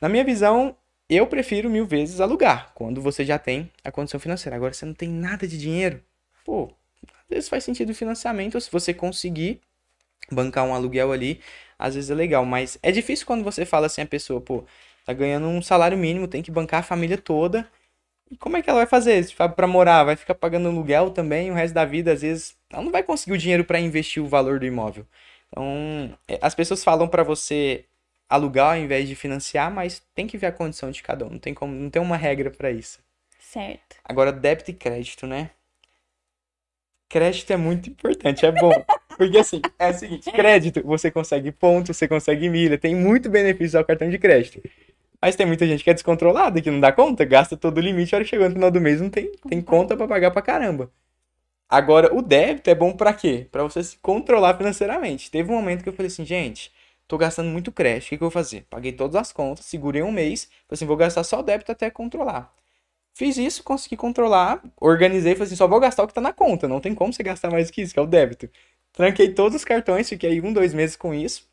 Na 0.00 0.08
minha 0.08 0.24
visão, 0.24 0.74
eu 1.06 1.26
prefiro 1.26 1.68
mil 1.68 1.84
vezes 1.86 2.18
alugar, 2.18 2.72
quando 2.74 3.02
você 3.02 3.26
já 3.26 3.38
tem 3.38 3.70
a 3.84 3.92
condição 3.92 4.18
financeira. 4.18 4.56
Agora, 4.56 4.72
você 4.72 4.86
não 4.86 4.94
tem 4.94 5.10
nada 5.10 5.46
de 5.46 5.58
dinheiro, 5.58 6.02
pô, 6.46 6.72
vezes 7.34 7.48
faz 7.48 7.64
sentido 7.64 7.90
o 7.90 7.94
financiamento, 7.94 8.60
se 8.60 8.70
você 8.70 8.94
conseguir 8.94 9.60
bancar 10.30 10.64
um 10.64 10.74
aluguel 10.74 11.12
ali, 11.12 11.40
às 11.78 11.94
vezes 11.94 12.10
é 12.10 12.14
legal. 12.14 12.44
Mas 12.46 12.78
é 12.82 12.90
difícil 12.90 13.26
quando 13.26 13.44
você 13.44 13.64
fala 13.66 13.86
assim, 13.86 14.02
a 14.02 14.06
pessoa, 14.06 14.40
pô, 14.40 14.64
tá 15.04 15.12
ganhando 15.12 15.46
um 15.46 15.60
salário 15.60 15.98
mínimo, 15.98 16.28
tem 16.28 16.42
que 16.42 16.50
bancar 16.50 16.80
a 16.80 16.82
família 16.82 17.18
toda. 17.18 17.68
E 18.30 18.36
como 18.36 18.56
é 18.56 18.62
que 18.62 18.70
ela 18.70 18.80
vai 18.80 18.86
fazer? 18.86 19.26
Para 19.54 19.66
morar, 19.66 20.04
vai 20.04 20.16
ficar 20.16 20.34
pagando 20.34 20.68
aluguel 20.68 21.10
também 21.10 21.50
o 21.50 21.54
resto 21.54 21.74
da 21.74 21.84
vida, 21.84 22.12
às 22.12 22.22
vezes 22.22 22.56
ela 22.70 22.82
não 22.82 22.90
vai 22.90 23.02
conseguir 23.02 23.32
o 23.32 23.38
dinheiro 23.38 23.64
para 23.64 23.78
investir 23.78 24.22
o 24.22 24.26
valor 24.26 24.58
do 24.58 24.66
imóvel. 24.66 25.06
Então, 25.48 26.18
é, 26.26 26.38
as 26.40 26.54
pessoas 26.54 26.82
falam 26.82 27.06
para 27.06 27.22
você 27.22 27.84
alugar 28.28 28.74
ao 28.74 28.80
invés 28.80 29.06
de 29.06 29.14
financiar, 29.14 29.70
mas 29.70 30.02
tem 30.14 30.26
que 30.26 30.38
ver 30.38 30.46
a 30.46 30.52
condição 30.52 30.90
de 30.90 31.02
cada 31.02 31.26
um, 31.26 31.30
não 31.30 31.38
tem 31.38 31.54
como, 31.54 31.72
não 31.74 31.90
tem 31.90 32.00
uma 32.00 32.16
regra 32.16 32.50
para 32.50 32.70
isso. 32.70 32.98
Certo. 33.38 33.96
Agora 34.02 34.32
débito 34.32 34.70
e 34.70 34.74
crédito, 34.74 35.26
né? 35.26 35.50
Crédito 37.08 37.52
é 37.52 37.56
muito 37.56 37.90
importante, 37.90 38.44
é 38.44 38.52
bom. 38.52 38.72
Porque 39.16 39.38
assim, 39.38 39.60
é 39.78 39.90
o 39.90 39.94
seguinte, 39.94 40.30
crédito, 40.32 40.82
você 40.84 41.10
consegue 41.10 41.52
ponto, 41.52 41.94
você 41.94 42.08
consegue 42.08 42.48
milha, 42.48 42.76
tem 42.76 42.94
muito 42.94 43.30
benefício 43.30 43.78
ao 43.78 43.84
cartão 43.84 44.10
de 44.10 44.18
crédito. 44.18 44.60
Mas 45.20 45.36
tem 45.36 45.46
muita 45.46 45.66
gente 45.66 45.82
que 45.82 45.90
é 45.90 45.94
descontrolada, 45.94 46.60
que 46.60 46.70
não 46.70 46.80
dá 46.80 46.92
conta, 46.92 47.24
gasta 47.24 47.56
todo 47.56 47.78
o 47.78 47.80
limite, 47.80 48.14
a 48.14 48.18
hora 48.18 48.24
que 48.24 48.30
chegou 48.30 48.48
no 48.48 48.54
final 48.54 48.70
do 48.70 48.80
mês 48.80 49.00
não 49.00 49.08
tem, 49.08 49.30
tem 49.48 49.62
conta 49.62 49.96
para 49.96 50.08
pagar 50.08 50.30
pra 50.30 50.42
caramba. 50.42 50.90
Agora, 51.68 52.14
o 52.14 52.20
débito 52.20 52.68
é 52.68 52.74
bom 52.74 52.92
para 52.92 53.12
quê? 53.12 53.48
Para 53.50 53.62
você 53.62 53.82
se 53.82 53.96
controlar 53.98 54.56
financeiramente. 54.56 55.30
Teve 55.30 55.50
um 55.50 55.54
momento 55.54 55.82
que 55.82 55.88
eu 55.88 55.92
falei 55.92 56.08
assim, 56.08 56.24
gente, 56.24 56.70
tô 57.08 57.16
gastando 57.16 57.48
muito 57.48 57.72
crédito, 57.72 58.06
o 58.06 58.08
que, 58.10 58.18
que 58.18 58.22
eu 58.22 58.28
vou 58.28 58.30
fazer? 58.30 58.66
Paguei 58.68 58.92
todas 58.92 59.16
as 59.16 59.32
contas, 59.32 59.64
segurei 59.64 60.02
um 60.02 60.12
mês, 60.12 60.44
falei 60.44 60.72
assim, 60.72 60.86
vou 60.86 60.96
gastar 60.96 61.24
só 61.24 61.40
o 61.40 61.42
débito 61.42 61.72
até 61.72 61.90
controlar. 61.90 62.52
Fiz 63.16 63.36
isso, 63.36 63.62
consegui 63.62 63.96
controlar, 63.96 64.60
organizei, 64.80 65.34
falei 65.34 65.46
assim, 65.46 65.56
só 65.56 65.68
vou 65.68 65.78
gastar 65.78 66.02
o 66.02 66.08
que 66.08 66.14
tá 66.14 66.20
na 66.20 66.32
conta, 66.32 66.66
não 66.66 66.80
tem 66.80 66.94
como 66.94 67.12
você 67.12 67.22
gastar 67.22 67.50
mais 67.50 67.70
que 67.70 67.80
isso, 67.82 67.94
que 67.94 67.98
é 68.00 68.02
o 68.02 68.06
débito. 68.06 68.50
Tranquei 68.92 69.32
todos 69.32 69.56
os 69.56 69.64
cartões, 69.64 70.08
fiquei 70.08 70.40
um, 70.40 70.52
dois 70.52 70.74
meses 70.74 70.96
com 70.96 71.14
isso. 71.14 71.48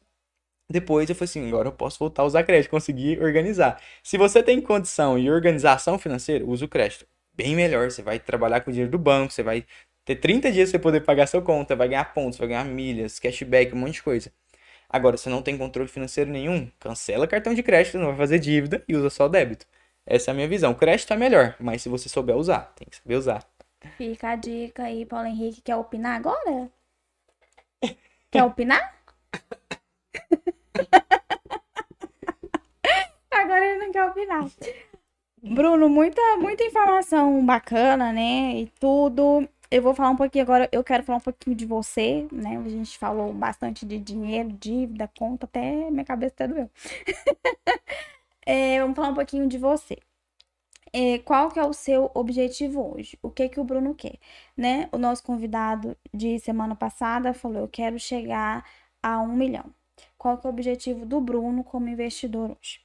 Depois 0.72 1.09
eu 1.09 1.16
falei 1.16 1.26
assim, 1.30 1.47
agora 1.47 1.68
eu 1.70 1.74
posso 1.74 1.99
voltar 1.99 2.24
a 2.24 2.26
usar 2.26 2.43
crédito, 2.43 2.72
consegui 2.72 3.20
organizar. 3.20 3.82
Se 4.03 4.18
você 4.18 4.41
tem 4.41 4.62
condição 4.62 5.20
e 5.20 5.30
organização 5.30 5.99
financeira, 5.99 6.45
use 6.45 6.64
o 6.66 6.68
crédito. 6.68 7.05
Bem 7.34 7.55
melhor, 7.55 7.91
você 7.91 8.01
vai 8.01 8.20
trabalhar 8.20 8.62
com 8.62 8.72
o 8.72 8.74
dinheiro 8.74 8.91
do 8.91 8.99
banco, 8.99 9.34
você 9.34 9.43
vai 9.43 9.66
ter 10.05 10.16
30 10.16 10.51
dias 10.51 10.72
para 10.72 10.80
poder 10.80 11.01
pagar 11.01 11.28
sua 11.28 11.41
conta, 11.41 11.76
vai 11.76 11.89
ganhar 11.89 12.14
pontos, 12.14 12.39
vai 12.39 12.47
ganhar 12.47 12.66
milhas, 12.66 13.20
cashback, 13.20 13.74
um 13.74 13.80
monte 13.80 13.95
de 13.95 14.03
coisa. 14.03 14.32
Agora, 14.89 15.18
se 15.18 15.30
não 15.30 15.41
tem 15.41 15.57
controle 15.57 15.89
financeiro 15.89 16.32
nenhum, 16.32 16.70
cancela 16.80 17.28
cartão 17.28 17.53
de 17.53 17.64
crédito, 17.64 17.97
não 17.97 18.07
vai 18.07 18.18
fazer 18.18 18.39
dívida 18.39 18.84
e 18.88 18.95
usa 18.95 19.09
só 19.09 19.28
débito. 19.28 19.66
Essa 20.05 20.29
é 20.29 20.31
a 20.31 20.35
minha 20.35 20.47
visão. 20.47 20.73
Crédito 20.73 21.13
é 21.13 21.17
melhor, 21.17 21.55
mas 21.59 21.81
se 21.81 21.89
você 21.89 22.09
souber 22.09 22.35
usar, 22.35 22.73
tem 22.75 22.87
que 22.89 22.95
saber 22.95 23.15
usar. 23.15 23.43
Fica 23.97 24.29
a 24.29 24.35
dica 24.35 24.83
aí, 24.83 25.05
Paulo 25.05 25.27
Henrique. 25.27 25.61
Quer 25.61 25.75
opinar 25.75 26.17
agora? 26.17 26.69
Quer 28.31 28.43
opinar? 28.43 28.95
agora 33.31 33.65
ele 33.65 33.85
não 33.85 33.91
quer 33.91 34.05
opinar. 34.05 34.45
Bruno, 35.43 35.89
muita, 35.89 36.21
muita 36.37 36.63
informação 36.63 37.43
bacana, 37.45 38.13
né? 38.13 38.55
E 38.55 38.67
tudo. 38.79 39.47
Eu 39.69 39.81
vou 39.81 39.95
falar 39.95 40.09
um 40.09 40.17
pouquinho 40.17 40.43
agora, 40.43 40.67
eu 40.71 40.83
quero 40.83 41.03
falar 41.03 41.17
um 41.17 41.21
pouquinho 41.21 41.55
de 41.55 41.65
você, 41.65 42.27
né? 42.31 42.57
A 42.57 42.69
gente 42.69 42.97
falou 42.97 43.33
bastante 43.33 43.85
de 43.85 43.97
dinheiro, 43.97 44.51
dívida, 44.51 45.09
conta, 45.17 45.45
até 45.45 45.89
minha 45.89 46.03
cabeça 46.03 46.33
até 46.35 46.47
doeu. 46.47 46.69
É, 48.45 48.79
vamos 48.81 48.95
falar 48.95 49.09
um 49.09 49.13
pouquinho 49.13 49.47
de 49.47 49.57
você. 49.57 49.97
É, 50.93 51.19
qual 51.19 51.49
que 51.49 51.59
é 51.59 51.65
o 51.65 51.73
seu 51.73 52.11
objetivo 52.13 52.95
hoje? 52.95 53.17
O 53.21 53.29
que 53.29 53.47
que 53.47 53.59
o 53.59 53.63
Bruno 53.63 53.95
quer, 53.95 54.19
né? 54.57 54.89
O 54.91 54.97
nosso 54.97 55.23
convidado 55.23 55.95
de 56.13 56.37
semana 56.39 56.75
passada 56.75 57.33
falou, 57.33 57.61
eu 57.61 57.67
quero 57.67 57.97
chegar 57.97 58.65
a 59.01 59.19
um 59.19 59.33
milhão. 59.33 59.73
Qual 60.17 60.37
que 60.37 60.45
é 60.45 60.49
o 60.49 60.53
objetivo 60.53 61.05
do 61.05 61.21
Bruno 61.21 61.63
como 61.63 61.87
investidor 61.87 62.51
hoje? 62.51 62.81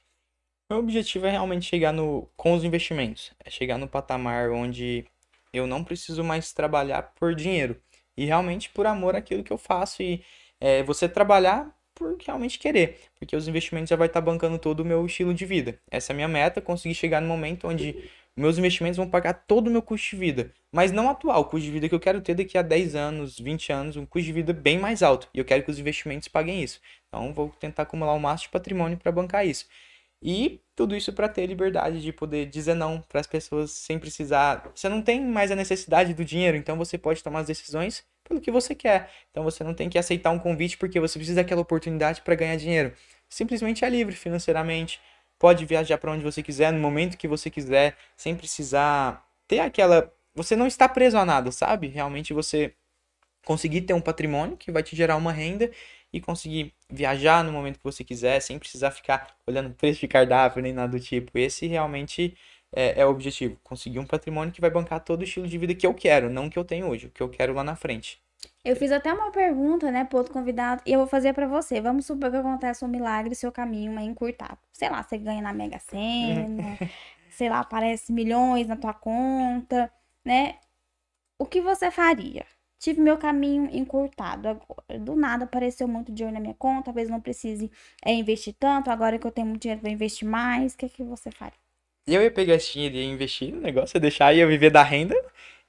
Meu 0.69 0.79
objetivo 0.79 1.25
é 1.25 1.31
realmente 1.31 1.65
chegar 1.65 1.93
no 1.93 2.29
com 2.35 2.53
os 2.53 2.63
investimentos, 2.63 3.33
é 3.43 3.49
chegar 3.49 3.77
no 3.77 3.87
patamar 3.87 4.51
onde 4.51 5.05
eu 5.53 5.65
não 5.67 5.83
preciso 5.83 6.23
mais 6.23 6.51
trabalhar 6.53 7.13
por 7.15 7.33
dinheiro 7.35 7.81
e 8.17 8.25
realmente 8.25 8.69
por 8.69 8.85
amor 8.85 9.15
àquilo 9.15 9.43
que 9.43 9.53
eu 9.53 9.57
faço 9.57 10.01
e 10.01 10.23
é, 10.59 10.83
você 10.83 11.07
trabalhar 11.07 11.76
por 11.97 12.15
realmente 12.23 12.59
querer, 12.59 12.99
porque 13.17 13.35
os 13.35 13.47
investimentos 13.47 13.89
já 13.89 13.95
vai 13.95 14.07
estar 14.07 14.21
tá 14.21 14.25
bancando 14.25 14.59
todo 14.59 14.81
o 14.81 14.85
meu 14.85 15.03
estilo 15.05 15.33
de 15.33 15.45
vida. 15.45 15.79
Essa 15.89 16.11
é 16.11 16.13
a 16.13 16.15
minha 16.15 16.27
meta, 16.27 16.61
conseguir 16.61 16.93
chegar 16.93 17.19
no 17.19 17.27
momento 17.27 17.67
onde 17.67 18.09
meus 18.35 18.59
investimentos 18.59 18.97
vão 18.97 19.09
pagar 19.09 19.33
todo 19.33 19.67
o 19.67 19.71
meu 19.71 19.81
custo 19.81 20.11
de 20.11 20.15
vida, 20.15 20.53
mas 20.71 20.91
não 20.91 21.09
atual, 21.09 21.41
o 21.41 21.45
custo 21.45 21.65
de 21.65 21.71
vida 21.71 21.89
que 21.89 21.95
eu 21.95 21.99
quero 21.99 22.21
ter 22.21 22.35
daqui 22.35 22.55
a 22.55 22.61
10 22.61 22.95
anos, 22.95 23.39
20 23.39 23.71
anos, 23.71 23.97
um 23.97 24.05
custo 24.05 24.27
de 24.27 24.33
vida 24.33 24.53
bem 24.53 24.77
mais 24.77 25.01
alto, 25.01 25.27
e 25.33 25.39
eu 25.39 25.45
quero 25.45 25.63
que 25.63 25.71
os 25.71 25.79
investimentos 25.79 26.27
paguem 26.27 26.61
isso. 26.61 26.79
Então 27.07 27.33
vou 27.33 27.49
tentar 27.59 27.83
acumular 27.83 28.13
o 28.13 28.19
máximo 28.19 28.49
de 28.49 28.51
patrimônio 28.51 28.97
para 28.97 29.11
bancar 29.11 29.45
isso. 29.45 29.65
E 30.21 30.61
tudo 30.75 30.95
isso 30.95 31.13
para 31.13 31.29
ter 31.29 31.45
liberdade 31.45 32.01
de 32.01 32.11
poder 32.11 32.47
dizer 32.47 32.73
não 32.73 33.01
para 33.01 33.21
as 33.21 33.27
pessoas 33.27 33.71
sem 33.71 33.99
precisar. 33.99 34.71
Você 34.73 34.89
não 34.89 35.01
tem 35.01 35.21
mais 35.23 35.51
a 35.51 35.55
necessidade 35.55 36.13
do 36.13 36.25
dinheiro, 36.25 36.57
então 36.57 36.77
você 36.77 36.97
pode 36.97 37.23
tomar 37.23 37.39
as 37.39 37.47
decisões 37.47 38.03
pelo 38.27 38.41
que 38.41 38.51
você 38.51 38.75
quer. 38.75 39.09
Então 39.31 39.43
você 39.43 39.63
não 39.63 39.73
tem 39.73 39.89
que 39.89 39.97
aceitar 39.97 40.31
um 40.31 40.39
convite 40.39 40.77
porque 40.77 40.99
você 40.99 41.17
precisa 41.17 41.41
daquela 41.41 41.61
oportunidade 41.61 42.21
para 42.21 42.35
ganhar 42.35 42.55
dinheiro. 42.57 42.93
Simplesmente 43.29 43.85
é 43.85 43.89
livre 43.89 44.15
financeiramente, 44.15 44.99
pode 45.39 45.65
viajar 45.65 45.97
para 45.97 46.11
onde 46.11 46.23
você 46.23 46.43
quiser, 46.43 46.71
no 46.71 46.79
momento 46.79 47.17
que 47.17 47.27
você 47.27 47.49
quiser, 47.49 47.95
sem 48.15 48.35
precisar 48.35 49.25
ter 49.47 49.59
aquela. 49.59 50.13
Você 50.35 50.55
não 50.55 50.67
está 50.67 50.87
preso 50.87 51.17
a 51.17 51.25
nada, 51.25 51.51
sabe? 51.51 51.87
Realmente 51.87 52.33
você 52.33 52.73
conseguir 53.45 53.81
ter 53.81 53.93
um 53.93 54.01
patrimônio 54.01 54.57
que 54.57 54.71
vai 54.71 54.83
te 54.83 54.95
gerar 54.95 55.15
uma 55.15 55.31
renda 55.31 55.71
e 56.11 56.19
conseguir 56.21 56.73
viajar 56.89 57.43
no 57.43 57.51
momento 57.51 57.77
que 57.77 57.83
você 57.83 58.03
quiser, 58.03 58.41
sem 58.41 58.59
precisar 58.59 58.91
ficar 58.91 59.35
olhando 59.45 59.73
preço 59.73 60.01
de 60.01 60.07
cardápio 60.07 60.61
nem 60.61 60.73
nada 60.73 60.91
do 60.91 60.99
tipo. 60.99 61.37
Esse 61.37 61.67
realmente 61.67 62.35
é, 62.73 63.01
é, 63.01 63.05
o 63.05 63.09
objetivo. 63.09 63.57
Conseguir 63.63 63.99
um 63.99 64.05
patrimônio 64.05 64.53
que 64.53 64.61
vai 64.61 64.69
bancar 64.69 64.99
todo 64.99 65.21
o 65.21 65.23
estilo 65.23 65.47
de 65.47 65.57
vida 65.57 65.75
que 65.75 65.85
eu 65.85 65.93
quero, 65.93 66.29
não 66.29 66.49
que 66.49 66.57
eu 66.57 66.65
tenho 66.65 66.87
hoje, 66.87 67.07
o 67.07 67.09
que 67.09 67.21
eu 67.21 67.29
quero 67.29 67.53
lá 67.53 67.63
na 67.63 67.75
frente. 67.75 68.21
Eu 68.63 68.75
fiz 68.75 68.91
até 68.91 69.11
uma 69.13 69.31
pergunta, 69.31 69.89
né, 69.91 70.03
pro 70.03 70.17
outro 70.17 70.33
convidado, 70.33 70.81
e 70.85 70.91
eu 70.91 70.99
vou 70.99 71.07
fazer 71.07 71.33
para 71.33 71.47
você. 71.47 71.79
Vamos 71.79 72.05
supor 72.05 72.29
que 72.29 72.37
acontece 72.37 72.83
um 72.83 72.87
milagre 72.87 73.33
seu 73.33 73.51
caminho 73.51 73.97
é 73.97 74.03
encurtado. 74.03 74.57
Sei 74.71 74.89
lá, 74.89 75.01
você 75.01 75.17
ganha 75.17 75.41
na 75.41 75.53
Mega 75.53 75.79
Sena, 75.79 76.77
sei 77.31 77.49
lá, 77.49 77.59
aparece 77.59 78.11
milhões 78.11 78.67
na 78.67 78.75
tua 78.75 78.93
conta, 78.93 79.91
né? 80.23 80.57
O 81.39 81.45
que 81.45 81.61
você 81.61 81.89
faria? 81.91 82.45
Tive 82.79 83.01
meu 83.01 83.17
caminho 83.17 83.69
encurtado 83.71 84.49
agora. 84.49 84.99
Do 84.99 85.15
nada 85.15 85.45
apareceu 85.45 85.87
muito 85.87 86.11
dinheiro 86.11 86.33
na 86.33 86.39
minha 86.39 86.53
conta, 86.53 86.85
talvez 86.85 87.09
não 87.09 87.19
precise 87.21 87.71
é, 88.03 88.13
investir 88.13 88.55
tanto. 88.59 88.91
Agora 88.91 89.17
que 89.17 89.25
eu 89.25 89.31
tenho 89.31 89.47
muito 89.47 89.61
dinheiro, 89.61 89.81
vou 89.81 89.89
investir 89.89 90.27
mais. 90.27 90.73
O 90.73 90.77
que, 90.77 90.85
é 90.85 90.89
que 90.89 91.03
você 91.03 91.31
faria? 91.31 91.66
Eu 92.07 92.21
ia 92.23 92.31
pegar 92.31 92.55
esse 92.55 92.73
dinheiro 92.73 92.95
e 92.95 92.99
ia 92.99 93.05
investir 93.05 93.53
no 93.53 93.61
negócio, 93.61 93.97
ia 93.97 94.01
deixar, 94.01 94.33
ia 94.33 94.47
viver 94.47 94.69
da 94.71 94.81
renda. 94.83 95.15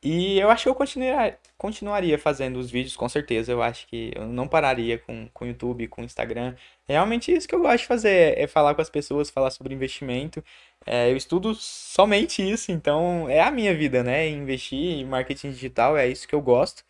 E 0.03 0.39
eu 0.39 0.49
acho 0.51 0.64
que 0.64 0.68
eu 0.68 0.74
continuaria, 0.74 1.39
continuaria 1.57 2.18
fazendo 2.18 2.59
os 2.59 2.70
vídeos, 2.70 2.97
com 2.97 3.09
certeza. 3.09 3.51
Eu 3.51 3.61
acho 3.62 3.86
que 3.89 4.12
eu 4.14 4.26
não 4.26 4.47
pararia 4.47 4.99
com 4.99 5.28
o 5.41 5.45
YouTube, 5.45 5.89
com 5.89 6.03
o 6.03 6.05
Instagram. 6.05 6.55
É 6.86 6.93
realmente 6.93 7.32
isso 7.32 7.49
que 7.49 7.55
eu 7.55 7.61
gosto 7.61 7.80
de 7.80 7.86
fazer, 7.86 8.39
é 8.39 8.47
falar 8.47 8.74
com 8.74 8.80
as 8.82 8.89
pessoas, 8.89 9.28
falar 9.30 9.51
sobre 9.51 9.74
investimento. 9.74 10.43
É, 10.86 11.11
eu 11.11 11.16
estudo 11.16 11.55
somente 11.55 12.49
isso, 12.49 12.70
então 12.70 13.28
é 13.28 13.41
a 13.41 13.51
minha 13.51 13.74
vida, 13.74 14.03
né? 14.05 14.28
Investir 14.28 14.78
em 14.78 15.05
marketing 15.05 15.51
digital 15.51 15.97
é 15.97 16.07
isso 16.09 16.28
que 16.28 16.34
eu 16.34 16.41
gosto. 16.41 16.84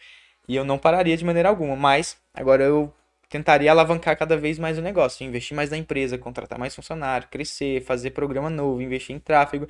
E 0.47 0.57
eu 0.57 0.65
não 0.65 0.79
pararia 0.79 1.17
de 1.17 1.25
maneira 1.25 1.49
alguma. 1.49 1.77
Mas 1.77 2.19
agora 2.35 2.63
eu 2.65 2.93
tentaria 3.29 3.71
alavancar 3.71 4.17
cada 4.17 4.37
vez 4.37 4.59
mais 4.59 4.79
o 4.79 4.83
negócio, 4.83 5.27
investir 5.27 5.57
mais 5.57 5.71
na 5.71 5.77
empresa, 5.77 6.17
contratar 6.17 6.59
mais 6.59 6.75
funcionário, 6.75 7.29
crescer, 7.29 7.83
fazer 7.83 8.11
programa 8.11 8.49
novo, 8.49 8.81
investir 8.81 9.15
em 9.15 9.19
tráfego 9.19 9.69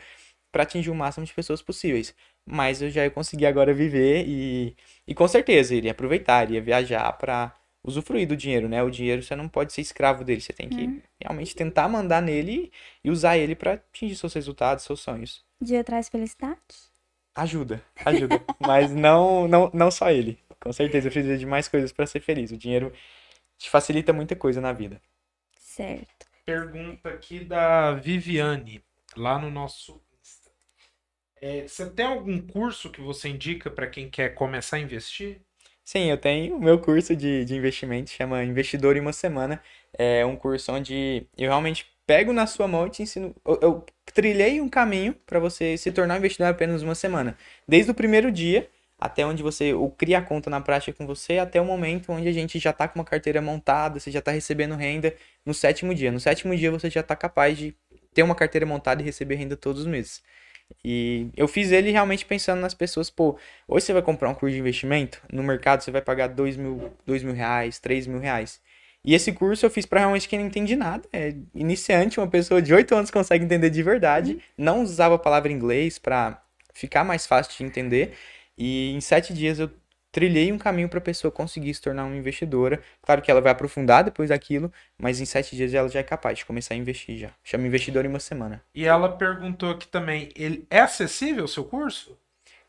para 0.52 0.62
atingir 0.62 0.90
o 0.90 0.94
máximo 0.94 1.26
de 1.26 1.34
pessoas 1.34 1.60
possíveis. 1.60 2.14
Mas 2.46 2.80
eu 2.80 2.90
já 2.90 3.04
ia 3.04 3.10
conseguir 3.10 3.46
agora 3.46 3.74
viver 3.74 4.24
e, 4.26 4.76
e 5.06 5.14
com 5.14 5.28
certeza 5.28 5.74
iria 5.74 5.90
aproveitar, 5.90 6.44
iria 6.44 6.62
viajar 6.62 7.12
para 7.14 7.54
usufruir 7.84 8.26
do 8.26 8.36
dinheiro, 8.36 8.68
né? 8.68 8.82
O 8.82 8.90
dinheiro 8.90 9.22
você 9.22 9.36
não 9.36 9.48
pode 9.48 9.72
ser 9.72 9.80
escravo 9.80 10.24
dele, 10.24 10.40
você 10.40 10.52
tem 10.52 10.68
que 10.68 10.86
hum. 10.86 11.00
realmente 11.20 11.54
tentar 11.54 11.88
mandar 11.88 12.22
nele 12.22 12.72
e 13.04 13.10
usar 13.10 13.36
ele 13.36 13.54
para 13.54 13.74
atingir 13.74 14.16
seus 14.16 14.32
resultados, 14.34 14.84
seus 14.84 15.00
sonhos. 15.00 15.44
Dia 15.62 15.84
traz 15.84 16.08
felicidade? 16.08 16.58
Ajuda, 17.34 17.82
ajuda, 18.04 18.42
mas 18.58 18.90
não, 18.90 19.46
não, 19.46 19.70
não 19.72 19.90
só 19.90 20.10
ele. 20.10 20.38
Com 20.60 20.72
certeza 20.72 21.06
eu 21.06 21.12
preciso 21.12 21.38
de 21.38 21.46
mais 21.46 21.68
coisas 21.68 21.92
para 21.92 22.06
ser 22.06 22.20
feliz. 22.20 22.50
O 22.50 22.56
dinheiro 22.56 22.92
te 23.58 23.68
facilita 23.68 24.12
muita 24.12 24.36
coisa 24.36 24.60
na 24.60 24.72
vida. 24.72 25.00
Certo. 25.58 26.26
Pergunta 26.46 27.10
aqui 27.10 27.40
da 27.44 27.92
Viviane. 27.92 28.82
lá 29.16 29.38
no 29.38 29.50
nosso 29.50 30.00
Insta. 30.20 30.50
É, 31.40 31.66
você 31.66 31.90
tem 31.90 32.06
algum 32.06 32.40
curso 32.40 32.90
que 32.90 33.00
você 33.00 33.28
indica 33.28 33.70
para 33.70 33.86
quem 33.86 34.08
quer 34.08 34.30
começar 34.30 34.76
a 34.76 34.80
investir? 34.80 35.40
Sim, 35.84 36.10
eu 36.10 36.18
tenho 36.18 36.56
o 36.56 36.60
meu 36.60 36.78
curso 36.78 37.16
de, 37.16 37.44
de 37.44 37.54
investimento, 37.54 38.10
chama 38.10 38.44
Investidor 38.44 38.96
em 38.96 39.00
uma 39.00 39.12
Semana. 39.12 39.62
É 39.92 40.24
um 40.24 40.36
curso 40.36 40.70
onde 40.72 41.26
eu 41.36 41.48
realmente 41.48 41.86
pego 42.06 42.32
na 42.32 42.46
sua 42.46 42.68
mão 42.68 42.86
e 42.86 42.90
te 42.90 43.02
ensino. 43.02 43.34
Eu, 43.44 43.58
eu 43.62 43.86
trilhei 44.14 44.60
um 44.60 44.68
caminho 44.68 45.14
para 45.26 45.38
você 45.38 45.76
se 45.76 45.90
tornar 45.90 46.14
um 46.14 46.18
investidor 46.18 46.48
em 46.48 46.50
apenas 46.50 46.82
uma 46.82 46.94
semana. 46.94 47.36
Desde 47.66 47.90
o 47.90 47.94
primeiro 47.94 48.30
dia 48.30 48.68
até 48.98 49.24
onde 49.24 49.42
você 49.42 49.72
o 49.72 49.88
cria 49.90 50.18
a 50.18 50.22
conta 50.22 50.50
na 50.50 50.60
prática 50.60 50.92
com 50.92 51.06
você, 51.06 51.38
até 51.38 51.60
o 51.60 51.64
momento 51.64 52.12
onde 52.12 52.26
a 52.28 52.32
gente 52.32 52.58
já 52.58 52.70
está 52.70 52.88
com 52.88 52.98
uma 52.98 53.04
carteira 53.04 53.40
montada, 53.40 54.00
você 54.00 54.10
já 54.10 54.18
está 54.18 54.32
recebendo 54.32 54.74
renda 54.74 55.14
no 55.46 55.54
sétimo 55.54 55.94
dia. 55.94 56.10
No 56.10 56.18
sétimo 56.18 56.56
dia 56.56 56.70
você 56.70 56.90
já 56.90 57.00
está 57.00 57.14
capaz 57.14 57.56
de 57.56 57.76
ter 58.12 58.22
uma 58.22 58.34
carteira 58.34 58.66
montada 58.66 59.00
e 59.00 59.04
receber 59.04 59.36
renda 59.36 59.56
todos 59.56 59.82
os 59.82 59.86
meses. 59.86 60.22
E 60.84 61.28
eu 61.36 61.48
fiz 61.48 61.70
ele 61.72 61.90
realmente 61.90 62.26
pensando 62.26 62.60
nas 62.60 62.74
pessoas, 62.74 63.08
pô, 63.08 63.38
hoje 63.66 63.86
você 63.86 63.92
vai 63.92 64.02
comprar 64.02 64.28
um 64.28 64.34
curso 64.34 64.54
de 64.54 64.60
investimento, 64.60 65.22
no 65.32 65.42
mercado 65.42 65.82
você 65.82 65.90
vai 65.90 66.02
pagar 66.02 66.28
dois 66.28 66.56
mil, 66.56 66.92
dois 67.06 67.22
mil 67.22 67.34
reais, 67.34 67.78
três 67.78 68.06
mil 68.06 68.18
reais. 68.18 68.60
E 69.04 69.14
esse 69.14 69.32
curso 69.32 69.64
eu 69.64 69.70
fiz 69.70 69.86
para 69.86 70.00
realmente 70.00 70.28
quem 70.28 70.38
não 70.38 70.46
entende 70.46 70.76
nada. 70.76 71.08
É 71.12 71.34
iniciante, 71.54 72.18
uma 72.18 72.28
pessoa 72.28 72.60
de 72.60 72.74
8 72.74 72.94
anos 72.94 73.10
consegue 73.10 73.44
entender 73.44 73.70
de 73.70 73.82
verdade. 73.82 74.38
Não 74.56 74.82
usava 74.82 75.14
a 75.14 75.18
palavra 75.18 75.52
inglês 75.52 75.98
para 75.98 76.42
ficar 76.74 77.04
mais 77.04 77.26
fácil 77.26 77.56
de 77.56 77.64
entender. 77.64 78.14
E 78.58 78.92
em 78.92 79.00
sete 79.00 79.32
dias 79.32 79.60
eu 79.60 79.70
trilhei 80.10 80.50
um 80.50 80.58
caminho 80.58 80.88
para 80.88 80.98
a 80.98 81.02
pessoa 81.02 81.30
conseguir 81.30 81.72
se 81.72 81.80
tornar 81.80 82.04
uma 82.04 82.16
investidora. 82.16 82.82
Claro 83.02 83.22
que 83.22 83.30
ela 83.30 83.40
vai 83.40 83.52
aprofundar 83.52 84.02
depois 84.02 84.30
daquilo, 84.30 84.72
mas 84.98 85.20
em 85.20 85.24
sete 85.24 85.54
dias 85.54 85.72
ela 85.72 85.88
já 85.88 86.00
é 86.00 86.02
capaz 86.02 86.38
de 86.38 86.44
começar 86.44 86.74
a 86.74 86.76
investir 86.76 87.18
já. 87.18 87.30
Chama 87.44 87.66
investidor 87.66 88.04
em 88.04 88.08
uma 88.08 88.20
semana. 88.20 88.62
E 88.74 88.84
ela 88.84 89.10
perguntou 89.10 89.70
aqui 89.70 89.86
também, 89.86 90.30
ele 90.34 90.66
é 90.68 90.80
acessível 90.80 91.44
o 91.44 91.48
seu 91.48 91.64
curso? 91.64 92.18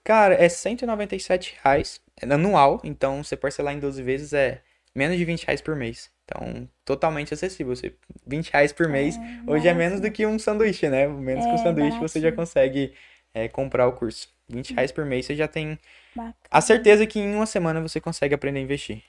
Cara, 0.04 0.36
é 0.36 0.48
197 0.48 1.58
reais, 1.64 2.02
é 2.22 2.32
anual, 2.32 2.80
então 2.84 3.24
você 3.24 3.36
parcelar 3.36 3.74
em 3.74 3.80
12 3.80 4.02
vezes 4.02 4.34
é 4.34 4.62
menos 4.96 5.18
de 5.18 5.26
20 5.26 5.46
reais 5.46 5.62
por 5.62 5.76
mês. 5.76 6.10
Então, 6.26 6.70
totalmente 6.86 7.34
acessível. 7.34 7.76
Você, 7.76 7.94
20 8.26 8.52
reais 8.52 8.72
por 8.72 8.88
mês, 8.88 9.18
é, 9.18 9.52
hoje 9.52 9.68
é 9.68 9.74
menos 9.74 10.00
do 10.00 10.12
que 10.12 10.26
um 10.26 10.38
sanduíche, 10.38 10.88
né? 10.88 11.08
Menos 11.08 11.46
é, 11.46 11.48
que 11.48 11.56
um 11.56 11.58
sanduíche 11.58 11.90
baratinho. 11.90 12.08
você 12.08 12.22
já 12.22 12.32
consegue 12.32 12.94
é, 13.34 13.48
comprar 13.48 13.88
o 13.88 13.94
curso. 13.94 14.30
20 14.50 14.74
reais 14.74 14.92
por 14.92 15.06
mês 15.06 15.26
você 15.26 15.36
já 15.36 15.48
tem 15.48 15.78
Bacana. 16.16 16.36
a 16.50 16.60
certeza 16.62 17.06
que 17.06 17.20
em 17.20 17.36
uma 17.36 17.46
semana 17.46 17.80
você 17.82 18.02
consegue 18.02 18.34
aprender 18.34 18.60
a 18.60 18.64
investir. 18.64 19.04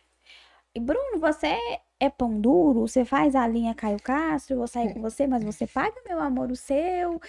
E 0.74 0.78
Bruno, 0.78 1.18
você 1.18 1.56
é 1.98 2.08
pão 2.08 2.40
duro? 2.40 2.86
Você 2.86 3.04
faz 3.04 3.34
a 3.34 3.46
linha 3.46 3.74
Caio 3.74 4.00
Castro? 4.00 4.54
Eu 4.54 4.58
vou 4.58 4.68
sair 4.68 4.92
com 4.94 5.00
você, 5.00 5.26
mas 5.26 5.42
você 5.42 5.66
paga, 5.66 5.94
meu 6.08 6.20
amor, 6.20 6.50
o 6.50 6.56
seu? 6.56 7.20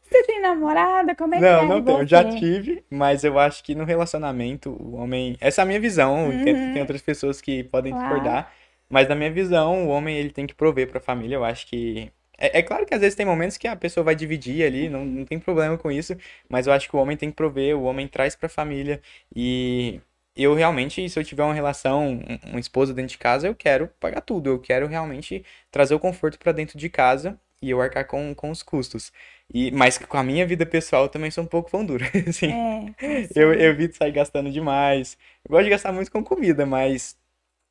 você 0.00 0.22
tem 0.24 0.40
namorada? 0.40 1.14
Como 1.14 1.34
é 1.34 1.40
não, 1.40 1.48
que 1.58 1.64
é? 1.64 1.68
Não, 1.68 1.76
não 1.76 1.84
tenho. 1.84 2.06
Já 2.06 2.24
tive, 2.24 2.82
mas 2.88 3.22
eu 3.22 3.38
acho 3.38 3.62
que 3.62 3.74
no 3.74 3.84
relacionamento, 3.84 4.70
o 4.70 4.94
homem. 4.94 5.36
Essa 5.40 5.60
é 5.60 5.64
a 5.64 5.66
minha 5.66 5.80
visão. 5.80 6.30
Uhum. 6.30 6.42
Tem, 6.42 6.54
tem, 6.72 6.80
outras 6.80 7.02
pessoas 7.02 7.40
que 7.40 7.62
podem 7.64 7.92
claro. 7.92 8.08
discordar. 8.08 8.52
Mas 8.88 9.06
na 9.08 9.14
minha 9.14 9.30
visão, 9.30 9.86
o 9.86 9.90
homem 9.90 10.16
ele 10.16 10.30
tem 10.30 10.46
que 10.46 10.54
prover 10.54 10.88
para 10.88 10.98
a 10.98 11.02
família. 11.02 11.36
Eu 11.36 11.44
acho 11.44 11.66
que 11.66 12.10
é, 12.40 12.58
é, 12.58 12.62
claro 12.62 12.86
que 12.86 12.94
às 12.94 13.00
vezes 13.00 13.14
tem 13.14 13.26
momentos 13.26 13.56
que 13.56 13.68
a 13.68 13.76
pessoa 13.76 14.02
vai 14.04 14.14
dividir 14.14 14.64
ali, 14.64 14.88
não, 14.88 15.04
não 15.04 15.24
tem 15.24 15.38
problema 15.38 15.76
com 15.78 15.90
isso, 15.92 16.16
mas 16.48 16.66
eu 16.66 16.72
acho 16.72 16.88
que 16.88 16.96
o 16.96 16.98
homem 16.98 17.16
tem 17.16 17.30
que 17.30 17.36
prover, 17.36 17.76
o 17.76 17.82
homem 17.84 18.08
traz 18.08 18.34
pra 18.34 18.48
família. 18.48 19.00
E 19.34 20.00
eu 20.34 20.54
realmente, 20.54 21.08
se 21.08 21.18
eu 21.18 21.24
tiver 21.24 21.44
uma 21.44 21.54
relação, 21.54 22.20
uma 22.46 22.60
esposa 22.60 22.94
dentro 22.94 23.12
de 23.12 23.18
casa, 23.18 23.46
eu 23.46 23.54
quero 23.54 23.88
pagar 24.00 24.20
tudo. 24.22 24.48
Eu 24.50 24.58
quero 24.58 24.86
realmente 24.86 25.44
trazer 25.70 25.94
o 25.94 26.00
conforto 26.00 26.38
para 26.38 26.52
dentro 26.52 26.78
de 26.78 26.88
casa 26.88 27.38
e 27.62 27.70
eu 27.70 27.80
arcar 27.80 28.06
com, 28.06 28.34
com 28.34 28.50
os 28.50 28.62
custos. 28.62 29.12
E, 29.52 29.70
mas 29.72 29.98
com 29.98 30.16
a 30.16 30.22
minha 30.22 30.46
vida 30.46 30.64
pessoal 30.64 31.04
eu 31.04 31.08
também 31.08 31.30
sou 31.30 31.44
um 31.44 31.46
pouco 31.46 31.70
pão 31.70 31.84
duro. 31.84 32.04
assim, 32.28 32.50
é, 32.50 33.28
eu, 33.34 33.52
eu 33.52 33.70
evito 33.70 33.96
sair 33.96 34.12
gastando 34.12 34.50
demais. 34.50 35.18
Eu 35.44 35.50
gosto 35.50 35.64
de 35.64 35.70
gastar 35.70 35.92
muito 35.92 36.10
com 36.10 36.22
comida, 36.24 36.64
mas 36.64 37.16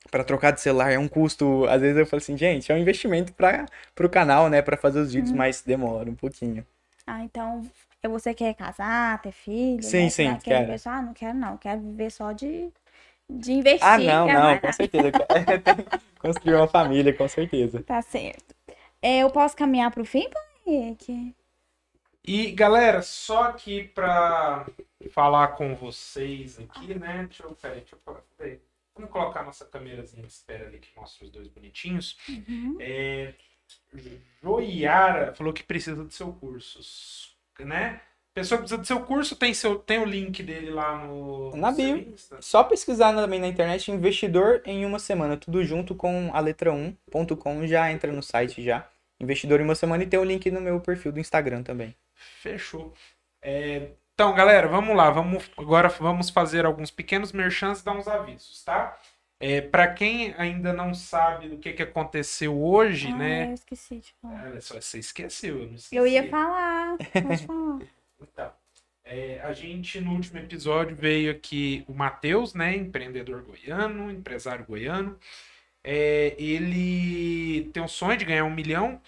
para 0.09 0.23
trocar 0.23 0.51
de 0.51 0.61
celular 0.61 0.91
é 0.91 0.99
um 0.99 1.07
custo. 1.07 1.65
Às 1.65 1.81
vezes 1.81 1.97
eu 1.97 2.05
falo 2.05 2.19
assim, 2.19 2.37
gente, 2.37 2.71
é 2.71 2.75
um 2.75 2.77
investimento 2.77 3.33
para 3.33 3.65
o 3.99 4.09
canal, 4.09 4.49
né? 4.49 4.61
para 4.61 4.77
fazer 4.77 4.99
os 4.99 5.13
vídeos, 5.13 5.31
hum. 5.31 5.37
mas 5.37 5.61
demora 5.61 6.09
um 6.09 6.15
pouquinho. 6.15 6.65
Ah, 7.05 7.23
então 7.23 7.63
você 8.07 8.33
quer 8.33 8.53
casar, 8.53 9.21
ter 9.21 9.31
filho? 9.31 9.83
Sim, 9.83 10.03
né? 10.03 10.09
sim, 10.09 10.35
quer 10.37 10.67
quero. 10.67 10.81
Ah, 10.85 11.01
não 11.01 11.13
quero 11.13 11.37
não, 11.37 11.57
quero 11.57 11.81
viver 11.81 12.11
só 12.11 12.31
de, 12.31 12.69
de 13.29 13.51
investir. 13.51 13.87
Ah, 13.87 13.97
não, 13.97 14.27
não, 14.27 14.57
com 14.59 14.71
certeza. 14.71 15.11
Construir 16.19 16.55
uma 16.55 16.67
família, 16.67 17.13
com 17.13 17.27
certeza. 17.27 17.83
Tá 17.83 18.01
certo. 18.01 18.55
É, 19.01 19.19
eu 19.19 19.29
posso 19.29 19.55
caminhar 19.55 19.91
pro 19.91 20.05
fim, 20.05 20.27
Henrique? 20.65 21.35
E, 22.25 22.51
galera, 22.51 23.01
só 23.01 23.45
aqui 23.45 23.85
pra 23.85 24.65
falar 25.11 25.49
com 25.49 25.73
vocês 25.73 26.59
aqui, 26.59 26.93
né? 26.93 27.25
Deixa 27.27 27.43
eu, 27.43 27.55
peraí, 27.55 27.79
deixa 27.79 27.95
eu 27.95 27.99
falar. 28.05 28.21
Peraí. 28.37 28.59
Vamos 28.99 29.13
colocar 29.13 29.43
nossa 29.43 29.63
câmerazinha 29.63 30.21
de 30.23 30.31
espera 30.33 30.67
ali 30.67 30.77
que 30.77 30.89
mostra 30.93 31.23
os 31.23 31.31
dois 31.31 31.47
bonitinhos. 31.47 32.17
Uhum. 32.27 32.77
É, 32.81 33.33
Joiara 34.43 35.33
falou 35.33 35.53
que 35.53 35.63
precisa 35.63 36.03
do 36.03 36.11
seu 36.11 36.33
curso, 36.33 36.81
né? 37.59 38.01
Pessoa 38.33 38.57
que 38.57 38.63
precisa 38.63 38.81
do 38.81 38.85
seu 38.85 38.99
curso, 39.05 39.37
tem, 39.37 39.53
seu, 39.53 39.79
tem 39.79 39.99
o 39.99 40.05
link 40.05 40.43
dele 40.43 40.69
lá 40.69 41.05
no. 41.05 41.55
Na 41.55 41.71
bio. 41.71 42.13
Só 42.41 42.61
pesquisar 42.61 43.13
também 43.13 43.39
na 43.39 43.47
internet 43.47 43.89
investidor 43.89 44.61
em 44.65 44.85
uma 44.85 44.99
semana, 44.99 45.37
tudo 45.37 45.63
junto 45.63 45.95
com 45.95 46.29
a 46.33 46.39
letra 46.41 46.71
1.com, 46.71 47.65
já 47.67 47.89
entra 47.89 48.11
no 48.11 48.21
site 48.21 48.61
já. 48.61 48.85
Investidor 49.17 49.61
em 49.61 49.63
uma 49.63 49.75
semana 49.75 50.03
e 50.03 50.07
tem 50.07 50.19
o 50.19 50.25
link 50.25 50.51
no 50.51 50.59
meu 50.59 50.81
perfil 50.81 51.13
do 51.13 51.21
Instagram 51.21 51.63
também. 51.63 51.95
Fechou. 52.13 52.93
É, 53.41 53.91
então, 54.19 54.35
galera, 54.35 54.67
vamos 54.67 54.97
lá. 54.97 55.09
Vamos, 55.09 55.49
agora 55.55 55.87
vamos 55.87 56.29
fazer 56.29 56.65
alguns 56.65 56.91
pequenos 56.91 57.31
merchants 57.31 57.79
e 57.79 57.85
dar 57.85 57.93
uns 57.93 58.05
avisos, 58.05 58.61
tá? 58.65 58.99
É, 59.39 59.61
para 59.61 59.87
quem 59.93 60.35
ainda 60.37 60.73
não 60.73 60.93
sabe 60.93 61.47
do 61.47 61.57
que, 61.57 61.71
que 61.71 61.83
aconteceu 61.83 62.61
hoje, 62.61 63.07
ah, 63.07 63.15
né? 63.15 63.47
Eu 63.47 63.53
esqueci 63.53 63.99
de 63.99 64.13
falar. 64.21 64.47
Olha 64.47 64.59
só, 64.59 64.73
você 64.73 64.99
esqueceu, 64.99 65.61
eu 65.61 65.67
não 65.67 65.75
esqueci. 65.75 65.95
Eu 65.95 66.05
ia 66.05 66.27
falar. 66.27 66.97
Pode 66.97 67.47
falar. 67.47 67.79
então, 68.21 68.51
é, 69.05 69.39
a 69.41 69.53
gente 69.53 70.01
no 70.01 70.11
último 70.11 70.37
episódio 70.39 70.97
veio 70.97 71.31
aqui 71.31 71.85
o 71.87 71.93
Matheus, 71.93 72.53
né? 72.53 72.75
Empreendedor 72.75 73.41
goiano, 73.41 74.11
empresário 74.11 74.65
goiano. 74.65 75.17
É, 75.81 76.35
ele 76.37 77.69
tem 77.71 77.81
o 77.81 77.87
sonho 77.87 78.17
de 78.17 78.25
ganhar 78.25 78.43
um 78.43 78.53
milhão 78.53 79.01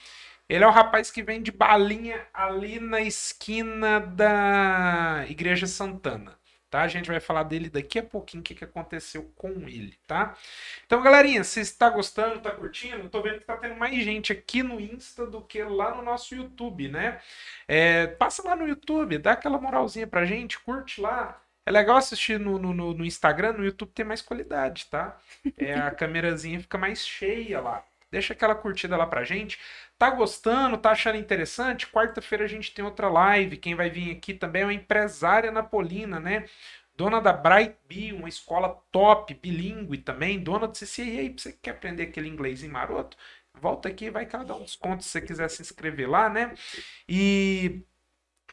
ele 0.51 0.65
é 0.65 0.67
o 0.67 0.71
rapaz 0.71 1.09
que 1.09 1.23
vende 1.23 1.49
balinha 1.49 2.27
ali 2.33 2.77
na 2.77 2.99
esquina 2.99 4.01
da 4.01 5.25
Igreja 5.29 5.65
Santana. 5.65 6.37
Tá? 6.69 6.82
A 6.82 6.89
gente 6.89 7.09
vai 7.09 7.21
falar 7.21 7.43
dele 7.43 7.69
daqui 7.69 7.99
a 7.99 8.03
pouquinho, 8.03 8.41
o 8.41 8.43
que, 8.43 8.55
que 8.55 8.65
aconteceu 8.65 9.32
com 9.37 9.49
ele, 9.69 9.97
tá? 10.05 10.36
Então, 10.86 11.01
galerinha, 11.01 11.45
se 11.45 11.61
está 11.61 11.89
gostando, 11.89 12.36
está 12.36 12.51
curtindo, 12.51 13.07
tô 13.07 13.21
vendo 13.21 13.39
que 13.39 13.45
tá 13.45 13.55
tendo 13.55 13.75
mais 13.75 14.03
gente 14.03 14.33
aqui 14.33 14.61
no 14.61 14.78
Insta 14.78 15.25
do 15.25 15.41
que 15.41 15.63
lá 15.63 15.95
no 15.95 16.01
nosso 16.01 16.36
YouTube, 16.36 16.89
né? 16.89 17.21
É, 17.65 18.07
passa 18.07 18.43
lá 18.45 18.53
no 18.53 18.67
YouTube, 18.67 19.19
dá 19.19 19.32
aquela 19.32 19.57
moralzinha 19.57 20.05
pra 20.05 20.25
gente, 20.25 20.59
curte 20.59 20.99
lá. 20.99 21.41
É 21.65 21.71
legal 21.71 21.95
assistir 21.95 22.37
no, 22.37 22.59
no, 22.59 22.73
no 22.73 23.05
Instagram, 23.05 23.53
no 23.53 23.63
YouTube 23.63 23.91
tem 23.93 24.03
mais 24.03 24.21
qualidade, 24.21 24.87
tá? 24.87 25.17
É, 25.57 25.75
a 25.75 25.91
câmerazinha 25.91 26.59
fica 26.59 26.78
mais 26.78 27.07
cheia 27.07 27.61
lá. 27.61 27.86
Deixa 28.12 28.33
aquela 28.33 28.54
curtida 28.54 28.97
lá 28.97 29.08
pra 29.08 29.24
gente. 29.24 29.58
Tá 29.97 30.09
gostando? 30.09 30.78
Tá 30.78 30.92
achando 30.92 31.17
interessante? 31.17 31.88
Quarta-feira 31.88 32.43
a 32.43 32.47
gente 32.47 32.74
tem 32.74 32.83
outra 32.83 33.09
live. 33.09 33.58
Quem 33.58 33.74
vai 33.74 33.89
vir 33.89 34.12
aqui 34.12 34.33
também 34.33 34.63
é 34.63 34.66
uma 34.66 34.74
empresária 34.74 35.51
napolina, 35.51 36.20
né? 36.20 36.46
Dona 36.96 37.21
da 37.21 37.32
Bright 37.33 37.75
Bee, 37.88 38.13
uma 38.13 38.29
escola 38.29 38.79
top, 38.92 39.33
bilíngue 39.33 39.97
também. 39.97 40.39
Dona 40.39 40.67
do 40.67 40.78
CCA, 40.78 41.33
você 41.38 41.54
quer 41.54 41.71
aprender 41.71 42.04
aquele 42.04 42.28
inglês 42.28 42.63
em 42.63 42.67
maroto? 42.67 43.17
Volta 43.54 43.89
aqui 43.89 44.09
vai 44.09 44.25
que 44.25 44.36
ela 44.36 44.46
dá 44.46 44.55
contos 44.79 45.05
se 45.05 45.12
você 45.12 45.21
quiser 45.21 45.50
se 45.50 45.62
inscrever 45.62 46.09
lá, 46.09 46.29
né? 46.29 46.54
E 47.08 47.82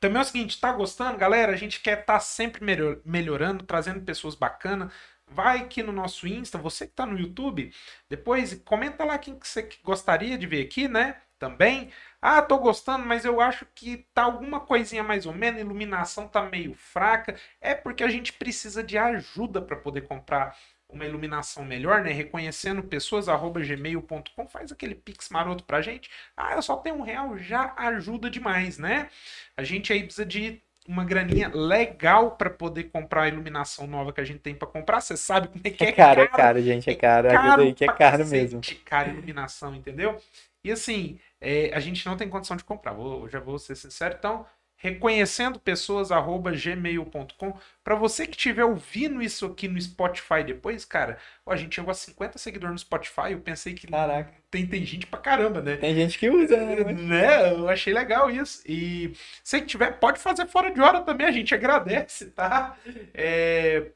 também 0.00 0.18
é 0.18 0.22
o 0.22 0.24
seguinte, 0.24 0.60
tá 0.60 0.72
gostando, 0.72 1.18
galera? 1.18 1.52
A 1.52 1.56
gente 1.56 1.80
quer 1.80 2.00
estar 2.00 2.14
tá 2.14 2.20
sempre 2.20 2.62
melhorando, 3.04 3.64
trazendo 3.64 4.00
pessoas 4.02 4.34
bacanas. 4.34 4.92
Vai 5.30 5.58
aqui 5.58 5.82
no 5.82 5.92
nosso 5.92 6.26
Insta, 6.26 6.58
você 6.58 6.86
que 6.86 6.92
está 6.92 7.04
no 7.06 7.18
YouTube, 7.18 7.72
depois 8.08 8.54
comenta 8.64 9.04
lá 9.04 9.18
quem 9.18 9.38
que 9.38 9.46
você 9.46 9.68
gostaria 9.84 10.38
de 10.38 10.46
ver 10.46 10.62
aqui, 10.64 10.88
né? 10.88 11.20
Também. 11.38 11.90
Ah, 12.20 12.42
tô 12.42 12.58
gostando, 12.58 13.06
mas 13.06 13.24
eu 13.24 13.40
acho 13.40 13.66
que 13.74 13.98
tá 14.12 14.24
alguma 14.24 14.58
coisinha 14.60 15.02
mais 15.04 15.26
ou 15.26 15.32
menos, 15.32 15.60
iluminação 15.60 16.26
tá 16.26 16.42
meio 16.42 16.74
fraca. 16.74 17.36
É 17.60 17.74
porque 17.74 18.02
a 18.02 18.08
gente 18.08 18.32
precisa 18.32 18.82
de 18.82 18.98
ajuda 18.98 19.62
para 19.62 19.76
poder 19.76 20.02
comprar 20.02 20.56
uma 20.88 21.04
iluminação 21.04 21.64
melhor, 21.64 22.02
né? 22.02 22.10
Reconhecendo 22.10 22.82
pessoas, 22.82 23.28
arroba 23.28 23.60
gmail.com, 23.60 24.48
faz 24.48 24.72
aquele 24.72 24.94
pix 24.94 25.28
maroto 25.28 25.62
pra 25.64 25.82
gente. 25.82 26.10
Ah, 26.36 26.54
eu 26.54 26.62
só 26.62 26.76
tenho 26.78 26.96
um 26.96 27.02
real, 27.02 27.36
já 27.38 27.74
ajuda 27.76 28.30
demais, 28.30 28.78
né? 28.78 29.10
A 29.56 29.62
gente 29.62 29.92
aí 29.92 30.02
precisa 30.02 30.24
de 30.26 30.62
uma 30.88 31.04
graninha 31.04 31.50
legal 31.54 32.30
para 32.30 32.48
poder 32.48 32.84
comprar 32.84 33.24
a 33.24 33.28
iluminação 33.28 33.86
nova 33.86 34.10
que 34.10 34.22
a 34.22 34.24
gente 34.24 34.38
tem 34.38 34.54
para 34.54 34.66
comprar. 34.66 35.02
Você 35.02 35.18
sabe 35.18 35.48
como 35.48 35.60
é 35.62 35.68
que 35.68 35.84
é, 35.84 35.88
é 35.88 35.92
caro. 35.92 36.20
É 36.22 36.26
caro, 36.26 36.62
gente, 36.62 36.88
é 36.88 36.94
caro. 36.94 37.28
É 37.28 37.32
caro, 37.32 37.62
aí 37.62 37.74
que 37.74 37.84
é 37.84 37.92
caro 37.92 38.26
mesmo. 38.26 38.62
Cara, 38.86 39.10
iluminação, 39.10 39.74
entendeu? 39.74 40.18
E 40.64 40.72
assim, 40.72 41.18
é, 41.40 41.70
a 41.74 41.78
gente 41.78 42.04
não 42.06 42.16
tem 42.16 42.28
condição 42.28 42.56
de 42.56 42.64
comprar. 42.64 42.94
Vou, 42.94 43.28
já 43.28 43.38
vou 43.38 43.58
ser 43.58 43.76
sincero. 43.76 44.16
Então, 44.18 44.46
reconhecendo 44.78 45.58
pessoas 45.58 46.10
arroba 46.10 46.52
gmail.com. 46.52 47.58
Para 47.82 47.96
você 47.96 48.26
que 48.26 48.36
estiver 48.36 48.64
ouvindo 48.64 49.20
isso 49.20 49.44
aqui 49.46 49.66
no 49.66 49.80
Spotify 49.80 50.44
depois, 50.46 50.84
cara, 50.84 51.18
ó, 51.44 51.52
a 51.52 51.56
gente 51.56 51.74
chegou 51.74 51.90
a 51.90 51.94
50 51.94 52.38
seguidores 52.38 52.72
no 52.72 52.78
Spotify. 52.78 53.32
Eu 53.32 53.40
pensei 53.40 53.74
que 53.74 53.88
Caraca. 53.88 54.32
Tem, 54.50 54.66
tem 54.66 54.86
gente 54.86 55.06
pra 55.06 55.18
caramba, 55.18 55.60
né? 55.60 55.76
Tem 55.76 55.94
gente 55.94 56.18
que 56.18 56.30
usa, 56.30 56.56
né? 56.56 56.92
né? 56.92 57.52
Eu 57.52 57.68
achei 57.68 57.92
legal 57.92 58.30
isso. 58.30 58.62
E 58.66 59.12
se 59.42 59.60
tiver, 59.62 59.98
pode 59.98 60.20
fazer 60.20 60.46
fora 60.46 60.70
de 60.70 60.80
hora 60.80 61.02
também, 61.02 61.26
a 61.26 61.32
gente 61.32 61.54
agradece, 61.54 62.30
tá? 62.30 62.76
É... 63.12 63.90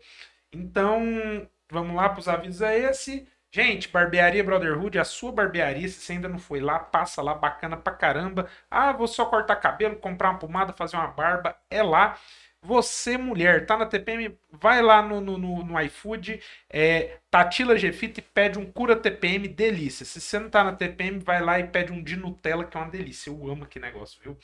Então, 0.53 1.49
vamos 1.71 1.97
lá 1.97 2.09
para 2.09 2.21
os 2.21 2.29
avisos 2.29 2.61
a 2.61 2.77
esse. 2.77 3.27
Gente, 3.55 3.87
Barbearia 3.89 4.43
Brotherhood, 4.43 4.99
a 4.99 5.05
sua 5.05 5.31
barbearia, 5.31 5.87
se 5.87 6.01
você 6.01 6.13
ainda 6.15 6.27
não 6.29 6.39
foi 6.39 6.59
lá, 6.59 6.79
passa 6.79 7.21
lá, 7.21 7.35
bacana 7.35 7.77
pra 7.77 7.93
caramba. 7.93 8.49
Ah, 8.71 8.93
vou 8.93 9.07
só 9.07 9.27
cortar 9.27 9.57
cabelo, 9.57 9.97
comprar 9.97 10.31
uma 10.31 10.39
pomada, 10.39 10.73
fazer 10.73 10.97
uma 10.97 11.09
barba, 11.09 11.55
é 11.71 11.83
lá. 11.83 12.19
Você, 12.63 13.19
mulher, 13.19 13.67
tá 13.67 13.77
na 13.77 13.85
TPM, 13.85 14.39
vai 14.51 14.81
lá 14.81 15.03
no, 15.03 15.21
no, 15.21 15.37
no, 15.37 15.65
no 15.65 15.81
iFood, 15.83 16.41
é, 16.71 17.19
Tatila 17.31 17.77
Gefita 17.77 18.21
e 18.21 18.23
pede 18.23 18.59
um 18.59 18.71
cura 18.73 18.97
TPM, 18.97 19.49
delícia. 19.49 20.07
Se 20.07 20.19
você 20.21 20.39
não 20.39 20.49
tá 20.49 20.65
na 20.65 20.73
TPM, 20.75 21.19
vai 21.19 21.43
lá 21.43 21.59
e 21.59 21.65
pede 21.67 21.93
um 21.93 22.03
de 22.03 22.17
Nutella, 22.17 22.65
que 22.65 22.77
é 22.77 22.81
uma 22.81 22.89
delícia. 22.91 23.29
Eu 23.31 23.51
amo 23.51 23.65
aquele 23.65 23.85
negócio, 23.85 24.19
viu? 24.23 24.39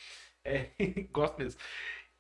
É, 0.45 0.67
gosto 1.13 1.39
mesmo. 1.39 1.61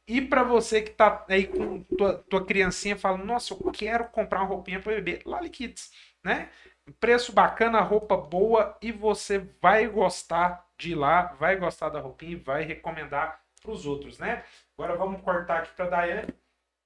E 0.06 0.22
para 0.22 0.42
você 0.42 0.80
que 0.82 0.90
tá 0.90 1.24
aí 1.28 1.46
com 1.46 1.82
tua, 1.84 2.14
tua 2.30 2.44
criancinha, 2.46 2.96
fala, 2.96 3.18
nossa, 3.18 3.52
eu 3.54 3.70
quero 3.72 4.08
comprar 4.08 4.40
uma 4.40 4.46
roupinha 4.48 4.80
para 4.80 4.94
bebê, 4.94 5.20
Lali 5.26 5.50
Kids, 5.50 5.90
né? 6.24 6.48
Preço 6.92 7.32
bacana, 7.32 7.80
roupa 7.80 8.16
boa 8.16 8.76
e 8.80 8.90
você 8.92 9.38
vai 9.60 9.86
gostar 9.86 10.66
de 10.76 10.92
ir 10.92 10.94
lá, 10.94 11.34
vai 11.38 11.56
gostar 11.56 11.88
da 11.88 12.00
roupinha 12.00 12.32
e 12.32 12.36
vai 12.36 12.62
recomendar 12.64 13.40
para 13.60 13.72
os 13.72 13.86
outros, 13.86 14.18
né? 14.18 14.44
Agora 14.76 14.96
vamos 14.96 15.20
cortar 15.22 15.58
aqui 15.58 15.72
para 15.74 15.90
Daiane, 15.90 16.34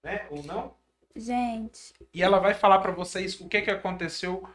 né? 0.03 0.27
Ou 0.31 0.43
não? 0.43 0.75
Gente. 1.15 1.93
E 2.13 2.23
ela 2.23 2.39
vai 2.39 2.55
falar 2.55 2.79
para 2.79 2.93
vocês 2.93 3.39
o 3.41 3.49
que 3.49 3.61
que 3.61 3.71
aconteceu 3.71 4.49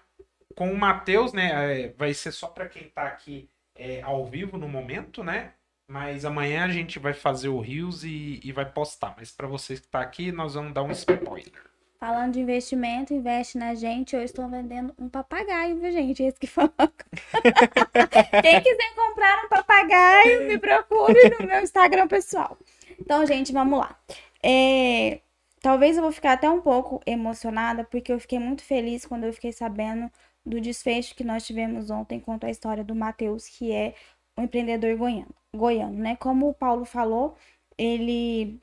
com 0.55 0.71
o 0.71 0.77
Matheus, 0.77 1.33
né? 1.33 1.83
É, 1.83 1.89
vai 1.89 2.13
ser 2.13 2.31
só 2.31 2.47
para 2.47 2.67
quem 2.67 2.87
está 2.87 3.03
aqui 3.03 3.49
é, 3.75 4.01
ao 4.01 4.25
vivo 4.25 4.57
no 4.57 4.67
momento, 4.67 5.23
né? 5.23 5.53
Mas 5.89 6.25
amanhã 6.25 6.65
a 6.65 6.69
gente 6.69 6.99
vai 6.99 7.13
fazer 7.13 7.47
o 7.47 7.59
Rios 7.59 8.03
e, 8.03 8.41
e 8.43 8.51
vai 8.51 8.65
postar. 8.65 9.13
Mas 9.17 9.31
para 9.31 9.47
vocês 9.47 9.79
que 9.79 9.85
estão 9.85 10.01
tá 10.01 10.05
aqui, 10.05 10.31
nós 10.31 10.55
vamos 10.55 10.73
dar 10.73 10.83
um 10.83 10.91
spoiler. 10.91 11.66
Falando 11.99 12.33
de 12.33 12.41
investimento, 12.41 13.13
investe 13.13 13.57
na 13.57 13.73
gente. 13.73 14.15
Eu 14.15 14.21
estou 14.21 14.47
vendendo 14.47 14.93
um 14.99 15.09
papagaio, 15.09 15.77
viu, 15.77 15.91
gente? 15.91 16.21
Esse 16.21 16.39
que 16.39 16.45
falou. 16.45 16.71
Quem 18.43 18.61
quiser 18.61 18.95
comprar 18.95 19.43
um 19.43 19.49
papagaio, 19.49 20.47
me 20.47 20.59
procure 20.59 21.29
no 21.39 21.47
meu 21.47 21.59
Instagram 21.61 22.07
pessoal. 22.07 22.55
Então, 22.99 23.25
gente, 23.25 23.51
vamos 23.51 23.79
lá. 23.79 23.97
É... 24.43 25.21
Talvez 25.59 25.97
eu 25.97 26.03
vou 26.03 26.11
ficar 26.11 26.33
até 26.33 26.47
um 26.47 26.61
pouco 26.61 27.01
emocionada, 27.03 27.83
porque 27.83 28.13
eu 28.13 28.19
fiquei 28.19 28.37
muito 28.37 28.63
feliz 28.63 29.03
quando 29.03 29.23
eu 29.23 29.33
fiquei 29.33 29.51
sabendo 29.51 30.11
do 30.45 30.61
desfecho 30.61 31.15
que 31.15 31.23
nós 31.23 31.45
tivemos 31.45 31.89
ontem 31.89 32.19
quanto 32.19 32.45
à 32.45 32.49
história 32.51 32.83
do 32.83 32.93
Matheus, 32.93 33.47
que 33.47 33.71
é 33.71 33.95
um 34.37 34.43
empreendedor 34.43 34.95
goiano, 34.95 35.33
goiano, 35.53 35.97
né? 35.97 36.15
Como 36.15 36.47
o 36.47 36.53
Paulo 36.53 36.85
falou, 36.85 37.35
ele 37.75 38.61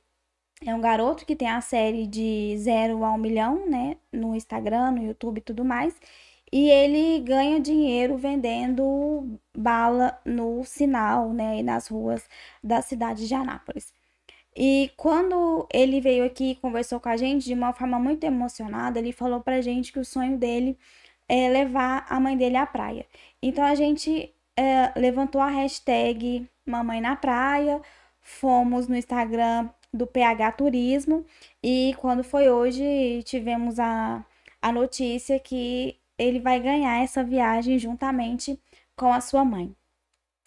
é 0.66 0.74
um 0.74 0.81
garoto 0.81 1.27
que 1.27 1.36
tem 1.36 1.49
a 1.49 1.61
série 1.61 2.07
de 2.07 2.57
zero 2.59 3.05
a 3.05 3.12
um 3.12 3.19
milhão, 3.19 3.69
né? 3.69 3.97
No 4.12 4.35
Instagram, 4.35 4.93
no 4.93 5.03
YouTube 5.05 5.39
e 5.39 5.41
tudo 5.41 5.65
mais. 5.65 5.95
E 6.53 6.70
ele 6.70 7.20
ganha 7.20 7.61
dinheiro 7.61 8.16
vendendo 8.16 9.39
bala 9.57 10.19
no 10.24 10.65
sinal, 10.65 11.31
né? 11.32 11.59
E 11.59 11.62
nas 11.62 11.89
ruas 11.89 12.28
da 12.62 12.81
cidade 12.82 13.27
de 13.28 13.35
Anápolis. 13.35 13.93
E 14.57 14.93
quando 14.97 15.66
ele 15.73 16.01
veio 16.01 16.24
aqui 16.24 16.53
e 16.53 16.57
conversou 16.57 17.01
com 17.01 17.09
a 17.09 17.16
gente 17.16 17.45
de 17.45 17.55
uma 17.55 17.73
forma 17.73 17.99
muito 17.99 18.24
emocionada, 18.24 18.99
ele 18.99 19.12
falou 19.12 19.41
pra 19.41 19.61
gente 19.61 19.93
que 19.93 19.99
o 19.99 20.05
sonho 20.05 20.39
dele 20.39 20.78
é 21.28 21.49
levar 21.49 22.07
a 22.09 22.20
mãe 22.20 22.36
dele 22.36 22.57
à 22.57 22.66
praia. 22.66 23.07
Então 23.43 23.65
a 23.65 23.74
gente 23.74 24.32
é, 24.57 24.93
levantou 24.99 25.41
a 25.41 25.49
hashtag 25.49 26.49
Mamãe 26.66 27.01
na 27.01 27.16
Praia, 27.16 27.81
fomos 28.23 28.89
no 28.89 28.97
Instagram 28.97 29.69
do 29.95 30.07
PH 30.07 30.53
Turismo 30.53 31.25
e 31.62 31.95
quando 32.01 32.25
foi 32.25 32.51
hoje 32.51 33.23
tivemos 33.25 33.79
a, 33.79 34.27
a 34.61 34.73
notícia 34.73 35.39
que 35.39 35.97
ele 36.19 36.41
vai 36.41 36.61
ganhar 36.61 37.03
essa 37.03 37.23
viagem 37.23 37.79
juntamente 37.79 38.61
com 38.97 39.12
a 39.12 39.21
sua 39.21 39.45
mãe. 39.45 39.75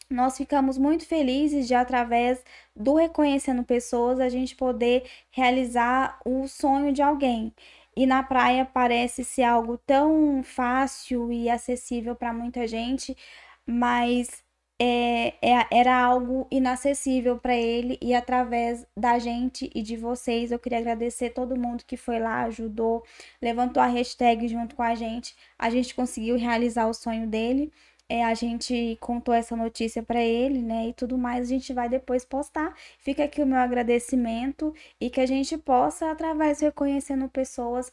Nós 0.10 0.38
ficamos 0.38 0.78
muito 0.78 1.06
felizes 1.06 1.68
de, 1.68 1.76
através 1.76 2.44
do 2.76 2.95
Reconhecendo 2.95 3.64
Pessoas, 3.64 4.19
a 4.19 4.30
gente 4.30 4.56
poder 4.56 5.03
realizar 5.32 6.19
o 6.26 6.48
sonho 6.48 6.94
de 6.94 7.02
alguém. 7.02 7.53
E 7.95 8.06
na 8.06 8.24
praia 8.24 8.65
parece 8.65 9.24
ser 9.24 9.44
algo 9.44 9.78
tão 9.78 10.44
fácil 10.44 11.32
e 11.32 11.49
acessível 11.49 12.15
para 12.15 12.32
muita 12.34 12.68
gente, 12.68 13.18
mas 13.65 14.44
é, 14.80 15.34
é, 15.41 15.68
era 15.72 15.95
algo 15.99 16.48
inacessível 16.52 17.40
para 17.40 17.56
ele 17.56 17.98
e 18.02 18.14
através 18.14 18.86
da 18.95 19.18
gente 19.18 19.72
e 19.74 19.82
de 19.82 19.98
vocês 19.98 20.52
eu 20.52 20.60
queria 20.60 20.78
agradecer 20.78 21.32
todo 21.32 21.58
mundo 21.60 21.84
que 21.86 21.98
foi 21.98 22.20
lá, 22.20 22.44
ajudou, 22.44 23.04
levantou 23.41 23.82
a 23.82 23.88
hashtag 23.88 24.48
junto 24.48 24.76
com 24.76 24.84
a 24.84 24.94
gente, 24.94 25.36
a 25.58 25.70
gente 25.70 25.95
conseguiu 25.95 26.38
realizar 26.38 26.88
o 26.88 26.94
sonho 26.94 27.28
dele. 27.28 27.72
É, 28.10 28.24
a 28.24 28.34
gente 28.34 28.98
contou 29.02 29.34
essa 29.34 29.54
notícia 29.56 30.02
para 30.02 30.22
ele, 30.22 30.62
né? 30.62 30.88
E 30.88 30.94
tudo 30.94 31.18
mais, 31.18 31.45
a 31.48 31.49
gente 31.49 31.74
vai 31.74 31.90
depois 31.90 32.24
postar. 32.24 32.74
Fica 32.99 33.26
aqui 33.26 33.41
o 33.41 33.45
meu 33.45 33.58
agradecimento 33.60 34.74
e 34.99 35.10
que 35.10 35.20
a 35.20 35.26
gente 35.26 35.58
possa, 35.58 36.10
através 36.10 36.62
reconhecendo 36.62 37.28
pessoas, 37.28 37.91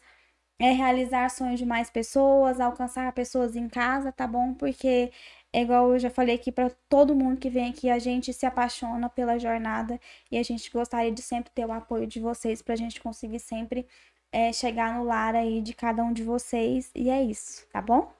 é 0.59 0.71
realizar 0.73 1.29
sonhos 1.31 1.59
de 1.59 1.67
mais 1.67 1.91
pessoas, 1.91 2.61
alcançar 2.61 3.13
pessoas 3.13 3.57
em 3.57 3.69
casa, 3.69 4.13
tá 4.13 4.27
bom? 4.27 4.55
Porque 4.55 5.13
é 5.55 5.63
igual 5.63 5.93
eu 5.93 5.99
já 6.01 6.11
falei 6.11 6.35
aqui 6.35 6.51
para 6.51 6.69
todo 6.89 7.15
mundo 7.15 7.39
que 7.39 7.49
vem 7.49 7.71
aqui, 7.71 7.89
a 7.89 7.99
gente 8.01 8.33
se 8.33 8.45
apaixona 8.45 9.09
pela 9.09 9.39
jornada 9.39 10.01
e 10.31 10.37
a 10.37 10.43
gente 10.43 10.69
gostaria 10.71 11.13
de 11.13 11.23
sempre 11.23 11.53
ter 11.53 11.65
o 11.65 11.73
apoio 11.73 12.09
de 12.09 12.19
vocês 12.21 12.61
para 12.61 12.75
a 12.75 12.77
gente 12.77 13.01
conseguir 13.01 13.39
sempre 13.39 13.87
é, 14.33 14.53
chegar 14.53 14.95
no 14.95 15.05
lar 15.05 15.37
aí 15.37 15.63
de 15.63 15.73
cada 15.73 16.03
um 16.03 16.13
de 16.13 16.25
vocês. 16.25 16.91
E 16.95 17.09
é 17.09 17.23
isso, 17.23 17.67
tá 17.73 17.81
bom? 17.81 18.13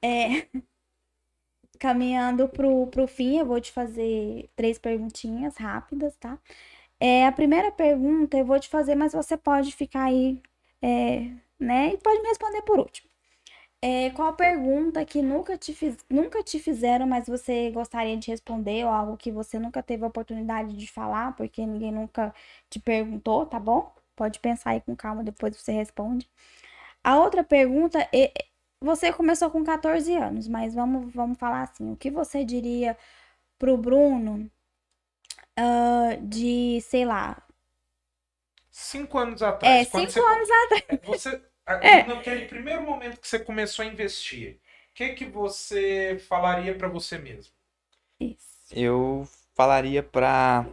É... 0.00 0.46
Caminhando 1.78 2.48
pro, 2.48 2.86
pro 2.86 3.06
fim, 3.06 3.38
eu 3.38 3.46
vou 3.46 3.60
te 3.60 3.72
fazer 3.72 4.48
três 4.56 4.78
perguntinhas 4.78 5.56
rápidas, 5.56 6.16
tá? 6.16 6.38
É, 7.00 7.26
a 7.26 7.32
primeira 7.32 7.70
pergunta 7.72 8.36
eu 8.38 8.44
vou 8.46 8.58
te 8.60 8.68
fazer, 8.68 8.94
mas 8.94 9.12
você 9.12 9.36
pode 9.36 9.72
ficar 9.72 10.04
aí, 10.04 10.42
é, 10.82 11.30
né? 11.60 11.92
E 11.94 11.98
pode 11.98 12.22
me 12.22 12.28
responder 12.28 12.62
por 12.62 12.78
último. 12.78 13.15
É, 13.82 14.10
qual 14.10 14.34
pergunta 14.34 15.04
que 15.04 15.20
nunca 15.22 15.56
te, 15.56 15.74
fiz, 15.74 15.96
nunca 16.10 16.42
te 16.42 16.58
fizeram, 16.58 17.06
mas 17.06 17.26
você 17.26 17.70
gostaria 17.70 18.16
de 18.16 18.30
responder, 18.30 18.84
ou 18.84 18.90
algo 18.90 19.16
que 19.16 19.30
você 19.30 19.58
nunca 19.58 19.82
teve 19.82 20.04
a 20.04 20.08
oportunidade 20.08 20.76
de 20.76 20.86
falar, 20.90 21.36
porque 21.36 21.64
ninguém 21.66 21.92
nunca 21.92 22.34
te 22.70 22.80
perguntou, 22.80 23.46
tá 23.46 23.60
bom? 23.60 23.94
Pode 24.16 24.40
pensar 24.40 24.70
aí 24.70 24.80
com 24.80 24.96
calma, 24.96 25.22
depois 25.22 25.56
você 25.56 25.72
responde. 25.72 26.28
A 27.04 27.18
outra 27.18 27.44
pergunta 27.44 28.08
é. 28.12 28.32
Você 28.80 29.12
começou 29.12 29.50
com 29.50 29.64
14 29.64 30.14
anos, 30.14 30.48
mas 30.48 30.74
vamos, 30.74 31.12
vamos 31.14 31.38
falar 31.38 31.62
assim: 31.62 31.92
o 31.92 31.96
que 31.96 32.10
você 32.10 32.44
diria 32.44 32.96
pro 33.58 33.76
Bruno 33.76 34.50
uh, 35.58 36.26
de, 36.26 36.80
sei 36.82 37.04
lá. 37.04 37.42
Cinco 38.70 39.18
anos 39.18 39.42
atrás. 39.42 39.74
É, 39.74 39.84
cinco 39.84 40.12
você, 40.12 40.20
anos 40.20 40.48
atrás. 40.50 41.00
Você 41.04 41.42
é. 41.66 42.04
Naquele 42.04 42.46
primeiro 42.46 42.82
momento 42.82 43.20
que 43.20 43.28
você 43.28 43.38
começou 43.38 43.84
a 43.84 43.88
investir, 43.88 44.54
o 44.90 44.94
que, 44.94 45.10
que 45.10 45.24
você 45.24 46.18
falaria 46.28 46.74
para 46.74 46.88
você 46.88 47.18
mesmo? 47.18 47.52
Isso. 48.20 48.46
Eu 48.72 49.28
falaria 49.54 50.02
para 50.02 50.66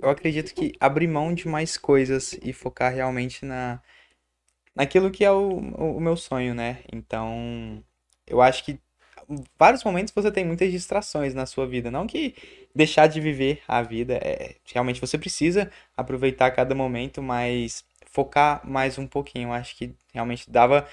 eu 0.00 0.08
acredito 0.08 0.54
que 0.54 0.72
abrir 0.78 1.08
mão 1.08 1.34
de 1.34 1.48
mais 1.48 1.76
coisas 1.76 2.38
e 2.42 2.52
focar 2.52 2.92
realmente 2.92 3.44
na 3.44 3.82
naquilo 4.74 5.10
que 5.10 5.24
é 5.24 5.32
o, 5.32 5.58
o, 5.58 6.00
meu 6.00 6.16
sonho, 6.16 6.54
né? 6.54 6.84
Então, 6.92 7.82
eu 8.24 8.40
acho 8.40 8.64
que 8.64 8.78
vários 9.58 9.82
momentos 9.82 10.14
você 10.14 10.30
tem 10.30 10.44
muitas 10.44 10.70
distrações 10.70 11.34
na 11.34 11.46
sua 11.46 11.66
vida, 11.66 11.90
não 11.90 12.06
que 12.06 12.36
deixar 12.72 13.08
de 13.08 13.20
viver 13.20 13.60
a 13.66 13.82
vida, 13.82 14.14
é, 14.22 14.54
realmente 14.72 15.00
você 15.00 15.18
precisa 15.18 15.70
aproveitar 15.96 16.52
cada 16.52 16.76
momento, 16.76 17.20
mas 17.20 17.84
focar 18.18 18.60
mais 18.68 18.98
um 18.98 19.06
pouquinho. 19.06 19.52
Acho 19.52 19.76
que 19.76 19.94
realmente 20.12 20.50
dava. 20.50 20.88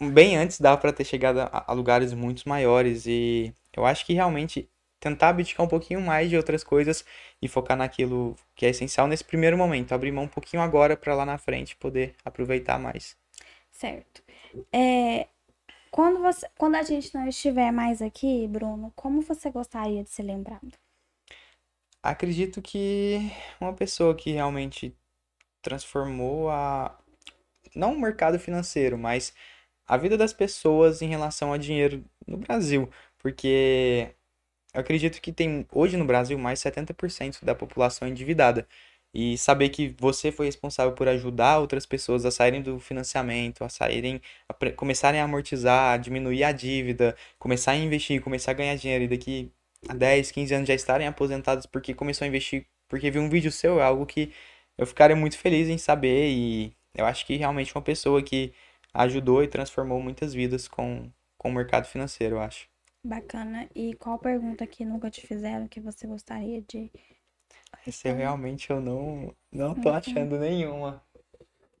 Bem 0.00 0.36
antes 0.36 0.60
dava 0.60 0.80
para 0.80 0.92
ter 0.92 1.04
chegado 1.04 1.38
a, 1.40 1.64
a, 1.68 1.72
lugares 1.72 2.12
muito 2.12 2.48
maiores. 2.48 3.06
E 3.06 3.54
eu 3.76 3.86
acho 3.86 4.04
que 4.04 4.12
realmente 4.14 4.68
tentar 4.98 5.28
abdicar 5.28 5.64
um 5.64 5.68
pouquinho 5.68 6.00
mais 6.00 6.28
de 6.30 6.36
outras 6.36 6.64
coisas 6.64 7.04
e 7.40 7.46
focar 7.48 7.76
naquilo 7.76 8.34
que 8.56 8.66
é 8.66 8.70
essencial 8.70 9.06
nesse 9.06 9.24
primeiro 9.24 9.56
momento. 9.56 9.92
Abrir 9.92 10.10
mão 10.12 10.24
um 10.24 10.28
pouquinho 10.28 10.62
agora 10.62 10.96
para 10.96 11.14
lá 11.14 11.24
na 11.24 11.38
frente 11.38 11.76
poder 11.76 12.14
aproveitar 12.24 12.78
mais. 12.78 13.16
Certo. 13.70 14.22
É, 14.72 15.28
Quando, 15.90 16.20
você, 16.20 16.48
quando 16.58 16.76
a 16.76 16.82
gente 16.82 17.14
não 17.14 17.28
estiver 17.28 17.72
mais 17.72 18.02
aqui, 18.02 18.48
Bruno, 18.48 18.92
como 18.96 19.22
você 19.22 19.50
gostaria 19.50 20.04
de 20.04 20.10
ser 20.10 20.24
lembrado? 20.24 20.72
Acredito 22.02 22.60
que 22.60 23.30
uma 23.60 23.72
pessoa 23.74 24.14
que 24.14 24.30
realmente 24.32 24.94
transformou 25.64 26.50
a 26.50 26.96
não 27.74 27.94
o 27.94 28.00
mercado 28.00 28.38
financeiro, 28.38 28.96
mas 28.98 29.34
a 29.86 29.96
vida 29.96 30.16
das 30.16 30.32
pessoas 30.32 31.02
em 31.02 31.08
relação 31.08 31.52
a 31.52 31.58
dinheiro 31.58 32.04
no 32.26 32.36
Brasil, 32.38 32.88
porque 33.18 34.14
eu 34.74 34.80
acredito 34.80 35.20
que 35.20 35.32
tem 35.32 35.66
hoje 35.72 35.96
no 35.96 36.04
Brasil 36.04 36.38
mais 36.38 36.60
70% 36.60 37.44
da 37.44 37.54
população 37.54 38.08
endividada. 38.08 38.66
E 39.16 39.38
saber 39.38 39.68
que 39.68 39.94
você 39.98 40.32
foi 40.32 40.46
responsável 40.46 40.92
por 40.92 41.06
ajudar 41.06 41.60
outras 41.60 41.86
pessoas 41.86 42.24
a 42.24 42.32
saírem 42.32 42.60
do 42.60 42.80
financiamento, 42.80 43.62
a 43.62 43.68
saírem, 43.68 44.20
a 44.48 44.72
começarem 44.72 45.20
a 45.20 45.24
amortizar, 45.24 45.94
a 45.94 45.96
diminuir 45.96 46.42
a 46.42 46.50
dívida, 46.50 47.16
começar 47.38 47.72
a 47.72 47.76
investir, 47.76 48.20
começar 48.20 48.50
a 48.50 48.54
ganhar 48.54 48.74
dinheiro 48.76 49.04
e 49.04 49.08
daqui 49.08 49.52
a 49.88 49.94
10, 49.94 50.32
15 50.32 50.54
anos 50.54 50.68
já 50.68 50.74
estarem 50.74 51.06
aposentados 51.06 51.64
porque 51.66 51.94
começou 51.94 52.24
a 52.24 52.28
investir, 52.28 52.66
porque 52.88 53.08
viu 53.10 53.22
um 53.22 53.30
vídeo 53.30 53.52
seu, 53.52 53.78
é 53.80 53.84
algo 53.84 54.04
que 54.04 54.32
eu 54.78 54.86
ficaria 54.86 55.16
muito 55.16 55.38
feliz 55.38 55.68
em 55.68 55.78
saber 55.78 56.30
e 56.30 56.76
eu 56.94 57.04
acho 57.06 57.26
que 57.26 57.36
realmente 57.36 57.74
uma 57.74 57.82
pessoa 57.82 58.22
que 58.22 58.52
ajudou 58.92 59.42
e 59.42 59.48
transformou 59.48 60.00
muitas 60.00 60.32
vidas 60.32 60.68
com, 60.68 61.10
com 61.36 61.48
o 61.48 61.52
mercado 61.52 61.86
financeiro, 61.86 62.36
eu 62.36 62.40
acho. 62.40 62.68
Bacana. 63.02 63.68
E 63.74 63.94
qual 63.94 64.18
pergunta 64.18 64.66
que 64.66 64.84
nunca 64.84 65.10
te 65.10 65.26
fizeram 65.26 65.68
que 65.68 65.80
você 65.80 66.06
gostaria 66.06 66.62
de 66.62 66.90
esse 67.86 68.08
eu 68.08 68.14
realmente 68.14 68.70
eu 68.70 68.80
não, 68.80 69.34
não 69.52 69.74
tô 69.74 69.90
uhum. 69.90 69.96
achando 69.96 70.38
nenhuma. 70.38 71.02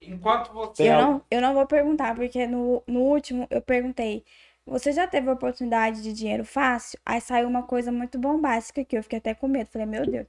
Enquanto 0.00 0.52
você. 0.52 0.88
Eu 0.88 0.98
não, 0.98 1.22
eu 1.30 1.40
não 1.40 1.54
vou 1.54 1.66
perguntar, 1.66 2.14
porque 2.14 2.46
no, 2.46 2.82
no 2.86 3.00
último 3.00 3.46
eu 3.50 3.62
perguntei. 3.62 4.24
Você 4.66 4.92
já 4.92 5.06
teve 5.06 5.30
oportunidade 5.30 6.02
de 6.02 6.12
dinheiro 6.12 6.44
fácil? 6.44 6.98
Aí 7.04 7.20
saiu 7.20 7.46
uma 7.46 7.62
coisa 7.64 7.92
muito 7.92 8.18
bombástica 8.18 8.82
que 8.82 8.96
eu 8.96 9.02
fiquei 9.02 9.18
até 9.18 9.34
com 9.34 9.46
medo. 9.46 9.68
Falei, 9.70 9.86
meu 9.86 10.06
Deus. 10.06 10.26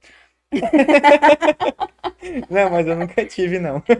não, 2.50 2.70
mas 2.70 2.86
eu 2.86 2.96
nunca 2.96 3.24
tive, 3.26 3.58
não. 3.58 3.82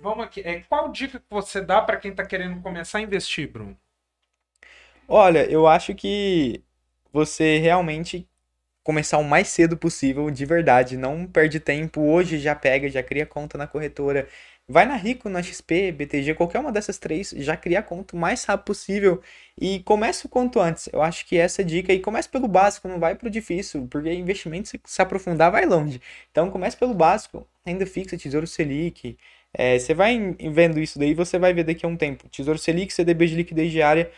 Vamos 0.00 0.24
aqui. 0.24 0.40
É, 0.40 0.60
qual 0.60 0.90
dica 0.90 1.18
que 1.18 1.26
você 1.30 1.60
dá 1.60 1.80
para 1.82 1.96
quem 1.96 2.14
tá 2.14 2.24
querendo 2.24 2.60
começar 2.62 2.98
a 2.98 3.02
investir, 3.02 3.50
Bruno? 3.50 3.76
Olha, 5.08 5.48
eu 5.50 5.66
acho 5.66 5.94
que 5.94 6.62
você 7.12 7.58
realmente 7.58 8.28
começar 8.82 9.18
o 9.18 9.24
mais 9.24 9.48
cedo 9.48 9.76
possível, 9.76 10.30
de 10.30 10.44
verdade. 10.46 10.96
Não 10.96 11.26
perde 11.26 11.60
tempo, 11.60 12.00
hoje 12.02 12.38
já 12.38 12.54
pega, 12.54 12.88
já 12.88 13.02
cria 13.02 13.26
conta 13.26 13.58
na 13.58 13.66
corretora. 13.66 14.28
Vai 14.68 14.84
na 14.84 14.96
Rico, 14.96 15.28
na 15.28 15.40
XP, 15.40 15.92
BTG, 15.92 16.34
qualquer 16.34 16.58
uma 16.58 16.72
dessas 16.72 16.98
três, 16.98 17.30
já 17.36 17.56
cria 17.56 17.80
conta 17.84 18.16
o 18.16 18.18
mais 18.18 18.42
rápido 18.44 18.66
possível 18.66 19.22
e 19.56 19.78
comece 19.84 20.26
o 20.26 20.28
quanto 20.28 20.58
antes. 20.58 20.88
Eu 20.92 21.02
acho 21.02 21.24
que 21.24 21.36
essa 21.36 21.62
é 21.62 21.64
dica 21.64 21.92
e 21.92 22.00
comece 22.00 22.28
pelo 22.28 22.48
básico, 22.48 22.88
não 22.88 22.98
vai 22.98 23.14
pro 23.14 23.30
difícil, 23.30 23.86
porque 23.88 24.12
investimento 24.12 24.68
se, 24.68 24.80
se 24.84 25.00
aprofundar 25.00 25.52
vai 25.52 25.64
longe. 25.66 26.00
Então 26.32 26.50
comece 26.50 26.76
pelo 26.76 26.94
básico, 26.94 27.46
renda 27.64 27.86
fixa, 27.86 28.18
Tesouro 28.18 28.46
Selic. 28.46 29.16
É, 29.54 29.78
você 29.78 29.94
vai 29.94 30.18
vendo 30.52 30.80
isso 30.80 30.98
daí, 30.98 31.14
você 31.14 31.38
vai 31.38 31.54
ver 31.54 31.62
daqui 31.64 31.86
a 31.86 31.88
um 31.88 31.96
tempo. 31.96 32.28
Tesouro 32.28 32.58
Selic, 32.58 32.92
CDB 32.92 33.26
de 33.28 33.36
liquidez 33.36 33.70
diária, 33.70 34.10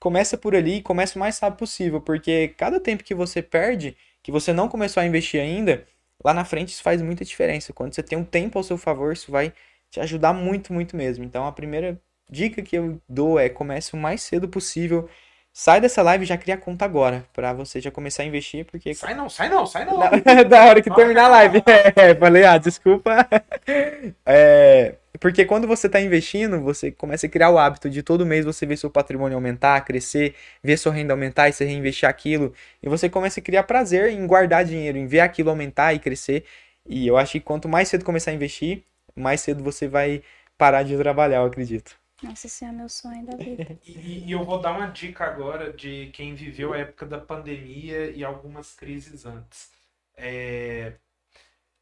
começa 0.00 0.38
por 0.38 0.54
ali 0.54 0.76
e 0.76 0.82
começa 0.82 1.16
o 1.16 1.20
mais 1.20 1.38
rápido 1.38 1.58
possível, 1.58 2.00
porque 2.00 2.48
cada 2.56 2.80
tempo 2.80 3.04
que 3.04 3.14
você 3.14 3.42
perde, 3.42 3.96
que 4.22 4.32
você 4.32 4.52
não 4.52 4.68
começou 4.68 5.02
a 5.02 5.06
investir 5.06 5.40
ainda, 5.40 5.86
lá 6.24 6.34
na 6.34 6.44
frente 6.44 6.70
isso 6.70 6.82
faz 6.82 7.02
muita 7.02 7.24
diferença. 7.24 7.72
Quando 7.72 7.94
você 7.94 8.02
tem 8.02 8.18
um 8.18 8.24
tempo 8.24 8.58
ao 8.58 8.64
seu 8.64 8.78
favor, 8.78 9.12
isso 9.12 9.30
vai 9.30 9.52
te 9.90 10.00
ajudar 10.00 10.32
muito, 10.32 10.72
muito 10.72 10.96
mesmo. 10.96 11.24
Então 11.24 11.46
a 11.46 11.52
primeira 11.52 12.00
dica 12.30 12.62
que 12.62 12.76
eu 12.76 13.00
dou 13.08 13.38
é 13.38 13.48
comece 13.48 13.94
o 13.94 13.96
mais 13.96 14.22
cedo 14.22 14.48
possível. 14.48 15.08
Sai 15.52 15.80
dessa 15.80 16.02
live 16.02 16.24
e 16.24 16.26
já 16.26 16.36
cria 16.36 16.56
conta 16.56 16.84
agora, 16.84 17.26
para 17.32 17.52
você 17.52 17.80
já 17.80 17.90
começar 17.90 18.22
a 18.22 18.26
investir, 18.26 18.64
porque... 18.64 18.94
Sai 18.94 19.14
não, 19.14 19.28
sai 19.28 19.48
não, 19.48 19.66
sai 19.66 19.84
não! 19.84 19.98
da 20.48 20.64
hora 20.64 20.80
que 20.80 20.94
terminar 20.94 21.24
a 21.24 21.28
live. 21.28 21.62
É, 21.96 22.14
falei, 22.14 22.44
ah, 22.44 22.58
desculpa. 22.58 23.26
É, 24.24 24.94
porque 25.20 25.44
quando 25.44 25.66
você 25.66 25.88
está 25.88 26.00
investindo, 26.00 26.60
você 26.60 26.90
começa 26.90 27.26
a 27.26 27.28
criar 27.28 27.50
o 27.50 27.58
hábito 27.58 27.90
de 27.90 28.02
todo 28.02 28.24
mês 28.24 28.44
você 28.44 28.64
ver 28.64 28.76
seu 28.76 28.90
patrimônio 28.90 29.36
aumentar, 29.36 29.84
crescer, 29.84 30.34
ver 30.62 30.76
sua 30.76 30.92
renda 30.92 31.12
aumentar 31.12 31.48
e 31.48 31.52
você 31.52 31.64
reinvestir 31.64 32.08
aquilo. 32.08 32.54
E 32.82 32.88
você 32.88 33.08
começa 33.08 33.40
a 33.40 33.42
criar 33.42 33.64
prazer 33.64 34.12
em 34.12 34.26
guardar 34.26 34.64
dinheiro, 34.64 34.96
em 34.96 35.06
ver 35.06 35.20
aquilo 35.20 35.50
aumentar 35.50 35.92
e 35.94 35.98
crescer. 35.98 36.44
E 36.86 37.06
eu 37.06 37.16
acho 37.16 37.32
que 37.32 37.40
quanto 37.40 37.68
mais 37.68 37.88
cedo 37.88 38.04
começar 38.04 38.30
a 38.30 38.34
investir, 38.34 38.84
mais 39.16 39.40
cedo 39.40 39.62
você 39.62 39.88
vai 39.88 40.22
parar 40.56 40.82
de 40.82 40.96
trabalhar, 40.96 41.38
eu 41.38 41.46
acredito. 41.46 41.96
Nossa, 42.22 42.46
esse 42.46 42.64
é 42.64 42.72
meu 42.72 42.88
sonho 42.88 43.24
da 43.24 43.36
vida. 43.36 43.78
e, 43.84 44.26
e 44.26 44.32
eu 44.32 44.44
vou 44.44 44.60
dar 44.60 44.72
uma 44.72 44.88
dica 44.88 45.24
agora 45.24 45.72
de 45.72 46.10
quem 46.12 46.34
viveu 46.34 46.72
a 46.72 46.78
época 46.78 47.06
da 47.06 47.20
pandemia 47.20 48.10
e 48.10 48.24
algumas 48.24 48.74
crises 48.74 49.24
antes. 49.24 49.70
É... 50.16 50.94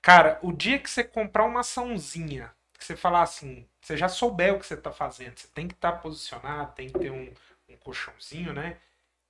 Cara, 0.03 0.39
o 0.43 0.53
dia 0.53 0.79
que 0.79 0.91
você 0.91 1.03
comprar 1.03 1.45
uma 1.45 1.61
açãozinha 1.61 2.55
que 2.79 2.85
você 2.85 2.97
falar 2.97 3.23
assim, 3.23 3.67
você 3.81 3.97
já 3.97 4.09
souber 4.09 4.55
o 4.55 4.59
que 4.59 4.67
você 4.67 4.75
está 4.75 4.93
fazendo, 4.93 5.39
você 5.39 5.49
tem 5.49 5.67
que 5.67 5.75
estar 5.75 5.93
tá 5.93 5.99
posicionado, 5.99 6.75
tem 6.75 6.89
que 6.89 6.99
ter 6.99 7.11
um, 7.11 7.33
um 7.69 7.77
colchãozinho, 7.79 8.53
né? 8.53 8.79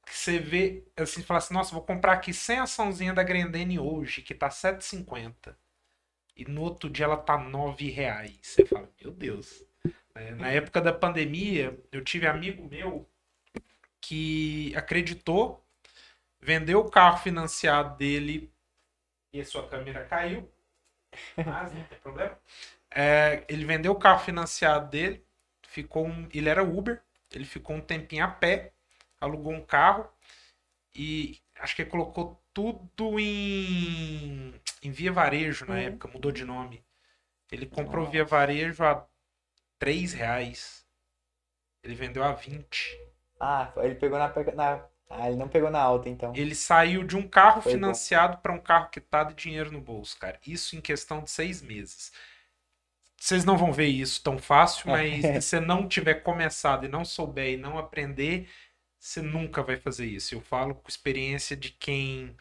Que 0.04 0.14
você 0.16 0.38
vê, 0.38 0.84
assim, 0.96 1.22
fala 1.22 1.38
assim, 1.38 1.54
nossa, 1.54 1.72
vou 1.72 1.82
comprar 1.82 2.12
aqui 2.12 2.32
100 2.32 2.60
açãozinha 2.60 3.14
da 3.14 3.22
Grendene 3.22 3.78
hoje, 3.78 4.22
que 4.22 4.34
tá 4.34 4.48
7,50. 4.48 5.56
E 6.36 6.44
no 6.44 6.62
outro 6.62 6.90
dia 6.90 7.06
ela 7.06 7.16
tá 7.16 7.38
9 7.38 7.90
reais. 7.90 8.38
Você 8.42 8.66
fala, 8.66 8.88
meu 9.00 9.10
Deus. 9.10 9.65
É, 10.16 10.30
na 10.34 10.48
época 10.48 10.80
da 10.80 10.93
pandemia, 10.93 11.78
eu 11.93 12.02
tive 12.02 12.26
amigo 12.26 12.66
meu 12.68 13.09
que 14.01 14.74
acreditou, 14.74 15.62
vendeu 16.40 16.80
o 16.80 16.90
carro 16.90 17.18
financiado 17.18 17.97
dele 17.97 18.51
e 19.32 19.40
a 19.40 19.44
sua 19.44 19.68
câmera 19.68 20.05
caiu. 20.05 20.51
Mas 21.36 21.72
não 21.74 21.84
tem 21.84 21.98
problema. 21.98 22.38
É, 22.90 23.44
ele 23.48 23.64
vendeu 23.64 23.93
o 23.93 23.98
carro 23.98 24.24
financiado 24.24 24.88
dele, 24.90 25.22
ficou 25.68 26.06
um, 26.06 26.28
ele 26.32 26.48
era 26.48 26.62
Uber, 26.62 27.02
ele 27.30 27.44
ficou 27.44 27.76
um 27.76 27.80
tempinho 27.80 28.24
a 28.24 28.28
pé, 28.28 28.72
alugou 29.20 29.52
um 29.52 29.64
carro 29.64 30.09
e 30.94 31.38
acho 31.59 31.76
que 31.76 31.84
colocou 31.84 32.43
tudo 32.55 33.20
em, 33.20 34.55
em 34.82 34.90
Via 34.90 35.12
Varejo 35.12 35.66
na 35.66 35.74
uhum. 35.74 35.80
época, 35.80 36.09
mudou 36.09 36.32
de 36.32 36.44
nome. 36.44 36.82
Ele 37.52 37.66
comprou 37.66 38.05
Nossa. 38.05 38.12
Via 38.12 38.24
Varejo 38.24 38.82
a 38.82 39.06
3 39.78 40.12
reais. 40.12 40.85
Ele 41.82 41.94
vendeu 41.94 42.24
a 42.24 42.32
20. 42.32 42.98
Ah, 43.40 43.73
ele 43.78 43.94
pegou 43.94 44.19
na, 44.19 44.32
na. 44.55 44.85
Ah, 45.09 45.28
ele 45.28 45.36
não 45.36 45.48
pegou 45.48 45.70
na 45.70 45.81
alta, 45.81 46.09
então. 46.09 46.32
Ele 46.35 46.55
saiu 46.55 47.05
de 47.05 47.16
um 47.16 47.28
carro 47.28 47.62
Foi 47.62 47.73
financiado 47.73 48.39
para 48.39 48.53
um 48.53 48.59
carro 48.59 48.90
que 48.90 49.01
tá 49.01 49.23
de 49.23 49.35
dinheiro 49.35 49.70
no 49.70 49.81
bolso, 49.81 50.19
cara. 50.19 50.40
Isso 50.44 50.74
em 50.74 50.81
questão 50.81 51.23
de 51.23 51.31
seis 51.31 51.62
meses. 51.62 52.12
Vocês 53.16 53.44
não 53.44 53.57
vão 53.57 53.73
ver 53.73 53.86
isso 53.86 54.23
tão 54.23 54.39
fácil, 54.39 54.90
mas 54.90 55.23
se 55.23 55.43
você 55.43 55.61
não 55.61 55.89
tiver 55.89 56.16
começado 56.16 56.85
e 56.86 56.89
não 56.89 57.05
souber 57.05 57.53
e 57.55 57.57
não 57.57 57.78
aprender, 57.78 58.48
você 58.98 59.23
nunca 59.23 59.62
vai 59.62 59.77
fazer 59.77 60.07
isso. 60.07 60.35
Eu 60.35 60.40
falo 60.40 60.74
com 60.74 60.89
experiência 60.89 61.57
de 61.57 61.70
quem. 61.70 62.36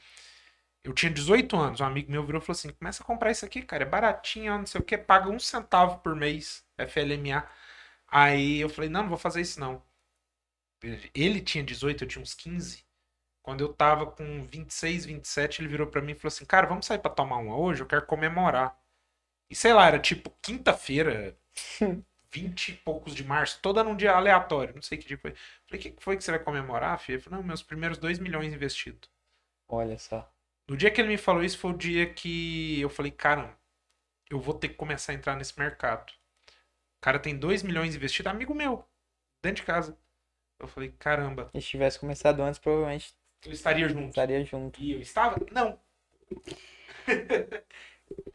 Eu 0.84 0.94
tinha 0.94 1.12
18 1.12 1.56
anos, 1.58 1.82
um 1.82 1.86
amigo 1.86 2.12
meu 2.12 2.26
virou 2.26 2.42
e 2.42 2.46
falou 2.46 2.58
assim: 2.58 2.72
começa 2.72 3.04
a 3.04 3.06
comprar 3.06 3.32
isso 3.32 3.46
aqui, 3.46 3.62
cara, 3.62 3.84
é 3.84 3.88
baratinho, 3.88 4.58
não 4.58 4.66
sei 4.66 4.82
o 4.82 4.84
que, 4.84 4.98
paga 4.98 5.30
um 5.30 5.40
centavo 5.40 6.00
por 6.00 6.16
mês, 6.16 6.65
FLMA. 6.78 7.48
Aí 8.08 8.60
eu 8.60 8.70
falei: 8.70 8.90
não, 8.90 9.04
não 9.04 9.10
vou 9.10 9.18
fazer 9.18 9.42
isso 9.42 9.60
não. 9.60 9.84
Ele 11.14 11.42
tinha 11.42 11.64
18, 11.64 12.04
eu 12.04 12.08
tinha 12.08 12.22
uns 12.22 12.34
15. 12.34 12.86
Quando 13.42 13.62
eu 13.62 13.74
tava 13.74 14.08
com 14.08 14.44
26, 14.44 15.06
27, 15.06 15.62
ele 15.62 15.68
virou 15.70 15.88
para 15.88 16.02
mim 16.02 16.14
e 16.14 16.16
falou 16.16 16.30
assim: 16.30 16.46
cara, 16.46 16.68
vamos 16.68 16.86
sair 16.86 17.00
para 17.00 17.12
tomar 17.12 17.38
uma 17.38 17.58
hoje, 17.58 17.82
eu 17.82 17.88
quero 17.88 18.06
comemorar. 18.06 18.78
E 19.50 19.56
sei 19.56 19.74
lá, 19.74 19.88
era 19.88 20.00
tipo 20.00 20.32
quinta-feira, 20.42 21.38
vinte 22.32 22.70
e 22.70 22.74
poucos 22.78 23.16
de 23.16 23.24
março, 23.24 23.60
toda 23.62 23.84
num 23.84 23.96
dia 23.96 24.14
aleatório, 24.14 24.76
não 24.76 24.82
sei 24.82 24.98
que 24.98 25.08
dia 25.08 25.18
foi. 25.18 25.34
Falei, 25.68 25.80
o 25.80 25.96
que 25.96 26.04
foi 26.04 26.18
que 26.18 26.24
você 26.24 26.32
vai 26.32 26.40
comemorar, 26.44 27.00
filho? 27.00 27.18
Ele 27.18 27.24
falou, 27.24 27.40
não, 27.40 27.48
meus 27.48 27.64
primeiros 27.64 27.98
dois 27.98 28.20
milhões 28.20 28.54
investidos. 28.54 29.10
Olha 29.68 29.98
só. 30.00 30.32
No 30.68 30.76
dia 30.76 30.92
que 30.92 31.00
ele 31.00 31.10
me 31.10 31.18
falou 31.18 31.44
isso, 31.44 31.58
foi 31.60 31.72
o 31.72 31.78
dia 31.78 32.12
que 32.12 32.82
eu 32.82 32.90
falei, 32.90 33.12
caramba, 33.12 33.56
eu 34.30 34.40
vou 34.40 34.54
ter 34.54 34.70
que 34.70 34.76
começar 34.76 35.12
a 35.12 35.16
entrar 35.16 35.36
nesse 35.36 35.58
mercado. 35.58 36.12
O 37.06 37.12
cara 37.14 37.20
tem 37.20 37.38
dois 37.38 37.62
milhões 37.62 37.96
investido, 37.96 38.30
amigo 38.30 38.56
meu, 38.56 38.84
dentro 39.40 39.62
de 39.62 39.68
casa. 39.68 39.96
Eu 40.60 40.68
falei, 40.68 40.92
caramba. 40.98 41.52
Se 41.54 41.62
tivesse 41.62 42.00
começado 42.00 42.42
antes, 42.42 42.58
provavelmente. 42.58 43.14
Eu 43.46 43.52
estaria 43.52 43.88
junto. 43.88 44.10
Estaria 44.10 44.44
junto. 44.44 44.82
E 44.82 44.94
eu 44.94 45.00
estava? 45.00 45.38
Não. 45.52 45.80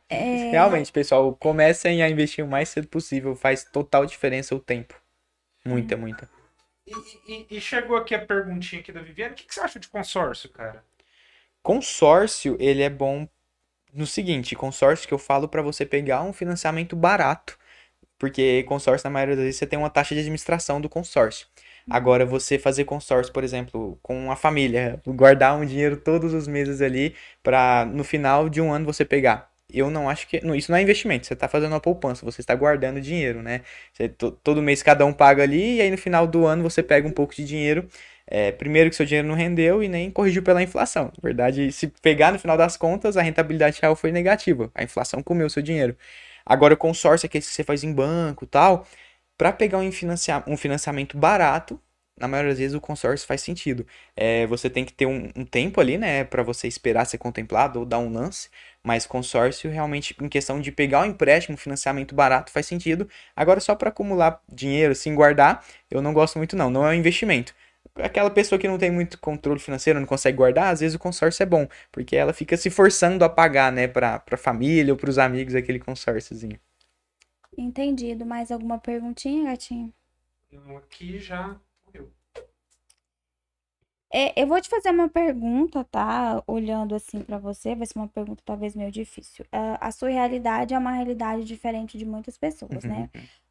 É... 0.08 0.50
Realmente, 0.54 0.92
pessoal, 0.92 1.34
comecem 1.34 2.00
a 2.00 2.08
investir 2.08 2.44
o 2.44 2.48
mais 2.48 2.68
cedo 2.68 2.86
possível. 2.86 3.34
Faz 3.34 3.64
total 3.64 4.06
diferença 4.06 4.54
o 4.54 4.60
tempo. 4.60 4.94
Muita, 5.64 5.96
muita. 5.96 6.30
E, 6.86 6.92
e, 7.26 7.46
e 7.56 7.60
chegou 7.60 7.96
aqui 7.96 8.14
a 8.14 8.24
perguntinha 8.24 8.82
aqui 8.82 8.92
da 8.92 9.02
Viviane. 9.02 9.32
O 9.32 9.36
que, 9.36 9.46
que 9.46 9.52
você 9.52 9.62
acha 9.62 9.80
de 9.80 9.88
consórcio, 9.88 10.48
cara? 10.48 10.84
Consórcio, 11.60 12.56
ele 12.60 12.82
é 12.82 12.88
bom 12.88 13.28
no 13.92 14.06
seguinte, 14.06 14.54
consórcio 14.54 15.08
que 15.08 15.14
eu 15.14 15.18
falo 15.18 15.48
para 15.48 15.60
você 15.60 15.84
pegar 15.84 16.22
um 16.22 16.32
financiamento 16.32 16.94
barato 16.94 17.58
Porque 18.20 18.62
consórcio, 18.64 19.06
na 19.06 19.10
maioria 19.10 19.34
das 19.34 19.44
vezes, 19.46 19.58
você 19.58 19.66
tem 19.66 19.78
uma 19.78 19.90
taxa 19.90 20.14
de 20.14 20.20
administração 20.20 20.80
do 20.80 20.90
consórcio. 20.90 21.46
Agora, 21.88 22.26
você 22.26 22.58
fazer 22.58 22.84
consórcio, 22.84 23.32
por 23.32 23.42
exemplo, 23.42 23.98
com 24.02 24.30
a 24.30 24.36
família, 24.36 25.00
guardar 25.06 25.56
um 25.58 25.64
dinheiro 25.64 25.96
todos 25.96 26.34
os 26.34 26.46
meses 26.46 26.82
ali 26.82 27.14
para 27.42 27.86
no 27.86 28.04
final 28.04 28.48
de 28.50 28.60
um 28.60 28.72
ano 28.72 28.84
você 28.84 29.04
pegar. 29.06 29.50
Eu 29.72 29.90
não 29.90 30.08
acho 30.08 30.28
que. 30.28 30.44
Não, 30.44 30.54
isso 30.54 30.70
não 30.70 30.78
é 30.78 30.82
investimento, 30.82 31.26
você 31.26 31.32
está 31.34 31.48
fazendo 31.48 31.72
uma 31.72 31.80
poupança, 31.80 32.24
você 32.24 32.40
está 32.42 32.54
guardando 32.54 33.00
dinheiro, 33.00 33.42
né? 33.42 33.62
Você, 33.92 34.08
todo 34.08 34.60
mês 34.62 34.82
cada 34.82 35.06
um 35.06 35.12
paga 35.12 35.42
ali 35.42 35.76
e 35.76 35.80
aí 35.80 35.90
no 35.90 35.98
final 35.98 36.26
do 36.26 36.44
ano 36.46 36.62
você 36.62 36.82
pega 36.82 37.08
um 37.08 37.12
pouco 37.12 37.34
de 37.34 37.44
dinheiro. 37.44 37.88
É, 38.26 38.52
primeiro 38.52 38.90
que 38.90 38.96
seu 38.96 39.06
dinheiro 39.06 39.26
não 39.26 39.34
rendeu 39.34 39.82
e 39.82 39.88
nem 39.88 40.10
corrigiu 40.10 40.42
pela 40.42 40.62
inflação. 40.62 41.06
Na 41.06 41.22
verdade, 41.22 41.72
se 41.72 41.88
pegar 42.02 42.32
no 42.32 42.38
final 42.38 42.56
das 42.56 42.76
contas, 42.76 43.16
a 43.16 43.22
rentabilidade 43.22 43.80
real 43.80 43.96
foi 43.96 44.12
negativa. 44.12 44.70
A 44.74 44.84
inflação 44.84 45.22
comeu 45.22 45.48
seu 45.50 45.62
dinheiro. 45.62 45.96
Agora, 46.50 46.74
o 46.74 46.76
consórcio 46.76 47.26
é 47.26 47.28
aquele 47.28 47.44
que 47.44 47.50
você 47.50 47.64
faz 47.64 47.84
em 47.84 47.92
banco 47.92 48.46
tal 48.46 48.86
para 49.38 49.52
pegar 49.52 49.78
um, 49.78 49.92
financia 49.92 50.42
um 50.46 50.56
financiamento 50.56 51.16
barato, 51.18 51.80
na 52.18 52.28
maioria 52.28 52.52
das 52.52 52.58
vezes 52.58 52.76
o 52.76 52.80
consórcio 52.80 53.26
faz 53.26 53.40
sentido. 53.42 53.86
É, 54.16 54.46
você 54.46 54.68
tem 54.70 54.84
que 54.84 54.92
ter 54.92 55.06
um, 55.06 55.30
um 55.36 55.44
tempo 55.46 55.80
ali, 55.80 55.96
né, 55.98 56.24
para 56.24 56.42
você 56.42 56.68
esperar 56.68 57.06
ser 57.06 57.18
contemplado 57.18 57.78
ou 57.80 57.86
dar 57.86 57.98
um 57.98 58.12
lance, 58.12 58.50
mas 58.82 59.06
consórcio 59.06 59.70
realmente, 59.70 60.14
em 60.20 60.28
questão 60.28 60.60
de 60.60 60.70
pegar 60.72 61.00
um 61.02 61.06
empréstimo, 61.06 61.54
um 61.54 61.58
financiamento 61.58 62.14
barato, 62.14 62.52
faz 62.52 62.66
sentido. 62.66 63.08
Agora, 63.34 63.60
só 63.60 63.74
para 63.74 63.88
acumular 63.90 64.42
dinheiro, 64.52 64.92
assim, 64.92 65.14
guardar, 65.14 65.64
eu 65.90 66.02
não 66.02 66.12
gosto 66.12 66.36
muito, 66.38 66.56
não. 66.56 66.70
Não 66.70 66.86
é 66.86 66.90
um 66.90 66.94
investimento. 66.94 67.54
Aquela 67.96 68.30
pessoa 68.30 68.58
que 68.58 68.68
não 68.68 68.78
tem 68.78 68.90
muito 68.90 69.18
controle 69.18 69.58
financeiro, 69.58 69.98
não 69.98 70.06
consegue 70.06 70.36
guardar, 70.36 70.72
às 70.72 70.80
vezes 70.80 70.94
o 70.94 70.98
consórcio 70.98 71.42
é 71.42 71.46
bom, 71.46 71.68
porque 71.90 72.16
ela 72.16 72.32
fica 72.32 72.56
se 72.56 72.70
forçando 72.70 73.24
a 73.24 73.28
pagar, 73.28 73.72
né, 73.72 73.88
para 73.88 74.22
a 74.30 74.36
família 74.36 74.92
ou 74.92 74.98
para 74.98 75.10
os 75.10 75.18
amigos 75.18 75.54
aquele 75.54 75.78
consórciozinho. 75.78 76.58
Entendido. 77.56 78.24
Mais 78.24 78.50
alguma 78.50 78.78
perguntinha, 78.78 79.50
gatinho? 79.50 79.92
Não, 80.50 80.76
aqui 80.76 81.18
já 81.18 81.56
morreu. 81.84 82.10
É, 84.12 84.42
eu 84.42 84.46
vou 84.46 84.60
te 84.60 84.68
fazer 84.68 84.90
uma 84.90 85.08
pergunta, 85.08 85.84
tá? 85.84 86.42
Olhando 86.46 86.96
assim 86.96 87.20
para 87.20 87.38
você, 87.38 87.76
vai 87.76 87.86
ser 87.86 87.96
uma 87.96 88.08
pergunta 88.08 88.42
talvez 88.44 88.74
meio 88.74 88.90
difícil. 88.90 89.44
Uh, 89.46 89.78
a 89.80 89.92
sua 89.92 90.08
realidade 90.08 90.74
é 90.74 90.78
uma 90.78 90.92
realidade 90.92 91.44
diferente 91.44 91.96
de 91.96 92.04
muitas 92.04 92.36
pessoas, 92.36 92.82
né? 92.82 93.08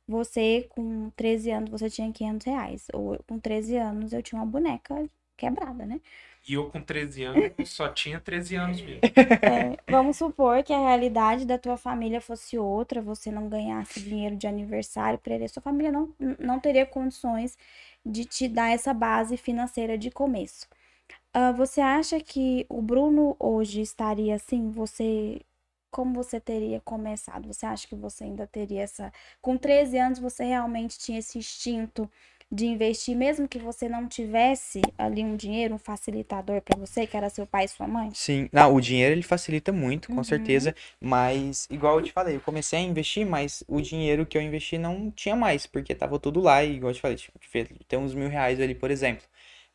Você, 0.09 0.67
com 0.69 1.11
13 1.11 1.51
anos, 1.51 1.69
você 1.69 1.89
tinha 1.89 2.11
500 2.11 2.45
reais. 2.47 2.87
Ou 2.93 3.17
com 3.27 3.39
13 3.39 3.77
anos, 3.77 4.11
eu 4.11 4.23
tinha 4.23 4.41
uma 4.41 4.45
boneca 4.45 5.07
quebrada, 5.37 5.85
né? 5.85 6.01
E 6.47 6.53
eu 6.53 6.69
com 6.69 6.81
13 6.81 7.23
anos 7.23 7.51
só 7.69 7.87
tinha 7.89 8.19
13 8.19 8.55
anos 8.55 8.81
mesmo. 8.81 9.01
É, 9.03 9.77
vamos 9.89 10.17
supor 10.17 10.63
que 10.63 10.73
a 10.73 10.79
realidade 10.79 11.45
da 11.45 11.57
tua 11.57 11.77
família 11.77 12.19
fosse 12.19 12.57
outra, 12.57 13.01
você 13.01 13.31
não 13.31 13.47
ganhasse 13.47 14.01
dinheiro 14.01 14.35
de 14.35 14.47
aniversário 14.47 15.19
para 15.19 15.35
ele, 15.35 15.47
sua 15.47 15.61
família 15.61 15.91
não, 15.91 16.13
não 16.39 16.59
teria 16.59 16.85
condições 16.85 17.57
de 18.05 18.25
te 18.25 18.47
dar 18.47 18.71
essa 18.71 18.93
base 18.93 19.37
financeira 19.37 19.97
de 19.97 20.09
começo. 20.09 20.67
Uh, 21.35 21.53
você 21.55 21.79
acha 21.79 22.19
que 22.19 22.65
o 22.67 22.81
Bruno 22.81 23.35
hoje 23.39 23.81
estaria 23.81 24.35
assim? 24.35 24.71
Você. 24.71 25.41
Como 25.91 26.13
você 26.13 26.39
teria 26.39 26.79
começado? 26.81 27.47
Você 27.47 27.65
acha 27.65 27.87
que 27.87 27.95
você 27.95 28.23
ainda 28.25 28.45
teria 28.47 28.83
essa. 28.83 29.11
Com 29.41 29.57
13 29.57 29.97
anos, 29.97 30.19
você 30.19 30.43
realmente 30.43 30.97
tinha 30.99 31.19
esse 31.19 31.37
instinto 31.37 32.09
de 32.51 32.65
investir, 32.65 33.15
mesmo 33.15 33.47
que 33.47 33.59
você 33.59 33.87
não 33.87 34.07
tivesse 34.07 34.81
ali 34.97 35.23
um 35.23 35.35
dinheiro, 35.35 35.75
um 35.75 35.77
facilitador 35.77 36.61
para 36.61 36.77
você, 36.77 37.05
que 37.05 37.15
era 37.15 37.29
seu 37.29 37.45
pai 37.45 37.65
e 37.65 37.67
sua 37.67 37.87
mãe? 37.87 38.09
Sim, 38.11 38.49
não, 38.51 38.73
o 38.73 38.81
dinheiro 38.81 39.13
ele 39.13 39.21
facilita 39.21 39.71
muito, 39.71 40.09
com 40.09 40.17
uhum. 40.17 40.23
certeza, 40.23 40.75
mas 40.99 41.67
igual 41.69 41.99
eu 41.99 42.03
te 42.03 42.11
falei, 42.11 42.35
eu 42.37 42.41
comecei 42.41 42.79
a 42.79 42.81
investir, 42.81 43.23
mas 43.25 43.63
o 43.67 43.79
dinheiro 43.79 44.25
que 44.25 44.35
eu 44.35 44.41
investi 44.41 44.79
não 44.79 45.11
tinha 45.11 45.35
mais, 45.35 45.67
porque 45.67 45.93
tava 45.93 46.17
tudo 46.19 46.39
lá 46.39 46.63
e 46.63 46.75
igual 46.75 46.89
eu 46.89 46.95
te 46.95 47.01
falei, 47.01 47.17
tipo, 47.17 47.39
tem 47.87 47.99
uns 47.99 48.15
mil 48.15 48.29
reais 48.29 48.59
ali, 48.59 48.73
por 48.73 48.89
exemplo. 48.89 49.23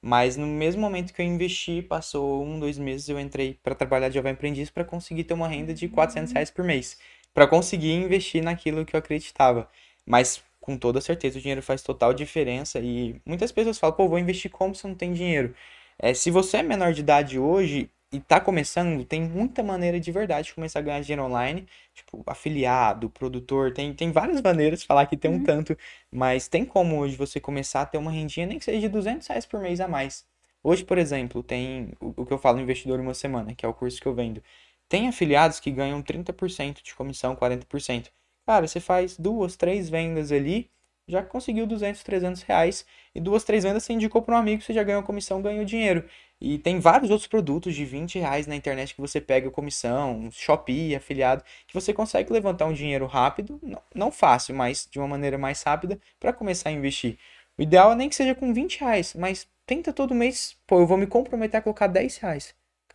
Mas 0.07 0.37
no 0.37 0.47
mesmo 0.47 0.83
momento 0.83 1.13
que 1.15 1.23
eu 1.23 1.27
investi, 1.27 1.81
passou 1.83 2.45
um, 2.45 2.59
dois 2.61 2.79
meses, 2.79 3.09
eu 3.09 3.19
entrei 3.19 3.59
para 3.63 3.75
trabalhar 3.75 4.09
de 4.09 4.17
jovem 4.17 4.33
aprendiz 4.33 4.71
para 4.71 4.85
conseguir 4.85 5.25
ter 5.25 5.35
uma 5.35 5.49
renda 5.49 5.73
de 5.73 5.89
400 5.89 6.33
reais 6.33 6.51
por 6.51 6.65
mês. 6.65 6.99
para 7.33 7.47
conseguir 7.49 7.93
investir 7.95 8.43
naquilo 8.45 8.85
que 8.85 8.95
eu 8.97 8.99
acreditava. 9.01 9.69
Mas 10.07 10.43
com 10.61 10.77
toda 10.79 11.01
certeza 11.01 11.39
o 11.39 11.41
dinheiro 11.43 11.63
faz 11.63 11.83
total 11.83 12.15
diferença 12.15 12.79
e 12.81 13.21
muitas 13.27 13.51
pessoas 13.53 13.79
falam, 13.79 13.97
pô, 13.97 14.09
vou 14.09 14.19
investir 14.19 14.51
como 14.51 14.75
se 14.75 14.87
não 14.87 14.95
tem 14.95 15.13
dinheiro. 15.13 15.55
É, 15.99 16.15
se 16.15 16.31
você 16.31 16.59
é 16.59 16.63
menor 16.63 16.93
de 16.93 17.01
idade 17.01 17.39
hoje 17.39 17.91
e 18.15 18.21
tá 18.21 18.41
começando, 18.41 19.05
tem 19.05 19.21
muita 19.23 19.63
maneira 19.63 19.99
de 19.99 20.13
verdade 20.13 20.49
de 20.49 20.55
começar 20.55 20.79
a 20.79 20.83
ganhar 20.83 21.01
dinheiro 21.01 21.25
online, 21.25 21.67
tipo, 21.93 22.23
afiliado, 22.27 23.11
produtor, 23.11 23.73
tem, 23.73 23.93
tem 23.93 24.13
várias 24.13 24.41
maneiras 24.41 24.81
de 24.81 24.87
falar 24.87 25.07
que 25.07 25.17
tem 25.17 25.31
um 25.31 25.35
uhum. 25.35 25.45
tanto, 25.45 25.77
mas 26.13 26.47
tem 26.47 26.65
como 26.65 26.99
hoje 26.99 27.17
você 27.17 27.41
começar 27.41 27.83
a 27.83 27.87
ter 27.87 27.99
uma 27.99 28.11
rendinha, 28.13 28.47
nem 28.47 28.59
que 28.59 28.65
seja 28.65 28.81
de 28.81 28.89
200 28.89 29.27
reais 29.27 29.45
por 29.45 29.61
mês 29.61 29.81
a 29.81 29.89
mais. 29.89 30.25
Hoje, 30.63 30.85
por 30.85 30.97
exemplo, 30.97 31.43
tem 31.43 31.93
o, 32.01 32.23
o 32.23 32.27
que 32.27 32.33
eu 32.33 32.39
falo 32.39 32.61
Investidor 32.61 33.01
Uma 33.01 33.15
Semana, 33.15 33.55
que 33.55 33.67
é 33.67 33.69
o 33.69 33.75
curso 33.75 34.01
que 34.01 34.07
eu 34.07 34.15
vendo. 34.15 34.43
Tem 34.89 35.09
afiliados 35.09 35.59
que 35.59 35.71
ganham 35.71 36.01
30% 36.03 36.83
de 36.83 36.95
comissão, 36.95 37.35
40%. 37.35 38.11
Cara, 38.47 38.67
você 38.69 38.79
faz 38.79 39.17
duas, 39.19 39.57
três 39.57 39.91
vendas 39.91 40.31
ali, 40.31 40.71
já 41.07 41.23
conseguiu 41.23 41.67
200, 41.67 42.03
300 42.03 42.43
reais. 42.43 42.87
E 43.15 43.21
duas, 43.21 43.45
três 43.45 43.65
vendas 43.65 43.85
você 43.85 43.93
indicou 43.93 44.23
para 44.23 44.35
um 44.35 44.39
amigo, 44.39 44.63
você 44.63 44.73
já 44.73 44.83
ganhou 44.83 45.03
comissão, 45.03 45.43
ganhou 45.43 45.65
dinheiro. 45.65 46.05
E 46.41 46.59
tem 46.59 46.81
vários 46.81 47.11
outros 47.11 47.27
produtos 47.27 47.75
de 47.75 47.85
20 47.85 48.19
reais 48.19 48.47
na 48.47 48.57
internet 48.57 48.95
que 48.95 49.01
você 49.01 49.21
pega 49.21 49.51
comissão, 49.51 50.29
Shopee, 50.31 50.95
afiliado, 50.95 51.43
que 51.67 51.75
você 51.75 51.93
consegue 51.93 52.33
levantar 52.33 52.67
um 52.67 52.73
dinheiro 52.73 53.07
rápido, 53.07 53.59
não, 53.63 53.83
não 53.95 54.13
fácil, 54.13 54.55
mas 54.55 54.89
de 54.91 54.99
uma 54.99 55.09
maneira 55.09 55.39
mais 55.39 55.63
rápida, 55.63 55.99
para 56.21 56.33
começar 56.33 56.69
a 56.71 56.73
investir. 56.73 57.19
O 57.57 57.63
ideal 57.63 57.93
é 57.93 57.95
nem 57.95 58.09
que 58.09 58.17
seja 58.17 58.35
com 58.35 58.53
20 58.53 58.81
reais, 58.81 59.15
mas 59.15 59.47
tenta 59.67 59.93
todo 59.93 60.15
mês, 60.15 60.57
pô, 60.67 60.81
eu 60.81 60.87
vou 60.87 60.99
me 60.99 61.07
comprometer 61.07 61.59
a 61.59 61.63
colocar 61.63 61.87
10 61.87 62.17
reais 62.19 62.55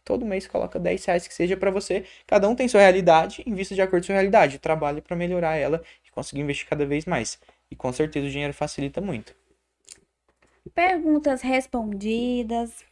todo 0.10 0.26
mês 0.26 0.48
coloca 0.48 0.80
10 0.80 1.06
reais 1.06 1.28
que 1.28 1.34
seja 1.34 1.56
para 1.56 1.70
você. 1.70 2.04
Cada 2.26 2.50
um 2.50 2.56
tem 2.56 2.68
sua 2.68 2.82
realidade, 2.82 3.44
invista 3.46 3.76
de 3.76 3.82
acordo 3.82 4.02
com 4.02 4.08
sua 4.08 4.16
realidade. 4.16 4.58
Trabalhe 4.58 5.02
para 5.02 5.16
melhorar 5.16 5.56
ela 5.56 5.84
e 6.04 6.10
conseguir 6.10 6.42
investir 6.42 6.68
cada 6.68 6.84
vez 6.84 7.06
mais. 7.06 7.40
E 7.72 7.76
com 7.76 7.92
certeza 7.94 8.28
o 8.28 8.30
dinheiro 8.30 8.54
facilita 8.54 9.00
muito. 9.00 9.36
Perguntas 10.74 11.42
respondidas. 11.42 12.86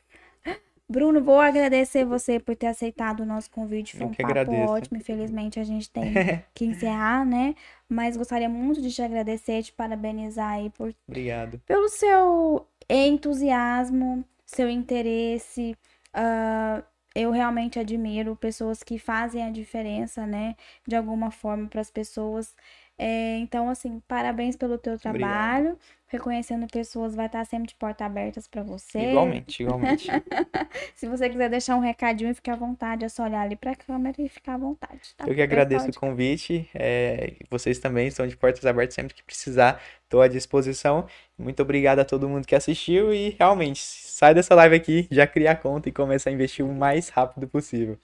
Bruno, 0.90 1.22
vou 1.22 1.42
agradecer 1.42 2.06
você 2.06 2.40
por 2.40 2.56
ter 2.56 2.68
aceitado 2.68 3.20
o 3.20 3.26
nosso 3.26 3.52
convite. 3.52 3.98
Foi 3.98 4.08
um 4.08 4.14
papo 4.14 4.26
agradeço. 4.26 4.74
ótimo. 4.74 4.98
Infelizmente 4.98 5.60
a 5.60 5.64
gente 5.64 5.90
tem 5.90 6.14
que 6.56 6.66
encerrar, 6.66 7.26
né? 7.26 7.56
Mas 7.90 8.16
gostaria 8.16 8.48
muito 8.48 8.82
de 8.82 8.90
te 8.92 9.02
agradecer, 9.02 9.64
te 9.64 9.74
parabenizar 9.74 10.54
aí 10.54 10.70
por 10.70 10.96
Obrigado. 11.06 11.60
pelo 11.66 11.90
seu 11.90 12.66
entusiasmo, 12.90 14.24
seu 14.46 14.70
interesse. 14.70 15.76
Uh, 16.16 16.82
eu 17.14 17.32
realmente 17.32 17.80
admiro 17.80 18.36
pessoas 18.36 18.82
que 18.82 19.00
fazem 19.00 19.44
a 19.44 19.50
diferença, 19.50 20.26
né, 20.28 20.56
de 20.88 20.96
alguma 20.96 21.32
forma 21.32 21.68
para 21.68 21.82
as 21.82 21.90
pessoas. 21.90 22.56
É, 22.98 23.38
então, 23.38 23.70
assim, 23.70 24.02
parabéns 24.08 24.56
pelo 24.56 24.78
teu 24.78 24.98
trabalho. 24.98 25.70
Obrigado. 25.70 25.80
Reconhecendo 26.10 26.66
pessoas 26.68 27.14
vai 27.14 27.26
estar 27.26 27.44
sempre 27.46 27.68
de 27.68 27.76
porta 27.76 28.06
abertas 28.06 28.48
para 28.48 28.64
você. 28.64 29.10
Igualmente, 29.10 29.62
igualmente. 29.62 30.08
Se 30.96 31.06
você 31.06 31.30
quiser 31.30 31.50
deixar 31.50 31.76
um 31.76 31.82
recadinho, 31.82 32.34
fique 32.34 32.50
à 32.50 32.56
vontade. 32.56 33.04
É 33.04 33.10
só 33.10 33.26
olhar 33.26 33.42
ali 33.42 33.58
para 33.58 33.72
a 33.72 33.76
câmera 33.76 34.16
e 34.20 34.30
ficar 34.30 34.54
à 34.54 34.58
vontade. 34.58 35.14
Tá? 35.18 35.28
Eu 35.28 35.36
que 35.36 35.42
agradeço 35.42 35.90
o 35.90 35.94
convite. 35.94 36.68
É, 36.74 37.34
vocês 37.50 37.78
também 37.78 38.08
estão 38.08 38.26
de 38.26 38.38
portas 38.38 38.66
abertas 38.66 38.96
sempre 38.96 39.14
que 39.14 39.22
precisar. 39.22 39.82
Estou 40.06 40.22
à 40.22 40.30
disposição. 40.30 41.06
Muito 41.38 41.62
obrigado 41.62 42.00
a 42.00 42.06
todo 42.06 42.28
mundo 42.30 42.48
que 42.48 42.56
assistiu 42.56 43.14
e 43.14 43.36
realmente 43.38 43.82
sai 43.84 44.34
dessa 44.34 44.56
live 44.56 44.76
aqui, 44.76 45.08
já 45.12 45.28
cria 45.28 45.52
a 45.52 45.56
conta 45.56 45.90
e 45.90 45.92
começa 45.92 46.30
a 46.30 46.34
investir 46.34 46.66
o 46.66 46.74
mais 46.74 47.10
rápido 47.10 47.48
possível. 47.48 48.00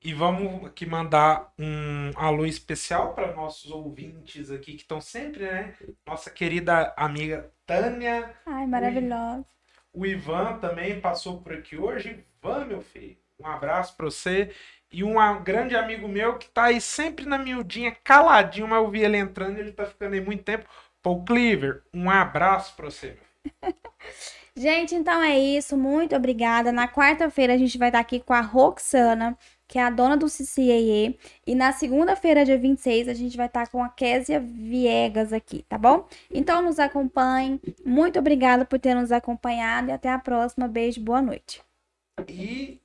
E 0.00 0.14
vamos 0.14 0.64
aqui 0.64 0.86
mandar 0.86 1.52
um 1.58 2.12
alô 2.14 2.46
especial 2.46 3.14
para 3.14 3.34
nossos 3.34 3.70
ouvintes 3.70 4.48
aqui 4.48 4.74
que 4.74 4.82
estão 4.82 5.00
sempre, 5.00 5.44
né? 5.44 5.74
Nossa 6.06 6.30
querida 6.30 6.94
amiga 6.96 7.52
Tânia. 7.66 8.32
Ai, 8.46 8.64
maravilhosa. 8.66 9.44
O 9.92 10.06
Ivan 10.06 10.58
também 10.58 11.00
passou 11.00 11.42
por 11.42 11.52
aqui 11.52 11.76
hoje. 11.76 12.24
Ivan, 12.40 12.66
meu 12.66 12.80
filho, 12.80 13.16
um 13.40 13.46
abraço 13.46 13.96
para 13.96 14.06
você. 14.06 14.54
E 14.90 15.02
um 15.02 15.16
grande 15.42 15.74
amigo 15.74 16.06
meu 16.06 16.38
que 16.38 16.48
tá 16.48 16.64
aí 16.64 16.80
sempre 16.80 17.26
na 17.26 17.36
miudinha, 17.36 17.96
caladinho, 18.04 18.68
mas 18.68 18.78
eu 18.78 18.90
vi 18.90 19.00
ele 19.00 19.16
entrando, 19.16 19.58
ele 19.58 19.72
tá 19.72 19.84
ficando 19.84 20.14
aí 20.14 20.20
muito 20.20 20.44
tempo. 20.44 20.68
Paul 21.02 21.24
Cleaver, 21.24 21.82
um 21.92 22.08
abraço 22.08 22.74
para 22.76 22.86
você. 22.86 23.18
gente, 24.56 24.94
então 24.94 25.20
é 25.22 25.36
isso. 25.36 25.76
Muito 25.76 26.14
obrigada. 26.14 26.70
Na 26.70 26.86
quarta-feira 26.86 27.54
a 27.54 27.58
gente 27.58 27.76
vai 27.76 27.88
estar 27.88 27.98
aqui 27.98 28.20
com 28.20 28.32
a 28.32 28.40
Roxana 28.40 29.36
que 29.68 29.78
é 29.78 29.82
a 29.82 29.90
dona 29.90 30.16
do 30.16 30.26
CCAE. 30.26 31.18
E 31.46 31.54
na 31.54 31.72
segunda-feira, 31.72 32.44
dia 32.44 32.58
26, 32.58 33.08
a 33.08 33.14
gente 33.14 33.36
vai 33.36 33.46
estar 33.46 33.68
com 33.68 33.84
a 33.84 33.88
Késia 33.90 34.40
Viegas 34.40 35.32
aqui, 35.32 35.64
tá 35.68 35.76
bom? 35.78 36.08
Então 36.30 36.62
nos 36.62 36.78
acompanhe. 36.78 37.60
Muito 37.84 38.18
obrigada 38.18 38.64
por 38.64 38.78
ter 38.80 38.94
nos 38.94 39.12
acompanhado 39.12 39.90
e 39.90 39.92
até 39.92 40.08
a 40.10 40.18
próxima. 40.18 40.66
Beijo, 40.66 41.00
boa 41.02 41.20
noite. 41.20 41.62
E 42.28 42.80